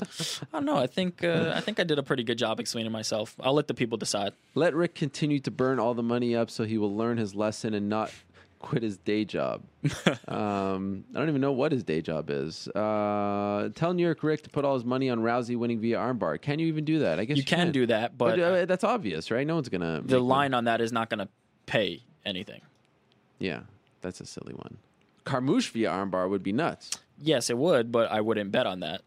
[0.00, 0.76] I don't know.
[0.76, 3.34] I think uh, I think I did a pretty good job explaining myself.
[3.40, 4.32] I'll let the people decide.
[4.54, 7.74] Let Rick continue to burn all the money up so he will learn his lesson
[7.74, 8.12] and not
[8.58, 9.62] quit his day job.
[10.28, 12.68] um, I don't even know what his day job is.
[12.68, 16.40] Uh, tell New York Rick to put all his money on Rousey winning via armbar.
[16.40, 17.20] Can you even do that?
[17.20, 19.46] I guess You can do that, but uh, that's obvious, right?
[19.46, 20.00] No one's gonna.
[20.04, 21.28] the line on that is not going to
[21.66, 22.60] pay anything.
[23.38, 23.60] Yeah,
[24.00, 24.78] that's a silly one.
[25.24, 26.90] Carmouche via armbar would be nuts.
[27.20, 29.02] Yes, it would, but I wouldn't bet on that.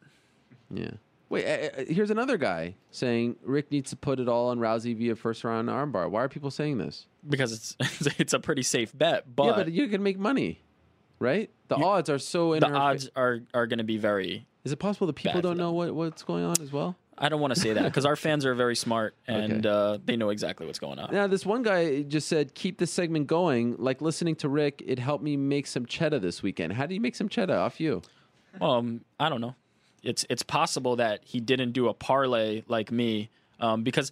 [0.73, 0.91] Yeah.
[1.29, 4.95] Wait, uh, uh, here's another guy saying Rick needs to put it all on Rousey
[4.95, 6.09] via first round armbar.
[6.09, 7.07] Why are people saying this?
[7.27, 7.75] because it's
[8.19, 9.33] it's a pretty safe bet.
[9.33, 10.61] But, yeah, but you can make money,
[11.19, 11.49] right?
[11.69, 14.45] The odds are so in the odds fa- are are going to be very.
[14.63, 16.95] Is it possible that people don't know what, what's going on as well?
[17.17, 20.15] I don't want to say that because our fans are very smart and uh, they
[20.17, 21.13] know exactly what's going on.
[21.13, 24.99] Now, this one guy just said, "Keep this segment going." Like listening to Rick, it
[24.99, 26.73] helped me make some cheddar this weekend.
[26.73, 28.01] How do you make some cheddar off you?
[28.59, 29.55] Well, um, I don't know.
[30.03, 34.11] It's it's possible that he didn't do a parlay like me um, because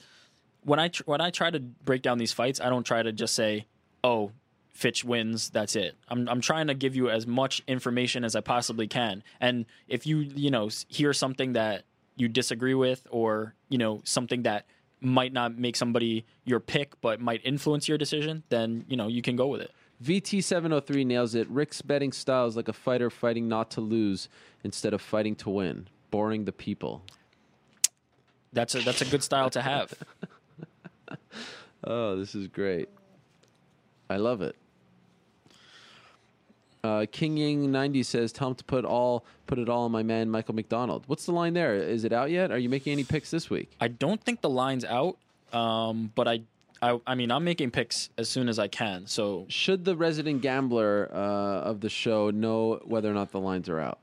[0.64, 3.12] when I tr- when I try to break down these fights, I don't try to
[3.12, 3.66] just say,
[4.04, 4.32] "Oh,
[4.72, 5.98] Fitch wins." That's it.
[6.08, 9.24] I'm I'm trying to give you as much information as I possibly can.
[9.40, 11.84] And if you you know hear something that
[12.16, 14.66] you disagree with, or you know something that
[15.02, 19.22] might not make somebody your pick but might influence your decision, then you know you
[19.22, 19.72] can go with it.
[20.04, 21.48] VT703 nails it.
[21.50, 24.30] Rick's betting style is like a fighter fighting not to lose
[24.64, 27.04] instead of fighting to win, boring the people.
[28.54, 29.94] That's a that's a good style to have.
[31.84, 32.90] Oh, this is great.
[34.10, 34.56] I love it.
[36.84, 40.04] Uh, King Ying ninety says, "Tell him to put all put it all on my
[40.04, 41.76] man Michael McDonald." What's the line there?
[41.76, 42.52] Is it out yet?
[42.52, 43.70] Are you making any picks this week?
[43.82, 45.18] I don't think the line's out,
[45.52, 46.42] um, but I,
[46.82, 49.06] I, I mean, I'm making picks as soon as I can.
[49.08, 53.68] So Should the resident gambler uh, of the show know whether or not the lines
[53.70, 54.00] are out?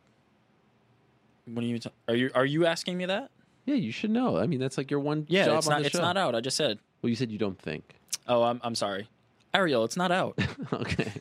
[1.46, 1.78] what are you?
[2.08, 3.30] Are you are you asking me that?
[3.66, 4.36] Yeah, you should know.
[4.36, 5.78] I mean, that's like your one Yeah, job it's on not.
[5.80, 6.02] the It's show.
[6.02, 6.34] not out.
[6.34, 6.78] I just said.
[7.02, 7.94] Well, you said you don't think.
[8.26, 9.08] Oh, I'm I'm sorry,
[9.54, 9.84] Ariel.
[9.84, 10.38] It's not out.
[10.72, 11.12] okay.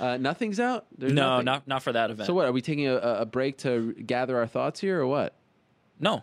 [0.00, 0.86] Uh, nothing's out.
[0.96, 1.44] There's no, nothing?
[1.46, 2.26] not not for that event.
[2.26, 2.46] So what?
[2.46, 5.34] Are we taking a, a break to gather our thoughts here, or what?
[5.98, 6.22] No,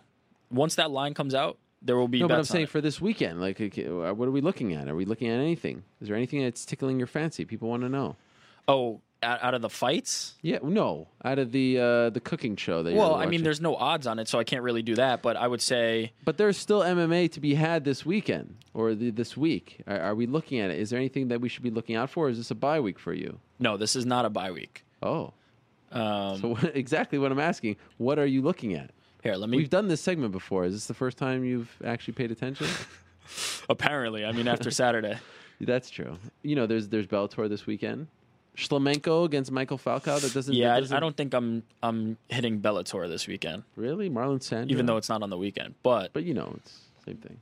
[0.50, 2.20] once that line comes out, there will be.
[2.20, 4.88] no, but I'm saying for this weekend, like, uh, what are we looking at?
[4.88, 5.84] Are we looking at anything?
[6.00, 7.44] Is there anything that's tickling your fancy?
[7.44, 8.16] People want to know.
[8.66, 10.34] Oh, out, out of the fights.
[10.42, 12.94] Yeah, no, out of the uh, the cooking show that.
[12.94, 15.22] Well, I mean, there's no odds on it, so I can't really do that.
[15.22, 19.10] But I would say but there's still MMA to be had this weekend or the,
[19.10, 19.80] this week.
[19.86, 20.78] Are, are we looking at it?
[20.78, 22.26] Is there anything that we should be looking out for?
[22.26, 23.38] Or is this a bye week for you?
[23.58, 24.84] no, this is not a bye week.
[25.02, 25.32] Oh,
[25.90, 27.76] Um, so what, exactly what I'm asking.
[27.96, 28.90] What are you looking at?
[29.22, 29.56] Here, let me.
[29.56, 30.64] We've done this segment before.
[30.64, 32.66] Is this the first time you've actually paid attention?
[33.68, 35.18] apparently, I mean, after Saturday.
[35.60, 36.18] That's true.
[36.42, 38.06] You know, there's there's Bellator this weekend.
[38.56, 40.20] Shlemenko against Michael Falcao.
[40.20, 40.54] That doesn't.
[40.54, 44.42] Yeah, that I, doesn't- I don't think I'm I'm hitting Bellator this weekend, really Marlon
[44.42, 44.70] Sanders.
[44.72, 45.74] even though it's not on the weekend.
[45.82, 47.38] But but you know, it's same thing.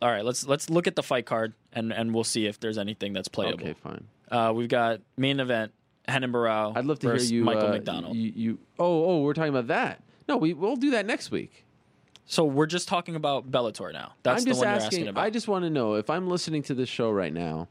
[0.00, 2.78] all right, let's let's look at the fight card and and we'll see if there's
[2.78, 3.62] anything that's playable.
[3.64, 4.06] Okay, fine.
[4.30, 5.72] Uh, we've got main event
[6.08, 6.76] Renan Barao.
[6.76, 8.16] I'd love to hear you, Michael uh, McDonald.
[8.16, 8.58] You, you.
[8.78, 10.02] Oh, oh, we're talking about that.
[10.32, 11.62] No, we we'll do that next week.
[12.24, 14.14] so we're just talking about Bellator now.
[14.22, 14.80] That's I'm the just one asking.
[14.80, 15.24] you're asking about.
[15.24, 17.68] I just want to know if I'm listening to this show right now.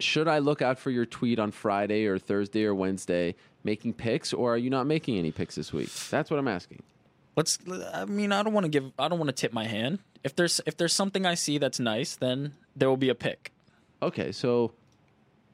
[0.00, 4.32] Should I look out for your tweet on Friday or Thursday or Wednesday making picks,
[4.32, 5.90] or are you not making any picks this week?
[6.10, 6.82] That's what I'm asking.
[7.36, 7.58] Let's.
[7.92, 8.90] I mean, I don't want to give.
[8.98, 9.98] I don't want to tip my hand.
[10.24, 13.52] If there's if there's something I see that's nice, then there will be a pick.
[14.02, 14.72] Okay, so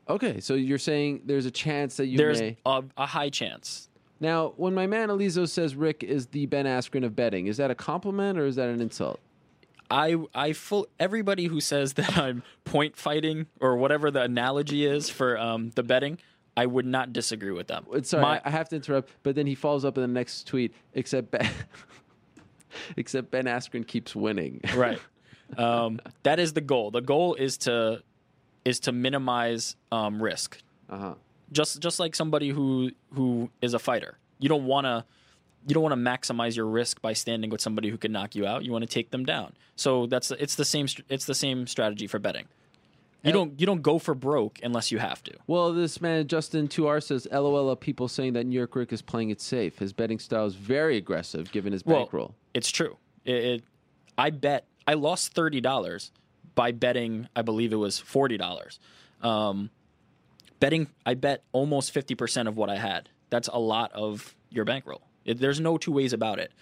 [0.09, 2.57] okay, so you're saying there's a chance that you there's may.
[2.65, 3.89] a, a high chance.
[4.21, 7.71] Now, when my man Elizo says Rick is the Ben Askren of betting, is that
[7.71, 9.21] a compliment or is that an insult?
[9.91, 15.09] I I full everybody who says that I'm point fighting or whatever the analogy is
[15.09, 16.19] for um, the betting,
[16.57, 17.87] I would not disagree with them.
[18.03, 20.75] Sorry, My- I have to interrupt, but then he follows up in the next tweet.
[20.93, 21.49] Except Ben,
[22.97, 24.61] except Ben Askren keeps winning.
[24.75, 24.99] right.
[25.57, 26.91] Um, that is the goal.
[26.91, 28.03] The goal is to
[28.65, 30.61] is to minimize um, risk.
[30.91, 31.15] Uh huh.
[31.53, 35.05] Just just like somebody who who is a fighter, you don't want to
[35.67, 38.47] you don't want to maximize your risk by standing with somebody who can knock you
[38.47, 38.65] out.
[38.65, 39.53] You want to take them down.
[39.77, 42.47] So that's it's the same it's the same strategy for betting.
[43.25, 45.35] You don't you don't go for broke unless you have to.
[45.47, 49.31] Well, this man Justin Tuar says, "LOL." People saying that New York Rick is playing
[49.31, 49.79] it safe.
[49.79, 52.35] His betting style is very aggressive, given his Well, bankroll.
[52.55, 52.97] It's true.
[53.25, 53.65] It, it
[54.17, 56.13] I bet I lost thirty dollars
[56.55, 57.29] by betting.
[57.35, 58.79] I believe it was forty dollars.
[59.21, 59.71] Um,
[60.61, 63.09] betting, I bet almost fifty percent of what I had.
[63.31, 65.03] That's a lot of your bankroll.
[65.25, 66.53] It, there's no two ways about it.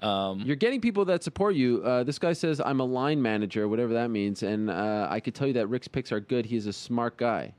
[0.00, 1.82] Um, You're getting people that support you.
[1.84, 5.34] Uh, this guy says I'm a line manager, whatever that means, and uh, I could
[5.34, 6.46] tell you that Rick's picks are good.
[6.46, 7.54] He's a smart guy.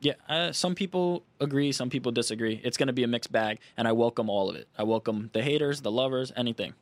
[0.00, 2.60] Yeah, uh, some people agree, some people disagree.
[2.64, 4.68] It's going to be a mixed bag, and I welcome all of it.
[4.76, 6.74] I welcome the haters, the lovers, anything.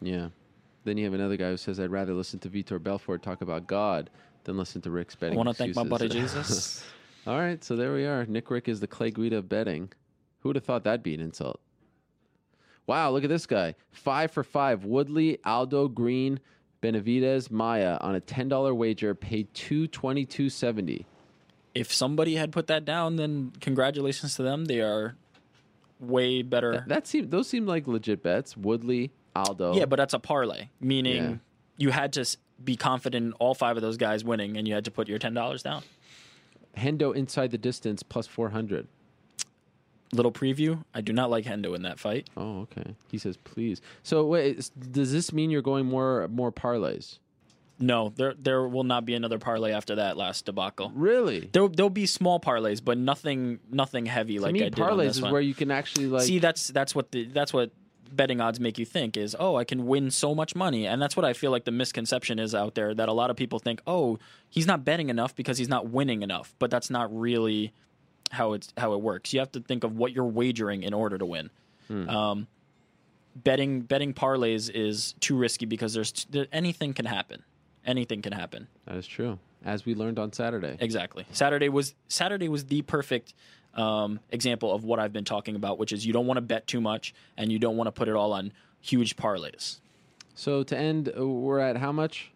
[0.00, 0.28] Yeah.
[0.84, 3.66] Then you have another guy who says I'd rather listen to Vitor Belfort talk about
[3.66, 4.10] God
[4.44, 5.34] than listen to Rick's betting.
[5.34, 6.08] I want to thank my buddy.
[6.20, 6.84] Jesus.
[7.28, 8.24] All right, so there we are.
[8.24, 9.92] Nick Rick is the Clay Guida betting.
[10.40, 11.60] Who would have thought that'd be an insult?
[12.86, 13.74] Wow, look at this guy.
[13.90, 14.86] Five for five.
[14.86, 16.40] Woodley, Aldo, Green,
[16.80, 21.04] Benavides, Maia on a ten dollar wager paid two twenty two seventy.
[21.74, 24.64] if somebody had put that down, then congratulations to them.
[24.64, 25.14] They are
[26.00, 26.72] way better.
[26.72, 28.56] That, that seem those seem like legit bets.
[28.56, 29.74] Woodley, Aldo.
[29.74, 31.34] yeah, but that's a parlay, meaning Yeah.
[31.76, 32.24] you had to
[32.64, 35.18] be confident in all five of those guys winning, and you had to put your
[35.18, 35.82] ten dollars down.
[36.78, 38.86] Hendo inside the distance plus four hundred.
[40.12, 42.30] Little preview: I do not like Hendo in that fight.
[42.36, 42.94] Oh, okay.
[43.10, 43.82] He says please.
[44.02, 47.18] So wait, does this mean you're going more more parlays?
[47.80, 50.90] No, there there will not be another parlay after that last debacle.
[50.94, 51.50] Really?
[51.52, 54.92] There there'll be small parlays, but nothing nothing heavy To like me, I did on
[54.92, 55.30] parlays is one.
[55.32, 57.70] where you can actually like See, that's that's what the that's what
[58.14, 61.16] betting odds make you think is oh I can win so much money, and that's
[61.16, 63.80] what I feel like the misconception is out there that a lot of people think
[63.86, 67.72] oh he's not betting enough because he's not winning enough, but that's not really
[68.30, 69.32] how it's how it works.
[69.32, 71.50] You have to think of what you're wagering in order to win.
[71.88, 72.08] Hmm.
[72.08, 72.46] Um,
[73.34, 77.42] betting betting parlays is too risky because there's t- there, anything can happen.
[77.86, 78.68] Anything can happen.
[78.86, 79.38] That is true.
[79.64, 80.76] As we learned on Saturday.
[80.80, 81.26] Exactly.
[81.32, 83.34] Saturday was Saturday was the perfect
[83.78, 86.66] um, example of what I've been talking about, which is you don't want to bet
[86.66, 89.78] too much and you don't want to put it all on huge parlays.
[90.34, 92.32] So to end, uh, we're at how much?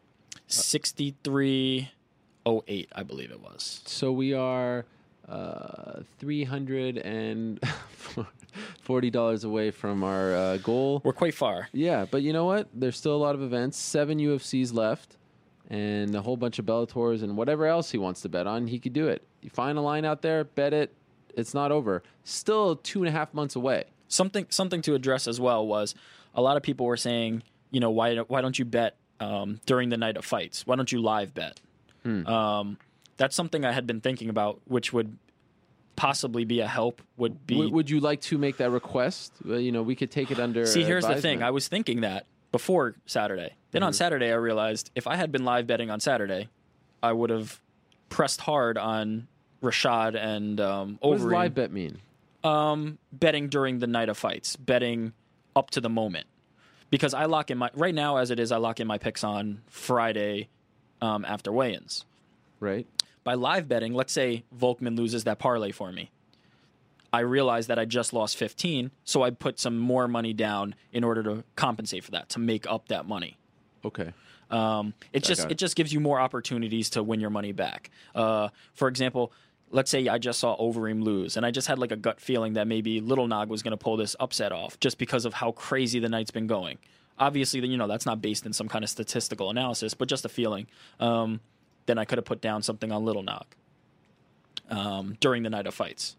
[0.47, 1.91] Sixty three
[2.45, 3.81] oh eight, I believe it was.
[3.87, 4.85] So we are
[5.29, 7.61] uh, three hundred and
[8.83, 11.01] forty dollars away from our uh, goal.
[11.05, 11.69] We're quite far.
[11.73, 12.69] Yeah, but you know what?
[12.75, 13.79] There's still a lot of events.
[13.79, 15.17] Seven UFCs left,
[15.71, 18.67] and a whole bunch of Bellators and whatever else he wants to bet on.
[18.67, 19.23] He could do it.
[19.41, 20.93] You find a line out there, bet it.
[21.37, 22.03] It's not over.
[22.25, 23.85] Still two and a half months away.
[24.09, 25.95] Something something to address as well was
[26.35, 29.89] a lot of people were saying, you know, why why don't you bet um, during
[29.89, 30.67] the night of fights?
[30.67, 31.61] Why don't you live bet?
[32.03, 32.27] Hmm.
[32.27, 32.79] Um,
[33.17, 35.17] that's something I had been thinking about, which would
[35.97, 37.03] possibly be a help.
[37.17, 39.33] Would be would you like to make that request?
[39.49, 40.67] Uh, you know, we could take it under.
[40.67, 41.43] See, here's the thing.
[41.43, 43.55] I was thinking that before Saturday.
[43.71, 43.97] Then on Mhm.
[43.97, 46.49] Saturday, I realized if I had been live betting on Saturday,
[47.03, 47.61] I would have
[48.11, 49.29] pressed hard on
[49.63, 51.99] Rashad and um, What does live bet mean?
[52.45, 55.13] Um, betting during the night of fights, betting
[55.55, 56.27] up to the moment.
[56.91, 59.25] Because I lock in my right now as it is, I lock in my picks
[59.25, 60.49] on Friday
[61.01, 62.05] um, after weigh-ins.
[62.61, 62.87] Right.
[63.25, 66.11] By live betting, let's say Volkmann loses that parlay for me.
[67.13, 71.05] I realize that I just lost 15, so I put some more money down in
[71.05, 73.37] order to compensate for that, to make up that money.
[73.85, 74.13] Okay.
[74.51, 75.53] Um, it I just it.
[75.53, 75.59] it.
[75.59, 77.91] just gives you more opportunities to win your money back.
[78.15, 79.33] Uh, for example,
[79.73, 82.53] let's say I just saw Overeem lose, and I just had like a gut feeling
[82.53, 85.53] that maybe Little Nog was going to pull this upset off, just because of how
[85.53, 86.79] crazy the night's been going.
[87.19, 90.29] Obviously, you know that's not based in some kind of statistical analysis, but just a
[90.29, 90.67] feeling.
[91.01, 91.41] Um,
[91.87, 93.45] then I could have put down something on Little Nog
[94.71, 96.17] um, during the night of fights.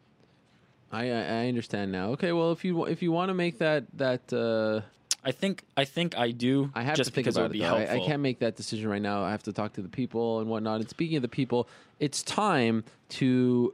[0.91, 2.09] I I understand now.
[2.09, 4.85] Okay, well if you if you want to make that that uh,
[5.23, 6.69] I think I think I do.
[6.75, 7.87] I have just to think because about it would be it.
[7.87, 7.93] though.
[7.93, 8.03] I.
[8.03, 9.23] I can't make that decision right now.
[9.23, 10.81] I have to talk to the people and whatnot.
[10.81, 11.67] And speaking of the people,
[11.99, 13.73] it's time to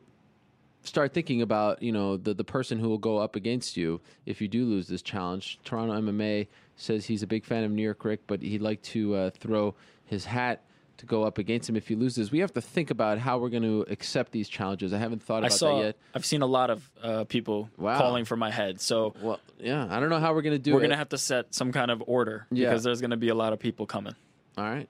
[0.84, 4.42] start thinking about you know the the person who will go up against you if
[4.42, 5.60] you do lose this challenge.
[5.64, 9.16] Toronto MMA says he's a big fan of New York Rick, but he'd like to
[9.16, 10.62] uh, throw his hat
[11.00, 12.32] to go up against him if he loses.
[12.32, 14.94] We have to think about how we're going to accept these challenges.
[14.94, 15.78] I haven't thought about saw.
[15.80, 15.96] that yet.
[16.16, 17.98] I've seen a lot of uh, people Wow.
[17.98, 18.80] calling for my head.
[18.80, 20.84] So Well, yeah, I don't know how we're going to do we're it.
[20.84, 22.70] gonna have to set some kind of order Yeah.
[22.70, 24.16] because there's gonna be a lot of people coming.
[24.58, 24.88] All right.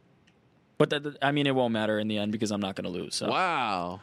[0.77, 3.15] But that, I mean, it won't matter in the end because I'm not gonna lose.
[3.15, 4.01] So Wow.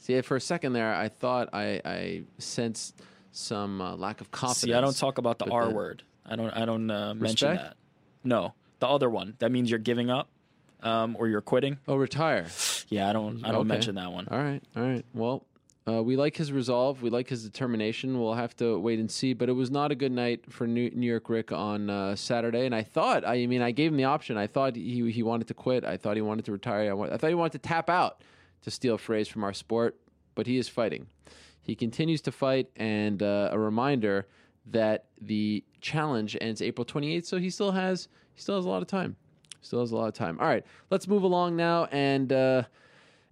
[0.00, 2.94] See, for a second there, I thought I, I sensed
[3.32, 4.60] some uh, lack of confidence.
[4.60, 6.02] see, I don't talk about the R word.
[6.24, 6.50] I don't.
[6.50, 7.76] I don't uh, mention that.
[8.24, 9.34] No, the other one.
[9.38, 10.28] That means you're giving up,
[10.82, 11.78] um, or you're quitting.
[11.88, 12.46] Oh, retire.
[12.88, 13.44] Yeah, I don't.
[13.44, 13.68] I don't Okay.
[13.68, 14.28] mention that one.
[14.30, 14.62] All right.
[14.76, 15.04] All right.
[15.14, 15.44] Well,
[15.86, 17.02] uh, we like his resolve.
[17.02, 18.20] We like his determination.
[18.20, 19.32] We'll have to wait and see.
[19.32, 22.66] But it was not a good night for New, New York Rick on uh, Saturday.
[22.66, 24.36] And I thought, I mean, I gave him the option.
[24.36, 25.84] I thought he, he wanted to quit.
[25.84, 26.92] I thought he wanted to retire.
[26.94, 28.22] I, I thought he wanted to tap out,
[28.62, 29.96] to steal a phrase from our sport.
[30.34, 31.06] But he is fighting.
[31.62, 32.68] He continues to fight.
[32.76, 34.26] And uh, a reminder
[34.66, 37.24] that the challenge ends April 28th.
[37.24, 39.16] So he still has he still has a lot of time.
[39.60, 40.38] Still has a lot of time.
[40.40, 42.62] All right, let's move along now and uh,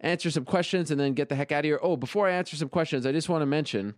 [0.00, 1.78] answer some questions and then get the heck out of here.
[1.82, 3.94] Oh, before I answer some questions, I just want to mention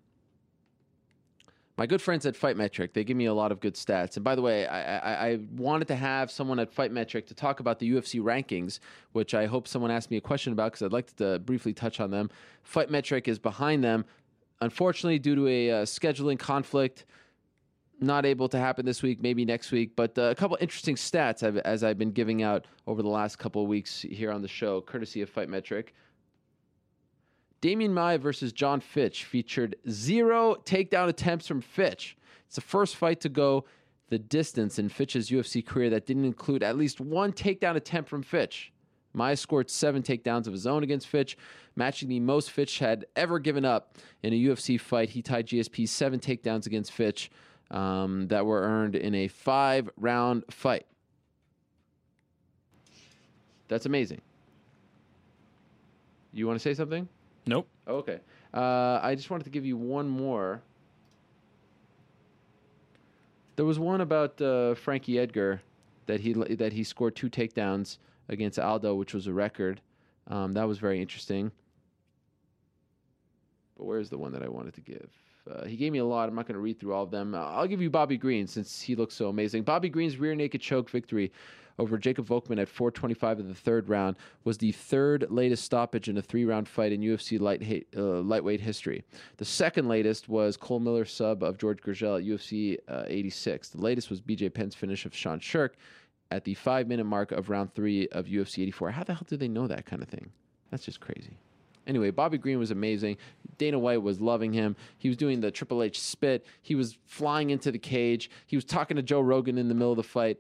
[1.79, 4.17] my good friends at Fight Metric, they give me a lot of good stats.
[4.17, 7.35] And by the way, I, I, I wanted to have someone at Fight Metric to
[7.35, 8.81] talk about the UFC rankings,
[9.13, 12.01] which I hope someone asked me a question about because I'd like to briefly touch
[12.01, 12.31] on them.
[12.65, 14.05] Fight Metric is behind them.
[14.61, 17.05] Unfortunately, due to a uh, scheduling conflict,
[18.01, 19.97] not able to happen this week, maybe next week.
[19.97, 23.39] But uh, a couple interesting stats I've, as I've been giving out over the last
[23.39, 25.95] couple of weeks here on the show, courtesy of Fight Metric.
[27.61, 32.17] Damian Maia versus Jon Fitch featured zero takedown attempts from Fitch.
[32.47, 33.65] It's the first fight to go
[34.11, 38.23] the distance in Fitch's UFC career that didn't include at least one takedown attempt from
[38.23, 38.73] Fitch.
[39.13, 41.37] Maia scored seven takedowns of his own against Fitch,
[41.77, 45.11] matching the most Fitch had ever given up in a UFC fight.
[45.11, 47.31] He tied GSP's seven takedowns against Fitch
[47.71, 50.87] um, that were earned in a five round fight.
[53.69, 54.21] That's amazing.
[56.33, 57.09] You want to say something?
[57.47, 57.69] Nope.
[57.87, 58.21] Oh, okay.
[58.53, 60.63] Uh, I just wanted to give you one more.
[63.57, 65.61] There was one about uh, Frankie Edgar
[66.07, 67.99] that he that he scored two takedowns
[68.29, 69.81] against Aldo, which was a record.
[70.29, 71.51] Um, that was very interesting.
[73.77, 75.11] But where's the one that I wanted to give?
[75.51, 76.29] Uh, he gave me a lot.
[76.29, 77.35] I'm not going to read through all of them.
[77.35, 79.63] I'll give you Bobby Green since he looks so amazing.
[79.63, 81.33] Bobby Green's rear naked choke victory
[81.79, 86.19] over Jacob Volkmann at 425 in the third round was the third latest stoppage in
[86.19, 89.05] a three round fight in UFC light, uh, lightweight history.
[89.37, 93.71] The second latest was Cole Miller sub of George Gurgel at UFC uh, 86.
[93.71, 95.71] The latest was BJ Penn's finish of Sean Sherk
[96.31, 98.91] at the five minute mark of round three of UFC 84.
[98.91, 100.31] How the hell do they know that kind of thing?
[100.71, 101.39] That's just crazy.
[101.89, 103.17] Anyway, Bobby Green was amazing.
[103.57, 104.77] Dana White was loving him.
[104.99, 106.47] He was doing the Triple H spit.
[106.61, 108.31] He was flying into the cage.
[108.47, 110.39] He was talking to Joe Rogan in the middle of the fight.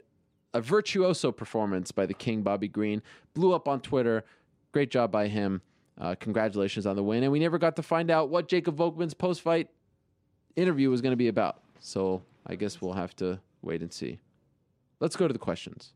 [0.52, 3.02] A virtuoso performance by the King, Bobby Green.
[3.35, 4.25] Blew up on Twitter.
[4.73, 5.62] Great job by him.
[5.99, 7.23] Uh, congratulations on the win.
[7.23, 9.68] And we never got to find out what Jacob Volkmann's post fight
[10.55, 11.62] interview was going to be about.
[11.81, 14.18] So I guess we'll have to wait and see.
[15.01, 15.93] Let's go to the questions.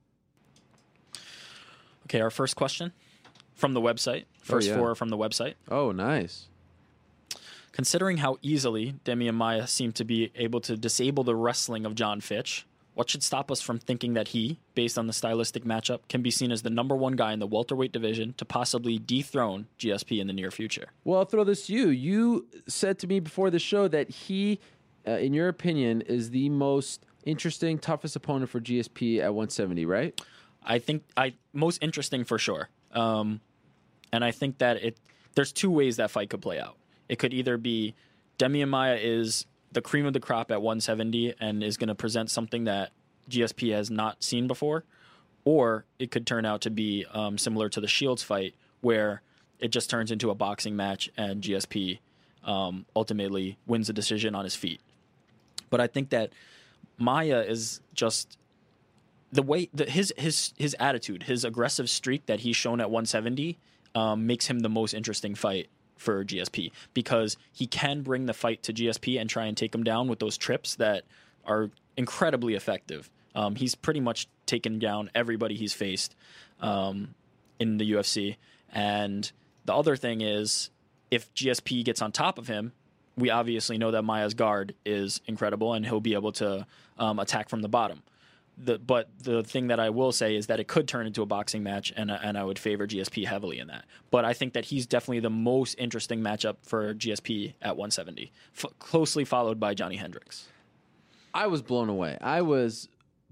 [2.06, 2.92] Okay, our first question
[3.54, 4.24] from the website.
[4.40, 4.76] First yeah.
[4.76, 5.54] four from the website.
[5.70, 6.48] Oh, nice.
[7.72, 12.20] Considering how easily Damian Maia seemed to be able to disable the wrestling of Jon
[12.20, 16.20] Fitch, what should stop us from thinking that he, based on the stylistic matchup, can
[16.20, 20.20] be seen as the number one guy in the welterweight division to possibly dethrone GSP
[20.20, 20.88] in the near future?
[21.04, 21.88] Well, I'll throw this to you.
[21.88, 24.60] You said to me before the show that he,
[25.06, 30.20] uh, in your opinion, is the most interesting, toughest opponent for GSP at 170, right?
[30.64, 32.68] I think I most interesting for sure.
[32.92, 33.40] Um,
[34.12, 34.96] and I think that it
[35.34, 36.76] there's two ways that fight could play out.
[37.08, 37.94] It could either be
[38.38, 42.30] Damian Maia is the cream of the crop at 170 and is going to present
[42.30, 42.92] something that
[43.30, 44.84] GSP has not seen before,
[45.44, 49.22] or it could turn out to be um, similar to the Shields fight where
[49.58, 52.00] it just turns into a boxing match and GSP
[52.44, 54.80] um, ultimately wins the decision on his feet.
[55.70, 56.30] But I think that
[56.98, 58.36] Maia is just
[59.32, 63.58] the way the, his his his attitude, his aggressive streak that he's shown at 170
[63.94, 68.62] um, makes him the most interesting fight for GSP because he can bring the fight
[68.64, 71.04] to GSP and try and take him down with those trips that
[71.46, 73.10] are incredibly effective.
[73.34, 76.14] Um, he's pretty much taken down everybody he's faced
[76.60, 77.14] um,
[77.58, 78.36] in the UFC.
[78.70, 79.30] And
[79.64, 80.70] the other thing is,
[81.10, 82.72] if GSP gets on top of him,
[83.16, 86.66] we obviously know that Maia's guard is incredible and he'll be able to
[86.98, 88.02] um, attack from the bottom
[88.56, 91.26] the but the thing that I will say is that it could turn into a
[91.26, 93.84] boxing match, and and I would favor GSP heavily in that.
[94.10, 98.66] But I think that he's definitely the most interesting matchup for GSP at 170, f-
[98.78, 100.48] closely followed by Johnny Hendricks.
[101.34, 102.18] I was blown away.
[102.20, 102.88] I was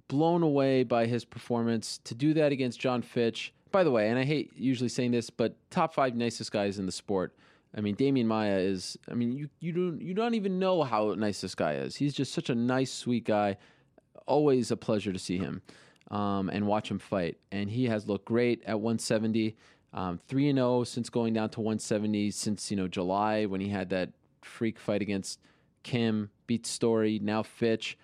[0.08, 3.52] blown away by his performance to do that against Jon Fitch.
[3.70, 6.86] By the way, and I hate usually saying this, but top five nicest guys in
[6.86, 7.34] the sport.
[7.76, 8.98] I mean, Damian Maia is.
[9.08, 11.94] I mean, you you don't you don't even know how nice this guy is.
[11.94, 13.58] He's just such a nice, sweet guy
[14.30, 15.60] always a pleasure to see him
[16.10, 17.38] um, and watch him fight.
[17.50, 19.56] And he has looked great at 170.
[19.92, 23.68] Um, three and zero since going down to 170 since you know July when he
[23.68, 24.10] had that
[24.40, 25.40] freak fight against
[25.82, 27.98] Kim, beat Story, now Fitch.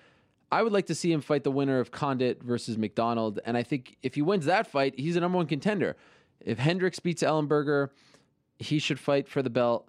[0.50, 3.62] I would like to see him fight the winner of Condit versus MacDonald, and I
[3.62, 5.96] think if he wins that fight, he's a number one contender.
[6.40, 7.90] If Hendricks beats Ellenberger,
[8.58, 9.88] he should fight for the belt.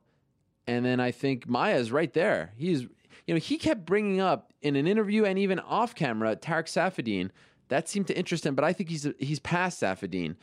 [0.68, 2.54] And then I think Maia is right there.
[2.58, 2.86] He's
[3.26, 7.30] you know, he kept bringing up in an interview and even off camera Tarek Saffiedine.
[7.70, 10.36] That seemed to interest him, but I think he's he's past Saffiedine.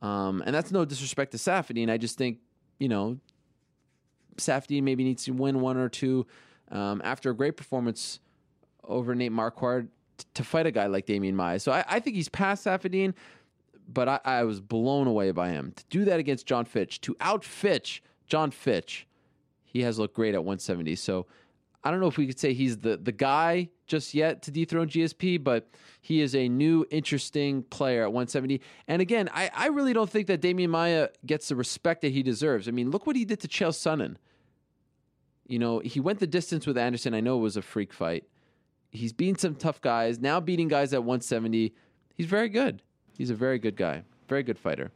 [0.00, 1.90] Um, and that's no disrespect to Saffiedine.
[1.90, 2.38] I just think,
[2.78, 3.18] you know,
[4.36, 6.26] Saffiedine maybe needs to win one or two
[6.70, 8.20] um, after a great performance
[8.84, 11.58] over Nate Marquardt t- to fight a guy like Damian Maia.
[11.58, 13.14] So I, I think he's past Saffiedine,
[13.92, 15.72] but I, I was blown away by him.
[15.74, 19.06] To do that against Jon Fitch, to out Fitch, Jon Fitch,
[19.64, 20.94] he has looked great at 170.
[20.96, 21.26] So
[21.84, 24.88] I don't know if we could say he's the the guy just yet to dethrone
[24.88, 25.68] GSP, but
[26.00, 28.60] he is a new interesting player at 170.
[28.86, 32.22] And again, I, I really don't think that Damian Maia gets the respect that he
[32.22, 32.68] deserves.
[32.68, 34.16] I mean, look what he did to Chael Sonnen.
[35.46, 37.14] You know, he went the distance with Anderson.
[37.14, 38.24] I know it was a freak fight.
[38.90, 40.18] He's beating some tough guys.
[40.18, 41.74] Now beating guys at 170.
[42.14, 42.82] He's very good.
[43.16, 44.02] He's a very good guy.
[44.28, 44.90] Very good fighter.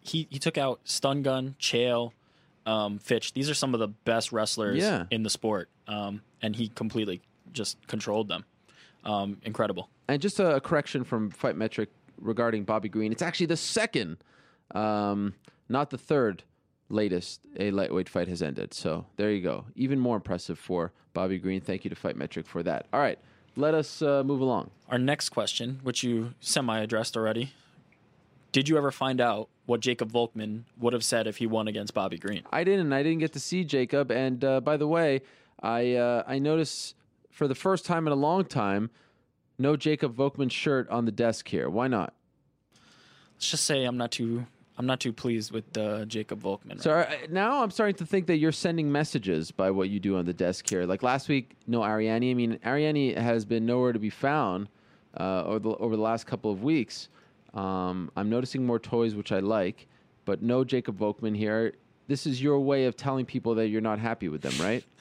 [0.00, 2.12] He he took out Stun Gun, Chael,
[2.66, 3.32] um, Fitch.
[3.32, 5.04] These are some of the best wrestlers Yeah.
[5.10, 7.20] in the sport, um, and he completely
[7.52, 8.44] just controlled them.
[9.04, 9.88] Um, incredible.
[10.08, 13.10] And just a, correction from Fight Metric regarding Bobby Green.
[13.10, 14.18] It's actually the second,
[14.74, 15.34] um,
[15.68, 16.44] not the third
[16.88, 18.74] latest a lightweight fight has ended.
[18.74, 19.64] So there you go.
[19.74, 21.60] Even more impressive for Bobby Green.
[21.60, 22.86] Thank you to Fight Metric for that.
[22.92, 23.18] All right,
[23.56, 24.70] let us uh, move along.
[24.88, 27.52] Our next question, which you semi addressed already,
[28.52, 31.94] did you ever find out what Jacob Volkmann would have said if he won against
[31.94, 32.42] Bobby Green?
[32.52, 32.92] I didn't.
[32.92, 34.10] I didn't get to see Jacob.
[34.10, 35.22] And uh, by the way,
[35.62, 36.94] I uh, I noticed
[37.30, 38.90] for the first time in a long time,
[39.58, 41.68] no Jacob Volkmann shirt on the desk here.
[41.70, 42.14] Why not?
[43.34, 44.46] Let's just say I'm not too
[44.78, 46.70] I'm not too pleased with uh, Jacob Volkmann.
[46.70, 50.00] right So uh, now I'm starting to think that you're sending messages by what you
[50.00, 50.84] do on the desk here.
[50.84, 52.30] Like last week, no Ariane.
[52.30, 54.68] I mean, Ariane has been nowhere to be found
[55.18, 57.08] uh, over, the, over the last couple of weeks.
[57.54, 59.86] Um, I'm noticing more toys, which I like,
[60.24, 61.74] but no Jacob Volkmann here.
[62.08, 64.84] This is your way of telling people that you're not happy with them, right?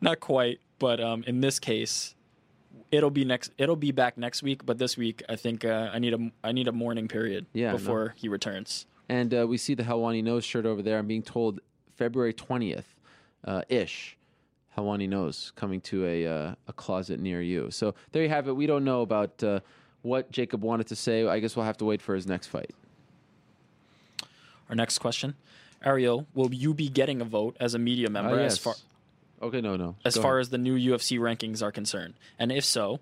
[0.00, 2.14] Not quite, but um, in this case,
[2.92, 3.50] it'll be next.
[3.58, 4.64] It'll be back next week.
[4.64, 7.72] But this week, I think uh, I need a I need a mourning period Yeah,
[7.72, 7.78] no.
[7.78, 8.86] before he returns.
[9.08, 10.98] And uh, we see the Helwani Nose shirt over there.
[10.98, 11.58] I'm being told
[11.96, 12.84] February 20th
[13.44, 14.16] uh, ish.
[14.76, 17.70] Helwani Nose coming to a, uh, a closet near you.
[17.72, 18.52] So there you have it.
[18.54, 19.60] We don't know about uh,
[20.02, 21.26] what Jacob wanted to say.
[21.26, 22.70] I guess we'll have to wait for his next fight.
[24.68, 25.34] Our next question,
[25.84, 28.74] Ariel, will you be getting a vote as a media member Uh, as far
[29.40, 29.96] Okay, no, no.
[30.04, 30.40] as Go far ahead.
[30.42, 32.14] as the new UFC rankings are concerned?
[32.38, 33.00] And if so,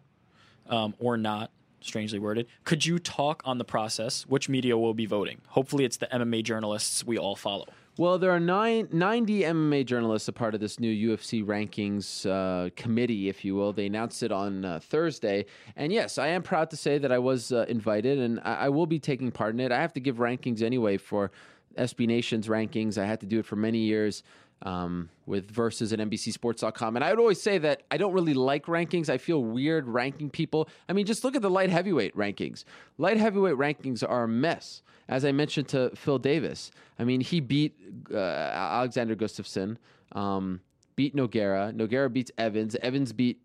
[0.68, 1.50] um, or not,
[1.80, 4.26] strangely worded, could you talk on the process?
[4.26, 5.40] Which media will be voting?
[5.48, 7.66] Hopefully, it's the MMA journalists we all follow.
[7.98, 12.68] Well, there are nine, 90 MMA journalists a part of this new UFC rankings uh,
[12.76, 13.72] committee, if you will.
[13.72, 15.46] They announced it on uh, Thursday.
[15.76, 18.68] And yes, I am proud to say that I was uh, invited and I, I
[18.68, 19.72] will be taking part in it.
[19.72, 21.30] I have to give rankings anyway for
[21.78, 22.98] SB Nation's rankings.
[22.98, 24.22] I had to do it for many years
[24.62, 26.96] um, with Versus and NBCSports.com.
[26.96, 29.08] And I would always say that I don't really like rankings.
[29.08, 30.68] I feel weird ranking people.
[30.88, 32.64] I mean, just look at the light heavyweight rankings.
[32.98, 34.82] Light heavyweight rankings are a mess.
[35.08, 37.76] As I mentioned to Phil Davis, I mean, he beat
[38.12, 39.76] uh, Alexander Gustafsson,
[40.12, 40.60] um,
[40.96, 41.72] beat Nogueira.
[41.72, 42.74] Nogueira beats Evans.
[42.82, 43.40] Evans beat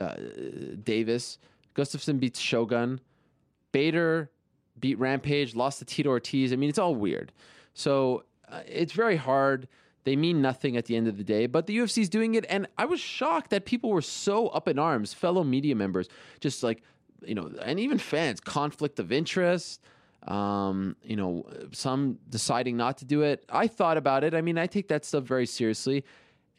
[0.00, 0.16] uh,
[0.82, 1.38] Davis.
[1.76, 3.00] Gustafsson beats Shogun.
[3.70, 4.30] Bader
[4.80, 6.52] beat Rampage, lost to Tito Ortiz.
[6.52, 7.32] I mean, it's all weird.
[7.74, 9.68] So uh, it's very hard.
[10.04, 12.46] They mean nothing at the end of the day, but the UFC is doing it.
[12.48, 16.08] And I was shocked that people were so up in arms, fellow media members,
[16.40, 16.82] just like,
[17.24, 19.80] you know, and even fans, conflict of interest.
[20.26, 23.44] Um, you know, some deciding not to do it.
[23.48, 24.34] I thought about it.
[24.34, 26.04] I mean, I take that stuff very seriously.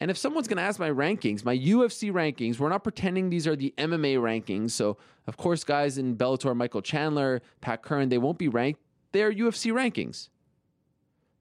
[0.00, 3.46] And if someone's going to ask my rankings, my UFC rankings, we're not pretending these
[3.46, 4.70] are the MMA rankings.
[4.70, 4.96] So,
[5.26, 8.80] of course, guys in Bellator, Michael Chandler, Pat Curran, they won't be ranked.
[9.12, 10.30] They're UFC rankings.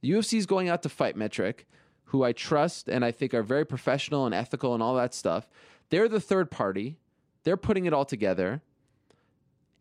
[0.01, 1.67] The UFC is going out to Fight Metric,
[2.09, 5.47] who I trust and I think are very professional and ethical and all that stuff.
[5.89, 6.97] They're the third party.
[7.43, 8.61] They're putting it all together.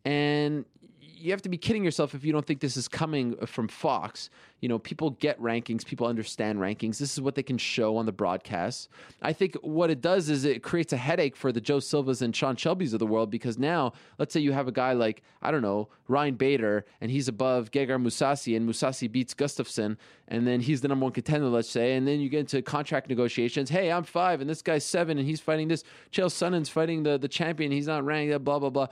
[0.05, 0.65] And
[1.19, 4.29] you have to be kidding yourself if you don't think this is coming from Fox.
[4.61, 6.97] You know, people get rankings, people understand rankings.
[6.97, 8.89] This is what they can show on the broadcast.
[9.21, 12.35] I think what it does is it creates a headache for the Joe Silvas and
[12.35, 15.51] Sean Shelby's of the world because now, let's say you have a guy like, I
[15.51, 20.59] don't know, Ryan Bader, and he's above Gegard Mousasi, and Mousasi beats Gustafsson, and then
[20.59, 23.69] he's the number one contender, let's say, and then you get into contract negotiations.
[23.69, 25.83] Hey, I'm five, and this guy's seven, and he's fighting this.
[26.11, 28.87] Chael Sonnen's fighting the, the champion, he's not ranked, blah, blah, blah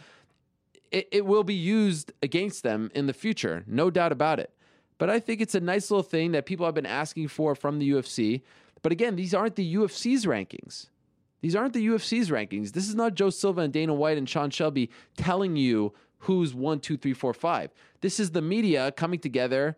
[0.91, 4.51] it, it will be used against them in the future, no doubt about it.
[4.97, 7.79] But I think it's a nice little thing that people have been asking for from
[7.79, 8.41] the UFC.
[8.81, 10.87] But again, these aren't the UFC's rankings.
[11.41, 12.71] These aren't the UFC's rankings.
[12.71, 16.79] This is not Joe Silva and Dana White and Sean Shelby telling you who's one,
[16.79, 17.71] two, three, four, five.
[18.01, 19.77] This is the media coming together,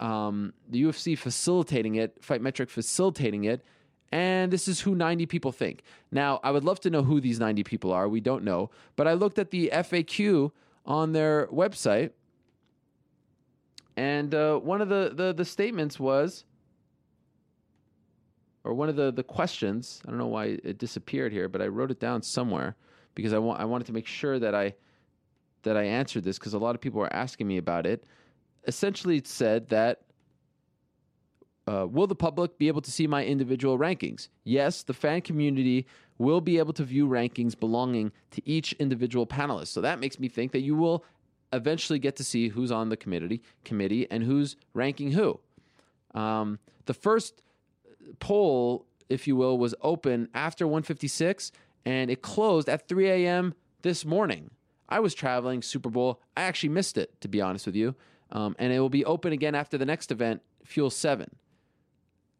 [0.00, 3.64] um, the UFC facilitating it, Fight Metric facilitating it,
[4.12, 5.82] and this is who 90 people think.
[6.10, 8.08] Now, I would love to know who these 90 people are.
[8.08, 8.70] We don't know.
[8.94, 10.52] But I looked at the FAQ
[10.84, 12.12] on their website,
[13.96, 16.44] and uh, one of the, the, the statements was,
[18.62, 21.66] or one of the, the questions, I don't know why it disappeared here, but I
[21.66, 22.76] wrote it down somewhere
[23.14, 24.74] because I, want, I wanted to make sure that I,
[25.62, 28.04] that I answered this because a lot of people were asking me about it.
[28.66, 30.02] Essentially, it said that
[31.66, 34.28] uh, will the public be able to see my individual rankings?
[34.44, 35.86] Yes, the fan community
[36.18, 39.68] will be able to view rankings belonging to each individual panelist.
[39.68, 41.04] So that makes me think that you will
[41.52, 45.38] eventually get to see who's on the committee committee and who's ranking who.
[46.14, 47.42] Um, the first
[48.20, 51.52] poll, if you will, was open after 156
[51.84, 53.54] and it closed at 3 a.m.
[53.82, 54.50] this morning.
[54.88, 56.20] I was traveling Super Bowl.
[56.36, 57.94] I actually missed it, to be honest with you.
[58.30, 61.30] Um, and it will be open again after the next event, Fuel 7.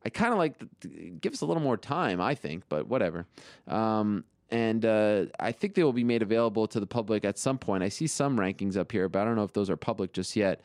[0.05, 0.89] I kind of like, the,
[1.20, 3.26] give us a little more time, I think, but whatever.
[3.66, 7.58] Um, and uh, I think they will be made available to the public at some
[7.58, 7.83] point.
[7.83, 10.36] I see some rankings up here, but I don't know if those are public just
[10.36, 10.60] yet.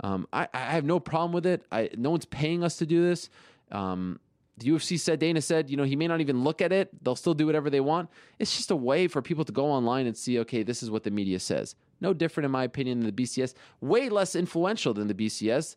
[0.00, 1.64] Um, I, I, have no problem with it.
[1.70, 3.30] I, no one's paying us to do this.
[3.70, 4.18] Um,
[4.58, 6.90] the UFC said Dana said, you know, he may not even look at it.
[7.02, 8.08] They'll still do whatever they want.
[8.38, 11.02] It's just a way for people to go online and see, okay, this is what
[11.02, 11.74] the media says.
[12.00, 13.54] No different, in my opinion, than the BCS.
[13.80, 15.76] Way less influential than the BCS.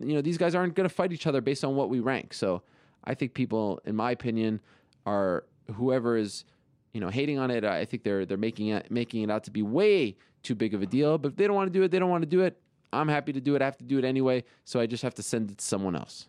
[0.00, 2.34] You know, these guys aren't going to fight each other based on what we rank.
[2.34, 2.62] So
[3.04, 4.60] I think people, in my opinion,
[5.06, 5.44] are
[5.74, 6.44] whoever is,
[6.92, 7.64] you know, hating on it.
[7.64, 10.82] I think they're they're making it making it out to be way too big of
[10.82, 11.18] a deal.
[11.18, 12.58] But if they don't want to do it, they don't want to do it.
[12.92, 13.62] I'm happy to do it.
[13.62, 14.44] I have to do it anyway.
[14.64, 16.26] So I just have to send it to someone else.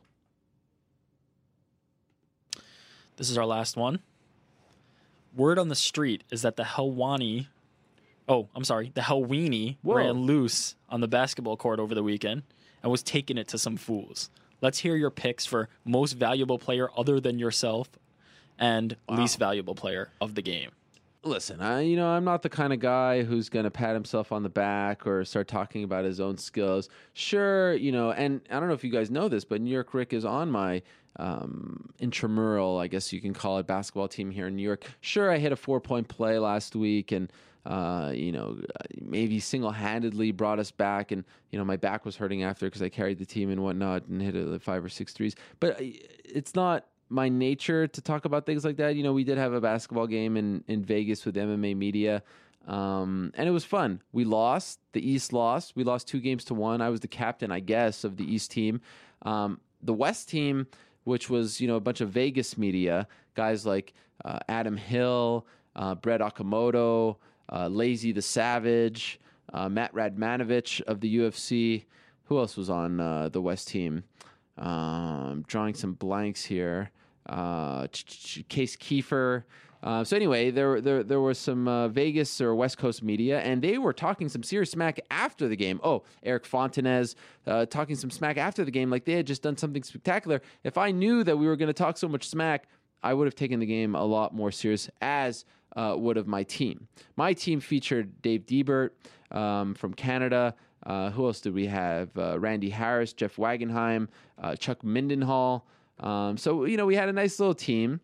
[3.17, 3.99] This is our last one.
[5.35, 7.48] Word on the street is that the Helwani,
[8.30, 9.75] oh, I'm sorry, the Whoa.
[9.95, 12.43] ran loose on the basketball court over the weekend
[12.84, 14.30] and was taking it to some fools.
[14.62, 17.90] Let's hear your picks for most valuable player other than yourself
[18.60, 20.72] and least valuable player of the game.
[21.24, 24.32] listen, I you know I'm not the kind of guy who's going to pat himself
[24.32, 26.90] on the back or start talking about his own skills.
[27.14, 29.94] Sure, you know, and I don't know if you guys know this, but New York
[29.94, 30.82] Rick is on my
[31.18, 34.86] um, intramural, I guess you can call it, basketball team here in New York.
[35.02, 37.32] Sure, I hit a four point play last week and.
[37.66, 38.58] Uh, you know,
[39.00, 42.90] maybe single-handedly brought us back, and you know, my back was hurting after because I
[42.90, 45.35] carried the team and whatnot and hit a five or six threes.
[45.59, 45.85] But uh,
[46.25, 48.95] it's not my nature to talk about things like that.
[48.95, 52.22] You know, we did have a basketball game in, in Vegas with MMA Media,
[52.67, 54.01] um, and it was fun.
[54.11, 54.80] We lost.
[54.92, 55.75] The East lost.
[55.75, 56.82] We lost two games to one.
[56.82, 58.82] I was the captain, I guess, of the East team.
[59.22, 60.67] Um, the West team,
[61.06, 63.93] which was you know a bunch of Vegas media guys like
[64.25, 67.17] uh, Adam Hill, uh, Brett Okamoto,
[67.51, 69.19] uh, Lazy the Savage,
[69.53, 71.85] uh, Matt Radmanovich of the UFC.
[72.25, 74.03] Who else was on uh, the West team?
[74.57, 76.91] Um, drawing some blanks here.
[77.27, 77.88] Uh,
[78.49, 79.43] Case Keefer.
[79.81, 83.61] Uh, so anyway, there there there was some uh, Vegas or West Coast media, and
[83.61, 85.81] they were talking some serious smack after the game.
[85.83, 87.15] Oh, Eric Fontanez
[87.69, 90.41] talking some smack after the game, like they had just done something spectacular.
[90.63, 92.67] If I knew that we were going to talk so much smack,
[93.03, 95.43] I would have taken the game a lot more serious, as
[95.76, 96.88] uh, would have my team.
[97.16, 98.92] My team featured Dave Deibert
[99.32, 100.56] um, from Canada.
[100.85, 102.10] Uh, who else did we have?
[102.18, 104.08] Uh, Randy Harris, Jeff Wagenheim,
[104.42, 105.64] uh, Chuck Mindenhall.
[106.00, 108.02] Um, so you know we had a nice little team.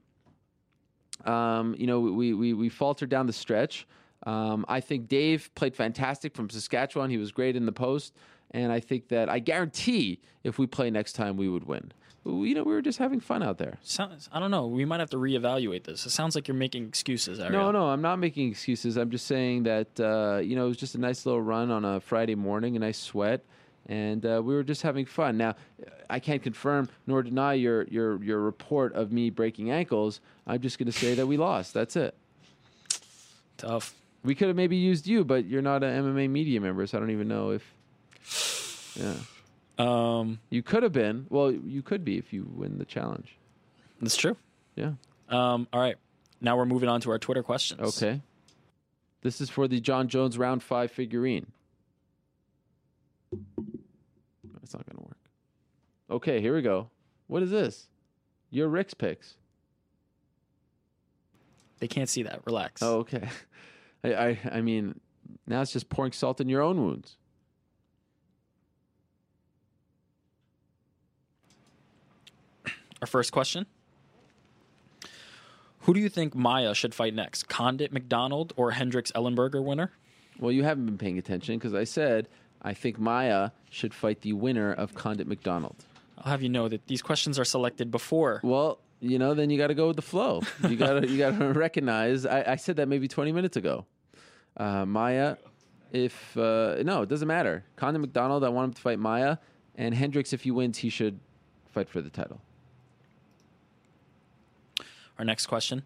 [1.25, 3.85] Um, you know we, we we faltered down the stretch.
[4.23, 7.09] Um, I think Dave played fantastic from Saskatchewan.
[7.09, 8.13] He was great in the post,
[8.51, 11.91] and I think that I guarantee if we play next time, we would win.
[12.25, 13.77] You know, we were just having fun out there.
[13.81, 14.67] Sounds, I don't know.
[14.67, 16.05] We might have to reevaluate this.
[16.05, 17.39] It sounds like you're making excuses.
[17.39, 17.53] Ariel.
[17.53, 18.97] No, no, I'm not making excuses.
[18.97, 21.85] I'm just saying that uh, you know it was just a nice little run on
[21.85, 23.45] a Friday morning, a nice sweat,
[23.87, 25.37] and uh, we were just having fun.
[25.37, 25.55] Now,
[26.09, 30.19] I can't confirm nor deny your your your report of me breaking ankles.
[30.45, 31.73] I'm just going to say that we lost.
[31.73, 32.15] That's it.
[33.57, 33.93] Tough.
[34.23, 37.01] We could have maybe used you, but you're not an MMA media member, so I
[37.01, 38.93] don't even know if.
[38.99, 39.13] Yeah.
[39.79, 41.25] Um, You could have been.
[41.29, 43.35] Well, you could be if you win the challenge.
[44.01, 44.35] that's true.
[44.75, 44.91] Yeah.
[45.29, 45.95] Um, all right.
[46.41, 47.81] Now we're moving on to our Twitter questions.
[47.97, 48.21] Okay.
[49.21, 51.47] This is for the Jon Jones round five figurine.
[53.31, 55.17] That's not going to work.
[56.09, 56.89] Okay, here we go.
[57.27, 57.87] What is this?
[58.49, 59.35] Your Rick's picks.
[61.79, 62.41] They can't see that.
[62.45, 62.81] Relax.
[62.81, 63.29] Oh, okay.
[64.03, 64.99] I, I, I mean,
[65.47, 67.17] now it's just pouring salt in your own wounds.
[73.01, 73.65] Our first question.
[75.81, 77.47] Who do you think Maia should fight next?
[77.47, 79.91] Condit MacDonald or Hendricks Ellenberger winner?
[80.39, 82.27] Well, you haven't been paying attention because I said
[82.61, 85.75] I think Maia should fight the winner of Condit MacDonald.
[86.17, 88.41] I'll have you know that these questions are selected before.
[88.43, 90.41] Well, you know, then you got to go with the flow.
[90.67, 92.25] You got to you got to recognize.
[92.25, 93.85] I, I said that maybe 20 minutes ago.
[94.57, 95.37] Uh, Maia,
[95.93, 97.63] if uh, no, it doesn't matter.
[97.77, 99.37] Condit MacDonald, I want him to fight Maia,
[99.75, 101.19] and Hendricks, if he wins, he should
[101.71, 102.41] fight for the title.
[105.19, 105.83] Our next question.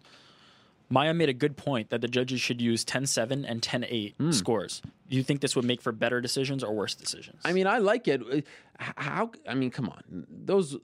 [0.88, 4.30] Maia made a good point that the judges should use 10-7 and 10-8 Hmm.
[4.30, 4.80] scores.
[5.10, 7.40] Do you think this would make for better decisions or worse decisions?
[7.44, 8.22] I mean, I like it.
[8.22, 8.40] Uh,
[8.78, 9.32] How?
[9.48, 10.26] I mean, come on.
[10.30, 10.78] Those uh,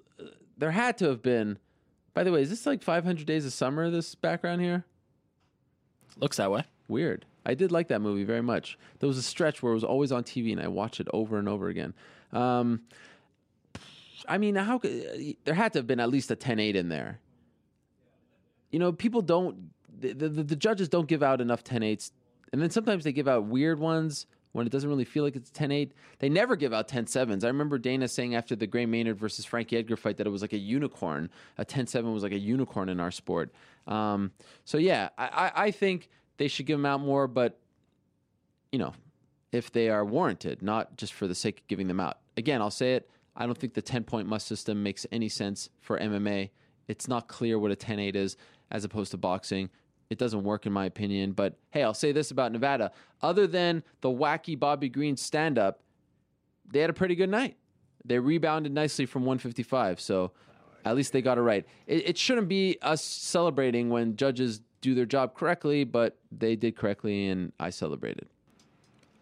[0.59, 1.59] there had to have been.
[2.13, 3.89] By the way, is this like 500 Days of Summer?
[3.91, 4.85] This background here.
[6.19, 6.65] Looks that way.
[6.89, 7.25] Weird.
[7.47, 8.77] I did like that movie very much.
[8.99, 11.39] There was a stretch where it was always on TV, and I watched it over
[11.39, 11.95] and over again.
[12.33, 12.83] Um,
[14.29, 17.21] I mean, how could, there had to have been at least a 10-8 in there.
[18.71, 19.71] You know, people don't.
[20.01, 22.13] The, the, the judges don't give out enough 10-8s,
[22.53, 25.51] and then sometimes they give out weird ones when it doesn't really feel like it's
[25.51, 25.91] 10-8.
[26.19, 27.45] They never give out 10-7s.
[27.45, 30.43] I remember Dana saying after the Gray Maynard versus Frankie Edgar fight that it was
[30.43, 31.31] like a unicorn.
[31.59, 33.53] A 10-7 was like a unicorn in our sport.
[33.87, 34.33] Um,
[34.65, 36.09] so yeah, I, I, I think
[36.39, 37.59] they should give them out more, but
[38.73, 38.93] you know,
[39.53, 42.19] if they are warranted, not just for the sake of giving them out.
[42.37, 43.11] Again, I'll say it.
[43.37, 46.51] I don't think the 10 point must system makes any sense for MMA.
[46.89, 48.37] It's not clear what a 10 8 is
[48.71, 49.71] as opposed to boxing.
[50.09, 51.33] It doesn't work, in my opinion.
[51.33, 52.93] But hey, I'll say this about Nevada.
[53.23, 55.81] Other than the wacky Bobby Green stand up,
[56.69, 57.57] they had a pretty good night.
[58.05, 60.01] They rebounded nicely from 155.
[60.01, 60.33] So
[60.85, 61.67] at least they got it right.
[61.87, 66.77] It, it shouldn't be us celebrating when judges do their job correctly, but they did
[66.77, 68.29] correctly, and I celebrated.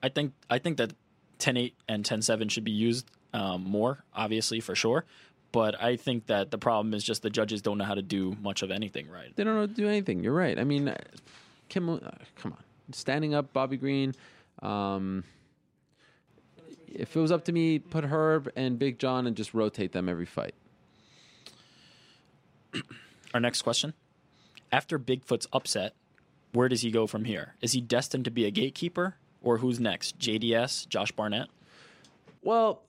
[0.02, 0.92] I think I think that
[1.40, 5.04] 10-8 and 10-7 should be used um, more, obviously for sure.
[5.50, 8.36] But I think that the problem is just the judges don't know how to do
[8.42, 9.34] much of anything right.
[9.34, 10.22] They don't know how to do anything.
[10.22, 10.58] You're right.
[10.58, 10.96] I mean, uh,
[11.68, 11.98] Kim, uh,
[12.36, 12.62] come on,
[12.92, 14.14] standing up, Bobby Green.
[14.60, 15.24] Um,
[16.86, 20.08] if it was up to me, put Herb and Big John and just rotate them
[20.08, 20.54] every fight.
[23.34, 23.94] Our next question:
[24.70, 25.94] After Bigfoot's upset,
[26.52, 27.54] where does he go from here?
[27.60, 30.18] Is he destined to be a gatekeeper, or who's next?
[30.18, 31.48] JDS, Josh Barnett.
[32.42, 32.82] Well,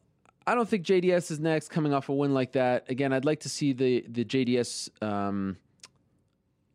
[0.48, 2.90] I don't think JDS is next coming off a win like that.
[2.90, 5.58] Again, I'd like to see the the JDS um,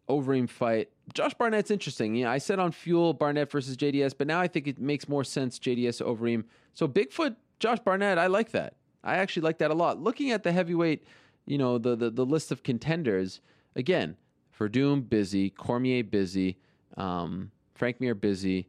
[0.09, 0.91] Overeem fight.
[1.12, 2.15] Josh Barnett's interesting.
[2.15, 5.25] Yeah, I said on Fuel Barnett versus JDS, but now I think it makes more
[5.25, 6.44] sense JDS Overeem.
[6.75, 8.75] So Bigfoot, Josh Barnett, I like that.
[9.02, 10.01] I actually like that a lot.
[10.01, 11.05] Looking at the heavyweight,
[11.47, 13.41] you know, the the, the list of contenders
[13.76, 14.17] again.
[14.59, 16.59] Werdum busy, Cormier busy,
[16.97, 18.68] um, Frank Mir busy,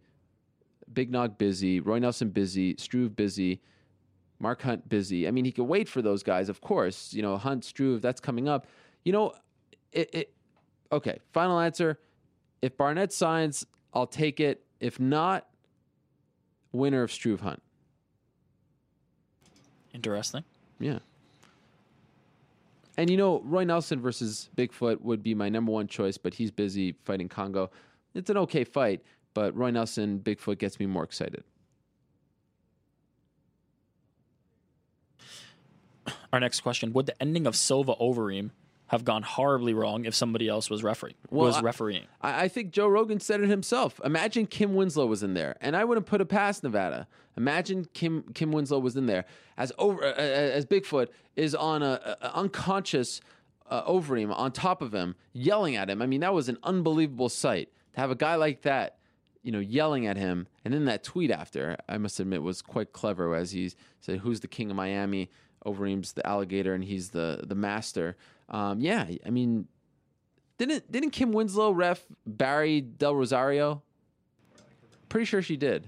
[0.91, 3.61] Big Nog busy, Roy Nelson busy, Struve busy.
[4.39, 5.27] Mark Hunt busy.
[5.27, 7.13] I mean, he could wait for those guys, of course.
[7.13, 8.67] You know, Hunt, Struve, that's coming up.
[9.03, 9.33] You know,
[9.91, 10.33] it, it
[10.91, 11.19] okay.
[11.31, 11.99] Final answer:
[12.61, 14.63] If Barnett signs, I'll take it.
[14.79, 15.47] If not,
[16.71, 17.61] winner of Struve Hunt.
[19.93, 20.43] Interesting.
[20.79, 20.99] Yeah.
[22.97, 26.51] And you know, Roy Nelson versus Bigfoot would be my number one choice, but he's
[26.51, 27.69] busy fighting Kongo.
[28.13, 29.01] It's an okay fight,
[29.33, 31.43] but Roy Nelson, Bigfoot gets me more excited.
[36.35, 38.49] Our next question: Would the ending of Silva Overeem
[38.87, 41.15] have gone horribly wrong if somebody else was refereeing?
[41.29, 42.07] Well, was I- refereeing?
[42.21, 44.01] I, I think Joe Rogan said it himself.
[44.03, 47.07] Imagine Kim Winslow was in there, and I wouldn't put it past Nevada.
[47.37, 49.23] Imagine Kim Kim Winslow was in there
[49.55, 51.07] as over uh, as Bigfoot
[51.37, 53.21] is on a, a unconscious
[53.69, 56.01] uh, Overeem on top of him, yelling at him.
[56.01, 58.97] I mean, that was an unbelievable sight to have a guy like that,
[59.41, 61.77] you know, yelling at him, and then that tweet after.
[61.87, 65.29] I must admit was quite clever as he said, "Who's the king of Miami?"
[65.65, 68.15] Overeem's the alligator, and he's the the master.
[68.49, 69.67] Um, yeah, I mean,
[70.57, 73.81] didn't didn't Kim Winslow ref Barry Del Rosario?
[75.09, 75.87] Pretty sure she did.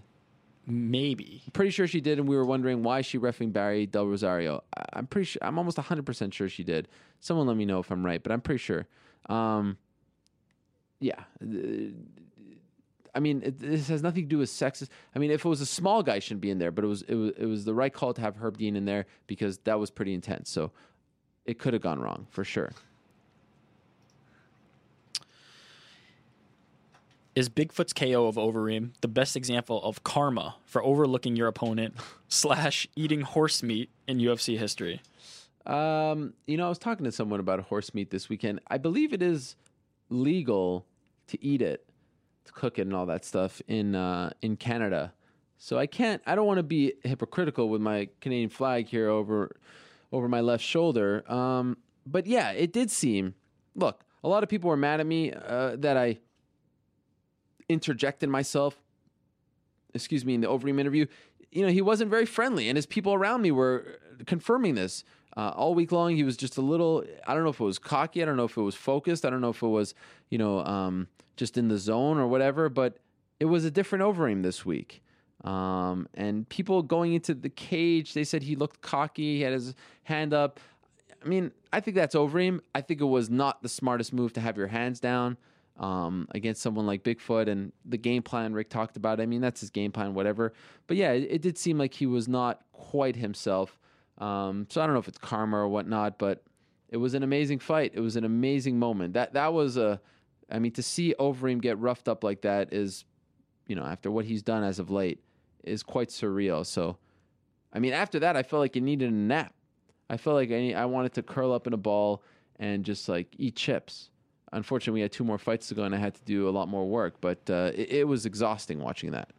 [0.70, 1.44] Maybe.
[1.54, 4.64] Pretty sure she did, and we were wondering why she refing Barry Del Rosario.
[4.76, 5.40] I- I'm pretty sure.
[5.44, 6.88] I'm almost 100 percent sure she did.
[7.20, 8.86] Someone let me know if I'm right, but I'm pretty sure.
[9.28, 9.78] Um,
[11.00, 11.24] yeah.
[13.18, 14.90] I mean, it, this has nothing to do with sexist.
[15.16, 17.02] I mean, if it was a small guy, shouldn't be in there, but it was
[17.02, 19.80] it was it was the right call to have Herb Dean in there because that
[19.80, 20.52] was pretty intense.
[20.52, 20.72] So
[21.44, 22.74] it could have gone wrong for sure.
[27.34, 31.96] Is Bigfoot's KO of Overeem the best example of karma for overlooking your opponent
[32.28, 35.02] slash eating horse meat in UFC history?
[35.66, 38.60] Um, you know, I was talking to someone about horse meat this weekend.
[38.68, 39.56] I believe it is
[40.10, 40.86] legal
[41.28, 41.84] to eat it,
[42.48, 45.14] to cook it, and all that stuff in uh, in Canada.
[45.58, 46.22] So I can't.
[46.26, 49.56] I don't want to be hypocritical with my Canadian flag here over
[50.12, 51.30] over my left shoulder.
[51.32, 53.36] Um, but yeah, it did seem.
[53.76, 56.20] Look, a lot of people were mad at me uh, that I
[57.70, 58.80] interjected myself
[59.98, 61.06] excuse me, in the Overeem interview,
[61.52, 65.04] you know, he wasn't very friendly, and his people around me were confirming this.
[65.36, 67.04] Uh, all week long, he was just a little.
[67.28, 68.22] I don't know if it was cocky.
[68.24, 69.26] I don't know if it was focused.
[69.26, 69.94] I don't know if it was,
[70.30, 72.68] you know, um, just in the zone or whatever.
[72.68, 72.98] But
[73.40, 75.02] it was a different Overeem this week.
[75.44, 79.38] Um, and people going into the cage, they said he looked cocky.
[79.38, 80.60] He had his hand up.
[81.24, 82.60] I mean, I think that's Overeem.
[82.76, 85.38] I think it was not the smartest move to have your hands down.
[85.80, 89.22] um, against someone like Bigfoot and the game plan Rick talked about.
[89.22, 90.54] I mean, that's his game plan, whatever.
[90.88, 93.80] But yeah, it, it did seem like he was not quite himself.
[94.18, 96.44] Um, so I don't know if it's karma or whatnot, but
[96.90, 97.92] it was an amazing fight.
[97.94, 99.14] It was an amazing moment.
[99.14, 100.02] That that was a,
[100.50, 103.06] I mean, to see Overeem get roughed up like that is,
[103.68, 105.22] you know, after what he's done as of late,
[105.64, 106.66] is quite surreal.
[106.66, 106.98] So,
[107.74, 109.54] I mean, after that, I felt like he needed a nap.
[110.10, 112.24] I felt like I, I wanted to curl up in a ball
[112.60, 114.10] and just like eat chips.
[114.54, 116.70] Unfortunately, we had two more fights to go, and I had to do a lot
[116.70, 117.16] more work.
[117.20, 119.30] But uh, it, it was exhausting watching that.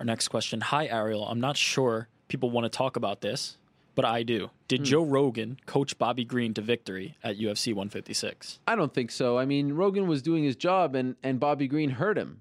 [0.00, 0.60] Our next question.
[0.60, 1.24] Hi, Ariel.
[1.26, 3.56] I'm not sure people want to talk about this,
[3.98, 4.50] but I do.
[4.68, 8.60] Did Joe Rogan coach Bobby Green to victory at UFC 156?
[8.68, 9.36] I don't think so.
[9.36, 12.40] I mean, Rogan was doing his job, and and Bobby Green hurt him.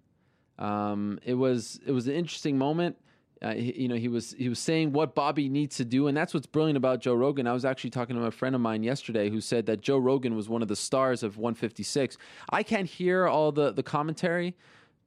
[0.60, 2.98] Um, it was it was an interesting moment.
[3.42, 6.16] Uh, he, you know, he was he was saying what Bobby needs to do, and
[6.16, 7.48] that's what's brilliant about Joe Rogan.
[7.48, 10.36] I was actually talking to a friend of mine yesterday who said that Joe Rogan
[10.36, 12.19] was one of the stars of 156.
[12.52, 14.56] I can't hear all the the commentary,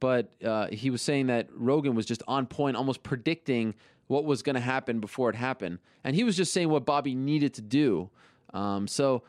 [0.01, 3.73] but uh, he was saying that Rogan was just on point, almost predicting
[4.11, 7.15] what was going to happen before it happened, and he was just saying what Bobby
[7.15, 8.09] needed to do.
[8.53, 9.23] Um, so,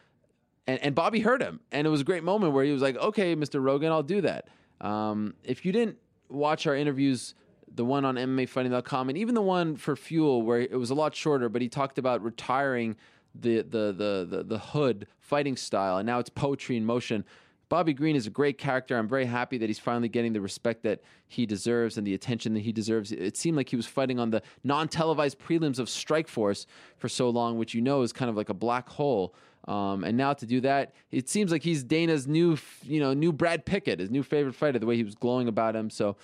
[0.67, 2.97] and, and Bobby heard him, and it was a great moment where he was like,
[2.97, 3.63] "Okay, Mr.
[3.63, 4.49] Rogan, I'll do that."
[4.81, 7.35] Um, if you didn't watch our interviews,
[7.73, 11.15] the one on MMAfighting.com, and even the one for Fuel, where it was a lot
[11.15, 12.97] shorter, but he talked about retiring
[13.37, 17.25] the the the the, the hood fighting style, and now it's poetry in motion.
[17.73, 18.99] Bobby Green is a great character.
[18.99, 22.53] I'm very happy that he's finally getting the respect that he deserves and the attention
[22.53, 23.13] that he deserves.
[23.13, 26.67] It seemed like he was fighting on the non televised prelims of Strikeforce
[26.99, 29.35] for so long, which you know is kind of like a black hole.
[29.67, 33.33] Um, and now to do that, it seems like he's Dana's new, you know, new
[33.33, 34.79] Brad Pickett, his new favorite fighter.
[34.79, 35.89] The way he was glowing about him.
[35.89, 36.17] So,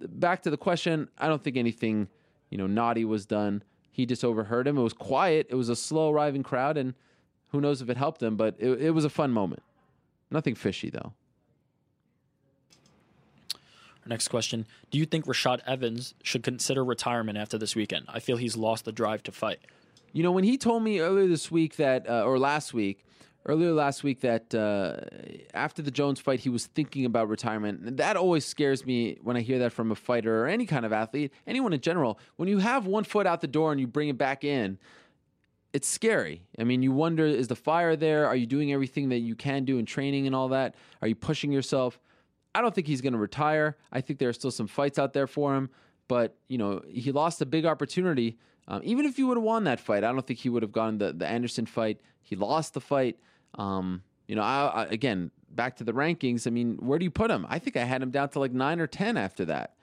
[0.00, 2.08] back to the question, I don't think anything,
[2.48, 3.62] you know, naughty was done.
[3.90, 4.78] He just overheard him.
[4.78, 5.48] It was quiet.
[5.50, 6.94] It was a slow arriving crowd, and
[7.48, 8.38] who knows if it helped him.
[8.38, 9.62] But it, it was a fun moment.
[10.34, 11.12] Nothing fishy though.
[13.54, 14.66] Our next question.
[14.90, 18.06] Do you think Rashad Evans should consider retirement after this weekend?
[18.08, 19.60] I feel he's lost the drive to fight.
[20.12, 23.06] You know, when he told me earlier this week that, uh, or last week,
[23.46, 24.96] earlier last week that uh,
[25.54, 27.96] after the Jones fight, he was thinking about retirement.
[27.98, 30.92] That always scares me when I hear that from a fighter or any kind of
[30.92, 32.18] athlete, anyone in general.
[32.36, 34.78] When you have one foot out the door and you bring it back in,
[35.74, 36.46] it's scary.
[36.56, 38.26] I mean, you wonder is the fire there?
[38.28, 40.76] Are you doing everything that you can do in training and all that?
[41.02, 41.98] Are you pushing yourself?
[42.54, 43.76] I don't think he's going to retire.
[43.92, 45.68] I think there are still some fights out there for him,
[46.06, 48.38] but you know, he lost a big opportunity.
[48.68, 50.72] Um, even if he would have won that fight, I don't think he would have
[50.72, 52.00] gotten the the Anderson fight.
[52.22, 53.18] He lost the fight.
[53.56, 56.46] Um, you know, I, I, again back to the rankings.
[56.46, 57.46] I mean, where do you put him?
[57.48, 59.73] I think I had him down to like nine or ten after that.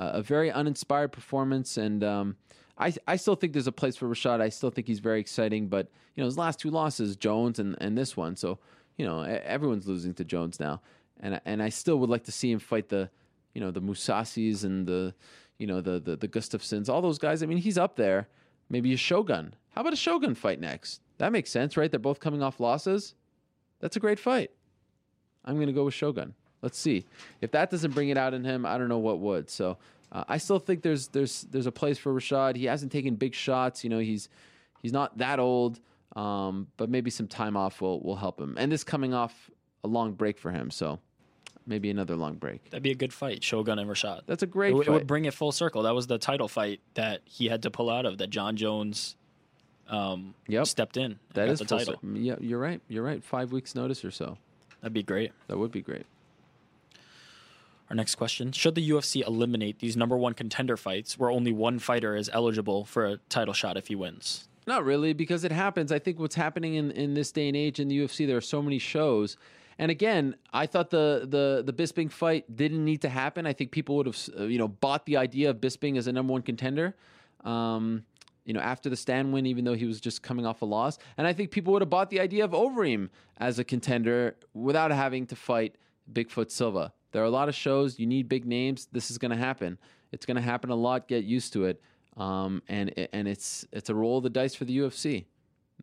[0.00, 2.36] A very uninspired performance, and um,
[2.78, 4.40] I I still think there's a place for Rashad.
[4.40, 7.76] I still think he's very exciting, but you know, his last two losses, Jones and
[7.80, 8.60] and this one, so
[8.96, 10.82] you know, everyone's losing to Jones now,
[11.20, 13.10] and and I still would like to see him fight the,
[13.54, 15.14] you know, the Mousasis and the,
[15.58, 17.42] you know, the the the Gustafssons, all those guys.
[17.42, 18.28] I mean, he's up there.
[18.70, 19.54] Maybe a Shogun.
[19.70, 21.00] How about a Shogun fight next?
[21.18, 21.90] That makes sense, right?
[21.90, 23.14] They're both coming off losses.
[23.80, 24.50] That's a great fight.
[25.44, 26.34] I'm going to go with Shogun.
[26.62, 27.04] Let's see.
[27.40, 29.48] If that doesn't bring it out in him, I don't know what would.
[29.50, 29.76] So
[30.10, 32.56] uh, I still think there's there's there's a place for Rashad.
[32.56, 33.84] He hasn't taken big shots.
[33.84, 34.28] You know, he's
[34.82, 35.78] he's not that old,
[36.16, 38.56] um, but maybe some time off will will help him.
[38.58, 39.50] And this coming off
[39.84, 40.98] a long break for him, so
[41.66, 42.64] maybe another long break.
[42.70, 44.22] That'd be a good fight, Shogun and Rashad.
[44.26, 44.70] That's a great.
[44.70, 45.82] It, w- it would bring it full circle.
[45.84, 48.18] That was the title fight that he had to pull out of.
[48.18, 49.14] That Jon Jones
[49.88, 50.66] um, Yep.
[50.66, 51.18] stepped in.
[51.34, 51.94] That is the title.
[52.02, 52.80] cir- Yeah, you're right.
[52.88, 53.22] You're right.
[53.22, 54.36] Five weeks notice or so.
[54.80, 55.32] That'd be great.
[55.46, 56.06] That would be great.
[57.90, 61.78] Our next question: Should the UFC eliminate these number one contender fights, where only one
[61.78, 64.48] fighter is eligible for a title shot if he wins?
[64.66, 65.90] Not really, because it happens.
[65.90, 68.42] I think what's happening in, in this day and age in the UFC, there are
[68.42, 69.38] so many shows.
[69.78, 73.46] And again, I thought the the the Bisping fight didn't need to happen.
[73.46, 76.12] I think people would have uh, you know bought the idea of Bisping as a
[76.12, 76.94] number one contender.
[77.44, 78.04] Um,
[78.44, 80.98] you know, after the Stann win, even though he was just coming off a loss,
[81.16, 84.90] and I think people would have bought the idea of Overeem as a contender without
[84.90, 85.76] having to fight
[86.12, 86.92] Bigfoot Silva.
[87.12, 87.98] There are a lot of shows.
[87.98, 88.88] You need big names.
[88.92, 89.78] This is going to happen.
[90.12, 91.08] It's going to happen a lot.
[91.08, 91.80] Get used to it.
[92.16, 95.26] Um, and and it's it's a roll of the dice for the UFC,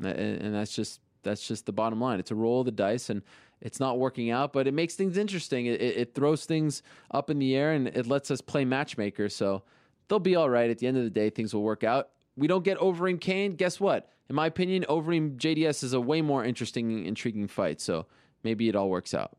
[0.01, 2.19] and that's just that's just the bottom line.
[2.19, 3.21] It's a roll of the dice, and
[3.61, 5.65] it's not working out, but it makes things interesting.
[5.65, 9.29] It, it, it throws things up in the air, and it lets us play matchmaker.
[9.29, 9.63] So
[10.07, 10.69] they'll be all right.
[10.69, 12.09] At the end of the day, things will work out.
[12.35, 13.53] We don't get Overeem Cain.
[13.53, 14.09] Guess what?
[14.29, 17.79] In my opinion, Overeem JDS is a way more interesting, intriguing fight.
[17.79, 18.07] So
[18.43, 19.37] maybe it all works out.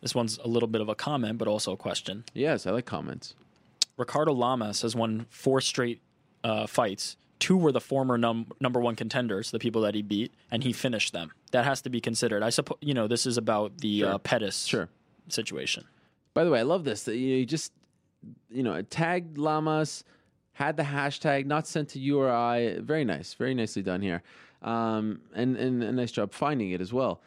[0.00, 2.24] This one's a little bit of a comment, but also a question.
[2.34, 3.34] Yes, I like comments.
[3.96, 6.00] Ricardo Lamas has won four straight
[6.44, 10.32] uh, fights two were the former num- number one contenders, the people that he beat,
[10.50, 11.30] and he finished them.
[11.52, 12.42] That has to be considered.
[12.42, 14.14] I suppose you know this is about the Sure.
[14.14, 14.88] uh, Pettis Sure.
[15.28, 15.84] situation.
[16.34, 17.04] By the way, I love this.
[17.04, 17.72] that You just,
[18.50, 20.04] you know, tagged Lamas,
[20.52, 22.78] had the hashtag, not sent to you or I.
[22.80, 23.34] Very nice.
[23.34, 24.22] Very nicely done here.
[24.62, 27.20] Um, and, and a nice job finding it as well.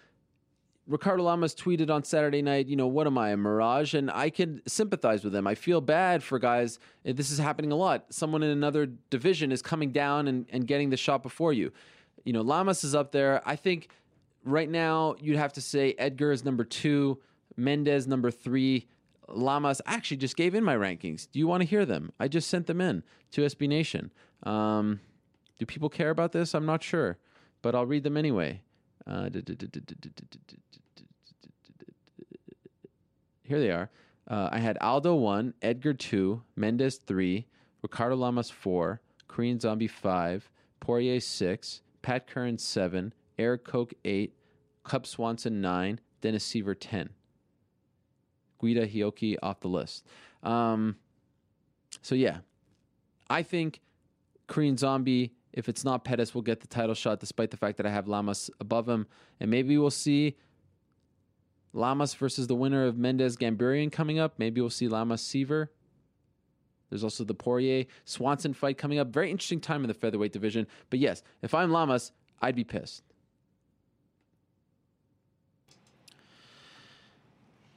[0.87, 3.93] Ricardo Lamas tweeted on Saturday night, you know, what am I, a mirage?
[3.93, 5.45] And I can sympathize with him.
[5.47, 6.79] I feel bad for guys.
[7.05, 8.05] eh, This is happening a lot.
[8.09, 11.71] Someone in another division is coming down and, and getting the shot before you.
[12.25, 13.41] You know, Lamas is up there.
[13.47, 13.89] I think
[14.43, 17.19] right now you'd have to say Edgar is number two,
[17.55, 18.87] Mendez number three,
[19.27, 19.81] Lamas.
[19.85, 21.27] Actually just gave in my rankings.
[21.31, 22.11] Do you want to hear them?
[22.19, 24.11] I just sent them in to SB Nation.
[24.43, 24.99] Um,
[25.59, 26.55] do people care about this?
[26.55, 27.17] I'm not sure,
[27.61, 28.61] but I'll read them anyway.
[29.07, 29.29] Uh,
[33.43, 33.89] here they are.
[34.27, 37.47] Uh, I had Aldo one, Edgar two, Mendez three,
[37.81, 40.49] Ricardo Lamas four, Korean Zombie five,
[40.79, 44.35] Poirier six, Pat Curran seven, Erik Koch eight,
[44.83, 47.09] Cub Swanson nine, Dennis Siver ten.
[48.59, 50.05] Guida Hioki off the list.
[50.43, 50.97] Um,
[52.01, 52.37] so yeah,
[53.29, 53.81] I think
[54.47, 57.85] Korean Zombie, if it's not Pettis, will get the title shot, despite the fact that
[57.85, 59.07] I have Lamas above him,
[59.39, 60.37] and maybe we'll see
[61.73, 64.35] Lamas versus the winner of Mendez Gamburyan coming up.
[64.37, 65.67] Maybe we'll see Lamas Siver.
[66.89, 69.07] There's also the Poirier Swanson fight coming up.
[69.07, 70.67] Very interesting time in the featherweight division.
[70.89, 73.03] But yes, if I'm Lamas, I'd be pissed.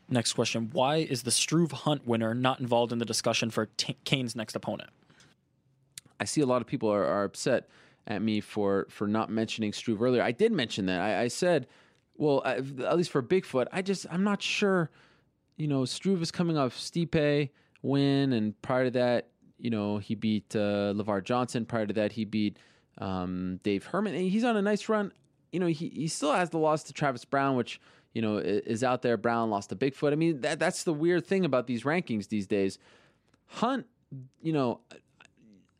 [0.08, 3.96] Next question: Why is the Struve Hunt winner not involved in the discussion for T-
[4.04, 4.90] Cain's next opponent?
[6.20, 7.68] I see a lot of people are, are upset
[8.06, 10.22] at me for for not mentioning Struve earlier.
[10.22, 11.00] I did mention that.
[11.00, 11.66] I, I said,
[12.16, 14.90] well, I, at least for Bigfoot, I just I'm not sure.
[15.56, 17.50] You know, Struve is coming off Stipe
[17.82, 19.28] win, and prior to that,
[19.58, 21.64] you know, he beat uh, Lavar Johnson.
[21.64, 22.58] Prior to that, he beat
[22.98, 24.14] um, Dave Herman.
[24.14, 25.12] And he's on a nice run.
[25.52, 27.80] You know, he he still has the loss to Travis Browne, which
[28.12, 29.16] you know is out there.
[29.16, 30.12] Browne lost to Bigfoot.
[30.12, 32.78] I mean, that that's the weird thing about these rankings these days.
[33.46, 33.86] Hunt,
[34.42, 34.80] you know,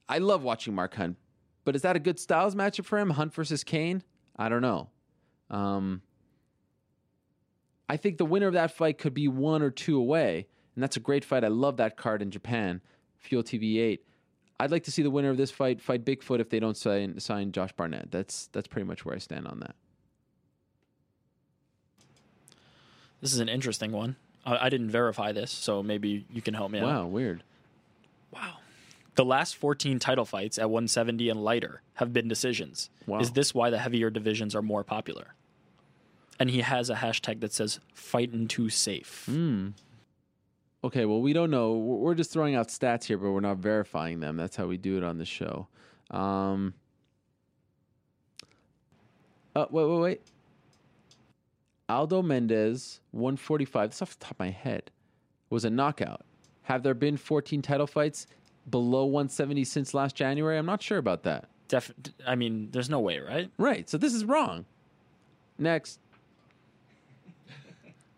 [0.08, 1.16] I love watching Mark Hunt,
[1.64, 3.10] but is that a good styles matchup for him?
[3.10, 4.02] Hunt versus Cain?
[4.36, 4.90] I don't know.
[5.50, 6.02] Um,
[7.88, 10.96] I think the winner of that fight could be one or two away, and that's
[10.96, 11.44] a great fight.
[11.44, 12.80] I love that card in Japan,
[13.18, 14.04] Fuel TV eight.
[14.58, 17.18] I'd like to see the winner of this fight fight Bigfoot if they don't sign
[17.18, 18.10] sign Josh Barnett.
[18.10, 19.74] That's that's pretty much where I stand on that.
[23.20, 24.16] This is an interesting one.
[24.44, 26.86] I, I didn't verify this, so maybe you can help me out.
[26.86, 27.42] Wow, weird.
[29.14, 32.90] The last 14 title fights at 170 and lighter have been decisions.
[33.06, 33.20] Wow.
[33.20, 35.34] Is this why the heavier divisions are more popular?
[36.40, 39.68] And he has a hashtag that says "fighting too safe." Hmm.
[40.82, 41.74] Okay, well, we don't know.
[41.74, 44.36] We're just throwing out stats here, but we're not verifying them.
[44.36, 45.68] That's how we do it on the show.
[46.10, 46.74] Um,
[49.56, 50.22] uh, wait, wait, wait.
[51.88, 53.90] Aldo Mendez, 145.
[53.90, 54.90] This off the top of my head
[55.48, 56.22] was a knockout.
[56.62, 58.26] Have there been 14 title fights
[58.68, 60.58] below 170 since last January?
[60.58, 61.48] I'm not sure about that.
[61.68, 61.92] Def-
[62.26, 63.50] I mean, there's no way, right?
[63.58, 63.88] Right.
[63.88, 64.64] So this is wrong.
[65.58, 65.98] Next.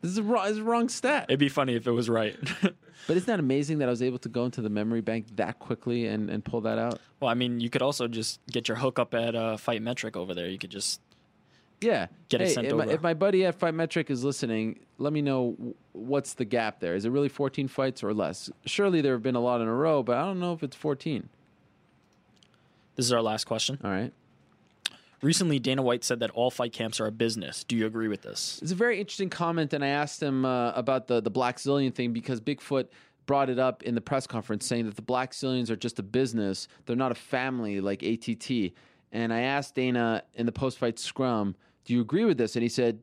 [0.03, 1.27] This is a wrong, is a wrong stat.
[1.29, 2.37] It'd be funny if it was right.
[3.07, 5.59] But isn't that amazing that I was able to go into the memory bank that
[5.59, 6.99] quickly and, and pull that out?
[7.21, 10.35] well, I mean, you could also just get your hookup at uh, Fight Metric over
[10.35, 10.49] there.
[10.49, 11.01] You could just
[11.81, 12.07] Yeah.
[12.29, 15.13] Get it hey, sent if, My, if my buddy at Fight Metric is listening, let
[15.13, 15.57] me know
[15.93, 16.95] what's the gap there.
[16.95, 18.51] Is it really 14 fights or less?
[18.65, 20.77] Surely there have been a lot in a row, but I don't know if it's
[20.77, 21.29] 14.
[22.97, 23.79] This is our last question.
[23.85, 24.13] All right.
[25.23, 27.65] Recently, Dana White said that all fight camps are a business.
[27.65, 28.59] Do you agree with this?
[28.63, 32.13] It's a very interesting comment, and I asked him uh, about the the Blackzilian thing
[32.13, 32.89] because Bigfoot
[33.25, 36.69] brought it up in the press conference, saying that the Blackzilians are just a business;
[36.85, 38.73] they're not a family like ATT.
[39.11, 41.57] And I asked Dana in the post fight scrum,
[41.87, 43.03] "Do you agree with this?" And he said,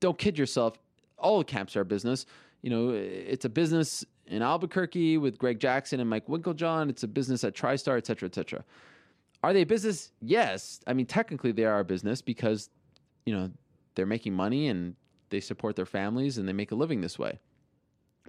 [0.00, 0.78] "Don't kid yourself.
[1.16, 2.26] All camps are business.
[2.60, 6.90] You know, it's a business in Albuquerque with Greg Jackson and Mike Winkeljohn.
[6.90, 8.64] It's a business at TriStar, et cetera, et cetera."
[9.42, 10.10] Are they a business?
[10.20, 10.80] Yes.
[10.86, 12.70] I mean, technically they are a business because,
[13.26, 13.50] you know,
[13.94, 14.96] they're making money and
[15.28, 17.38] they support their families and they make a living this way.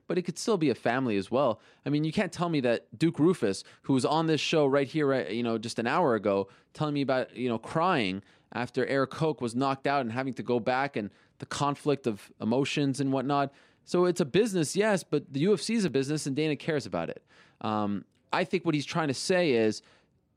[0.07, 1.59] But it could still be a family as well.
[1.85, 4.87] I mean, you can't tell me that Duke Roufus, who was on this show right
[4.87, 8.21] here, right, you know, just an hour ago, telling me about, you know, crying
[8.53, 11.09] after Erik Koch was knocked out and having to go back and
[11.39, 13.51] the conflict of emotions and whatnot.
[13.83, 17.09] So it's a business, yes, but the UFC is a business and Dana cares about
[17.09, 17.23] it.
[17.61, 19.81] Um, I think what he's trying to say is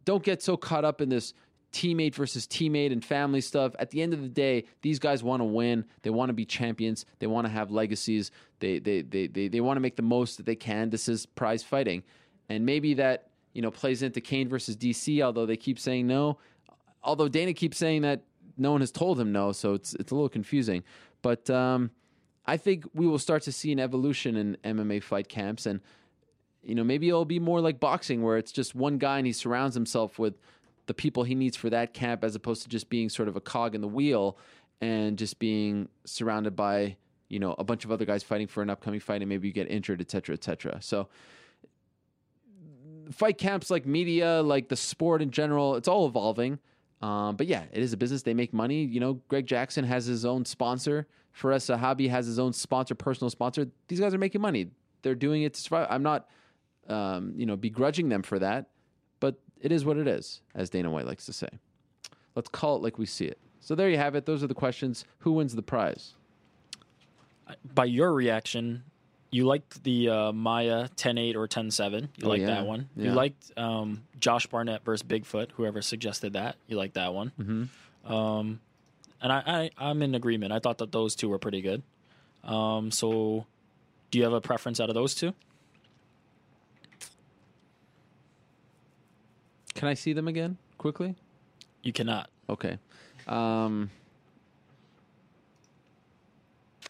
[0.05, 1.35] don't get so caught up in this
[1.73, 3.75] teammate versus teammate and family stuff.
[3.79, 5.85] At the end of the day, these guys want to win.
[6.03, 7.05] They want to be champions.
[7.19, 8.31] They want to have legacies.
[8.61, 10.91] They they they they, they want to make the most that they can.
[10.91, 12.03] This is prize fighting.
[12.49, 16.39] And maybe that, you know, plays into Cain versus DC, although they keep saying no.
[17.03, 18.23] Although Dana keeps saying that
[18.57, 20.83] no one has told him no, so it's it's a little confusing.
[21.23, 21.91] But um,
[22.47, 25.81] I think we will start to see an evolution in MMA fight camps, and
[26.63, 29.33] you know maybe it'll be more like boxing, where it's just one guy and he
[29.33, 30.35] surrounds himself with
[30.87, 33.41] the people he needs for that camp, as opposed to just being sort of a
[33.41, 34.37] cog in the wheel
[34.81, 36.97] and just being surrounded by
[37.29, 39.55] you know a bunch of other guys fighting for an upcoming fight, and maybe you
[39.55, 40.81] get injured, et cetera, et cetera.
[40.81, 41.09] So
[43.11, 46.59] fight camps like media, like the sport in general, it's all evolving.
[47.01, 48.23] Um, but yeah, it is a business.
[48.23, 48.85] They make money.
[48.85, 51.07] You know, Greg Jackson has his own sponsor.
[51.39, 53.69] Firas Zahabi has his own sponsor, personal sponsor.
[53.87, 54.71] These guys are making money.
[55.03, 55.87] They're doing it to survive.
[55.91, 56.29] I'm not,
[56.89, 58.71] um, you know, begrudging them for that,
[59.21, 61.49] but it is what it is, as Dana White likes to say.
[62.35, 63.39] Let's call it like we see it.
[63.61, 64.27] So there you have it.
[64.27, 65.05] Those are the questions.
[65.19, 66.15] Who wins the prize?
[67.75, 68.83] By your reaction,
[69.31, 72.03] you liked the uh, Maia 10-8 or 10-7.
[72.03, 72.47] You Oh, liked yeah.
[72.47, 72.89] that one.
[72.97, 73.05] Yeah.
[73.07, 75.51] You liked um, Josh Barnett versus Bigfoot.
[75.53, 77.33] Whoever suggested that, you liked that one.
[77.39, 78.13] Mm-hmm.
[78.13, 78.61] Um,
[79.21, 80.53] and I, I, I'm in agreement.
[80.53, 81.83] I thought that those two were pretty good.
[82.45, 83.47] Um, so,
[84.11, 85.35] do you have a preference out of those two?
[89.75, 91.15] Can I see them again quickly?
[91.83, 92.31] You cannot.
[92.49, 92.79] Okay.
[93.27, 93.91] Um,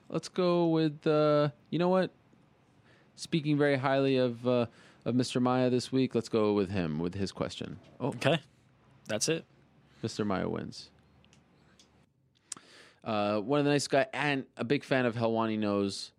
[0.08, 2.10] let's go with uh, you know what?
[3.16, 4.66] Speaking very highly of uh,
[5.04, 5.40] of Mr.
[5.40, 7.78] Maia this week, let's go with him with his question.
[8.00, 8.38] Oh, Okay,
[9.06, 9.44] that's it.
[10.04, 10.26] Mr.
[10.26, 10.90] Maia wins.
[13.04, 16.12] Uh, one of the nice guy and a big fan of Helwani knows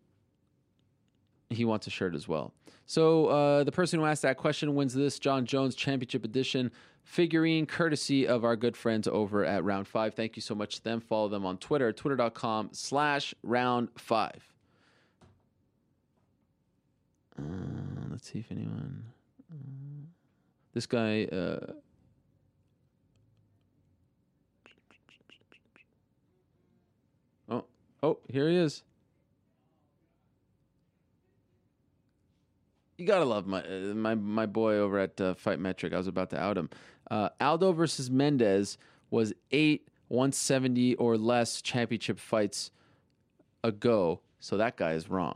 [1.50, 2.54] he wants a shirt as well.
[2.86, 6.72] So uh, the person who asked that question wins this Jon Jones Championship Edition
[7.10, 10.14] figurine, courtesy of our good friends over at Round Five.
[10.14, 11.02] Thank you so much to them.
[11.02, 14.44] Follow them on Twitter, twitter.com slash Round Five.
[17.38, 17.42] Uh,
[18.12, 19.04] let's see if anyone.
[19.52, 20.06] uh,
[20.74, 21.26] this guy.
[21.26, 21.74] Uh,
[27.52, 27.66] Oh,
[28.04, 28.84] oh, here he is.
[33.00, 35.94] You gotta love my uh, my my boy over at uh, Fight Metric.
[35.94, 36.70] I was about to out him.
[37.10, 38.78] Uh, Aldo versus Mendez
[39.10, 42.72] was eight 170 or less championship fights
[43.64, 44.20] ago.
[44.40, 45.36] So that guy is wrong.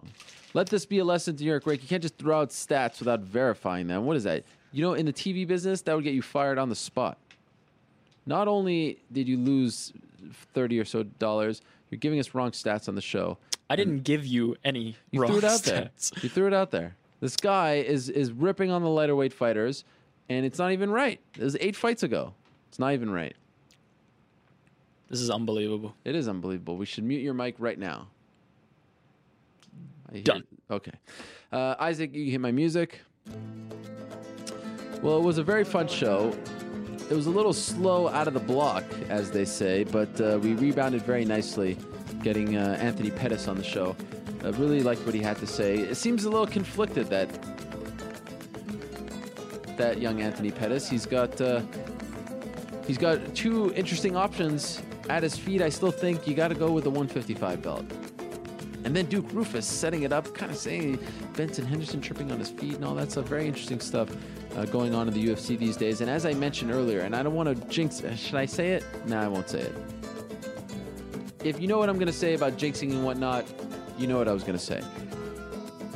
[0.54, 1.82] Let this be a lesson to New York Rake.
[1.82, 4.06] You can't just throw out stats without verifying them.
[4.06, 4.44] What is that?
[4.72, 7.18] You know, in the TV business, that would get you fired on the spot.
[8.26, 9.92] Not only did you lose
[10.54, 11.62] thirty or so dollars,
[11.92, 13.38] you're giving us wrong stats on the show.
[13.70, 16.12] I didn't give you any You raw threw it out stats.
[16.12, 16.24] there.
[16.24, 16.96] You threw it out there.
[17.20, 19.84] This guy is is ripping on the lighter weight fighters,
[20.30, 21.20] and it's not even right.
[21.38, 22.34] It was eight fights ago.
[22.70, 23.36] It's not even right.
[25.10, 25.96] This is unbelievable.
[26.06, 26.76] It is unbelievable.
[26.78, 28.08] We should mute your mic right now.
[30.10, 30.44] I hear- Done.
[30.72, 30.94] Okay.
[31.52, 33.02] Uh, Isaac, you can hit my music.
[35.02, 36.36] Well, it was a very fun show.
[37.10, 40.54] It was a little slow out of the block, as they say, but uh, we
[40.54, 41.78] rebounded very nicely,
[42.24, 43.96] getting uh, Anthony Pettis on the show.
[44.44, 45.76] I really liked what he had to say.
[45.78, 47.30] It seems a little conflicted that
[49.78, 50.90] that young Anthony Pettis.
[50.90, 51.62] He's got uh,
[52.88, 55.62] he's got two interesting options at his feet.
[55.62, 57.86] I still think you got to go with the 155 belt.
[58.86, 61.00] And then Duke Roufus setting it up, kind of saying
[61.38, 63.26] Benson Henderson tripping on his feet and all that stuff.
[63.26, 64.10] Very interesting stuff
[64.58, 66.02] uh, going on in the UFC these days.
[66.02, 68.72] And as I mentioned earlier, and I don't want to jinx, uh, should I say
[68.72, 68.84] it?
[69.08, 69.76] No, I won't say it.
[71.44, 73.46] If you know what I'm going to say about jinxing and whatnot,
[73.98, 74.82] you know what I was going to say.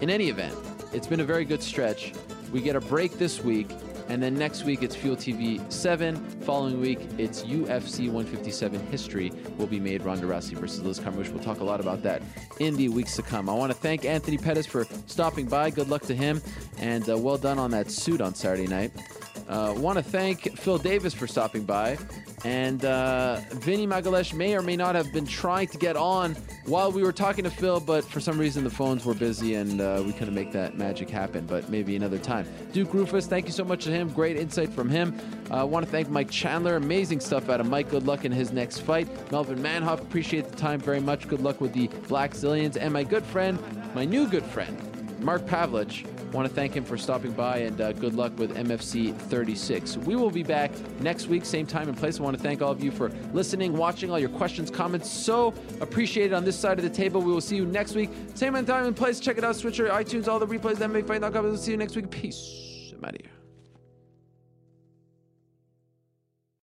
[0.02, 0.56] In any event,
[0.94, 2.14] it's been a very good stretch.
[2.52, 3.70] We get a break this week,
[4.08, 6.16] and then next week it's Fuel TV 7.
[6.42, 11.30] Following week, it's UFC 157 history will be made Ronda Rousey versus Liz Carmouche.
[11.30, 12.22] We'll talk a lot about that
[12.60, 13.50] in the weeks to come.
[13.50, 15.70] I want to thank Anthony Pettis for stopping by.
[15.70, 16.42] Good luck to him,
[16.78, 18.92] and uh, well done on that suit on Saturday night.
[19.48, 21.98] Uh, want to thank Phil Davis for stopping by.
[22.44, 26.36] And uh, Vinny Magalhaes may or may not have been trying to get on
[26.66, 29.82] while we were talking to Phil, but for some reason the phones were busy and
[29.82, 32.46] uh, we couldn't make that magic happen, but maybe another time.
[32.74, 34.10] Duke Roufus, thank you so much to him.
[34.10, 35.18] Great insight from him.
[35.50, 36.76] I uh, want to thank Mike Chandler.
[36.76, 37.90] Amazing stuff out of Mike.
[37.90, 39.08] Good luck in his next fight.
[39.32, 41.28] Melvin Manhoef, appreciate the time very much.
[41.28, 42.78] Good luck with the Blackzilians.
[42.78, 43.58] And my good friend,
[43.96, 44.78] my new good friend,
[45.20, 46.06] Mark Pavelich.
[46.34, 49.98] Want to thank him for stopping by and uh, good luck with MFC 36.
[49.98, 52.20] We will be back next week, same time and place.
[52.20, 55.10] I want to thank all of you for listening, watching, all your questions, comments.
[55.10, 57.22] So appreciated on this side of the table.
[57.22, 59.20] We will see you next week, same time and place.
[59.20, 61.44] Check it out, Stitcher, iTunes, all the replays, MMAfight.com.
[61.44, 62.10] We'll see you next week.
[62.12, 62.92] Peace.
[62.94, 63.37] I'm out of here.